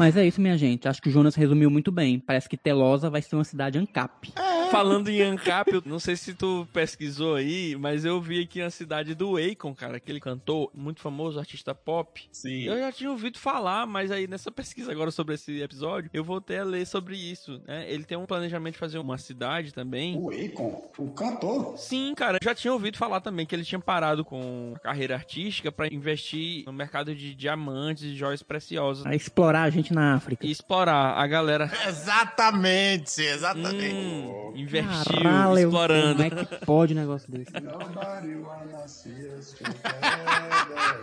Mas 0.00 0.16
é 0.16 0.26
isso, 0.26 0.40
minha 0.40 0.56
gente. 0.56 0.88
Acho 0.88 1.02
que 1.02 1.10
o 1.10 1.12
Jonas 1.12 1.34
resumiu 1.34 1.70
muito 1.70 1.92
bem. 1.92 2.18
Parece 2.18 2.48
que 2.48 2.56
Telosa 2.56 3.10
vai 3.10 3.20
ser 3.20 3.36
uma 3.36 3.44
cidade 3.44 3.78
ANCAP. 3.78 4.32
É, 4.34 4.70
falando 4.70 5.08
em 5.10 5.20
ANCAP, 5.20 5.74
eu 5.74 5.82
não 5.84 5.98
sei 5.98 6.16
se 6.16 6.32
tu 6.32 6.66
pesquisou 6.72 7.34
aí, 7.34 7.76
mas 7.78 8.06
eu 8.06 8.18
vi 8.18 8.42
aqui 8.42 8.62
a 8.62 8.70
cidade 8.70 9.14
do 9.14 9.36
Akon, 9.36 9.74
cara, 9.74 9.98
aquele 9.98 10.18
cantor 10.18 10.70
muito 10.74 11.02
famoso, 11.02 11.38
artista 11.38 11.74
pop. 11.74 12.26
Sim. 12.32 12.62
Eu 12.62 12.78
já 12.78 12.90
tinha 12.90 13.10
ouvido 13.10 13.38
falar, 13.38 13.86
mas 13.86 14.10
aí 14.10 14.26
nessa 14.26 14.50
pesquisa 14.50 14.90
agora 14.90 15.10
sobre 15.10 15.34
esse 15.34 15.60
episódio, 15.60 16.08
eu 16.14 16.24
voltei 16.24 16.58
a 16.58 16.64
ler 16.64 16.86
sobre 16.86 17.14
isso, 17.16 17.60
né? 17.68 17.84
Ele 17.86 18.04
tem 18.04 18.16
um 18.16 18.24
planejamento 18.24 18.74
de 18.74 18.78
fazer 18.78 18.98
uma 18.98 19.18
cidade 19.18 19.74
também. 19.74 20.16
O 20.16 20.30
Akon, 20.30 20.90
o 20.96 21.10
cantor. 21.10 21.76
Sim, 21.76 22.14
cara, 22.16 22.38
eu 22.40 22.44
já 22.44 22.54
tinha 22.54 22.72
ouvido 22.72 22.96
falar 22.96 23.20
também 23.20 23.44
que 23.44 23.54
ele 23.54 23.64
tinha 23.64 23.78
parado 23.78 24.24
com 24.24 24.72
a 24.76 24.78
carreira 24.78 25.14
artística 25.14 25.70
pra 25.70 25.88
investir 25.88 26.64
no 26.64 26.72
mercado 26.72 27.14
de 27.14 27.34
diamantes 27.34 28.04
e 28.04 28.14
joias 28.14 28.42
preciosas 28.42 29.04
A 29.04 29.14
explorar 29.14 29.64
a 29.64 29.70
gente 29.70 29.89
na 29.92 30.14
África. 30.14 30.46
e 30.46 30.50
explorar 30.50 31.16
a 31.18 31.26
galera. 31.26 31.70
Exatamente, 31.86 33.20
exatamente. 33.22 33.94
Hum, 33.94 34.52
investiu, 34.56 35.22
Caralho, 35.22 35.58
explorando. 35.58 36.14
Como 36.28 36.40
é 36.40 36.44
que 36.44 36.66
pode 36.66 36.92
um 36.94 36.96
negócio 36.96 37.30
desse? 37.30 37.52
Nobody 37.60 38.34
wanna 38.36 38.88
see 38.88 39.10
us 39.38 39.52
together. 39.58 41.00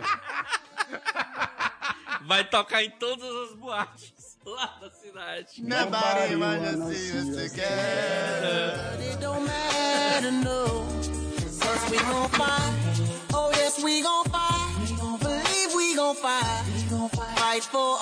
Vai 2.26 2.44
tocar 2.44 2.82
em 2.82 2.90
todas 2.90 3.24
as 3.24 3.56
boates 3.56 4.36
lá 4.44 4.76
da 4.80 4.90
cidade. 4.90 5.62
Nobody 5.62 6.36
wanna 6.36 6.92
see 6.92 7.12
us 7.18 7.28
together. 7.36 8.98
It 9.00 9.16
don't 9.20 9.46
matter, 9.46 10.32
no. 10.32 10.86
Cause 11.60 11.90
we 11.90 11.98
gon' 11.98 12.28
fight. 12.30 13.32
Oh, 13.34 13.50
yes, 13.56 13.78
we 13.82 14.02
gon' 14.02 14.24
fight. 14.24 14.74
We 14.80 14.96
gon' 14.96 15.18
believe 15.18 15.74
we 15.74 15.94
gon' 15.94 16.14
fight. 16.16 16.64
We 16.74 16.82
gon' 16.90 17.08
fight 17.10 17.62
for. 17.64 17.96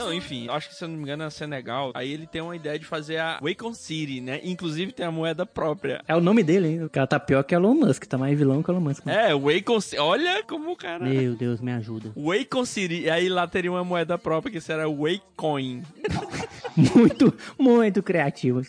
Não, 0.00 0.12
enfim, 0.14 0.48
acho 0.48 0.68
que 0.68 0.74
se 0.74 0.84
eu 0.84 0.88
não 0.88 0.96
me 0.96 1.02
engano 1.02 1.24
é 1.24 1.30
Senegal. 1.30 1.92
Aí 1.94 2.12
ele 2.12 2.26
tem 2.26 2.40
uma 2.40 2.56
ideia 2.56 2.78
de 2.78 2.84
fazer 2.84 3.18
a 3.18 3.38
Wacom 3.42 3.74
City, 3.74 4.20
né? 4.20 4.40
Inclusive 4.42 4.92
tem 4.92 5.04
a 5.06 5.10
moeda 5.10 5.44
própria. 5.44 6.02
É 6.08 6.16
o 6.16 6.20
nome 6.20 6.42
dele, 6.42 6.68
hein? 6.68 6.84
O 6.84 6.90
cara 6.90 7.06
tá 7.06 7.20
pior 7.20 7.42
que 7.42 7.54
Elon 7.54 7.74
Musk, 7.74 8.04
tá 8.04 8.16
mais 8.16 8.36
vilão 8.38 8.62
que 8.62 8.70
Elon 8.70 8.80
Musk. 8.80 9.06
É, 9.06 9.34
Wacom 9.34 9.80
City. 9.80 9.98
Olha 9.98 10.42
como 10.44 10.72
o 10.72 10.76
cara. 10.76 11.04
Meu 11.04 11.34
Deus, 11.34 11.60
me 11.60 11.72
ajuda. 11.72 12.12
Wacom 12.16 12.64
City. 12.64 13.02
E 13.02 13.10
aí 13.10 13.28
lá 13.28 13.46
teria 13.46 13.70
uma 13.70 13.84
moeda 13.84 14.16
própria 14.16 14.52
que 14.52 14.60
será 14.60 14.84
Wacoin. 14.88 15.82
Muito, 16.94 17.34
muito 17.58 18.02
criativo. 18.02 18.62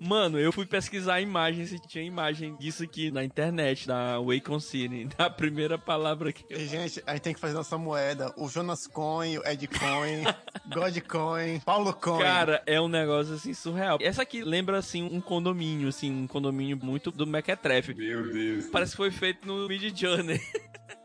Mano, 0.00 0.38
eu 0.38 0.52
fui 0.52 0.64
pesquisar 0.64 1.14
a 1.14 1.20
imagem 1.20 1.66
se 1.66 1.78
tinha 1.78 2.04
imagem 2.04 2.56
disso 2.56 2.84
aqui 2.84 3.10
na 3.10 3.24
internet, 3.24 3.86
da 3.86 4.18
Wacom 4.20 4.60
City. 4.60 5.08
Da 5.18 5.28
primeira 5.28 5.76
palavra 5.76 6.32
que 6.32 6.44
E, 6.48 6.66
gente, 6.66 7.02
a 7.06 7.12
gente 7.12 7.22
tem 7.22 7.34
que 7.34 7.40
fazer 7.40 7.54
nossa 7.54 7.76
moeda. 7.76 8.32
O 8.36 8.48
Jonas 8.48 8.86
Coin, 8.86 9.38
o 9.38 9.46
Ed 9.46 9.66
Coin, 9.66 10.22
God 10.72 10.98
Coin, 11.00 11.60
Paulo 11.60 11.92
Coin. 11.92 12.20
Cara, 12.22 12.62
é 12.66 12.80
um 12.80 12.88
negócio 12.88 13.34
assim 13.34 13.52
surreal. 13.52 13.98
Essa 14.00 14.22
aqui 14.22 14.42
lembra 14.42 14.78
assim 14.78 15.02
um 15.02 15.20
condomínio, 15.20 15.88
assim, 15.88 16.10
um 16.10 16.26
condomínio 16.26 16.78
muito 16.80 17.10
do 17.10 17.26
Mequetrefe. 17.26 17.94
Meu 17.94 18.30
Deus. 18.32 18.66
Parece 18.66 18.92
que 18.92 18.96
foi 18.96 19.10
feito 19.10 19.46
no 19.46 19.66
Mid 19.66 19.96
Journey. 19.98 20.40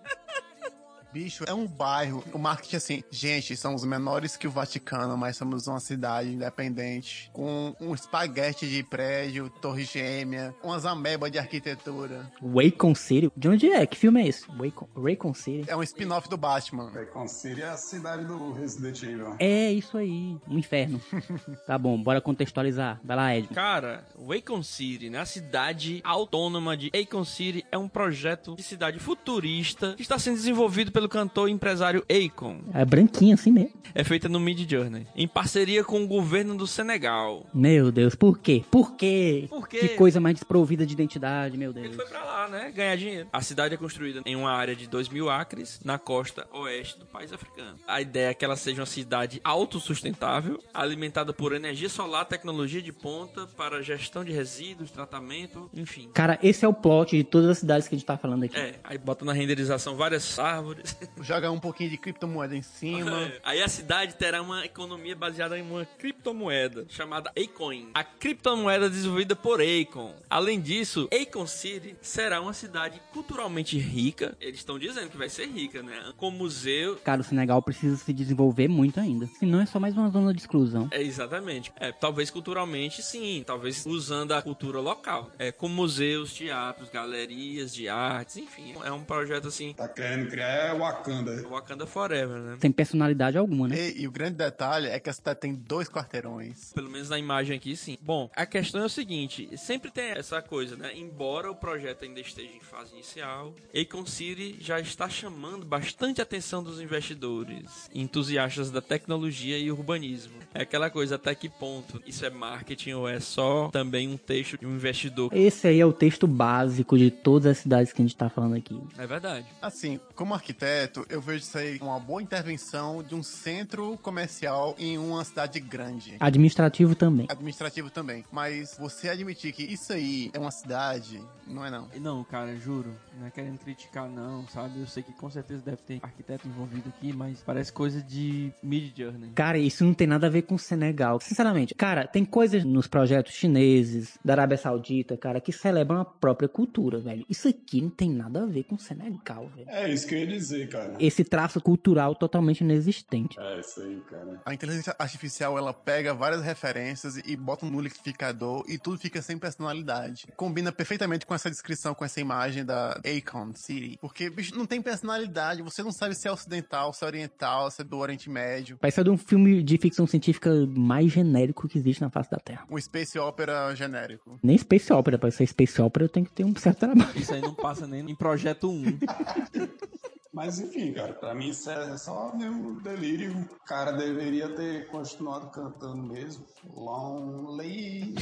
Bicho, 1.14 1.44
é 1.46 1.54
um 1.54 1.68
bairro. 1.68 2.24
O 2.34 2.40
marketing, 2.40 2.76
assim, 2.76 3.04
gente, 3.12 3.56
somos 3.56 3.86
menores 3.86 4.36
que 4.36 4.48
o 4.48 4.52
Vaticano, 4.52 5.16
mas 5.16 5.38
somos 5.38 5.68
uma 5.68 5.80
cidade 5.80 6.30
independente, 6.30 7.30
com 7.32 7.76
um 7.80 7.94
espaguete 7.94 8.68
de 8.68 8.82
prédio, 8.82 9.48
torre 9.62 9.84
gêmea, 9.84 10.56
umas 10.64 10.88
amebas 10.88 11.32
de 11.32 11.38
arquitetura. 11.38 12.32
Wacom 12.42 12.96
City? 12.96 13.32
De 13.38 13.48
onde 13.48 13.72
é? 13.72 13.86
Que 13.86 13.96
filme 13.96 14.24
é 14.24 14.28
esse? 14.28 14.48
Wacom, 14.48 14.88
Wacom 14.96 15.36
City? 15.36 15.70
É 15.70 15.76
um 15.76 15.84
spin-off 15.84 16.28
do 16.28 16.36
Batman. 16.36 16.90
Bacon 16.92 17.28
City 17.28 17.62
é 17.62 17.70
a 17.70 17.78
cidade 17.78 18.26
do 18.26 18.52
Resident 18.52 19.04
Evil. 19.04 19.36
É 19.38 19.72
isso 19.72 19.96
aí, 20.00 20.36
um 20.48 20.58
inferno. 20.58 21.00
tá 21.68 21.78
bom, 21.78 22.02
bora 22.02 22.22
contextualizar. 22.22 23.00
Vai 23.04 23.16
lá, 23.16 23.38
Ed. 23.38 23.50
Cara, 23.50 24.04
Wacom 24.18 24.64
City, 24.64 25.12
né? 25.12 25.20
A 25.20 25.26
cidade 25.26 26.02
autônoma 26.04 26.76
de 26.76 26.90
Akon 26.92 27.24
City 27.24 27.64
é 27.72 27.78
um 27.78 27.88
projeto 27.88 28.56
de 28.56 28.64
cidade 28.64 28.98
futurista 28.98 29.94
que 29.96 30.02
está 30.02 30.18
sendo 30.18 30.38
desenvolvido 30.38 30.92
pelo 30.92 31.03
cantor 31.10 31.50
e 31.50 31.52
empresário 31.52 32.04
Akon. 32.10 32.60
É 32.74 32.84
branquinho 32.86 33.34
assim 33.34 33.52
mesmo. 33.52 33.84
É 33.96 34.04
feita 34.04 34.28
no 34.28 34.40
Mid 34.40 34.70
Journey, 34.70 35.06
em 35.16 35.28
parceria 35.28 35.84
com 35.84 36.04
o 36.04 36.08
governo 36.08 36.56
do 36.56 36.66
Senegal. 36.66 37.46
Meu 37.54 37.92
Deus, 37.92 38.16
por 38.16 38.40
quê? 38.40 38.64
Por 38.72 38.96
quê? 38.96 39.46
Por 39.48 39.68
quê? 39.68 39.80
Que 39.80 39.90
coisa 39.90 40.20
mais 40.20 40.36
desprovida 40.36 40.84
de 40.84 40.94
identidade, 40.94 41.58
meu 41.58 41.72
Deus. 41.72 41.86
Ele 41.86 41.96
foi 41.96 42.06
pra 42.06 42.24
lá, 42.24 42.48
né? 42.48 42.72
Ganhar 42.76 42.96
dinheiro. 42.96 43.28
A 43.32 43.42
cidade 43.42 43.76
é 43.76 43.78
construída 43.78 44.22
em 44.26 44.36
uma 44.36 44.52
área 44.52 44.76
de 44.76 44.88
2 44.88 45.10
mil 45.10 45.30
acres, 45.30 45.80
na 45.86 46.00
costa 46.00 46.48
oeste 46.52 46.98
do 46.98 47.06
país 47.06 47.32
africano. 47.32 47.78
A 47.88 48.02
ideia 48.02 48.30
é 48.30 48.34
que 48.34 48.44
ela 48.44 48.56
seja 48.56 48.82
uma 48.82 48.88
cidade 48.88 49.40
autossustentável, 49.44 50.60
alimentada 50.74 51.32
por 51.32 51.54
energia 51.54 51.90
solar, 51.90 52.26
tecnologia 52.26 52.82
de 52.82 52.92
ponta 52.92 53.46
para 53.56 53.82
gestão 53.84 54.24
de 54.24 54.32
resíduos, 54.32 54.90
tratamento, 54.90 55.70
enfim. 55.74 56.10
Cara, 56.14 56.40
esse 56.42 56.66
é 56.66 56.68
o 56.68 56.74
plot 56.74 57.16
de 57.16 57.24
todas 57.24 57.50
as 57.50 57.58
cidades 57.60 57.88
que 57.88 57.94
a 57.94 57.98
gente 57.98 58.08
tá 58.08 58.18
falando 58.18 58.44
aqui. 58.44 58.58
É, 58.58 58.76
aí 58.84 58.98
bota 58.98 59.24
na 59.24 59.34
renderização 59.34 59.96
várias 59.96 60.40
árvores. 60.40 60.93
Joga 61.22 61.52
um 61.52 61.60
pouquinho 61.60 61.90
de 61.90 61.98
criptomoeda 61.98 62.56
em 62.56 62.62
cima. 62.62 63.32
Aí 63.44 63.62
a 63.62 63.68
cidade 63.68 64.16
terá 64.16 64.42
uma 64.42 64.66
economia 64.66 65.16
baseada 65.16 65.58
em 65.58 65.62
uma 65.62 65.86
criptomoeda 65.86 66.86
chamada 66.90 67.32
Acoin. 67.32 67.90
A 67.94 68.04
criptomoeda 68.04 68.90
desenvolvida 68.90 69.36
por 69.36 69.60
Akon. 69.62 70.14
Além 70.30 70.60
disso, 70.60 71.08
Akon 71.12 71.48
City 71.48 71.96
será 72.02 72.42
uma 72.42 72.54
cidade 72.54 73.02
culturalmente 73.12 73.78
rica. 73.78 74.36
Eles 74.40 74.58
estão 74.58 74.78
dizendo 74.80 75.10
que 75.10 75.18
vai 75.18 75.30
ser 75.30 75.48
rica, 75.48 75.82
né? 75.82 76.14
Com 76.18 76.32
museu. 76.32 76.98
Cara, 77.04 77.22
o 77.22 77.24
Senegal 77.24 77.62
precisa 77.62 77.96
se 77.98 78.14
desenvolver 78.14 78.68
muito 78.68 79.00
ainda. 79.00 79.28
Senão 79.40 79.62
é 79.62 79.66
só 79.66 79.80
mais 79.80 79.96
uma 79.96 80.10
zona 80.10 80.34
de 80.34 80.40
exclusão. 80.40 80.88
É, 80.92 81.02
exatamente. 81.02 81.72
É, 81.80 81.92
talvez 81.92 82.30
culturalmente 82.30 83.02
sim, 83.02 83.44
talvez 83.46 83.86
usando 83.86 84.34
a 84.34 84.42
cultura 84.42 84.80
local. 84.80 85.32
É, 85.38 85.52
com 85.52 85.68
museus, 85.68 86.34
teatros, 86.34 86.90
galerias 86.90 87.74
de 87.74 87.88
artes, 87.88 88.38
enfim. 88.38 88.74
É 88.84 88.92
um 88.92 89.04
projeto 89.04 89.48
assim, 89.48 89.74
Tá 89.74 89.88
querendo 89.88 90.30
criar 90.30 90.74
Wakanda. 90.84 91.48
Wakanda 91.50 91.88
Forever, 91.88 92.40
né? 92.40 92.58
Sem 92.60 92.72
personalidade 92.72 93.38
alguma, 93.38 93.68
né? 93.68 93.90
E, 93.90 94.02
e 94.02 94.08
o 94.08 94.12
grande 94.12 94.36
detalhe 94.36 94.88
é 94.88 95.00
que 95.00 95.10
a 95.10 95.14
cidade 95.14 95.40
tem 95.40 95.54
dois 95.54 95.88
quarteirões. 95.88 96.74
Pelo 96.74 96.90
menos 96.90 97.10
na 97.10 97.18
imagem 97.18 97.56
aqui, 97.56 97.76
sim. 97.76 97.98
Bom, 98.02 98.30
a 98.36 98.46
questão 98.46 98.82
é 98.82 98.86
o 98.86 98.90
seguinte: 98.90 99.50
sempre 99.58 99.90
tem 99.90 100.12
essa 100.12 100.42
coisa, 100.42 100.76
né? 100.76 100.92
Embora 100.96 101.50
o 101.50 101.56
projeto 101.56 102.04
ainda 102.04 102.20
esteja 102.20 102.52
em 102.56 102.60
fase 102.60 102.94
inicial, 102.94 103.54
Akon 103.74 104.06
City 104.06 104.58
já 104.60 104.80
está 104.80 105.08
chamando 105.10 105.66
bastante 105.66 106.22
atenção 106.22 106.62
dos 106.62 106.82
investidores, 106.82 107.90
entusiastas 107.94 108.70
da 108.70 108.82
tecnologia 108.82 109.58
e 109.58 109.72
urbanismo. 109.72 110.34
É 110.54 110.64
aquela 110.64 110.90
coisa, 110.90 111.16
até 111.16 111.34
que 111.34 111.50
ponto 111.50 112.02
isso 112.06 112.26
é 112.26 112.30
marketing 112.30 112.94
ou 112.94 113.08
é 113.08 113.20
só 113.20 113.70
também 113.70 114.08
um 114.08 114.18
texto 114.18 114.58
de 114.58 114.66
um 114.66 114.76
investidor? 114.76 115.32
Esse 115.34 115.68
aí 115.68 115.80
é 115.80 115.86
o 115.86 115.94
texto 115.94 116.28
básico 116.28 116.98
de 116.98 117.10
todas 117.10 117.52
as 117.52 117.58
cidades 117.60 117.94
que 117.94 118.02
a 118.02 118.06
gente 118.06 118.16
tá 118.16 118.30
falando 118.30 118.56
aqui. 118.56 118.80
É 118.98 119.08
verdade. 119.08 119.46
Assim, 119.62 120.00
como 120.16 120.34
arquiteto, 120.34 120.73
eu 121.10 121.22
vejo 121.22 121.40
isso 121.40 121.58
aí 121.58 121.80
como 121.80 121.92
uma 121.92 122.00
boa 122.00 122.22
intervenção 122.22 123.04
de 123.04 123.16
um 123.16 123.24
centro 123.24 123.98
comercial 123.98 124.76
em 124.78 124.98
uma 124.98 125.24
cidade 125.24 125.60
grande. 125.60 126.16
Administrativo 126.20 126.96
também. 126.96 127.28
Administrativo 127.30 127.90
também. 127.90 128.24
Mas 128.32 128.76
você 128.78 129.10
admitir 129.10 129.54
que 129.54 129.64
isso 129.64 129.94
aí 129.94 130.32
é 130.34 130.40
uma 130.40 130.52
cidade, 130.52 131.22
não 131.48 131.66
é 131.66 131.70
não. 131.70 131.88
Não, 132.00 132.24
cara, 132.24 132.56
juro. 132.56 132.94
Não 133.20 133.28
é 133.28 133.32
querendo 133.32 133.60
criticar, 133.60 134.10
não, 134.10 134.48
sabe? 134.48 134.80
Eu 134.80 134.88
sei 134.88 135.04
que 135.04 135.14
com 135.14 135.30
certeza 135.30 135.64
deve 135.64 135.78
ter 135.78 136.00
arquiteto 136.02 136.48
envolvido 136.48 136.90
aqui, 136.90 137.14
mas 137.14 137.42
parece 137.42 137.72
coisa 137.72 138.02
de 138.02 138.52
Mid 138.62 138.98
Journey. 138.98 139.32
Cara, 139.36 139.58
isso 139.58 139.84
não 139.84 139.94
tem 139.94 140.08
nada 140.08 140.28
a 140.28 140.30
ver 140.30 140.44
com 140.44 140.56
o 140.56 140.60
Senegal. 140.60 141.20
Sinceramente, 141.20 141.76
cara, 141.76 142.08
tem 142.08 142.26
coisas 142.26 142.64
nos 142.64 142.88
projetos 142.88 143.34
chineses, 143.34 144.18
da 144.24 144.34
Arábia 144.34 144.58
Saudita, 144.58 145.16
cara, 145.18 145.40
que 145.40 145.52
celebram 145.52 146.02
a 146.02 146.06
própria 146.06 146.50
cultura, 146.50 147.00
velho. 147.00 147.26
Isso 147.30 147.48
aqui 147.48 147.82
não 147.82 147.90
tem 147.90 148.10
nada 148.10 148.44
a 148.44 148.46
ver 148.46 148.64
com 148.64 148.76
o 148.76 148.80
Senegal, 148.80 149.50
velho. 149.56 149.70
É 149.70 149.92
isso 149.92 150.08
que 150.08 150.16
eu 150.16 150.20
ia 150.20 150.28
dizer, 150.28 150.53
cara. 150.68 150.94
Esse 151.00 151.24
traço 151.24 151.62
cultural 151.62 152.16
totalmente 152.16 152.62
inexistente. 152.62 153.40
É 153.40 153.60
isso 153.60 153.82
aí, 153.82 154.02
cara. 154.10 154.42
A 154.46 154.54
inteligência 154.54 154.96
artificial, 154.98 155.58
ela 155.58 155.74
pega 155.74 156.14
várias 156.14 156.44
referências 156.44 157.18
e 157.18 157.36
bota 157.36 157.66
no 157.66 157.80
liquidificador 157.80 158.64
e 158.68 158.78
tudo 158.78 158.98
fica 158.98 159.22
sem 159.22 159.38
personalidade. 159.38 160.28
Combina 160.36 160.72
perfeitamente 160.72 161.26
com 161.26 161.34
essa 161.34 161.50
descrição, 161.50 161.94
com 161.94 162.06
essa 162.06 162.20
imagem 162.20 162.66
da 162.66 163.00
Akon 163.06 163.54
City. 163.56 163.98
Porque, 164.02 164.30
bicho, 164.30 164.58
não 164.58 164.66
tem 164.66 164.82
personalidade. 164.82 165.62
Você 165.62 165.84
não 165.84 165.92
sabe 165.92 166.16
se 166.16 166.28
é 166.28 166.32
ocidental, 166.32 166.94
se 166.94 167.04
é 167.04 167.08
oriental, 167.08 167.70
se 167.70 167.82
é 167.82 167.84
do 167.84 167.98
Oriente 167.98 168.30
Médio. 168.30 168.78
Parece 168.80 168.96
ser 168.96 169.04
de 169.04 169.10
um 169.10 169.18
filme 169.18 169.62
de 169.64 169.78
ficção 169.78 170.08
científica 170.08 170.50
mais 170.68 171.12
genérico 171.12 171.68
que 171.68 171.78
existe 171.78 172.02
na 172.02 172.10
face 172.10 172.30
da 172.30 172.38
Terra. 172.38 172.66
Um 172.70 172.80
space 172.80 173.18
opera 173.20 173.74
genérico. 173.76 174.40
Nem 174.42 174.58
Space 174.58 174.92
Opera, 174.92 175.18
pra 175.18 175.32
ser 175.32 175.46
Space 175.48 175.82
Opera 175.82 176.06
eu 176.06 176.10
tenho 176.10 176.26
que 176.26 176.32
ter 176.32 176.44
um 176.44 176.56
certo 176.56 176.80
trabalho. 176.80 177.12
Isso 177.16 177.34
aí 177.34 177.42
não 177.42 177.54
passa 177.54 177.86
nem 177.88 178.10
em 178.10 178.16
projeto 178.16 178.70
1. 178.70 179.00
Mas 180.34 180.60
enfim, 180.60 180.92
cara, 180.92 181.14
pra 181.14 181.36
mim 181.36 181.50
isso 181.50 181.70
é 181.70 181.96
só 181.96 182.36
meu 182.36 182.82
delírio. 182.82 183.40
O 183.40 183.66
cara 183.66 183.92
deveria 183.92 184.50
ter 184.56 184.88
continuado 184.88 185.52
cantando 185.52 186.02
mesmo. 186.02 186.44
Lonely. 186.76 188.16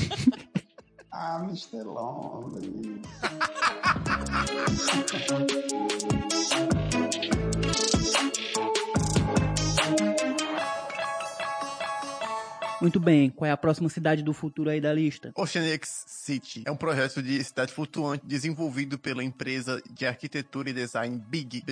ah, 1.10 1.40
Mr. 1.42 1.84
Lonely. 1.84 3.02
Muito 12.82 13.00
bem, 13.00 13.30
qual 13.30 13.48
é 13.48 13.52
a 13.52 13.58
próxima 13.58 13.88
cidade 13.90 14.24
do 14.24 14.34
futuro 14.34 14.68
aí 14.68 14.82
da 14.82 14.92
lista? 14.92 15.32
Oceanix 15.36 16.04
City 16.08 16.64
é 16.66 16.72
um 16.72 16.76
projeto 16.76 17.22
de 17.22 17.44
cidade 17.44 17.72
flutuante 17.72 18.26
desenvolvido 18.26 18.98
pela 18.98 19.24
empresa 19.24 19.80
de 19.88 20.08
arquitetura 20.08 20.72
e 20.72 20.74
design 20.74 21.22
Big 21.28 21.64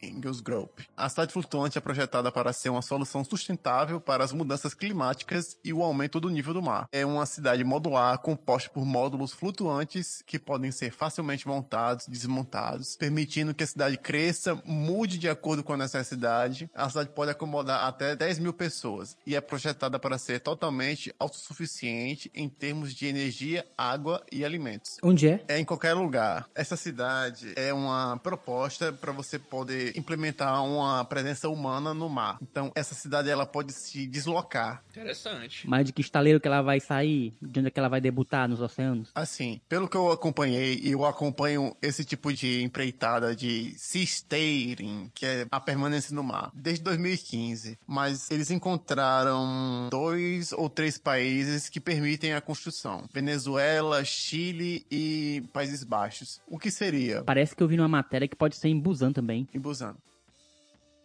em 0.00 0.20
Goose 0.20 0.40
Grove. 0.40 0.70
A 0.96 1.08
cidade 1.08 1.32
flutuante 1.32 1.76
é 1.76 1.80
projetada 1.80 2.30
para 2.30 2.52
ser 2.52 2.68
uma 2.68 2.80
solução 2.80 3.24
sustentável 3.24 4.00
para 4.00 4.22
as 4.22 4.32
mudanças 4.32 4.72
climáticas 4.72 5.58
e 5.64 5.72
o 5.72 5.82
aumento 5.82 6.20
do 6.20 6.30
nível 6.30 6.54
do 6.54 6.62
mar. 6.62 6.88
É 6.92 7.04
uma 7.04 7.26
cidade 7.26 7.64
modular 7.64 8.16
composta 8.18 8.70
por 8.70 8.86
módulos 8.86 9.32
flutuantes 9.32 10.22
que 10.24 10.38
podem 10.38 10.70
ser 10.70 10.92
facilmente 10.92 11.48
montados 11.48 12.06
e 12.06 12.10
desmontados, 12.12 12.94
permitindo 12.94 13.52
que 13.52 13.64
a 13.64 13.66
cidade 13.66 13.98
cresça, 13.98 14.54
mude 14.64 15.18
de 15.18 15.28
acordo 15.28 15.64
com 15.64 15.72
a 15.72 15.76
necessidade. 15.76 16.70
A 16.72 16.88
cidade 16.88 17.10
pode 17.10 17.32
acomodar 17.32 17.84
até 17.84 18.14
10 18.14 18.38
mil 18.38 18.52
pessoas 18.52 19.16
e 19.26 19.34
é 19.34 19.40
projetada 19.40 19.98
para 19.98 20.16
ser 20.16 20.35
totalmente 20.38 21.14
autossuficiente 21.18 22.30
em 22.34 22.48
termos 22.48 22.94
de 22.94 23.06
energia, 23.06 23.64
água 23.76 24.22
e 24.30 24.44
alimentos. 24.44 24.98
Onde 25.02 25.28
é? 25.28 25.44
É 25.48 25.58
em 25.58 25.64
qualquer 25.64 25.94
lugar. 25.94 26.48
Essa 26.54 26.76
cidade 26.76 27.52
é 27.56 27.72
uma 27.72 28.16
proposta 28.18 28.92
para 28.92 29.12
você 29.12 29.38
poder 29.38 29.96
implementar 29.96 30.64
uma 30.64 31.04
presença 31.04 31.48
humana 31.48 31.92
no 31.94 32.08
mar. 32.08 32.38
Então, 32.42 32.72
essa 32.74 32.94
cidade 32.94 33.30
ela 33.30 33.46
pode 33.46 33.72
se 33.72 34.06
deslocar. 34.06 34.82
Interessante. 34.90 35.68
Mas 35.68 35.86
de 35.86 35.92
que 35.92 36.00
estaleiro 36.00 36.40
que 36.40 36.48
ela 36.48 36.62
vai 36.62 36.80
sair? 36.80 37.34
De 37.40 37.60
onde 37.60 37.68
é 37.68 37.70
que 37.70 37.78
ela 37.78 37.88
vai 37.88 38.00
debutar 38.00 38.48
nos 38.48 38.60
oceanos? 38.60 39.10
Assim, 39.14 39.60
pelo 39.68 39.88
que 39.88 39.96
eu 39.96 40.10
acompanhei, 40.10 40.80
e 40.82 40.92
eu 40.92 41.04
acompanho 41.04 41.76
esse 41.80 42.04
tipo 42.04 42.32
de 42.32 42.62
empreitada 42.62 43.34
de 43.34 43.74
sea 43.76 44.02
staying, 44.02 45.10
que 45.14 45.26
é 45.26 45.46
a 45.50 45.60
permanência 45.60 46.14
no 46.14 46.22
mar, 46.22 46.50
desde 46.54 46.82
2015. 46.84 47.78
Mas 47.86 48.30
eles 48.30 48.50
encontraram 48.50 49.88
dois 49.90 50.25
ou 50.52 50.68
três 50.68 50.98
países 50.98 51.68
que 51.68 51.80
permitem 51.80 52.32
a 52.32 52.40
construção: 52.40 53.08
Venezuela, 53.12 54.04
Chile 54.04 54.86
e 54.90 55.42
Países 55.52 55.84
Baixos. 55.84 56.40
O 56.46 56.58
que 56.58 56.70
seria? 56.70 57.22
Parece 57.24 57.54
que 57.54 57.62
eu 57.62 57.68
vi 57.68 57.76
numa 57.76 57.88
matéria 57.88 58.28
que 58.28 58.36
pode 58.36 58.56
ser 58.56 58.68
em 58.68 58.78
Busan 58.78 59.12
também. 59.12 59.48
Em 59.54 59.60
Busan. 59.60 59.96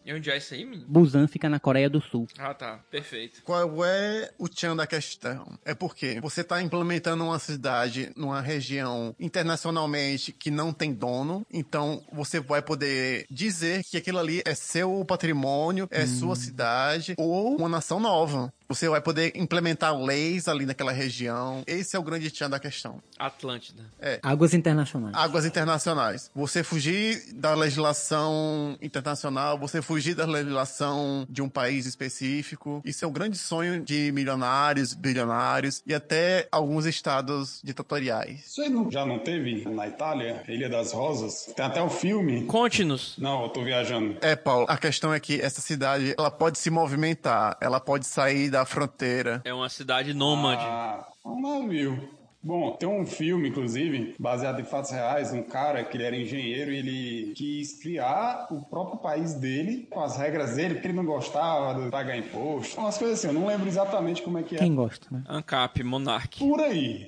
E 0.03 0.11
onde 0.13 0.31
é 0.31 0.37
isso 0.37 0.53
aí, 0.53 0.65
menino? 0.65 0.85
Busan 0.87 1.27
fica 1.27 1.47
na 1.47 1.59
Coreia 1.59 1.89
do 1.89 2.01
Sul. 2.01 2.27
Ah, 2.37 2.53
tá. 2.53 2.79
Perfeito. 2.89 3.43
Qual 3.43 3.85
é 3.85 4.31
o 4.37 4.49
tchan 4.49 4.75
da 4.75 4.87
questão? 4.87 5.59
É 5.63 5.75
porque 5.75 6.19
você 6.19 6.41
está 6.41 6.61
implementando 6.61 7.23
uma 7.23 7.37
cidade 7.37 8.11
numa 8.15 8.41
região 8.41 9.15
internacionalmente 9.19 10.31
que 10.31 10.49
não 10.49 10.73
tem 10.73 10.91
dono, 10.91 11.45
então 11.51 12.03
você 12.11 12.39
vai 12.39 12.61
poder 12.61 13.27
dizer 13.29 13.83
que 13.83 13.97
aquilo 13.97 14.17
ali 14.17 14.41
é 14.43 14.55
seu 14.55 15.05
patrimônio, 15.05 15.87
é 15.91 16.05
sua 16.07 16.35
cidade 16.35 17.13
ou 17.17 17.57
uma 17.57 17.69
nação 17.69 17.99
nova. 17.99 18.51
Você 18.71 18.87
vai 18.87 19.01
poder 19.01 19.33
implementar 19.35 19.93
leis 19.93 20.47
ali 20.47 20.65
naquela 20.65 20.93
região. 20.93 21.61
Esse 21.67 21.97
é 21.97 21.99
o 21.99 22.01
grande 22.01 22.31
tchan 22.31 22.49
da 22.49 22.57
questão. 22.57 23.03
Atlântida. 23.19 23.83
Águas 24.23 24.53
internacionais. 24.53 25.13
Águas 25.13 25.45
internacionais. 25.45 26.31
Você 26.33 26.63
fugir 26.63 27.33
da 27.33 27.53
legislação 27.53 28.77
internacional, 28.81 29.57
você 29.57 29.81
fugir 29.81 30.15
da 30.15 30.25
legislação 30.25 31.27
de 31.29 31.41
um 31.41 31.49
país 31.49 31.85
específico. 31.85 32.81
Isso 32.85 33.03
é 33.03 33.07
um 33.09 33.11
grande 33.11 33.37
sonho 33.37 33.83
de 33.83 34.09
milionários, 34.13 34.93
bilionários 34.93 35.83
e 35.85 35.93
até 35.93 36.47
alguns 36.49 36.85
estados 36.85 37.59
ditatoriais. 37.61 38.47
Isso 38.47 38.61
aí 38.61 38.69
não, 38.69 38.89
já 38.89 39.05
não 39.05 39.19
teve 39.19 39.67
na 39.69 39.85
Itália? 39.85 40.43
Ilha 40.47 40.69
das 40.69 40.93
Rosas? 40.93 41.51
Tem 41.53 41.65
até 41.65 41.81
o 41.81 41.89
filme. 41.89 42.45
Conte-nos. 42.45 43.17
Não, 43.17 43.43
eu 43.43 43.49
tô 43.49 43.65
viajando. 43.65 44.15
É, 44.21 44.33
Paulo, 44.33 44.65
a 44.69 44.77
questão 44.77 45.13
é 45.13 45.19
que 45.19 45.41
essa 45.41 45.59
cidade, 45.59 46.15
ela 46.17 46.31
pode 46.31 46.57
se 46.57 46.69
movimentar, 46.69 47.57
ela 47.59 47.81
pode 47.81 48.07
sair 48.07 48.49
da 48.49 48.60
fronteira. 48.65 49.41
É 49.43 49.53
uma 49.53 49.69
cidade 49.69 50.13
nômade. 50.13 50.63
Ah, 50.65 51.05
um 51.25 51.41
navio. 51.41 52.20
Bom, 52.43 52.71
tem 52.71 52.89
um 52.89 53.05
filme, 53.05 53.49
inclusive, 53.49 54.15
baseado 54.19 54.59
em 54.59 54.63
fatos 54.63 54.91
reais, 54.91 55.31
um 55.31 55.43
cara 55.43 55.83
que 55.83 55.95
ele 55.95 56.03
era 56.03 56.15
engenheiro 56.15 56.71
e 56.71 56.77
ele 56.77 57.33
quis 57.35 57.79
criar 57.79 58.47
o 58.49 58.61
próprio 58.65 58.97
país 58.99 59.33
dele, 59.35 59.87
com 59.89 60.01
as 60.01 60.17
regras 60.17 60.55
dele, 60.55 60.75
porque 60.75 60.87
ele 60.87 60.97
não 60.97 61.05
gostava 61.05 61.79
de 61.79 61.91
pagar 61.91 62.17
imposto, 62.17 62.79
umas 62.79 62.97
coisas 62.97 63.19
assim, 63.19 63.27
eu 63.27 63.33
não 63.33 63.47
lembro 63.47 63.67
exatamente 63.67 64.21
como 64.21 64.37
é 64.39 64.43
que 64.43 64.55
é. 64.55 64.59
Quem 64.59 64.73
gosta, 64.73 65.07
né? 65.11 65.23
ANCAP, 65.27 65.83
Monarch. 65.83 66.39
Por 66.39 66.59
aí. 66.59 67.07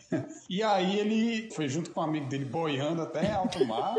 E 0.50 0.62
aí 0.62 1.00
ele 1.00 1.50
foi 1.52 1.68
junto 1.68 1.90
com 1.92 2.02
um 2.02 2.04
amigo 2.04 2.28
dele 2.28 2.46
boiando 2.46 3.02
até 3.02 3.32
alto 3.32 3.66
mar. 3.66 3.96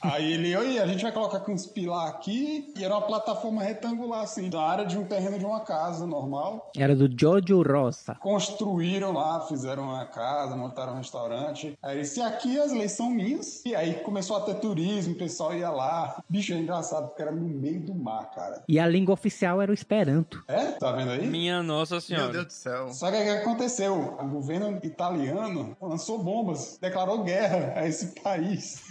aí 0.00 0.32
ele, 0.32 0.56
oi, 0.56 0.78
a 0.78 0.86
gente 0.86 1.02
vai 1.02 1.12
colocar 1.12 1.38
aqui 1.38 1.50
uns 1.50 1.66
pilar 1.66 2.08
aqui. 2.08 2.72
E 2.78 2.84
era 2.84 2.94
uma 2.94 3.06
plataforma 3.06 3.62
retangular, 3.62 4.22
assim, 4.22 4.48
da 4.48 4.62
área 4.62 4.86
de 4.86 4.96
um 4.96 5.04
terreno 5.04 5.38
de 5.38 5.44
uma 5.44 5.60
casa 5.60 6.06
normal. 6.06 6.70
Era 6.76 6.96
do 6.96 7.08
Jojo 7.08 7.62
Rosa. 7.62 8.14
Construíram 8.16 9.12
lá, 9.12 9.40
fizeram 9.46 9.84
uma 9.84 10.06
casa, 10.06 10.56
montaram 10.70 10.94
um 10.94 10.98
restaurante. 10.98 11.76
Aí 11.82 11.96
ele 11.96 12.02
disse, 12.02 12.22
aqui 12.22 12.58
as 12.58 12.72
leis 12.72 12.92
são 12.92 13.10
minhas. 13.10 13.64
E 13.66 13.74
aí 13.74 13.94
começou 13.94 14.36
a 14.36 14.40
ter 14.40 14.54
turismo, 14.54 15.14
o 15.14 15.18
pessoal 15.18 15.54
ia 15.54 15.70
lá. 15.70 16.22
Bicho, 16.28 16.54
é 16.54 16.56
engraçado, 16.56 17.08
porque 17.08 17.22
era 17.22 17.32
no 17.32 17.42
meio 17.42 17.80
do 17.80 17.94
mar, 17.94 18.30
cara. 18.30 18.62
E 18.68 18.78
a 18.78 18.86
língua 18.86 19.12
oficial 19.12 19.60
era 19.60 19.70
o 19.70 19.74
Esperanto. 19.74 20.42
É? 20.46 20.72
Tá 20.72 20.92
vendo 20.92 21.10
aí? 21.10 21.26
Minha 21.26 21.62
Nossa 21.62 21.94
Meu 21.94 22.00
Senhora. 22.00 22.32
Deus 22.32 22.46
do 22.46 22.52
céu. 22.52 22.88
Só 22.92 23.10
que 23.10 23.16
o 23.16 23.22
que 23.22 23.30
aconteceu? 23.30 24.16
O 24.20 24.28
governo 24.28 24.78
italiano 24.82 25.76
lançou 25.80 26.22
bombas, 26.22 26.78
declarou 26.80 27.22
guerra 27.24 27.74
a 27.76 27.86
esse 27.86 28.20
país. 28.20 28.82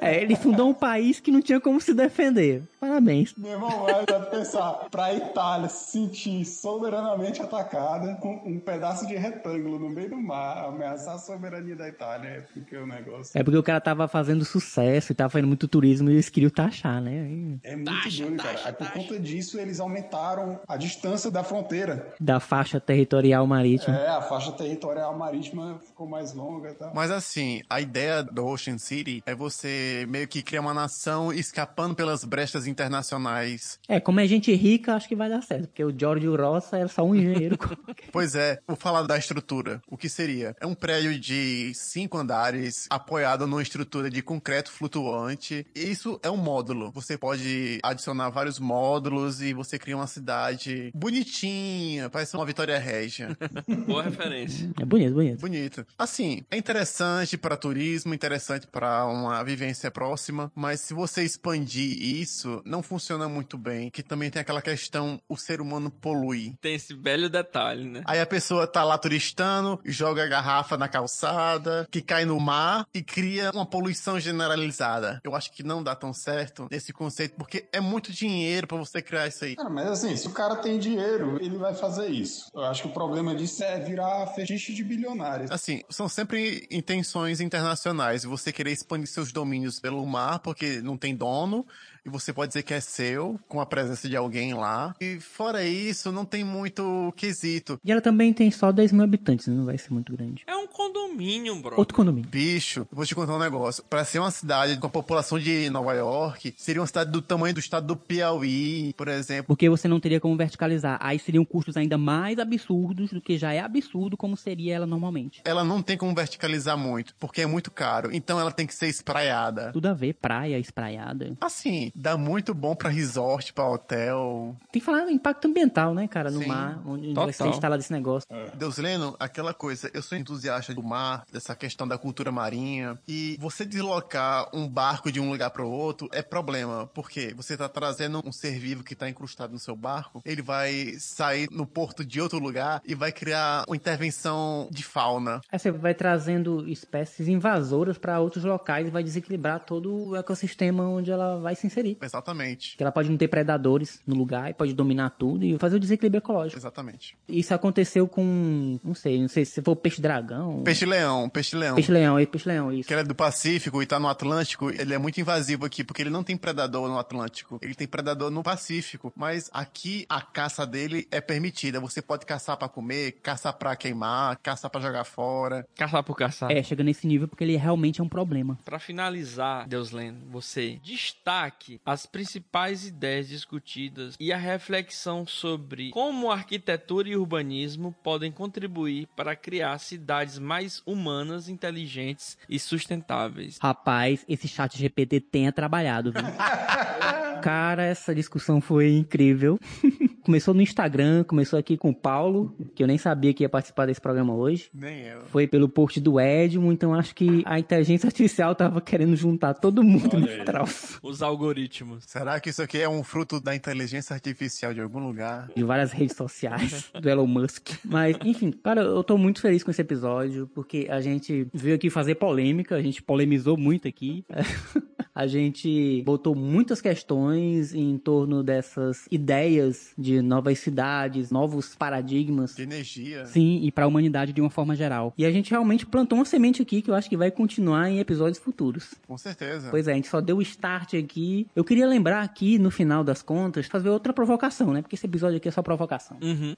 É, 0.00 0.20
ele 0.20 0.36
fundou 0.36 0.68
um 0.68 0.74
país 0.74 1.20
que 1.20 1.30
não 1.30 1.42
tinha 1.42 1.60
como 1.60 1.80
se 1.80 1.92
defender. 1.92 2.62
Parabéns. 2.80 3.34
Meu 3.36 3.52
irmão, 3.52 3.84
vai 3.84 4.30
pensar, 4.30 4.88
pra 4.90 5.12
Itália 5.12 5.68
se 5.68 5.92
sentir 5.92 6.44
soberanamente 6.44 7.42
atacada 7.42 8.14
com 8.16 8.42
um 8.44 8.58
pedaço 8.58 9.06
de 9.06 9.14
retângulo 9.14 9.78
no 9.78 9.88
meio 9.88 10.10
do 10.10 10.16
mar, 10.16 10.64
ameaçar 10.94 11.14
a 11.14 11.18
soberania 11.18 11.76
da 11.76 11.88
Itália, 11.88 12.28
é 12.28 12.40
porque 12.40 12.76
o 12.76 12.86
negócio 12.86 13.38
É 13.38 13.42
porque 13.42 13.58
o 13.58 13.62
cara 13.62 13.80
tava 13.80 14.08
fazendo 14.08 14.44
sucesso 14.44 15.12
e 15.12 15.14
tava 15.14 15.30
fazendo 15.30 15.48
muito 15.48 15.66
turismo 15.68 16.08
e 16.10 16.14
eles 16.14 16.28
queriam 16.28 16.50
taxar, 16.50 17.00
né? 17.00 17.58
É 17.62 17.76
muito 17.76 17.90
doido, 18.16 18.36
cara. 18.36 18.60
Aí 18.64 18.72
por 18.72 18.90
conta 18.92 19.18
disso 19.18 19.58
eles 19.58 19.80
aumentaram 19.80 20.60
a 20.66 20.76
distância 20.76 21.30
da 21.30 21.42
fronteira. 21.42 22.14
Da 22.20 22.40
faixa 22.40 22.80
territorial 22.80 23.46
marítima. 23.46 23.96
É, 23.96 24.08
a 24.08 24.22
faixa 24.22 24.52
territorial 24.52 25.16
marítima 25.16 25.80
ficou 25.84 26.08
mais 26.08 26.32
longa 26.32 26.70
e 26.70 26.74
tal. 26.74 26.94
Mas 26.94 27.10
assim, 27.10 27.62
a 27.68 27.80
ideia 27.80 28.22
do 28.22 28.46
Ocean 28.46 28.78
City 28.78 29.22
é 29.26 29.34
você 29.34 30.06
meio 30.08 30.28
que 30.28 30.42
criar 30.42 30.60
uma 30.60 30.74
nação 30.74 31.32
escapando 31.32 31.94
pelas 31.94 32.24
brechas 32.24 32.66
internacionais. 32.66 33.78
É, 33.88 33.98
como 34.00 34.20
é 34.20 34.26
gente 34.26 34.54
rica, 34.54 34.94
acho 34.94 35.08
que 35.08 35.16
vai 35.16 35.28
dar 35.28 35.42
certo. 35.42 35.68
Porque 35.68 35.84
o 35.84 35.94
George 35.96 36.26
Rossa 36.26 36.78
era 36.78 36.88
só 36.88 37.02
um 37.02 37.14
engenheiro. 37.14 37.58
Pois 38.12 38.34
é, 38.34 38.60
vou 38.66 38.76
falar 38.76 39.02
da 39.02 39.16
estrutura. 39.18 39.80
O 39.88 39.96
que 39.96 40.08
seria? 40.08 40.54
É 40.60 40.66
um 40.66 40.74
prédio 40.84 41.18
de 41.18 41.72
cinco 41.74 42.18
andares 42.18 42.86
apoiado 42.90 43.46
numa 43.46 43.62
estrutura 43.62 44.10
de 44.10 44.20
concreto 44.20 44.70
flutuante. 44.70 45.66
Isso 45.74 46.20
é 46.22 46.30
um 46.30 46.36
módulo. 46.36 46.92
Você 46.92 47.16
pode 47.16 47.80
adicionar 47.82 48.28
vários 48.28 48.58
módulos 48.58 49.40
e 49.40 49.54
você 49.54 49.78
cria 49.78 49.96
uma 49.96 50.06
cidade 50.06 50.92
bonitinha, 50.94 52.10
parece 52.10 52.36
uma 52.36 52.44
Vitória 52.44 52.78
Régia. 52.78 53.34
Boa 53.88 54.02
referência. 54.02 54.70
é 54.78 54.84
bonito, 54.84 55.14
bonito. 55.14 55.40
Bonito. 55.40 55.86
Assim, 55.96 56.42
é 56.50 56.58
interessante 56.58 57.38
para 57.38 57.56
turismo, 57.56 58.12
interessante 58.12 58.66
para 58.66 59.06
uma 59.06 59.42
vivência 59.42 59.90
próxima, 59.90 60.52
mas 60.54 60.80
se 60.80 60.92
você 60.92 61.24
expandir 61.24 61.98
isso, 61.98 62.60
não 62.62 62.82
funciona 62.82 63.26
muito 63.26 63.56
bem, 63.56 63.88
que 63.88 64.02
também 64.02 64.30
tem 64.30 64.42
aquela 64.42 64.60
questão, 64.60 65.18
o 65.26 65.36
ser 65.38 65.62
humano 65.62 65.90
polui. 65.90 66.54
Tem 66.60 66.74
esse 66.74 66.92
belo 66.92 67.30
detalhe, 67.30 67.88
né? 67.88 68.02
Aí 68.04 68.20
a 68.20 68.26
pessoa 68.26 68.66
tá 68.66 68.84
lá 68.84 68.98
turistando, 68.98 69.80
joga 69.86 70.22
a 70.22 70.28
garrafa 70.28 70.73
na 70.76 70.88
calçada, 70.88 71.86
que 71.90 72.00
cai 72.00 72.24
no 72.24 72.38
mar 72.38 72.86
e 72.94 73.02
cria 73.02 73.50
uma 73.52 73.66
poluição 73.66 74.18
generalizada. 74.18 75.20
Eu 75.24 75.34
acho 75.34 75.52
que 75.52 75.62
não 75.62 75.82
dá 75.82 75.94
tão 75.94 76.12
certo 76.12 76.68
nesse 76.70 76.92
conceito, 76.92 77.34
porque 77.36 77.66
é 77.72 77.80
muito 77.80 78.12
dinheiro 78.12 78.66
para 78.66 78.76
você 78.76 79.02
criar 79.02 79.26
isso 79.26 79.44
aí. 79.44 79.56
Cara, 79.56 79.70
mas 79.70 79.88
assim, 79.88 80.16
se 80.16 80.26
o 80.26 80.32
cara 80.32 80.56
tem 80.56 80.78
dinheiro, 80.78 81.38
ele 81.40 81.56
vai 81.56 81.74
fazer 81.74 82.08
isso. 82.08 82.50
Eu 82.54 82.64
acho 82.64 82.82
que 82.82 82.88
o 82.88 82.92
problema 82.92 83.34
disso 83.34 83.62
é 83.62 83.80
virar 83.80 84.26
fetiche 84.28 84.72
de 84.74 84.84
bilionários. 84.84 85.50
Assim, 85.50 85.82
são 85.90 86.08
sempre 86.08 86.66
intenções 86.70 87.40
internacionais. 87.40 88.24
Você 88.24 88.52
querer 88.52 88.72
expandir 88.72 89.08
seus 89.08 89.32
domínios 89.32 89.80
pelo 89.80 90.04
mar, 90.06 90.38
porque 90.40 90.80
não 90.80 90.96
tem 90.96 91.14
dono, 91.14 91.66
e 92.04 92.10
você 92.10 92.32
pode 92.32 92.48
dizer 92.48 92.62
que 92.62 92.74
é 92.74 92.80
seu, 92.80 93.38
com 93.48 93.60
a 93.60 93.66
presença 93.66 94.08
de 94.08 94.16
alguém 94.16 94.54
lá. 94.54 94.94
E 95.00 95.18
fora 95.18 95.64
isso, 95.64 96.12
não 96.12 96.24
tem 96.24 96.44
muito 96.44 97.12
quesito. 97.16 97.80
E 97.84 97.90
ela 97.90 98.00
também 98.00 98.32
tem 98.32 98.50
só 98.50 98.70
10 98.70 98.92
mil 98.92 99.04
habitantes, 99.04 99.46
não 99.46 99.64
vai 99.64 99.78
ser 99.78 99.92
muito 99.92 100.12
grande. 100.12 100.44
É 100.46 100.54
um 100.54 100.66
condomínio, 100.66 101.56
bro. 101.60 101.76
Outro 101.78 101.96
condomínio. 101.96 102.28
Bicho, 102.28 102.80
eu 102.80 102.88
vou 102.96 103.06
te 103.06 103.14
contar 103.14 103.34
um 103.34 103.38
negócio. 103.38 103.82
Para 103.84 104.04
ser 104.04 104.18
uma 104.18 104.30
cidade 104.30 104.76
com 104.76 104.86
a 104.86 104.90
população 104.90 105.38
de 105.38 105.70
Nova 105.70 105.94
York, 105.94 106.54
seria 106.56 106.80
uma 106.80 106.86
cidade 106.86 107.10
do 107.10 107.22
tamanho 107.22 107.54
do 107.54 107.60
estado 107.60 107.86
do 107.86 107.96
Piauí, 107.96 108.92
por 108.96 109.08
exemplo. 109.08 109.46
Porque 109.46 109.68
você 109.68 109.88
não 109.88 109.98
teria 109.98 110.20
como 110.20 110.36
verticalizar. 110.36 110.98
Aí 111.00 111.18
seriam 111.18 111.44
custos 111.44 111.76
ainda 111.76 111.96
mais 111.96 112.38
absurdos 112.38 113.12
do 113.12 113.20
que 113.20 113.38
já 113.38 113.52
é 113.52 113.60
absurdo 113.60 114.16
como 114.16 114.36
seria 114.36 114.74
ela 114.74 114.86
normalmente. 114.86 115.40
Ela 115.44 115.64
não 115.64 115.82
tem 115.82 115.96
como 115.96 116.14
verticalizar 116.14 116.76
muito, 116.76 117.14
porque 117.18 117.42
é 117.42 117.46
muito 117.46 117.70
caro. 117.70 118.10
Então 118.12 118.38
ela 118.38 118.52
tem 118.52 118.66
que 118.66 118.74
ser 118.74 118.88
espraiada. 118.88 119.72
Tudo 119.72 119.86
a 119.86 119.94
ver, 119.94 120.14
praia, 120.14 120.58
espraiada. 120.58 121.36
Assim, 121.40 121.92
dá 121.94 122.16
muito 122.16 122.52
bom 122.52 122.74
pra 122.74 122.90
resort, 122.90 123.52
pra 123.52 123.68
hotel. 123.68 124.56
Tem 124.72 124.80
que 124.80 124.86
falar 124.86 125.04
do 125.04 125.10
impacto 125.10 125.46
ambiental, 125.46 125.94
né, 125.94 126.08
cara, 126.08 126.30
no 126.30 126.40
Sim. 126.40 126.46
mar, 126.46 126.82
onde 126.86 127.12
vai 127.14 127.26
Total. 127.26 127.32
ser 127.32 127.48
instalado 127.48 127.82
esse 127.82 127.92
negócio. 127.92 128.28
Deus 128.54 128.78
Leno, 128.78 129.14
aquela 129.18 129.54
coisa, 129.54 129.90
eu 129.94 130.02
sou 130.02 130.18
entusiasta 130.18 130.74
do 130.74 130.82
mar, 130.82 131.24
dessa 131.32 131.54
questão 131.54 131.86
da 131.86 131.96
cultura 131.96 132.32
marinha, 132.32 132.98
e 133.06 133.36
você 133.40 133.64
deslocar 133.64 134.48
um 134.52 134.68
barco 134.68 135.12
de 135.12 135.20
um 135.20 135.30
lugar 135.30 135.50
para 135.50 135.64
o 135.64 135.70
outro 135.70 136.08
é 136.12 136.22
problema, 136.22 136.88
porque 136.94 137.32
você 137.34 137.56
tá 137.56 137.68
trazendo 137.68 138.20
um 138.24 138.32
ser 138.32 138.58
vivo 138.58 138.82
que 138.82 138.94
tá 138.94 139.08
incrustado 139.08 139.52
no 139.52 139.58
seu 139.58 139.76
barco, 139.76 140.20
ele 140.24 140.42
vai 140.42 140.94
sair 140.98 141.48
no 141.50 141.66
porto 141.66 142.04
de 142.04 142.20
outro 142.20 142.38
lugar 142.38 142.82
e 142.84 142.94
vai 142.94 143.12
criar 143.12 143.64
uma 143.68 143.76
intervenção 143.76 144.68
de 144.70 144.82
fauna. 144.82 145.40
Aí 145.50 145.58
você 145.58 145.70
vai 145.70 145.94
trazendo 145.94 146.68
espécies 146.68 147.28
invasoras 147.28 147.98
para 147.98 148.18
outros 148.20 148.44
locais 148.44 148.88
e 148.88 148.90
vai 148.90 149.02
desequilibrar 149.02 149.60
todo 149.60 150.08
o 150.08 150.16
ecossistema 150.16 150.84
onde 150.84 151.10
ela 151.10 151.38
vai 151.38 151.54
se 151.54 151.66
inserir. 151.66 151.83
Exatamente. 152.00 152.76
Que 152.76 152.82
ela 152.82 152.92
pode 152.92 153.10
não 153.10 153.16
ter 153.16 153.28
predadores 153.28 154.00
no 154.06 154.14
lugar 154.14 154.50
e 154.50 154.54
pode 154.54 154.72
dominar 154.72 155.10
tudo 155.10 155.44
e 155.44 155.58
fazer 155.58 155.76
o 155.76 155.80
desequilíbrio 155.80 156.18
ecológico. 156.18 156.58
Exatamente. 156.58 157.16
Isso 157.28 157.54
aconteceu 157.54 158.06
com, 158.08 158.78
não 158.82 158.94
sei, 158.94 159.20
não 159.20 159.28
sei 159.28 159.44
se 159.44 159.62
for 159.62 159.76
peixe-dragão. 159.76 160.62
Peixe-leão, 160.62 161.28
peixe-leão. 161.28 161.74
Peixe-leão, 161.74 162.26
peixe-leão, 162.26 162.72
isso. 162.72 162.88
Que 162.88 162.94
ele 162.94 163.02
é 163.02 163.04
do 163.04 163.14
Pacífico 163.14 163.82
e 163.82 163.86
tá 163.86 163.98
no 163.98 164.08
Atlântico, 164.08 164.70
ele 164.70 164.94
é 164.94 164.98
muito 164.98 165.20
invasivo 165.20 165.64
aqui, 165.64 165.84
porque 165.84 166.02
ele 166.02 166.10
não 166.10 166.22
tem 166.22 166.36
predador 166.36 166.88
no 166.88 166.98
Atlântico. 166.98 167.58
Ele 167.62 167.74
tem 167.74 167.86
predador 167.86 168.30
no 168.30 168.42
Pacífico. 168.42 169.12
Mas 169.16 169.50
aqui 169.52 170.04
a 170.08 170.20
caça 170.20 170.66
dele 170.66 171.06
é 171.10 171.20
permitida. 171.20 171.80
Você 171.80 172.02
pode 172.02 172.26
caçar 172.26 172.56
pra 172.56 172.68
comer, 172.68 173.12
caçar 173.22 173.52
pra 173.54 173.76
queimar, 173.76 174.38
caçar 174.42 174.70
pra 174.70 174.80
jogar 174.80 175.04
fora. 175.04 175.66
Caçar 175.76 176.02
por 176.02 176.16
caçar. 176.16 176.50
É, 176.50 176.62
chega 176.62 176.82
nesse 176.82 177.06
nível 177.06 177.28
porque 177.28 177.44
ele 177.44 177.56
realmente 177.56 178.00
é 178.00 178.04
um 178.04 178.08
problema. 178.08 178.58
Pra 178.64 178.78
finalizar, 178.78 179.66
Deuslen, 179.68 180.16
você 180.30 180.78
destaque 180.82 181.73
as 181.84 182.06
principais 182.06 182.86
ideias 182.86 183.28
discutidas 183.28 184.16
e 184.18 184.32
a 184.32 184.36
reflexão 184.36 185.26
sobre 185.26 185.90
como 185.90 186.30
arquitetura 186.30 187.08
e 187.08 187.16
urbanismo 187.16 187.94
podem 188.02 188.30
contribuir 188.30 189.08
para 189.16 189.36
criar 189.36 189.78
cidades 189.78 190.38
mais 190.38 190.82
humanas, 190.86 191.48
inteligentes 191.48 192.36
e 192.48 192.58
sustentáveis. 192.58 193.58
Rapaz, 193.60 194.24
esse 194.28 194.48
chat 194.48 194.76
GPT 194.76 195.20
tenha 195.20 195.52
trabalhado, 195.52 196.12
viu? 196.12 196.22
Cara, 197.42 197.84
essa 197.84 198.14
discussão 198.14 198.60
foi 198.60 198.96
incrível. 198.96 199.58
começou 200.24 200.54
no 200.54 200.62
Instagram, 200.62 201.22
começou 201.24 201.58
aqui 201.58 201.76
com 201.76 201.90
o 201.90 201.94
Paulo, 201.94 202.56
que 202.74 202.82
eu 202.82 202.86
nem 202.86 202.98
sabia 202.98 203.32
que 203.32 203.44
ia 203.44 203.48
participar 203.48 203.86
desse 203.86 204.00
programa 204.00 204.34
hoje. 204.34 204.70
Nem 204.72 205.02
eu. 205.02 205.20
Foi 205.26 205.46
pelo 205.46 205.68
post 205.68 206.00
do 206.00 206.18
Edmo, 206.18 206.72
então 206.72 206.94
acho 206.94 207.14
que 207.14 207.42
a 207.44 207.58
inteligência 207.58 208.06
artificial 208.06 208.54
tava 208.54 208.80
querendo 208.80 209.14
juntar 209.14 209.54
todo 209.54 209.82
mundo 209.82 210.16
Olha 210.16 210.38
no 210.38 210.44
troço. 210.44 210.98
Os 211.02 211.22
algoritmos. 211.22 212.04
Será 212.06 212.40
que 212.40 212.50
isso 212.50 212.62
aqui 212.62 212.78
é 212.78 212.88
um 212.88 213.02
fruto 213.02 213.38
da 213.40 213.54
inteligência 213.54 214.14
artificial 214.14 214.72
de 214.72 214.80
algum 214.80 215.06
lugar? 215.06 215.50
De 215.54 215.62
várias 215.62 215.92
redes 215.92 216.16
sociais 216.16 216.90
do 217.00 217.08
Elon 217.08 217.26
Musk. 217.26 217.70
Mas, 217.84 218.16
enfim, 218.24 218.50
cara, 218.50 218.80
eu 218.80 219.04
tô 219.04 219.18
muito 219.18 219.40
feliz 219.40 219.62
com 219.62 219.70
esse 219.70 219.82
episódio, 219.82 220.50
porque 220.54 220.86
a 220.88 221.00
gente 221.00 221.46
veio 221.52 221.74
aqui 221.74 221.90
fazer 221.90 222.14
polêmica, 222.14 222.74
a 222.76 222.82
gente 222.82 223.02
polemizou 223.02 223.56
muito 223.56 223.86
aqui. 223.86 224.24
A 225.14 225.28
gente 225.28 226.02
botou 226.04 226.34
muitas 226.34 226.80
questões 226.80 227.72
em 227.72 227.96
torno 227.96 228.42
dessas 228.42 229.06
ideias 229.12 229.92
de 229.96 230.13
novas 230.22 230.58
cidades, 230.58 231.30
novos 231.30 231.74
paradigmas. 231.74 232.54
De 232.54 232.62
energia. 232.62 233.26
Sim, 233.26 233.60
e 233.62 233.72
para 233.72 233.84
a 233.84 233.88
humanidade 233.88 234.32
de 234.32 234.40
uma 234.40 234.50
forma 234.50 234.74
geral. 234.74 235.12
E 235.16 235.24
a 235.24 235.30
gente 235.30 235.50
realmente 235.50 235.86
plantou 235.86 236.18
uma 236.18 236.24
semente 236.24 236.62
aqui 236.62 236.82
que 236.82 236.90
eu 236.90 236.94
acho 236.94 237.08
que 237.08 237.16
vai 237.16 237.30
continuar 237.30 237.90
em 237.90 237.98
episódios 237.98 238.38
futuros. 238.38 238.94
Com 239.06 239.16
certeza. 239.18 239.68
Pois 239.70 239.88
é, 239.88 239.92
a 239.92 239.94
gente 239.94 240.08
só 240.08 240.20
deu 240.20 240.38
o 240.38 240.42
start 240.42 240.94
aqui. 240.94 241.46
Eu 241.54 241.64
queria 241.64 241.86
lembrar 241.86 242.22
aqui, 242.22 242.58
no 242.58 242.70
final 242.70 243.04
das 243.04 243.22
contas, 243.22 243.66
fazer 243.66 243.88
outra 243.88 244.12
provocação, 244.12 244.72
né? 244.72 244.82
Porque 244.82 244.96
esse 244.96 245.06
episódio 245.06 245.36
aqui 245.36 245.48
é 245.48 245.52
só 245.52 245.62
provocação. 245.62 246.16
Uhum. 246.22 246.54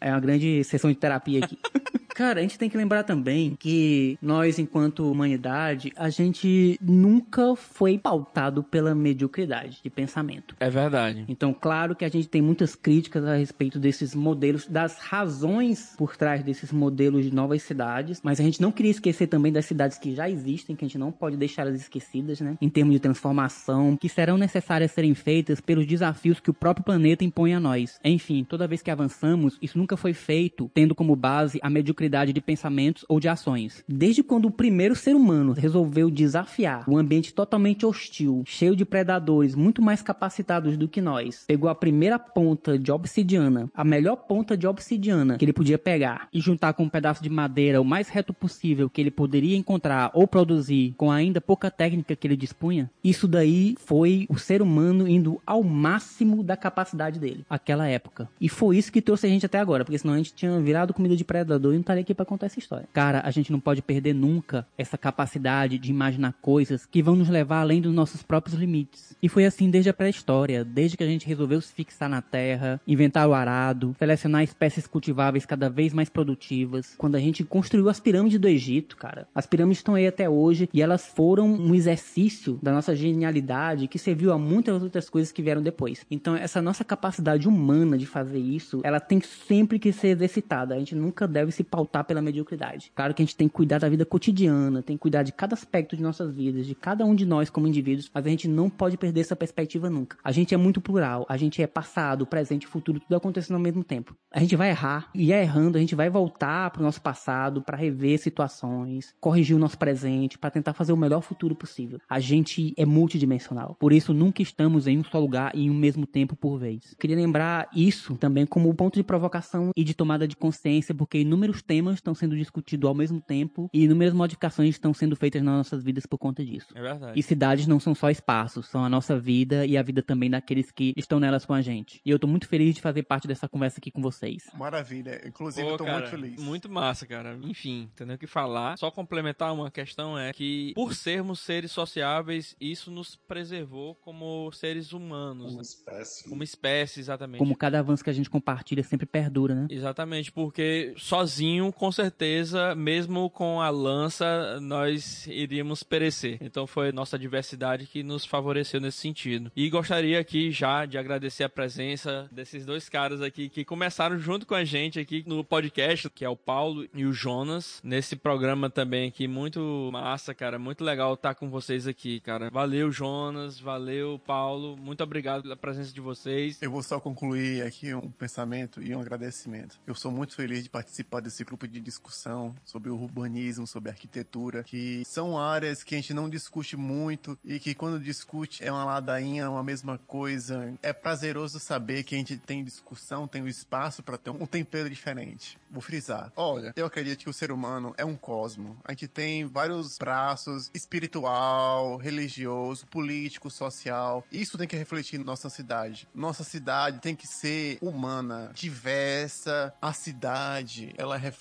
É 0.00 0.10
uma 0.10 0.20
grande 0.20 0.62
sessão 0.64 0.90
de 0.90 0.96
terapia 0.96 1.44
aqui. 1.44 1.58
Cara, 2.14 2.38
a 2.38 2.42
gente 2.42 2.56
tem 2.56 2.70
que 2.70 2.76
lembrar 2.76 3.02
também 3.02 3.56
que 3.58 4.16
nós, 4.22 4.56
enquanto 4.60 5.10
humanidade, 5.10 5.92
a 5.96 6.08
gente 6.08 6.78
nunca 6.80 7.56
foi 7.56 7.98
pautado 7.98 8.62
pela 8.62 8.94
mediocridade 8.94 9.80
de 9.82 9.90
pensamento. 9.90 10.54
É 10.60 10.70
verdade. 10.70 11.24
Então, 11.26 11.52
claro 11.52 11.96
que 11.96 12.04
a 12.04 12.08
gente 12.08 12.28
tem 12.28 12.40
muitas 12.40 12.76
críticas 12.76 13.24
a 13.24 13.34
respeito 13.34 13.80
desses 13.80 14.14
modelos, 14.14 14.68
das 14.68 14.98
razões 14.98 15.94
por 15.98 16.16
trás 16.16 16.44
desses 16.44 16.70
modelos 16.70 17.24
de 17.24 17.34
novas 17.34 17.62
cidades, 17.64 18.20
mas 18.22 18.38
a 18.38 18.44
gente 18.44 18.62
não 18.62 18.70
queria 18.70 18.92
esquecer 18.92 19.26
também 19.26 19.52
das 19.52 19.66
cidades 19.66 19.98
que 19.98 20.14
já 20.14 20.30
existem, 20.30 20.76
que 20.76 20.84
a 20.84 20.88
gente 20.88 20.98
não 20.98 21.10
pode 21.10 21.36
deixá-las 21.36 21.74
esquecidas, 21.74 22.40
né? 22.40 22.56
Em 22.60 22.68
termos 22.68 22.94
de 22.94 23.00
transformação, 23.00 23.96
que 23.96 24.08
serão 24.08 24.38
necessárias 24.38 24.92
serem 24.92 25.14
feitas 25.14 25.60
pelos 25.60 25.84
desafios 25.84 26.38
que 26.38 26.50
o 26.50 26.54
próprio 26.54 26.84
planeta 26.84 27.24
impõe 27.24 27.54
a 27.54 27.60
nós. 27.60 27.98
Enfim, 28.04 28.44
toda 28.44 28.68
vez 28.68 28.82
que 28.82 28.90
avançamos, 28.90 29.58
isso 29.60 29.76
nunca 29.76 29.96
foi 29.96 30.12
feito 30.12 30.70
tendo 30.72 30.94
como 30.94 31.16
base 31.16 31.58
a 31.60 31.68
mediocridade 31.68 32.03
de 32.08 32.40
pensamentos 32.40 33.04
ou 33.08 33.18
de 33.18 33.28
ações. 33.28 33.84
Desde 33.88 34.22
quando 34.22 34.46
o 34.46 34.50
primeiro 34.50 34.94
ser 34.94 35.16
humano 35.16 35.52
resolveu 35.52 36.10
desafiar 36.10 36.88
um 36.88 36.96
ambiente 36.96 37.32
totalmente 37.34 37.84
hostil, 37.84 38.42
cheio 38.46 38.76
de 38.76 38.84
predadores 38.84 39.54
muito 39.54 39.82
mais 39.82 40.02
capacitados 40.02 40.76
do 40.76 40.88
que 40.88 41.00
nós, 41.00 41.44
pegou 41.46 41.68
a 41.68 41.74
primeira 41.74 42.18
ponta 42.18 42.78
de 42.78 42.92
obsidiana, 42.92 43.70
a 43.74 43.84
melhor 43.84 44.16
ponta 44.16 44.56
de 44.56 44.66
obsidiana 44.66 45.36
que 45.38 45.44
ele 45.44 45.52
podia 45.52 45.78
pegar 45.78 46.28
e 46.32 46.40
juntar 46.40 46.72
com 46.74 46.84
um 46.84 46.88
pedaço 46.88 47.22
de 47.22 47.30
madeira 47.30 47.80
o 47.80 47.84
mais 47.84 48.08
reto 48.08 48.32
possível 48.32 48.88
que 48.88 49.00
ele 49.00 49.10
poderia 49.10 49.56
encontrar 49.56 50.10
ou 50.14 50.26
produzir 50.26 50.94
com 50.96 51.10
ainda 51.10 51.40
pouca 51.40 51.70
técnica 51.70 52.14
que 52.14 52.26
ele 52.26 52.36
dispunha, 52.36 52.90
isso 53.02 53.26
daí 53.26 53.74
foi 53.84 54.26
o 54.28 54.38
ser 54.38 54.62
humano 54.62 55.08
indo 55.08 55.40
ao 55.46 55.62
máximo 55.62 56.42
da 56.42 56.56
capacidade 56.56 57.18
dele, 57.18 57.44
aquela 57.48 57.86
época. 57.88 58.28
E 58.40 58.48
foi 58.48 58.76
isso 58.76 58.92
que 58.92 59.02
trouxe 59.02 59.26
a 59.26 59.28
gente 59.28 59.46
até 59.46 59.58
agora, 59.58 59.84
porque 59.84 59.98
senão 59.98 60.14
a 60.14 60.16
gente 60.16 60.34
tinha 60.34 60.60
virado 60.60 60.94
comida 60.94 61.16
de 61.16 61.24
predador 61.24 61.72
e 61.72 61.76
não 61.76 61.82
aqui 62.00 62.14
pra 62.14 62.24
contar 62.24 62.46
essa 62.46 62.58
história. 62.58 62.88
Cara, 62.92 63.22
a 63.24 63.30
gente 63.30 63.52
não 63.52 63.60
pode 63.60 63.82
perder 63.82 64.14
nunca 64.14 64.66
essa 64.76 64.98
capacidade 64.98 65.78
de 65.78 65.90
imaginar 65.90 66.34
coisas 66.40 66.86
que 66.86 67.02
vão 67.02 67.16
nos 67.16 67.28
levar 67.28 67.60
além 67.60 67.80
dos 67.80 67.92
nossos 67.92 68.22
próprios 68.22 68.58
limites. 68.58 69.16
E 69.22 69.28
foi 69.28 69.44
assim 69.44 69.70
desde 69.70 69.90
a 69.90 69.94
pré-história, 69.94 70.64
desde 70.64 70.96
que 70.96 71.04
a 71.04 71.06
gente 71.06 71.26
resolveu 71.26 71.60
se 71.60 71.72
fixar 71.72 72.08
na 72.08 72.20
terra, 72.20 72.80
inventar 72.86 73.28
o 73.28 73.34
arado, 73.34 73.94
selecionar 73.98 74.42
espécies 74.42 74.86
cultiváveis 74.86 75.46
cada 75.46 75.70
vez 75.70 75.92
mais 75.92 76.08
produtivas. 76.08 76.94
Quando 76.96 77.14
a 77.14 77.20
gente 77.20 77.44
construiu 77.44 77.88
as 77.88 78.00
pirâmides 78.00 78.38
do 78.38 78.48
Egito, 78.48 78.96
cara, 78.96 79.26
as 79.34 79.46
pirâmides 79.46 79.78
estão 79.78 79.94
aí 79.94 80.06
até 80.06 80.28
hoje 80.28 80.68
e 80.72 80.82
elas 80.82 81.06
foram 81.06 81.46
um 81.46 81.74
exercício 81.74 82.58
da 82.62 82.72
nossa 82.72 82.94
genialidade 82.94 83.88
que 83.88 83.98
serviu 83.98 84.32
a 84.32 84.38
muitas 84.38 84.82
outras 84.82 85.08
coisas 85.08 85.32
que 85.32 85.42
vieram 85.42 85.62
depois. 85.62 86.04
Então, 86.10 86.36
essa 86.36 86.60
nossa 86.60 86.84
capacidade 86.84 87.48
humana 87.48 87.96
de 87.96 88.06
fazer 88.06 88.38
isso, 88.38 88.80
ela 88.82 89.00
tem 89.00 89.20
sempre 89.20 89.78
que 89.78 89.92
ser 89.92 90.08
exercitada. 90.08 90.74
A 90.74 90.78
gente 90.78 90.94
nunca 90.94 91.26
deve 91.26 91.52
se 91.52 91.62
pautar 91.64 91.83
pela 91.86 92.22
mediocridade. 92.22 92.92
Claro 92.94 93.14
que 93.14 93.22
a 93.22 93.24
gente 93.24 93.36
tem 93.36 93.48
que 93.48 93.54
cuidar 93.54 93.78
da 93.78 93.88
vida 93.88 94.04
cotidiana, 94.04 94.82
tem 94.82 94.96
que 94.96 95.02
cuidar 95.02 95.22
de 95.22 95.32
cada 95.32 95.54
aspecto 95.54 95.96
de 95.96 96.02
nossas 96.02 96.34
vidas, 96.34 96.66
de 96.66 96.74
cada 96.74 97.04
um 97.04 97.14
de 97.14 97.24
nós 97.24 97.50
como 97.50 97.66
indivíduos, 97.66 98.10
mas 98.12 98.26
a 98.26 98.28
gente 98.28 98.48
não 98.48 98.68
pode 98.68 98.96
perder 98.96 99.20
essa 99.20 99.36
perspectiva 99.36 99.88
nunca. 99.88 100.16
A 100.22 100.32
gente 100.32 100.54
é 100.54 100.56
muito 100.56 100.80
plural, 100.80 101.24
a 101.28 101.36
gente 101.36 101.62
é 101.62 101.66
passado, 101.66 102.26
presente 102.26 102.66
futuro, 102.66 103.00
tudo 103.00 103.16
acontecendo 103.16 103.56
ao 103.56 103.62
mesmo 103.62 103.82
tempo. 103.82 104.14
A 104.32 104.40
gente 104.40 104.56
vai 104.56 104.70
errar 104.70 105.08
e 105.14 105.32
é 105.32 105.42
errando, 105.42 105.78
a 105.78 105.80
gente 105.80 105.94
vai 105.94 106.10
voltar 106.10 106.70
pro 106.70 106.82
nosso 106.82 107.00
passado 107.00 107.62
para 107.62 107.76
rever 107.76 108.18
situações, 108.18 109.14
corrigir 109.20 109.56
o 109.56 109.58
nosso 109.58 109.78
presente, 109.78 110.38
para 110.38 110.50
tentar 110.50 110.74
fazer 110.74 110.92
o 110.92 110.96
melhor 110.96 111.20
futuro 111.20 111.54
possível. 111.54 112.00
A 112.08 112.20
gente 112.20 112.74
é 112.76 112.84
multidimensional, 112.84 113.76
por 113.78 113.92
isso 113.92 114.12
nunca 114.12 114.42
estamos 114.42 114.86
em 114.86 114.98
um 114.98 115.04
só 115.04 115.18
lugar 115.18 115.52
e 115.54 115.64
em 115.64 115.70
um 115.70 115.74
mesmo 115.74 116.06
tempo 116.06 116.36
por 116.36 116.58
vez. 116.58 116.94
Queria 116.98 117.16
lembrar 117.16 117.68
isso 117.74 118.16
também 118.16 118.46
como 118.46 118.74
ponto 118.74 118.94
de 118.94 119.02
provocação 119.02 119.70
e 119.76 119.84
de 119.84 119.94
tomada 119.94 120.26
de 120.26 120.36
consciência, 120.36 120.94
porque 120.94 121.18
inúmeros 121.18 121.62
temas 121.74 121.94
estão 121.96 122.14
sendo 122.14 122.36
discutidos 122.36 122.86
ao 122.86 122.94
mesmo 122.94 123.20
tempo 123.20 123.68
e 123.74 123.82
inúmeras 123.82 124.14
modificações 124.14 124.70
estão 124.70 124.94
sendo 124.94 125.16
feitas 125.16 125.42
nas 125.42 125.56
nossas 125.56 125.82
vidas 125.82 126.06
por 126.06 126.18
conta 126.18 126.44
disso. 126.44 126.68
É 126.72 126.80
verdade. 126.80 127.18
E 127.18 127.22
cidades 127.22 127.66
não 127.66 127.80
são 127.80 127.96
só 127.96 128.10
espaços, 128.10 128.68
são 128.68 128.84
a 128.84 128.88
nossa 128.88 129.18
vida 129.18 129.66
e 129.66 129.76
a 129.76 129.82
vida 129.82 130.00
também 130.00 130.30
daqueles 130.30 130.70
que 130.70 130.94
estão 130.96 131.18
nelas 131.18 131.44
com 131.44 131.52
a 131.52 131.60
gente. 131.60 132.00
E 132.06 132.10
eu 132.10 132.18
tô 132.18 132.28
muito 132.28 132.46
feliz 132.46 132.76
de 132.76 132.80
fazer 132.80 133.02
parte 133.02 133.26
dessa 133.26 133.48
conversa 133.48 133.78
aqui 133.78 133.90
com 133.90 134.00
vocês. 134.00 134.44
Maravilha. 134.56 135.20
Inclusive, 135.26 135.66
Pô, 135.66 135.72
eu 135.72 135.78
tô 135.78 135.84
cara, 135.84 135.98
muito 135.98 136.10
feliz. 136.10 136.40
Muito 136.40 136.70
massa, 136.70 137.06
cara. 137.06 137.36
Enfim, 137.42 137.88
entendeu 137.92 138.14
o 138.14 138.18
que 138.18 138.28
falar. 138.28 138.78
Só 138.78 138.88
complementar 138.92 139.52
uma 139.52 139.68
questão 139.68 140.16
é 140.16 140.32
que, 140.32 140.72
por 140.76 140.94
sermos 140.94 141.40
seres 141.40 141.72
sociáveis, 141.72 142.54
isso 142.60 142.88
nos 142.88 143.16
preservou 143.16 143.96
como 143.96 144.52
seres 144.52 144.92
humanos. 144.92 145.54
Uma 145.54 145.62
espécie. 145.62 146.28
Como 146.28 146.44
espécie, 146.44 147.00
exatamente. 147.00 147.38
Como 147.38 147.56
cada 147.56 147.80
avanço 147.80 148.04
que 148.04 148.10
a 148.10 148.12
gente 148.14 148.30
compartilha 148.30 148.84
sempre 148.84 149.06
perdura, 149.06 149.56
né? 149.56 149.66
Exatamente, 149.68 150.30
porque 150.30 150.94
sozinho 150.96 151.63
com 151.70 151.90
certeza, 151.90 152.74
mesmo 152.74 153.28
com 153.30 153.60
a 153.60 153.70
lança, 153.70 154.58
nós 154.60 155.26
iríamos 155.26 155.82
perecer. 155.82 156.38
Então 156.40 156.66
foi 156.66 156.92
nossa 156.92 157.18
diversidade 157.18 157.86
que 157.86 158.02
nos 158.02 158.24
favoreceu 158.24 158.80
nesse 158.80 158.98
sentido. 158.98 159.50
E 159.56 159.68
gostaria 159.68 160.18
aqui 160.18 160.50
já 160.50 160.84
de 160.86 160.98
agradecer 160.98 161.44
a 161.44 161.48
presença 161.48 162.28
desses 162.30 162.64
dois 162.64 162.88
caras 162.88 163.20
aqui 163.22 163.48
que 163.48 163.64
começaram 163.64 164.18
junto 164.18 164.46
com 164.46 164.54
a 164.54 164.64
gente 164.64 164.98
aqui 164.98 165.24
no 165.26 165.44
podcast, 165.44 166.08
que 166.10 166.24
é 166.24 166.28
o 166.28 166.36
Paulo 166.36 166.86
e 166.94 167.04
o 167.04 167.12
Jonas, 167.12 167.80
nesse 167.82 168.16
programa 168.16 168.68
também 168.70 169.08
aqui 169.08 169.26
muito 169.28 169.90
massa, 169.92 170.34
cara, 170.34 170.58
muito 170.58 170.84
legal 170.84 171.14
estar 171.14 171.34
com 171.34 171.50
vocês 171.50 171.86
aqui, 171.86 172.20
cara. 172.20 172.50
Valeu, 172.50 172.90
Jonas, 172.90 173.58
valeu, 173.58 174.20
Paulo, 174.26 174.76
muito 174.76 175.02
obrigado 175.02 175.42
pela 175.42 175.56
presença 175.56 175.92
de 175.92 176.00
vocês. 176.00 176.60
Eu 176.60 176.70
vou 176.70 176.82
só 176.82 176.98
concluir 177.00 177.62
aqui 177.62 177.94
um 177.94 178.10
pensamento 178.10 178.82
e 178.82 178.94
um 178.94 179.00
agradecimento. 179.00 179.78
Eu 179.86 179.94
sou 179.94 180.10
muito 180.10 180.34
feliz 180.34 180.62
de 180.62 180.70
participar 180.70 181.20
desse 181.20 181.43
grupo 181.44 181.68
de 181.68 181.80
discussão 181.80 182.54
sobre 182.64 182.90
o 182.90 182.96
urbanismo, 182.96 183.66
sobre 183.66 183.90
arquitetura, 183.90 184.64
que 184.64 185.02
são 185.04 185.38
áreas 185.38 185.82
que 185.82 185.94
a 185.94 185.98
gente 185.98 186.14
não 186.14 186.28
discute 186.28 186.76
muito 186.76 187.38
e 187.44 187.58
que 187.58 187.74
quando 187.74 188.00
discute 188.00 188.64
é 188.64 188.72
uma 188.72 188.84
ladainha, 188.84 189.50
uma 189.50 189.62
mesma 189.62 189.98
coisa. 189.98 190.74
É 190.82 190.92
prazeroso 190.92 191.60
saber 191.60 192.02
que 192.04 192.14
a 192.14 192.18
gente 192.18 192.36
tem 192.36 192.64
discussão, 192.64 193.28
tem 193.28 193.42
o 193.42 193.48
espaço 193.48 194.02
para 194.02 194.16
ter 194.16 194.30
um 194.30 194.46
tempero 194.46 194.88
diferente. 194.88 195.58
Vou 195.70 195.82
frisar. 195.82 196.32
Olha, 196.36 196.72
eu 196.76 196.86
acredito 196.86 197.20
que 197.20 197.30
o 197.30 197.32
ser 197.32 197.50
humano 197.50 197.94
é 197.96 198.04
um 198.04 198.16
cosmo. 198.16 198.76
A 198.84 198.92
gente 198.92 199.08
tem 199.08 199.44
vários 199.44 199.98
braços 199.98 200.70
espiritual, 200.72 201.96
religioso, 201.96 202.86
político, 202.86 203.50
social. 203.50 204.24
Isso 204.30 204.56
tem 204.56 204.68
que 204.68 204.76
refletir 204.76 205.20
em 205.20 205.24
nossa 205.24 205.50
cidade. 205.50 206.08
Nossa 206.14 206.44
cidade 206.44 207.00
tem 207.00 207.14
que 207.14 207.26
ser 207.26 207.78
humana, 207.80 208.50
diversa. 208.54 209.74
A 209.80 209.92
cidade, 209.92 210.94
ela 210.96 211.16
reflete 211.16 211.33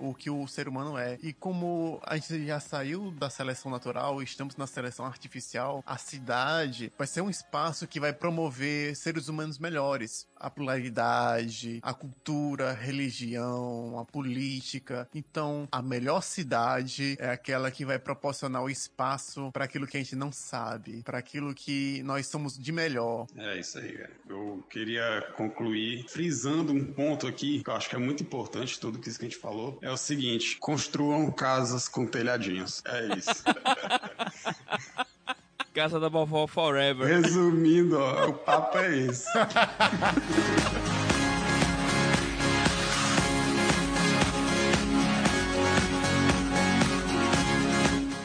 o 0.00 0.14
que 0.14 0.28
o 0.30 0.46
ser 0.46 0.68
humano 0.68 0.98
é. 0.98 1.18
E 1.22 1.32
como 1.32 2.00
a 2.04 2.16
gente 2.16 2.46
já 2.46 2.60
saiu 2.60 3.10
da 3.10 3.30
seleção 3.30 3.70
natural 3.70 4.22
estamos 4.22 4.56
na 4.56 4.66
seleção 4.66 5.06
artificial, 5.06 5.82
a 5.86 5.96
cidade 5.96 6.92
vai 6.98 7.06
ser 7.06 7.20
um 7.20 7.30
espaço 7.30 7.86
que 7.86 8.00
vai 8.00 8.12
promover 8.12 8.94
seres 8.96 9.28
humanos 9.28 9.58
melhores. 9.58 10.26
A 10.42 10.50
pluralidade, 10.50 11.78
a 11.82 11.94
cultura, 11.94 12.70
a 12.70 12.74
religião, 12.74 13.98
a 13.98 14.04
política. 14.04 15.08
Então, 15.14 15.68
a 15.70 15.80
melhor 15.80 16.22
cidade 16.22 17.16
é 17.18 17.30
aquela 17.30 17.70
que 17.70 17.84
vai 17.84 17.98
proporcionar 17.98 18.62
o 18.62 18.68
espaço 18.68 19.50
para 19.52 19.64
aquilo 19.64 19.86
que 19.86 19.96
a 19.96 20.00
gente 20.00 20.16
não 20.16 20.32
sabe, 20.32 21.02
para 21.02 21.18
aquilo 21.18 21.54
que 21.54 22.02
nós 22.02 22.26
somos 22.26 22.58
de 22.58 22.72
melhor. 22.72 23.26
É 23.36 23.58
isso 23.58 23.78
aí, 23.78 23.92
cara. 23.92 24.10
Eu 24.28 24.64
queria 24.68 25.22
concluir 25.36 26.04
frisando 26.08 26.72
um 26.72 26.84
ponto 26.84 27.26
aqui 27.26 27.62
que 27.62 27.70
eu 27.70 27.74
acho 27.74 27.88
que 27.88 27.96
é 27.96 27.98
muito 27.98 28.22
importante, 28.22 28.80
tudo 28.80 29.00
isso 29.06 29.18
que 29.18 29.26
a 29.26 29.28
gente 29.28 29.40
falou. 29.40 29.78
É 29.80 29.90
o 29.90 29.96
seguinte: 29.96 30.56
construam 30.58 31.30
casas 31.30 31.88
com 31.88 32.06
telhadinhos. 32.06 32.82
É 32.86 33.18
isso. 33.18 33.42
Casa 35.72 35.98
da 35.98 36.08
Vovó 36.08 36.46
Forever. 36.46 37.06
Resumindo, 37.06 37.98
ó, 37.98 38.28
o 38.28 38.34
papo 38.34 38.76
é 38.76 38.94
esse. 38.94 39.26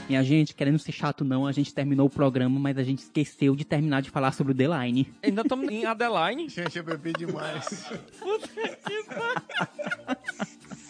Minha 0.09 0.23
gente, 0.23 0.53
querendo 0.53 0.79
ser 0.79 0.91
chato 0.91 1.23
não, 1.23 1.45
a 1.45 1.51
gente 1.53 1.73
terminou 1.73 2.07
o 2.07 2.09
programa, 2.09 2.59
mas 2.59 2.77
a 2.77 2.83
gente 2.83 2.99
esqueceu 2.99 3.55
de 3.55 3.63
terminar 3.63 4.01
de 4.01 4.09
falar 4.09 4.33
sobre 4.33 4.51
o 4.51 4.55
The 4.55 4.67
Line. 4.67 5.13
Ainda 5.23 5.41
estamos 5.41 5.69
em 5.69 5.85
Adeline. 5.85 6.49
Gente, 6.49 6.77
eu 6.77 6.83
bebi 6.83 7.13
demais. 7.13 7.89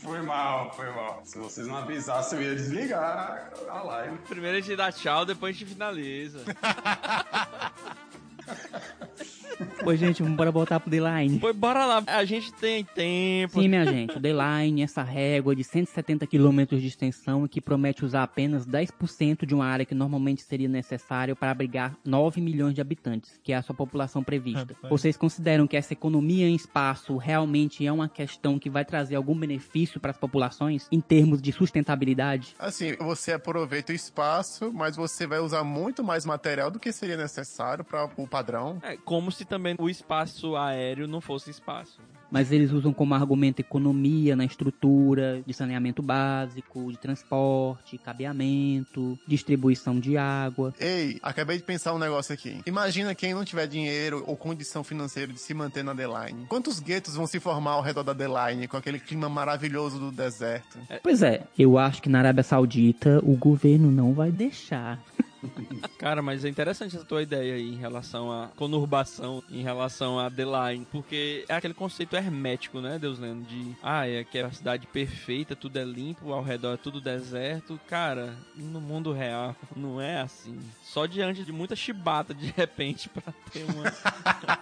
Foi 0.08 0.22
mal, 0.22 0.72
foi 0.72 0.90
mal. 0.90 1.22
Se 1.26 1.38
vocês 1.38 1.68
não 1.68 1.76
avisassem, 1.76 2.40
eu 2.40 2.46
ia 2.46 2.56
desligar 2.56 3.52
a 3.68 3.84
live. 3.84 4.18
Primeiro 4.20 4.58
a 4.58 4.62
gente 4.62 4.74
dá 4.74 4.90
tchau, 4.90 5.26
depois 5.26 5.54
a 5.54 5.60
gente 5.60 5.70
finaliza. 5.70 6.46
Pois, 9.84 10.00
gente, 10.00 10.22
vamos 10.22 10.38
bora 10.38 10.52
voltar 10.52 10.80
pro 10.80 10.90
The 10.90 10.98
Line. 10.98 11.40
Pois 11.40 11.56
bora 11.56 11.86
lá, 11.86 12.04
a 12.08 12.26
gente 12.26 12.54
tem 12.54 12.84
tempo. 12.84 13.60
Sim, 13.60 13.68
minha 13.68 13.86
gente, 13.86 14.18
o 14.18 14.22
The 14.22 14.32
Line, 14.34 14.84
essa 14.84 15.02
régua 15.02 15.56
de 15.56 15.64
170 15.64 16.28
quilômetros 16.28 16.82
de 16.82 16.88
extensão 16.88 17.46
e 17.46 17.50
que 17.50 17.62
promete 17.62 18.06
usar 18.06 18.24
apenas 18.24 18.66
10% 18.66 19.46
de 19.46 19.56
uma 19.56 19.66
área 19.66 19.86
que 19.86 19.96
normalmente 19.96 20.42
seria 20.44 20.68
necessário 20.68 21.36
para 21.36 21.52
abrigar 21.52 21.96
9 22.06 22.42
milhões 22.42 22.76
de 22.76 22.82
habitantes, 22.82 23.40
que 23.44 23.54
é 23.54 23.56
a 23.56 23.62
sua 23.62 23.74
população 23.74 24.24
prevista. 24.24 24.76
Vocês 24.90 25.18
consideram 25.18 25.66
que 25.66 25.78
essa 25.78 25.94
economia 25.94 26.48
em 26.48 26.56
espaço 26.56 27.18
realmente 27.18 27.86
é 27.86 27.92
uma 27.92 28.10
questão 28.10 28.60
que 28.60 28.70
vai 28.70 28.86
trazer 28.86 29.16
algum 29.16 29.38
benefício 29.38 30.00
para 30.00 30.12
as 30.12 30.18
populações 30.18 30.88
em 30.92 31.00
termos 31.00 31.42
de 31.42 31.52
sustentabilidade? 31.52 32.56
Assim, 32.60 32.96
você 32.98 33.32
aproveita 33.32 33.92
o 33.92 33.96
espaço, 33.96 34.72
mas 34.74 34.96
você 34.96 35.26
vai 35.26 35.40
usar 35.40 35.64
muito 35.64 36.04
mais 36.04 36.26
material 36.26 36.70
do 36.70 36.80
que 36.80 36.92
seria 36.92 37.18
necessário 37.18 37.84
para 37.84 38.10
o 38.18 38.28
padrão. 38.38 38.80
É 38.84 38.96
como 38.98 39.32
se 39.32 39.46
também 39.46 39.76
o 39.80 39.90
espaço 39.90 40.56
aéreo 40.56 41.08
não 41.08 41.20
fosse 41.20 41.50
espaço. 41.50 42.00
Mas 42.32 42.52
eles 42.52 42.72
usam 42.72 42.94
como 42.94 43.14
argumento 43.14 43.60
economia 43.60 44.36
na 44.36 44.46
estrutura, 44.46 45.42
de 45.46 45.54
saneamento 45.54 46.02
básico, 46.02 46.92
de 46.92 46.98
transporte, 46.98 47.98
cabeamento, 47.98 49.18
distribuição 49.28 50.00
de 50.00 50.18
água. 50.18 50.74
Ei, 50.80 51.20
acabei 51.22 51.58
de 51.58 51.64
pensar 51.64 51.94
um 51.94 52.00
negócio 52.00 52.34
aqui. 52.34 52.62
Imagina 52.66 53.16
quem 53.16 53.34
não 53.34 53.46
tiver 53.46 53.68
dinheiro 53.68 54.24
ou 54.28 54.36
condição 54.36 54.84
financeira 54.84 55.32
de 55.32 55.40
se 55.40 55.54
manter 55.54 55.84
na 55.84 55.94
Deline. 55.94 56.46
Quantos 56.48 56.80
guetos 56.80 57.16
vão 57.16 57.28
se 57.28 57.40
formar 57.40 57.72
ao 57.72 57.82
redor 57.82 58.04
da 58.04 58.14
Deline 58.14 58.68
com 58.68 58.78
aquele 58.78 59.00
clima 59.00 59.30
maravilhoso 59.30 60.00
do 60.00 60.12
deserto? 60.12 60.78
Pois 61.02 61.22
é, 61.22 61.44
eu 61.58 61.78
acho 61.78 62.02
que 62.02 62.10
na 62.10 62.20
Arábia 62.20 62.44
Saudita 62.44 63.20
o 63.24 63.36
governo 63.36 63.92
não 63.92 64.14
vai 64.14 64.32
deixar. 64.32 65.00
Cara, 65.98 66.22
mas 66.22 66.44
é 66.44 66.50
interessante 66.50 66.96
essa 66.96 67.06
tua 67.06 67.22
ideia 67.22 67.56
aí 67.56 67.74
em 67.74 67.78
relação 67.78 68.32
à 68.32 68.48
conurbação, 68.56 69.44
em 69.50 69.64
relação 69.64 70.20
a 70.20 70.30
The 70.30 70.44
Line, 70.44 70.88
porque 70.92 71.46
é 71.48 71.56
aquele 71.56 71.74
conceito 71.74 72.16
hermético, 72.18 72.82
né, 72.82 72.98
Deus 73.00 73.20
lendo, 73.20 73.46
de 73.48 73.76
ah, 73.82 74.08
é 74.08 74.24
que 74.24 74.38
é 74.38 74.44
a 74.44 74.52
cidade 74.52 74.88
perfeita, 74.88 75.56
tudo 75.56 75.78
é 75.78 75.84
limpo, 75.84 76.32
ao 76.34 76.44
redor 76.44 76.74
é 76.74 76.78
tudo 76.78 77.00
deserto. 77.02 77.80
Cara, 77.88 78.36
no 78.56 78.82
mundo 78.82 79.12
real 79.12 79.56
não 79.76 80.02
é 80.02 80.22
assim. 80.22 80.60
Só 80.84 81.06
diante 81.06 81.44
de 81.44 81.52
muita 81.52 81.76
chibata 81.76 82.34
de 82.34 82.54
repente 82.56 83.10
pra 83.14 83.34
ter 83.52 83.64
uma. 83.64 83.94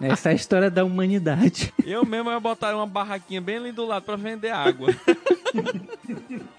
Essa 0.00 0.30
é 0.30 0.32
a 0.32 0.34
história 0.34 0.70
da 0.70 0.84
humanidade. 0.84 1.72
Eu 1.84 2.04
mesmo 2.04 2.30
ia 2.30 2.40
botar 2.40 2.74
uma 2.74 2.86
barraquinha 2.86 3.40
bem 3.40 3.56
ali 3.56 3.72
do 3.72 3.86
lado 3.86 4.02
pra 4.02 4.16
vender 4.16 4.50
água. 4.50 4.88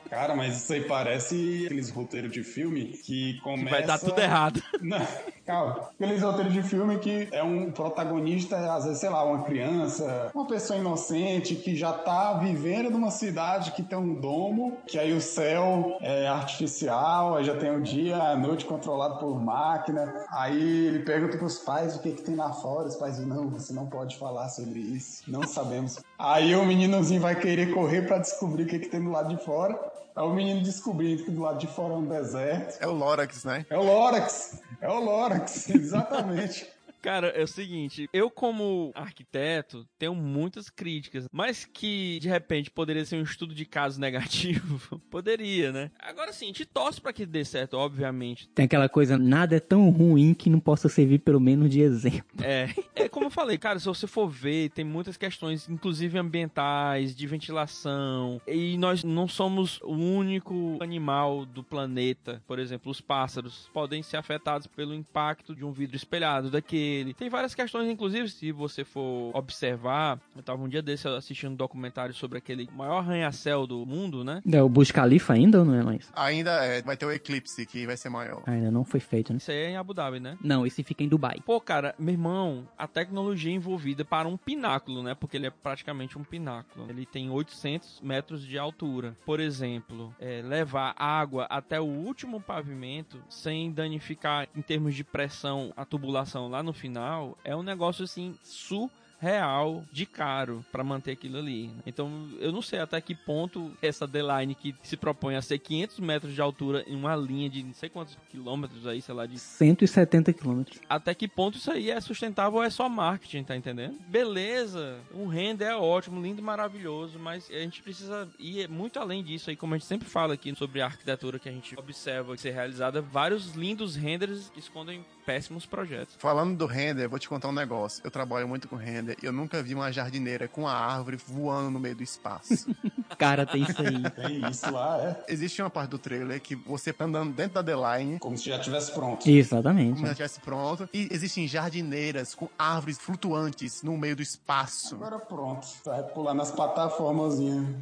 Cara, 0.09 0.35
mas 0.35 0.57
isso 0.57 0.73
aí 0.73 0.81
parece 0.81 1.63
aqueles 1.65 1.89
roteiros 1.89 2.31
de 2.31 2.43
filme 2.43 2.85
que 2.85 3.39
começa... 3.41 3.69
Vai 3.69 3.83
dar 3.83 3.99
tudo 3.99 4.19
errado. 4.19 4.61
Não, 4.81 5.05
calma. 5.45 5.89
Aqueles 5.99 6.21
roteiros 6.21 6.53
de 6.53 6.63
filme 6.63 6.97
que 6.97 7.27
é 7.31 7.43
um 7.43 7.71
protagonista, 7.71 8.57
às 8.73 8.85
vezes, 8.85 8.99
sei 8.99 9.09
lá, 9.09 9.23
uma 9.23 9.43
criança, 9.43 10.31
uma 10.33 10.45
pessoa 10.45 10.79
inocente 10.79 11.55
que 11.55 11.75
já 11.75 11.93
tá 11.93 12.33
vivendo 12.33 12.89
numa 12.89 13.11
cidade 13.11 13.71
que 13.71 13.83
tem 13.83 13.97
um 13.97 14.13
domo, 14.13 14.77
que 14.87 14.97
aí 14.97 15.13
o 15.13 15.21
céu 15.21 15.97
é 16.01 16.27
artificial, 16.27 17.35
aí 17.35 17.43
já 17.43 17.55
tem 17.55 17.75
o 17.75 17.81
dia, 17.81 18.17
a 18.17 18.35
noite 18.35 18.65
controlado 18.65 19.19
por 19.19 19.39
máquina. 19.43 20.25
Aí 20.31 20.87
ele 20.87 20.99
pergunta 20.99 21.37
pros 21.37 21.59
pais 21.59 21.95
o 21.95 22.01
que 22.01 22.11
que 22.11 22.21
tem 22.21 22.35
lá 22.35 22.51
fora. 22.53 22.87
Os 22.87 22.95
pais 22.95 23.15
dizem, 23.15 23.27
não, 23.27 23.49
você 23.49 23.73
não 23.73 23.87
pode 23.87 24.17
falar 24.17 24.49
sobre 24.49 24.79
isso. 24.79 25.23
Não 25.27 25.43
sabemos. 25.43 25.99
Aí 26.17 26.55
o 26.55 26.65
meninozinho 26.65 27.21
vai 27.21 27.35
querer 27.35 27.73
correr 27.73 28.03
pra 28.03 28.17
descobrir 28.17 28.63
o 28.63 28.67
que 28.67 28.79
que 28.79 28.89
tem 28.89 29.03
do 29.03 29.11
lado 29.11 29.35
de 29.35 29.43
fora. 29.43 29.96
Aí 30.17 30.23
o 30.23 30.33
menino 30.33 30.63
descobrindo 30.63 31.23
que 31.23 31.29
do 31.29 31.41
lado 31.41 31.59
de 31.59 31.67
fora 31.67 31.93
é 31.93 31.97
um 31.97 32.05
deserto. 32.05 32.81
É 32.81 32.87
o 32.87 32.91
Lorax, 32.91 33.43
né? 33.43 33.67
É 33.69 33.77
o 33.77 33.83
Lorax! 33.83 34.59
É 34.81 34.89
o 34.89 34.99
Lorax, 34.99 35.69
exatamente. 35.69 36.67
Cara, 37.07 37.29
é 37.29 37.41
o 37.41 37.47
seguinte, 37.47 38.09
eu 38.11 38.29
como 38.29 38.91
arquiteto 38.93 39.87
tenho 39.97 40.13
muitas 40.13 40.69
críticas, 40.69 41.25
mas 41.31 41.63
que 41.63 42.19
de 42.19 42.27
repente 42.27 42.69
poderia 42.69 43.05
ser 43.05 43.15
um 43.15 43.21
estudo 43.21 43.55
de 43.55 43.63
caso 43.63 43.95
negativo, 44.01 44.99
poderia, 45.09 45.71
né? 45.71 45.89
Agora 45.99 46.33
sim, 46.33 46.51
te 46.51 46.65
torce 46.65 46.99
para 46.99 47.13
que 47.13 47.25
dê 47.25 47.45
certo, 47.45 47.75
obviamente. 47.75 48.49
Tem 48.49 48.65
aquela 48.65 48.89
coisa, 48.89 49.17
nada 49.17 49.55
é 49.55 49.59
tão 49.61 49.89
ruim 49.89 50.33
que 50.33 50.49
não 50.49 50.59
possa 50.59 50.89
servir 50.89 51.19
pelo 51.19 51.39
menos 51.39 51.69
de 51.69 51.79
exemplo. 51.79 52.43
É, 52.43 52.75
é 52.93 53.07
como 53.07 53.27
eu 53.27 53.31
falei, 53.31 53.57
cara, 53.57 53.79
se 53.79 53.85
você 53.85 54.05
for 54.05 54.27
ver, 54.27 54.71
tem 54.71 54.83
muitas 54.83 55.15
questões, 55.15 55.69
inclusive 55.69 56.19
ambientais, 56.19 57.15
de 57.15 57.25
ventilação, 57.25 58.41
e 58.45 58.77
nós 58.77 59.05
não 59.05 59.29
somos 59.29 59.79
o 59.81 59.93
único 59.95 60.77
animal 60.81 61.45
do 61.45 61.63
planeta. 61.63 62.43
Por 62.45 62.59
exemplo, 62.59 62.91
os 62.91 62.99
pássaros 62.99 63.69
podem 63.73 64.03
ser 64.03 64.17
afetados 64.17 64.67
pelo 64.67 64.93
impacto 64.93 65.55
de 65.55 65.63
um 65.63 65.71
vidro 65.71 65.95
espelhado 65.95 66.51
daquele 66.51 66.96
dele. 66.97 67.13
Tem 67.13 67.29
várias 67.29 67.53
questões, 67.53 67.89
inclusive, 67.89 68.29
se 68.29 68.51
você 68.51 68.83
for 68.83 69.31
observar. 69.35 70.19
Eu 70.35 70.43
tava 70.43 70.61
um 70.63 70.69
dia 70.69 70.81
desse 70.81 71.07
assistindo 71.07 71.51
um 71.51 71.55
documentário 71.55 72.13
sobre 72.13 72.37
aquele 72.37 72.67
maior 72.75 72.99
arranha-céu 72.99 73.67
do 73.67 73.85
mundo, 73.85 74.23
né? 74.23 74.41
É 74.51 74.61
o 74.61 74.69
Burj 74.69 74.91
Khalifa 74.91 75.33
ainda 75.33 75.59
ou 75.59 75.65
não 75.65 75.75
é 75.75 75.83
mais? 75.83 76.11
Ainda 76.15 76.51
é, 76.65 76.81
vai 76.81 76.97
ter 76.97 77.05
o 77.05 77.11
Eclipse, 77.11 77.65
que 77.65 77.85
vai 77.85 77.97
ser 77.97 78.09
maior. 78.09 78.43
Ainda 78.45 78.71
não 78.71 78.83
foi 78.83 78.99
feito, 78.99 79.31
né? 79.31 79.37
Isso 79.37 79.51
aí 79.51 79.57
é 79.57 79.69
em 79.71 79.77
Abu 79.77 79.93
Dhabi, 79.93 80.19
né? 80.19 80.37
Não, 80.41 80.65
esse 80.65 80.83
fica 80.83 81.03
em 81.03 81.07
Dubai. 81.07 81.41
Pô, 81.45 81.59
cara, 81.61 81.93
meu 81.99 82.13
irmão, 82.13 82.67
a 82.77 82.87
tecnologia 82.87 83.51
envolvida 83.51 84.03
para 84.03 84.27
um 84.27 84.37
pináculo, 84.37 85.03
né? 85.03 85.15
Porque 85.15 85.37
ele 85.37 85.47
é 85.47 85.51
praticamente 85.51 86.17
um 86.17 86.23
pináculo. 86.23 86.87
Ele 86.89 87.05
tem 87.05 87.29
800 87.29 88.01
metros 88.01 88.45
de 88.45 88.57
altura. 88.57 89.15
Por 89.25 89.39
exemplo, 89.39 90.13
é, 90.19 90.41
levar 90.41 90.95
água 90.97 91.45
até 91.49 91.79
o 91.79 91.85
último 91.85 92.41
pavimento 92.41 93.21
sem 93.29 93.71
danificar 93.71 94.47
em 94.55 94.61
termos 94.61 94.95
de 94.95 95.03
pressão 95.03 95.73
a 95.75 95.85
tubulação 95.85 96.49
lá 96.49 96.63
no 96.63 96.73
final 96.77 97.37
é 97.43 97.55
um 97.55 97.63
negócio 97.63 98.03
assim 98.03 98.37
surreal 98.43 99.06
real 99.19 99.83
de 99.91 100.05
caro 100.05 100.63
para 100.71 100.83
manter 100.83 101.11
aquilo 101.11 101.37
ali. 101.37 101.71
Então, 101.85 102.29
eu 102.39 102.51
não 102.51 102.61
sei 102.61 102.79
até 102.79 102.99
que 103.01 103.15
ponto 103.15 103.71
essa 103.81 104.07
D-Line 104.07 104.55
que 104.55 104.75
se 104.83 104.95
propõe 104.95 105.35
a 105.35 105.41
ser 105.41 105.59
500 105.59 105.99
metros 105.99 106.33
de 106.33 106.41
altura 106.41 106.83
em 106.87 106.95
uma 106.95 107.15
linha 107.15 107.49
de 107.49 107.63
não 107.63 107.73
sei 107.73 107.89
quantos 107.89 108.17
quilômetros 108.29 108.85
aí, 108.85 109.01
sei 109.01 109.15
lá, 109.15 109.25
de 109.25 109.39
170 109.39 110.33
quilômetros. 110.33 110.79
até 110.89 111.13
que 111.13 111.27
ponto 111.27 111.57
isso 111.57 111.71
aí 111.71 111.89
é 111.89 111.99
sustentável 111.99 112.59
ou 112.59 112.63
é 112.63 112.69
só 112.69 112.87
marketing, 112.87 113.43
tá 113.43 113.55
entendendo? 113.55 113.97
Beleza, 114.07 114.99
um 115.13 115.27
render 115.27 115.65
é 115.65 115.75
ótimo, 115.75 116.21
lindo, 116.21 116.41
maravilhoso, 116.41 117.19
mas 117.19 117.49
a 117.49 117.59
gente 117.59 117.81
precisa 117.81 118.29
ir 118.39 118.69
muito 118.69 118.99
além 118.99 119.23
disso 119.23 119.49
aí, 119.49 119.55
como 119.55 119.73
a 119.73 119.77
gente 119.77 119.87
sempre 119.87 120.07
fala 120.07 120.33
aqui 120.33 120.53
sobre 120.55 120.81
a 120.81 120.85
arquitetura 120.85 121.39
que 121.39 121.49
a 121.49 121.51
gente 121.51 121.77
observa 121.77 122.35
ser 122.37 122.51
realizada, 122.51 123.01
vários 123.01 123.53
lindos 123.53 123.95
renders 123.95 124.49
que 124.49 124.59
escondem 124.59 125.03
péssimos 125.25 125.65
projetos. 125.65 126.15
Falando 126.19 126.57
do 126.57 126.65
render, 126.65 127.05
eu 127.05 127.09
vou 127.09 127.19
te 127.19 127.27
contar 127.27 127.49
um 127.49 127.53
negócio. 127.53 128.01
Eu 128.03 128.11
trabalho 128.11 128.47
muito 128.47 128.67
com 128.67 128.75
render 128.75 129.06
e 129.21 129.25
eu 129.25 129.31
nunca 129.31 129.61
vi 129.61 129.73
uma 129.73 129.91
jardineira 129.91 130.47
com 130.47 130.67
a 130.67 130.73
árvore 130.73 131.17
voando 131.17 131.71
no 131.71 131.79
meio 131.79 131.95
do 131.95 132.03
espaço. 132.03 132.75
Cara, 133.17 133.45
tem 133.45 133.63
isso 133.63 133.81
aí. 133.81 134.09
Tem 134.11 134.49
isso 134.49 134.71
lá, 134.71 134.97
é. 135.01 135.33
Existe 135.33 135.61
uma 135.61 135.69
parte 135.69 135.91
do 135.91 135.97
trailer 135.97 136.41
que 136.41 136.55
você 136.55 136.91
tá 136.91 137.05
andando 137.05 137.33
dentro 137.33 137.55
da 137.55 137.61
D-Line, 137.61 138.19
Como 138.19 138.37
se 138.37 138.49
já 138.49 138.59
tivesse 138.59 138.91
pronto. 138.91 139.27
Exatamente. 139.27 139.93
como 139.93 139.97
se 139.97 140.05
já 140.05 140.11
estivesse 140.11 140.39
pronto, 140.41 140.89
e 140.93 141.07
existem 141.11 141.47
jardineiras 141.47 142.35
com 142.35 142.49
árvores 142.57 142.97
flutuantes 142.97 143.83
no 143.83 143.97
meio 143.97 144.15
do 144.15 144.21
espaço. 144.21 144.95
Agora 144.95 145.19
pronto. 145.19 145.67
Vai 145.85 146.03
pular 146.03 146.33
nas 146.33 146.51
plataformas. 146.51 147.37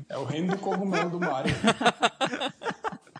É 0.10 0.18
o 0.18 0.24
reino 0.24 0.52
do 0.52 0.58
cogumelo 0.58 1.10
do 1.10 1.20
Mario. 1.20 1.54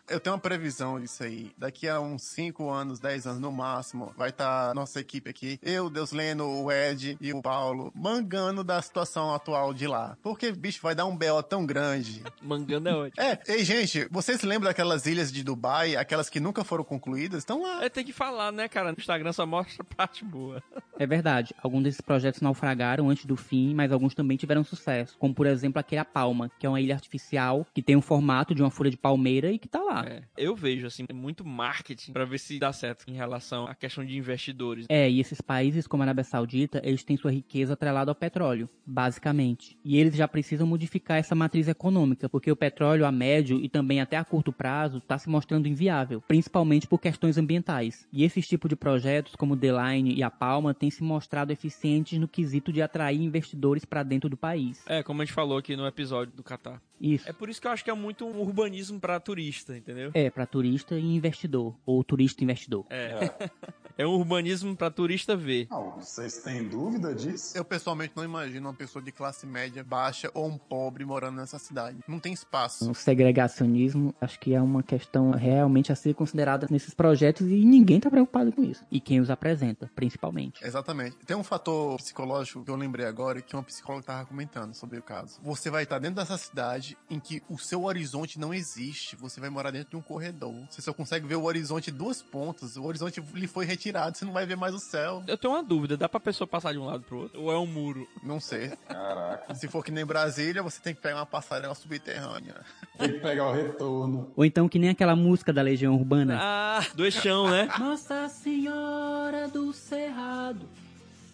Eu 0.08 0.20
tenho 0.20 0.34
uma 0.34 0.40
previsão 0.40 1.00
disso 1.00 1.24
aí. 1.24 1.50
Daqui 1.58 1.88
a 1.88 2.00
uns 2.00 2.22
5 2.22 2.70
anos, 2.70 3.00
10 3.00 3.26
anos 3.26 3.40
no 3.40 3.50
máximo, 3.50 4.12
vai 4.16 4.28
estar 4.28 4.72
nossa 4.74 5.00
equipe 5.00 5.28
aqui. 5.28 5.58
Eu, 5.60 5.90
Deus 5.90 6.12
Leno, 6.12 6.46
o 6.62 6.70
Ed 6.70 7.18
e 7.20 7.32
o 7.32 7.42
Paulo 7.42 7.92
mangando 7.94 8.62
da 8.62 8.80
situação 8.80 9.34
atual 9.34 9.74
de 9.74 9.86
lá. 9.88 10.16
Porque, 10.22 10.52
bicho, 10.52 10.80
vai 10.80 10.94
dar 10.94 11.06
um 11.06 11.16
BO 11.16 11.42
tão 11.42 11.66
grande. 11.66 12.22
Mangando 12.40 12.88
é 12.88 12.94
ótimo. 12.94 13.26
É, 13.26 13.38
ei, 13.48 13.64
gente, 13.64 14.06
vocês 14.10 14.42
lembram 14.42 14.68
daquelas 14.68 15.06
ilhas 15.06 15.32
de 15.32 15.42
Dubai, 15.42 15.96
aquelas 15.96 16.30
que 16.30 16.38
nunca 16.38 16.62
foram 16.62 16.84
concluídas? 16.84 17.38
Estão 17.38 17.62
lá. 17.62 17.84
É, 17.84 17.88
tem 17.88 18.04
que 18.04 18.12
falar, 18.12 18.52
né, 18.52 18.68
cara? 18.68 18.92
No 18.92 18.98
Instagram 18.98 19.32
só 19.32 19.44
mostra 19.44 19.82
parte 19.96 20.24
boa. 20.24 20.62
É 20.98 21.06
verdade. 21.06 21.52
Alguns 21.60 21.82
desses 21.82 22.00
projetos 22.00 22.40
naufragaram 22.40 23.10
antes 23.10 23.26
do 23.26 23.36
fim, 23.36 23.74
mas 23.74 23.90
alguns 23.90 24.14
também 24.14 24.36
tiveram 24.36 24.62
sucesso. 24.62 25.16
Como, 25.18 25.34
por 25.34 25.46
exemplo, 25.46 25.80
aquele 25.80 26.00
A 26.00 26.04
Palma, 26.04 26.50
que 26.58 26.64
é 26.64 26.68
uma 26.68 26.80
ilha 26.80 26.94
artificial 26.94 27.66
que 27.74 27.82
tem 27.82 27.96
o 27.96 28.00
formato 28.00 28.54
de 28.54 28.62
uma 28.62 28.70
folha 28.70 28.90
de 28.90 28.96
palmeira 28.96 29.50
e 29.50 29.58
que 29.58 29.68
tá 29.68 29.80
lá. 29.80 29.95
É, 30.04 30.22
eu 30.36 30.54
vejo, 30.54 30.86
assim, 30.86 31.04
muito 31.12 31.44
marketing 31.44 32.12
pra 32.12 32.24
ver 32.24 32.38
se 32.38 32.58
dá 32.58 32.72
certo 32.72 33.04
em 33.08 33.14
relação 33.14 33.66
à 33.66 33.74
questão 33.74 34.04
de 34.04 34.16
investidores. 34.16 34.86
É, 34.88 35.08
e 35.08 35.20
esses 35.20 35.40
países 35.40 35.86
como 35.86 36.02
a 36.02 36.06
Arábia 36.06 36.24
Saudita, 36.24 36.80
eles 36.84 37.04
têm 37.04 37.16
sua 37.16 37.30
riqueza 37.30 37.74
atrelada 37.74 38.10
ao 38.10 38.14
petróleo, 38.14 38.68
basicamente. 38.84 39.78
E 39.84 39.96
eles 39.98 40.14
já 40.14 40.26
precisam 40.26 40.66
modificar 40.66 41.18
essa 41.18 41.34
matriz 41.34 41.68
econômica, 41.68 42.28
porque 42.28 42.50
o 42.50 42.56
petróleo 42.56 43.06
a 43.06 43.12
médio 43.12 43.60
e 43.60 43.68
também 43.68 44.00
até 44.00 44.16
a 44.16 44.24
curto 44.24 44.52
prazo 44.52 44.98
está 44.98 45.18
se 45.18 45.28
mostrando 45.28 45.68
inviável, 45.68 46.22
principalmente 46.26 46.86
por 46.86 47.00
questões 47.00 47.38
ambientais. 47.38 48.06
E 48.12 48.24
esses 48.24 48.46
tipos 48.46 48.68
de 48.68 48.76
projetos, 48.76 49.34
como 49.36 49.54
o 49.54 49.56
The 49.56 49.68
Line 49.72 50.14
e 50.14 50.22
a 50.22 50.30
Palma, 50.30 50.74
têm 50.74 50.90
se 50.90 51.02
mostrado 51.02 51.52
eficientes 51.52 52.18
no 52.18 52.28
quesito 52.28 52.72
de 52.72 52.82
atrair 52.82 53.20
investidores 53.20 53.84
para 53.84 54.02
dentro 54.02 54.28
do 54.28 54.36
país. 54.36 54.82
É, 54.86 55.02
como 55.02 55.22
a 55.22 55.24
gente 55.24 55.34
falou 55.34 55.58
aqui 55.58 55.76
no 55.76 55.86
episódio 55.86 56.32
do 56.34 56.42
Catar. 56.42 56.80
Isso. 57.00 57.28
É 57.28 57.32
por 57.32 57.48
isso 57.48 57.60
que 57.60 57.66
eu 57.66 57.70
acho 57.70 57.84
que 57.84 57.90
é 57.90 57.94
muito 57.94 58.26
um 58.26 58.40
urbanismo 58.40 58.98
pra 59.00 59.18
turista, 59.20 59.76
entendeu? 59.76 60.10
É, 60.14 60.30
para 60.30 60.46
turista 60.46 60.96
e 60.96 61.04
investidor, 61.04 61.74
ou 61.84 62.02
turista 62.02 62.42
e 62.42 62.44
investidor. 62.44 62.86
É. 62.90 63.30
É 63.98 64.06
um 64.06 64.10
urbanismo 64.10 64.76
pra 64.76 64.90
turista 64.90 65.34
ver. 65.34 65.68
Não, 65.70 65.92
vocês 65.92 66.36
têm 66.42 66.68
dúvida 66.68 67.14
disso? 67.14 67.56
Eu 67.56 67.64
pessoalmente 67.64 68.12
não 68.14 68.22
imagino 68.22 68.68
uma 68.68 68.74
pessoa 68.74 69.02
de 69.02 69.10
classe 69.10 69.46
média 69.46 69.82
baixa 69.82 70.30
ou 70.34 70.46
um 70.46 70.58
pobre 70.58 71.02
morando 71.02 71.36
nessa 71.36 71.58
cidade. 71.58 72.00
Não 72.06 72.20
tem 72.20 72.34
espaço. 72.34 72.90
O 72.90 72.94
segregacionismo 72.94 74.14
acho 74.20 74.38
que 74.38 74.54
é 74.54 74.60
uma 74.60 74.82
questão 74.82 75.30
realmente 75.30 75.90
a 75.90 75.94
ser 75.94 76.12
considerada 76.12 76.66
nesses 76.70 76.92
projetos 76.92 77.48
e 77.48 77.64
ninguém 77.64 77.98
tá 77.98 78.10
preocupado 78.10 78.52
com 78.52 78.62
isso. 78.62 78.84
E 78.90 79.00
quem 79.00 79.18
os 79.18 79.30
apresenta, 79.30 79.90
principalmente. 79.96 80.62
Exatamente. 80.62 81.16
Tem 81.24 81.34
um 81.34 81.44
fator 81.44 81.96
psicológico 81.96 82.62
que 82.62 82.70
eu 82.70 82.76
lembrei 82.76 83.06
agora 83.06 83.40
que 83.40 83.56
uma 83.56 83.62
psicóloga 83.62 84.02
estava 84.02 84.26
comentando 84.26 84.74
sobre 84.74 84.98
o 84.98 85.02
caso. 85.02 85.40
Você 85.42 85.70
vai 85.70 85.84
estar 85.84 85.98
dentro 85.98 86.16
dessa 86.16 86.36
cidade 86.36 86.85
em 87.08 87.18
que 87.18 87.42
o 87.48 87.58
seu 87.58 87.84
horizonte 87.84 88.38
não 88.38 88.52
existe. 88.52 89.16
Você 89.16 89.40
vai 89.40 89.48
morar 89.48 89.70
dentro 89.70 89.90
de 89.90 89.96
um 89.96 90.02
corredor. 90.02 90.54
Você 90.68 90.82
só 90.82 90.92
consegue 90.92 91.26
ver 91.26 91.36
o 91.36 91.44
horizonte 91.44 91.90
duas 91.90 92.20
pontas. 92.20 92.76
O 92.76 92.84
horizonte 92.84 93.22
lhe 93.34 93.46
foi 93.46 93.64
retirado. 93.64 94.18
Você 94.18 94.24
não 94.24 94.32
vai 94.32 94.44
ver 94.44 94.56
mais 94.56 94.74
o 94.74 94.78
céu. 94.78 95.24
Eu 95.26 95.38
tenho 95.38 95.54
uma 95.54 95.62
dúvida, 95.62 95.96
dá 95.96 96.08
pra 96.08 96.20
pessoa 96.20 96.46
passar 96.46 96.72
de 96.72 96.78
um 96.78 96.84
lado 96.84 97.02
pro 97.04 97.22
outro? 97.22 97.40
Ou 97.40 97.50
é 97.50 97.58
um 97.58 97.66
muro? 97.66 98.06
Não 98.22 98.38
sei. 98.38 98.72
Caraca. 98.88 99.54
Se 99.54 99.66
for 99.68 99.82
que 99.82 99.90
nem 99.90 100.04
Brasília, 100.04 100.62
você 100.62 100.80
tem 100.80 100.94
que 100.94 101.00
pegar 101.00 101.16
uma 101.16 101.26
passarela 101.26 101.74
subterrânea. 101.74 102.56
Tem 102.98 103.12
que 103.12 103.20
pegar 103.20 103.48
o 103.48 103.52
retorno. 103.52 104.32
Ou 104.36 104.44
então 104.44 104.68
que 104.68 104.78
nem 104.78 104.90
aquela 104.90 105.16
música 105.16 105.52
da 105.52 105.62
Legião 105.62 105.94
Urbana. 105.94 106.38
Ah, 106.40 106.86
do 106.94 107.04
eixão, 107.04 107.50
né? 107.50 107.68
Nossa 107.78 108.28
Senhora 108.28 109.48
do 109.48 109.72
Cerrado, 109.72 110.68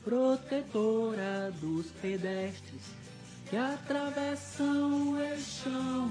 protetora 0.04 1.52
dos 1.60 1.86
pedestres 1.92 3.01
que 3.52 3.56
atravessam 3.58 5.12
o 5.12 5.20
eixão 5.20 6.10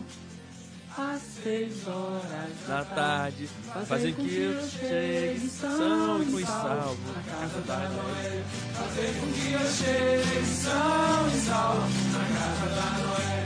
às 0.96 1.20
seis 1.24 1.88
horas 1.88 2.68
da 2.68 2.86
tarde, 2.86 3.50
fazem 3.88 4.14
que 4.14 4.42
eu 4.42 4.62
chegue 4.62 5.50
são 5.50 6.22
e 6.22 6.26
fui 6.28 6.46
salvo 6.46 7.00
na 7.12 7.24
casa 7.24 7.62
da 7.62 7.78
Noé. 7.78 8.44
Fazer 8.74 9.20
com 9.20 9.32
que 9.34 9.54
eu 9.54 9.60
chegue 9.72 10.46
são 10.46 11.28
e 11.28 11.40
salvo 11.40 11.90
na 12.14 12.26
casa 12.38 12.68
da 12.76 12.90
Noé. 13.08 13.42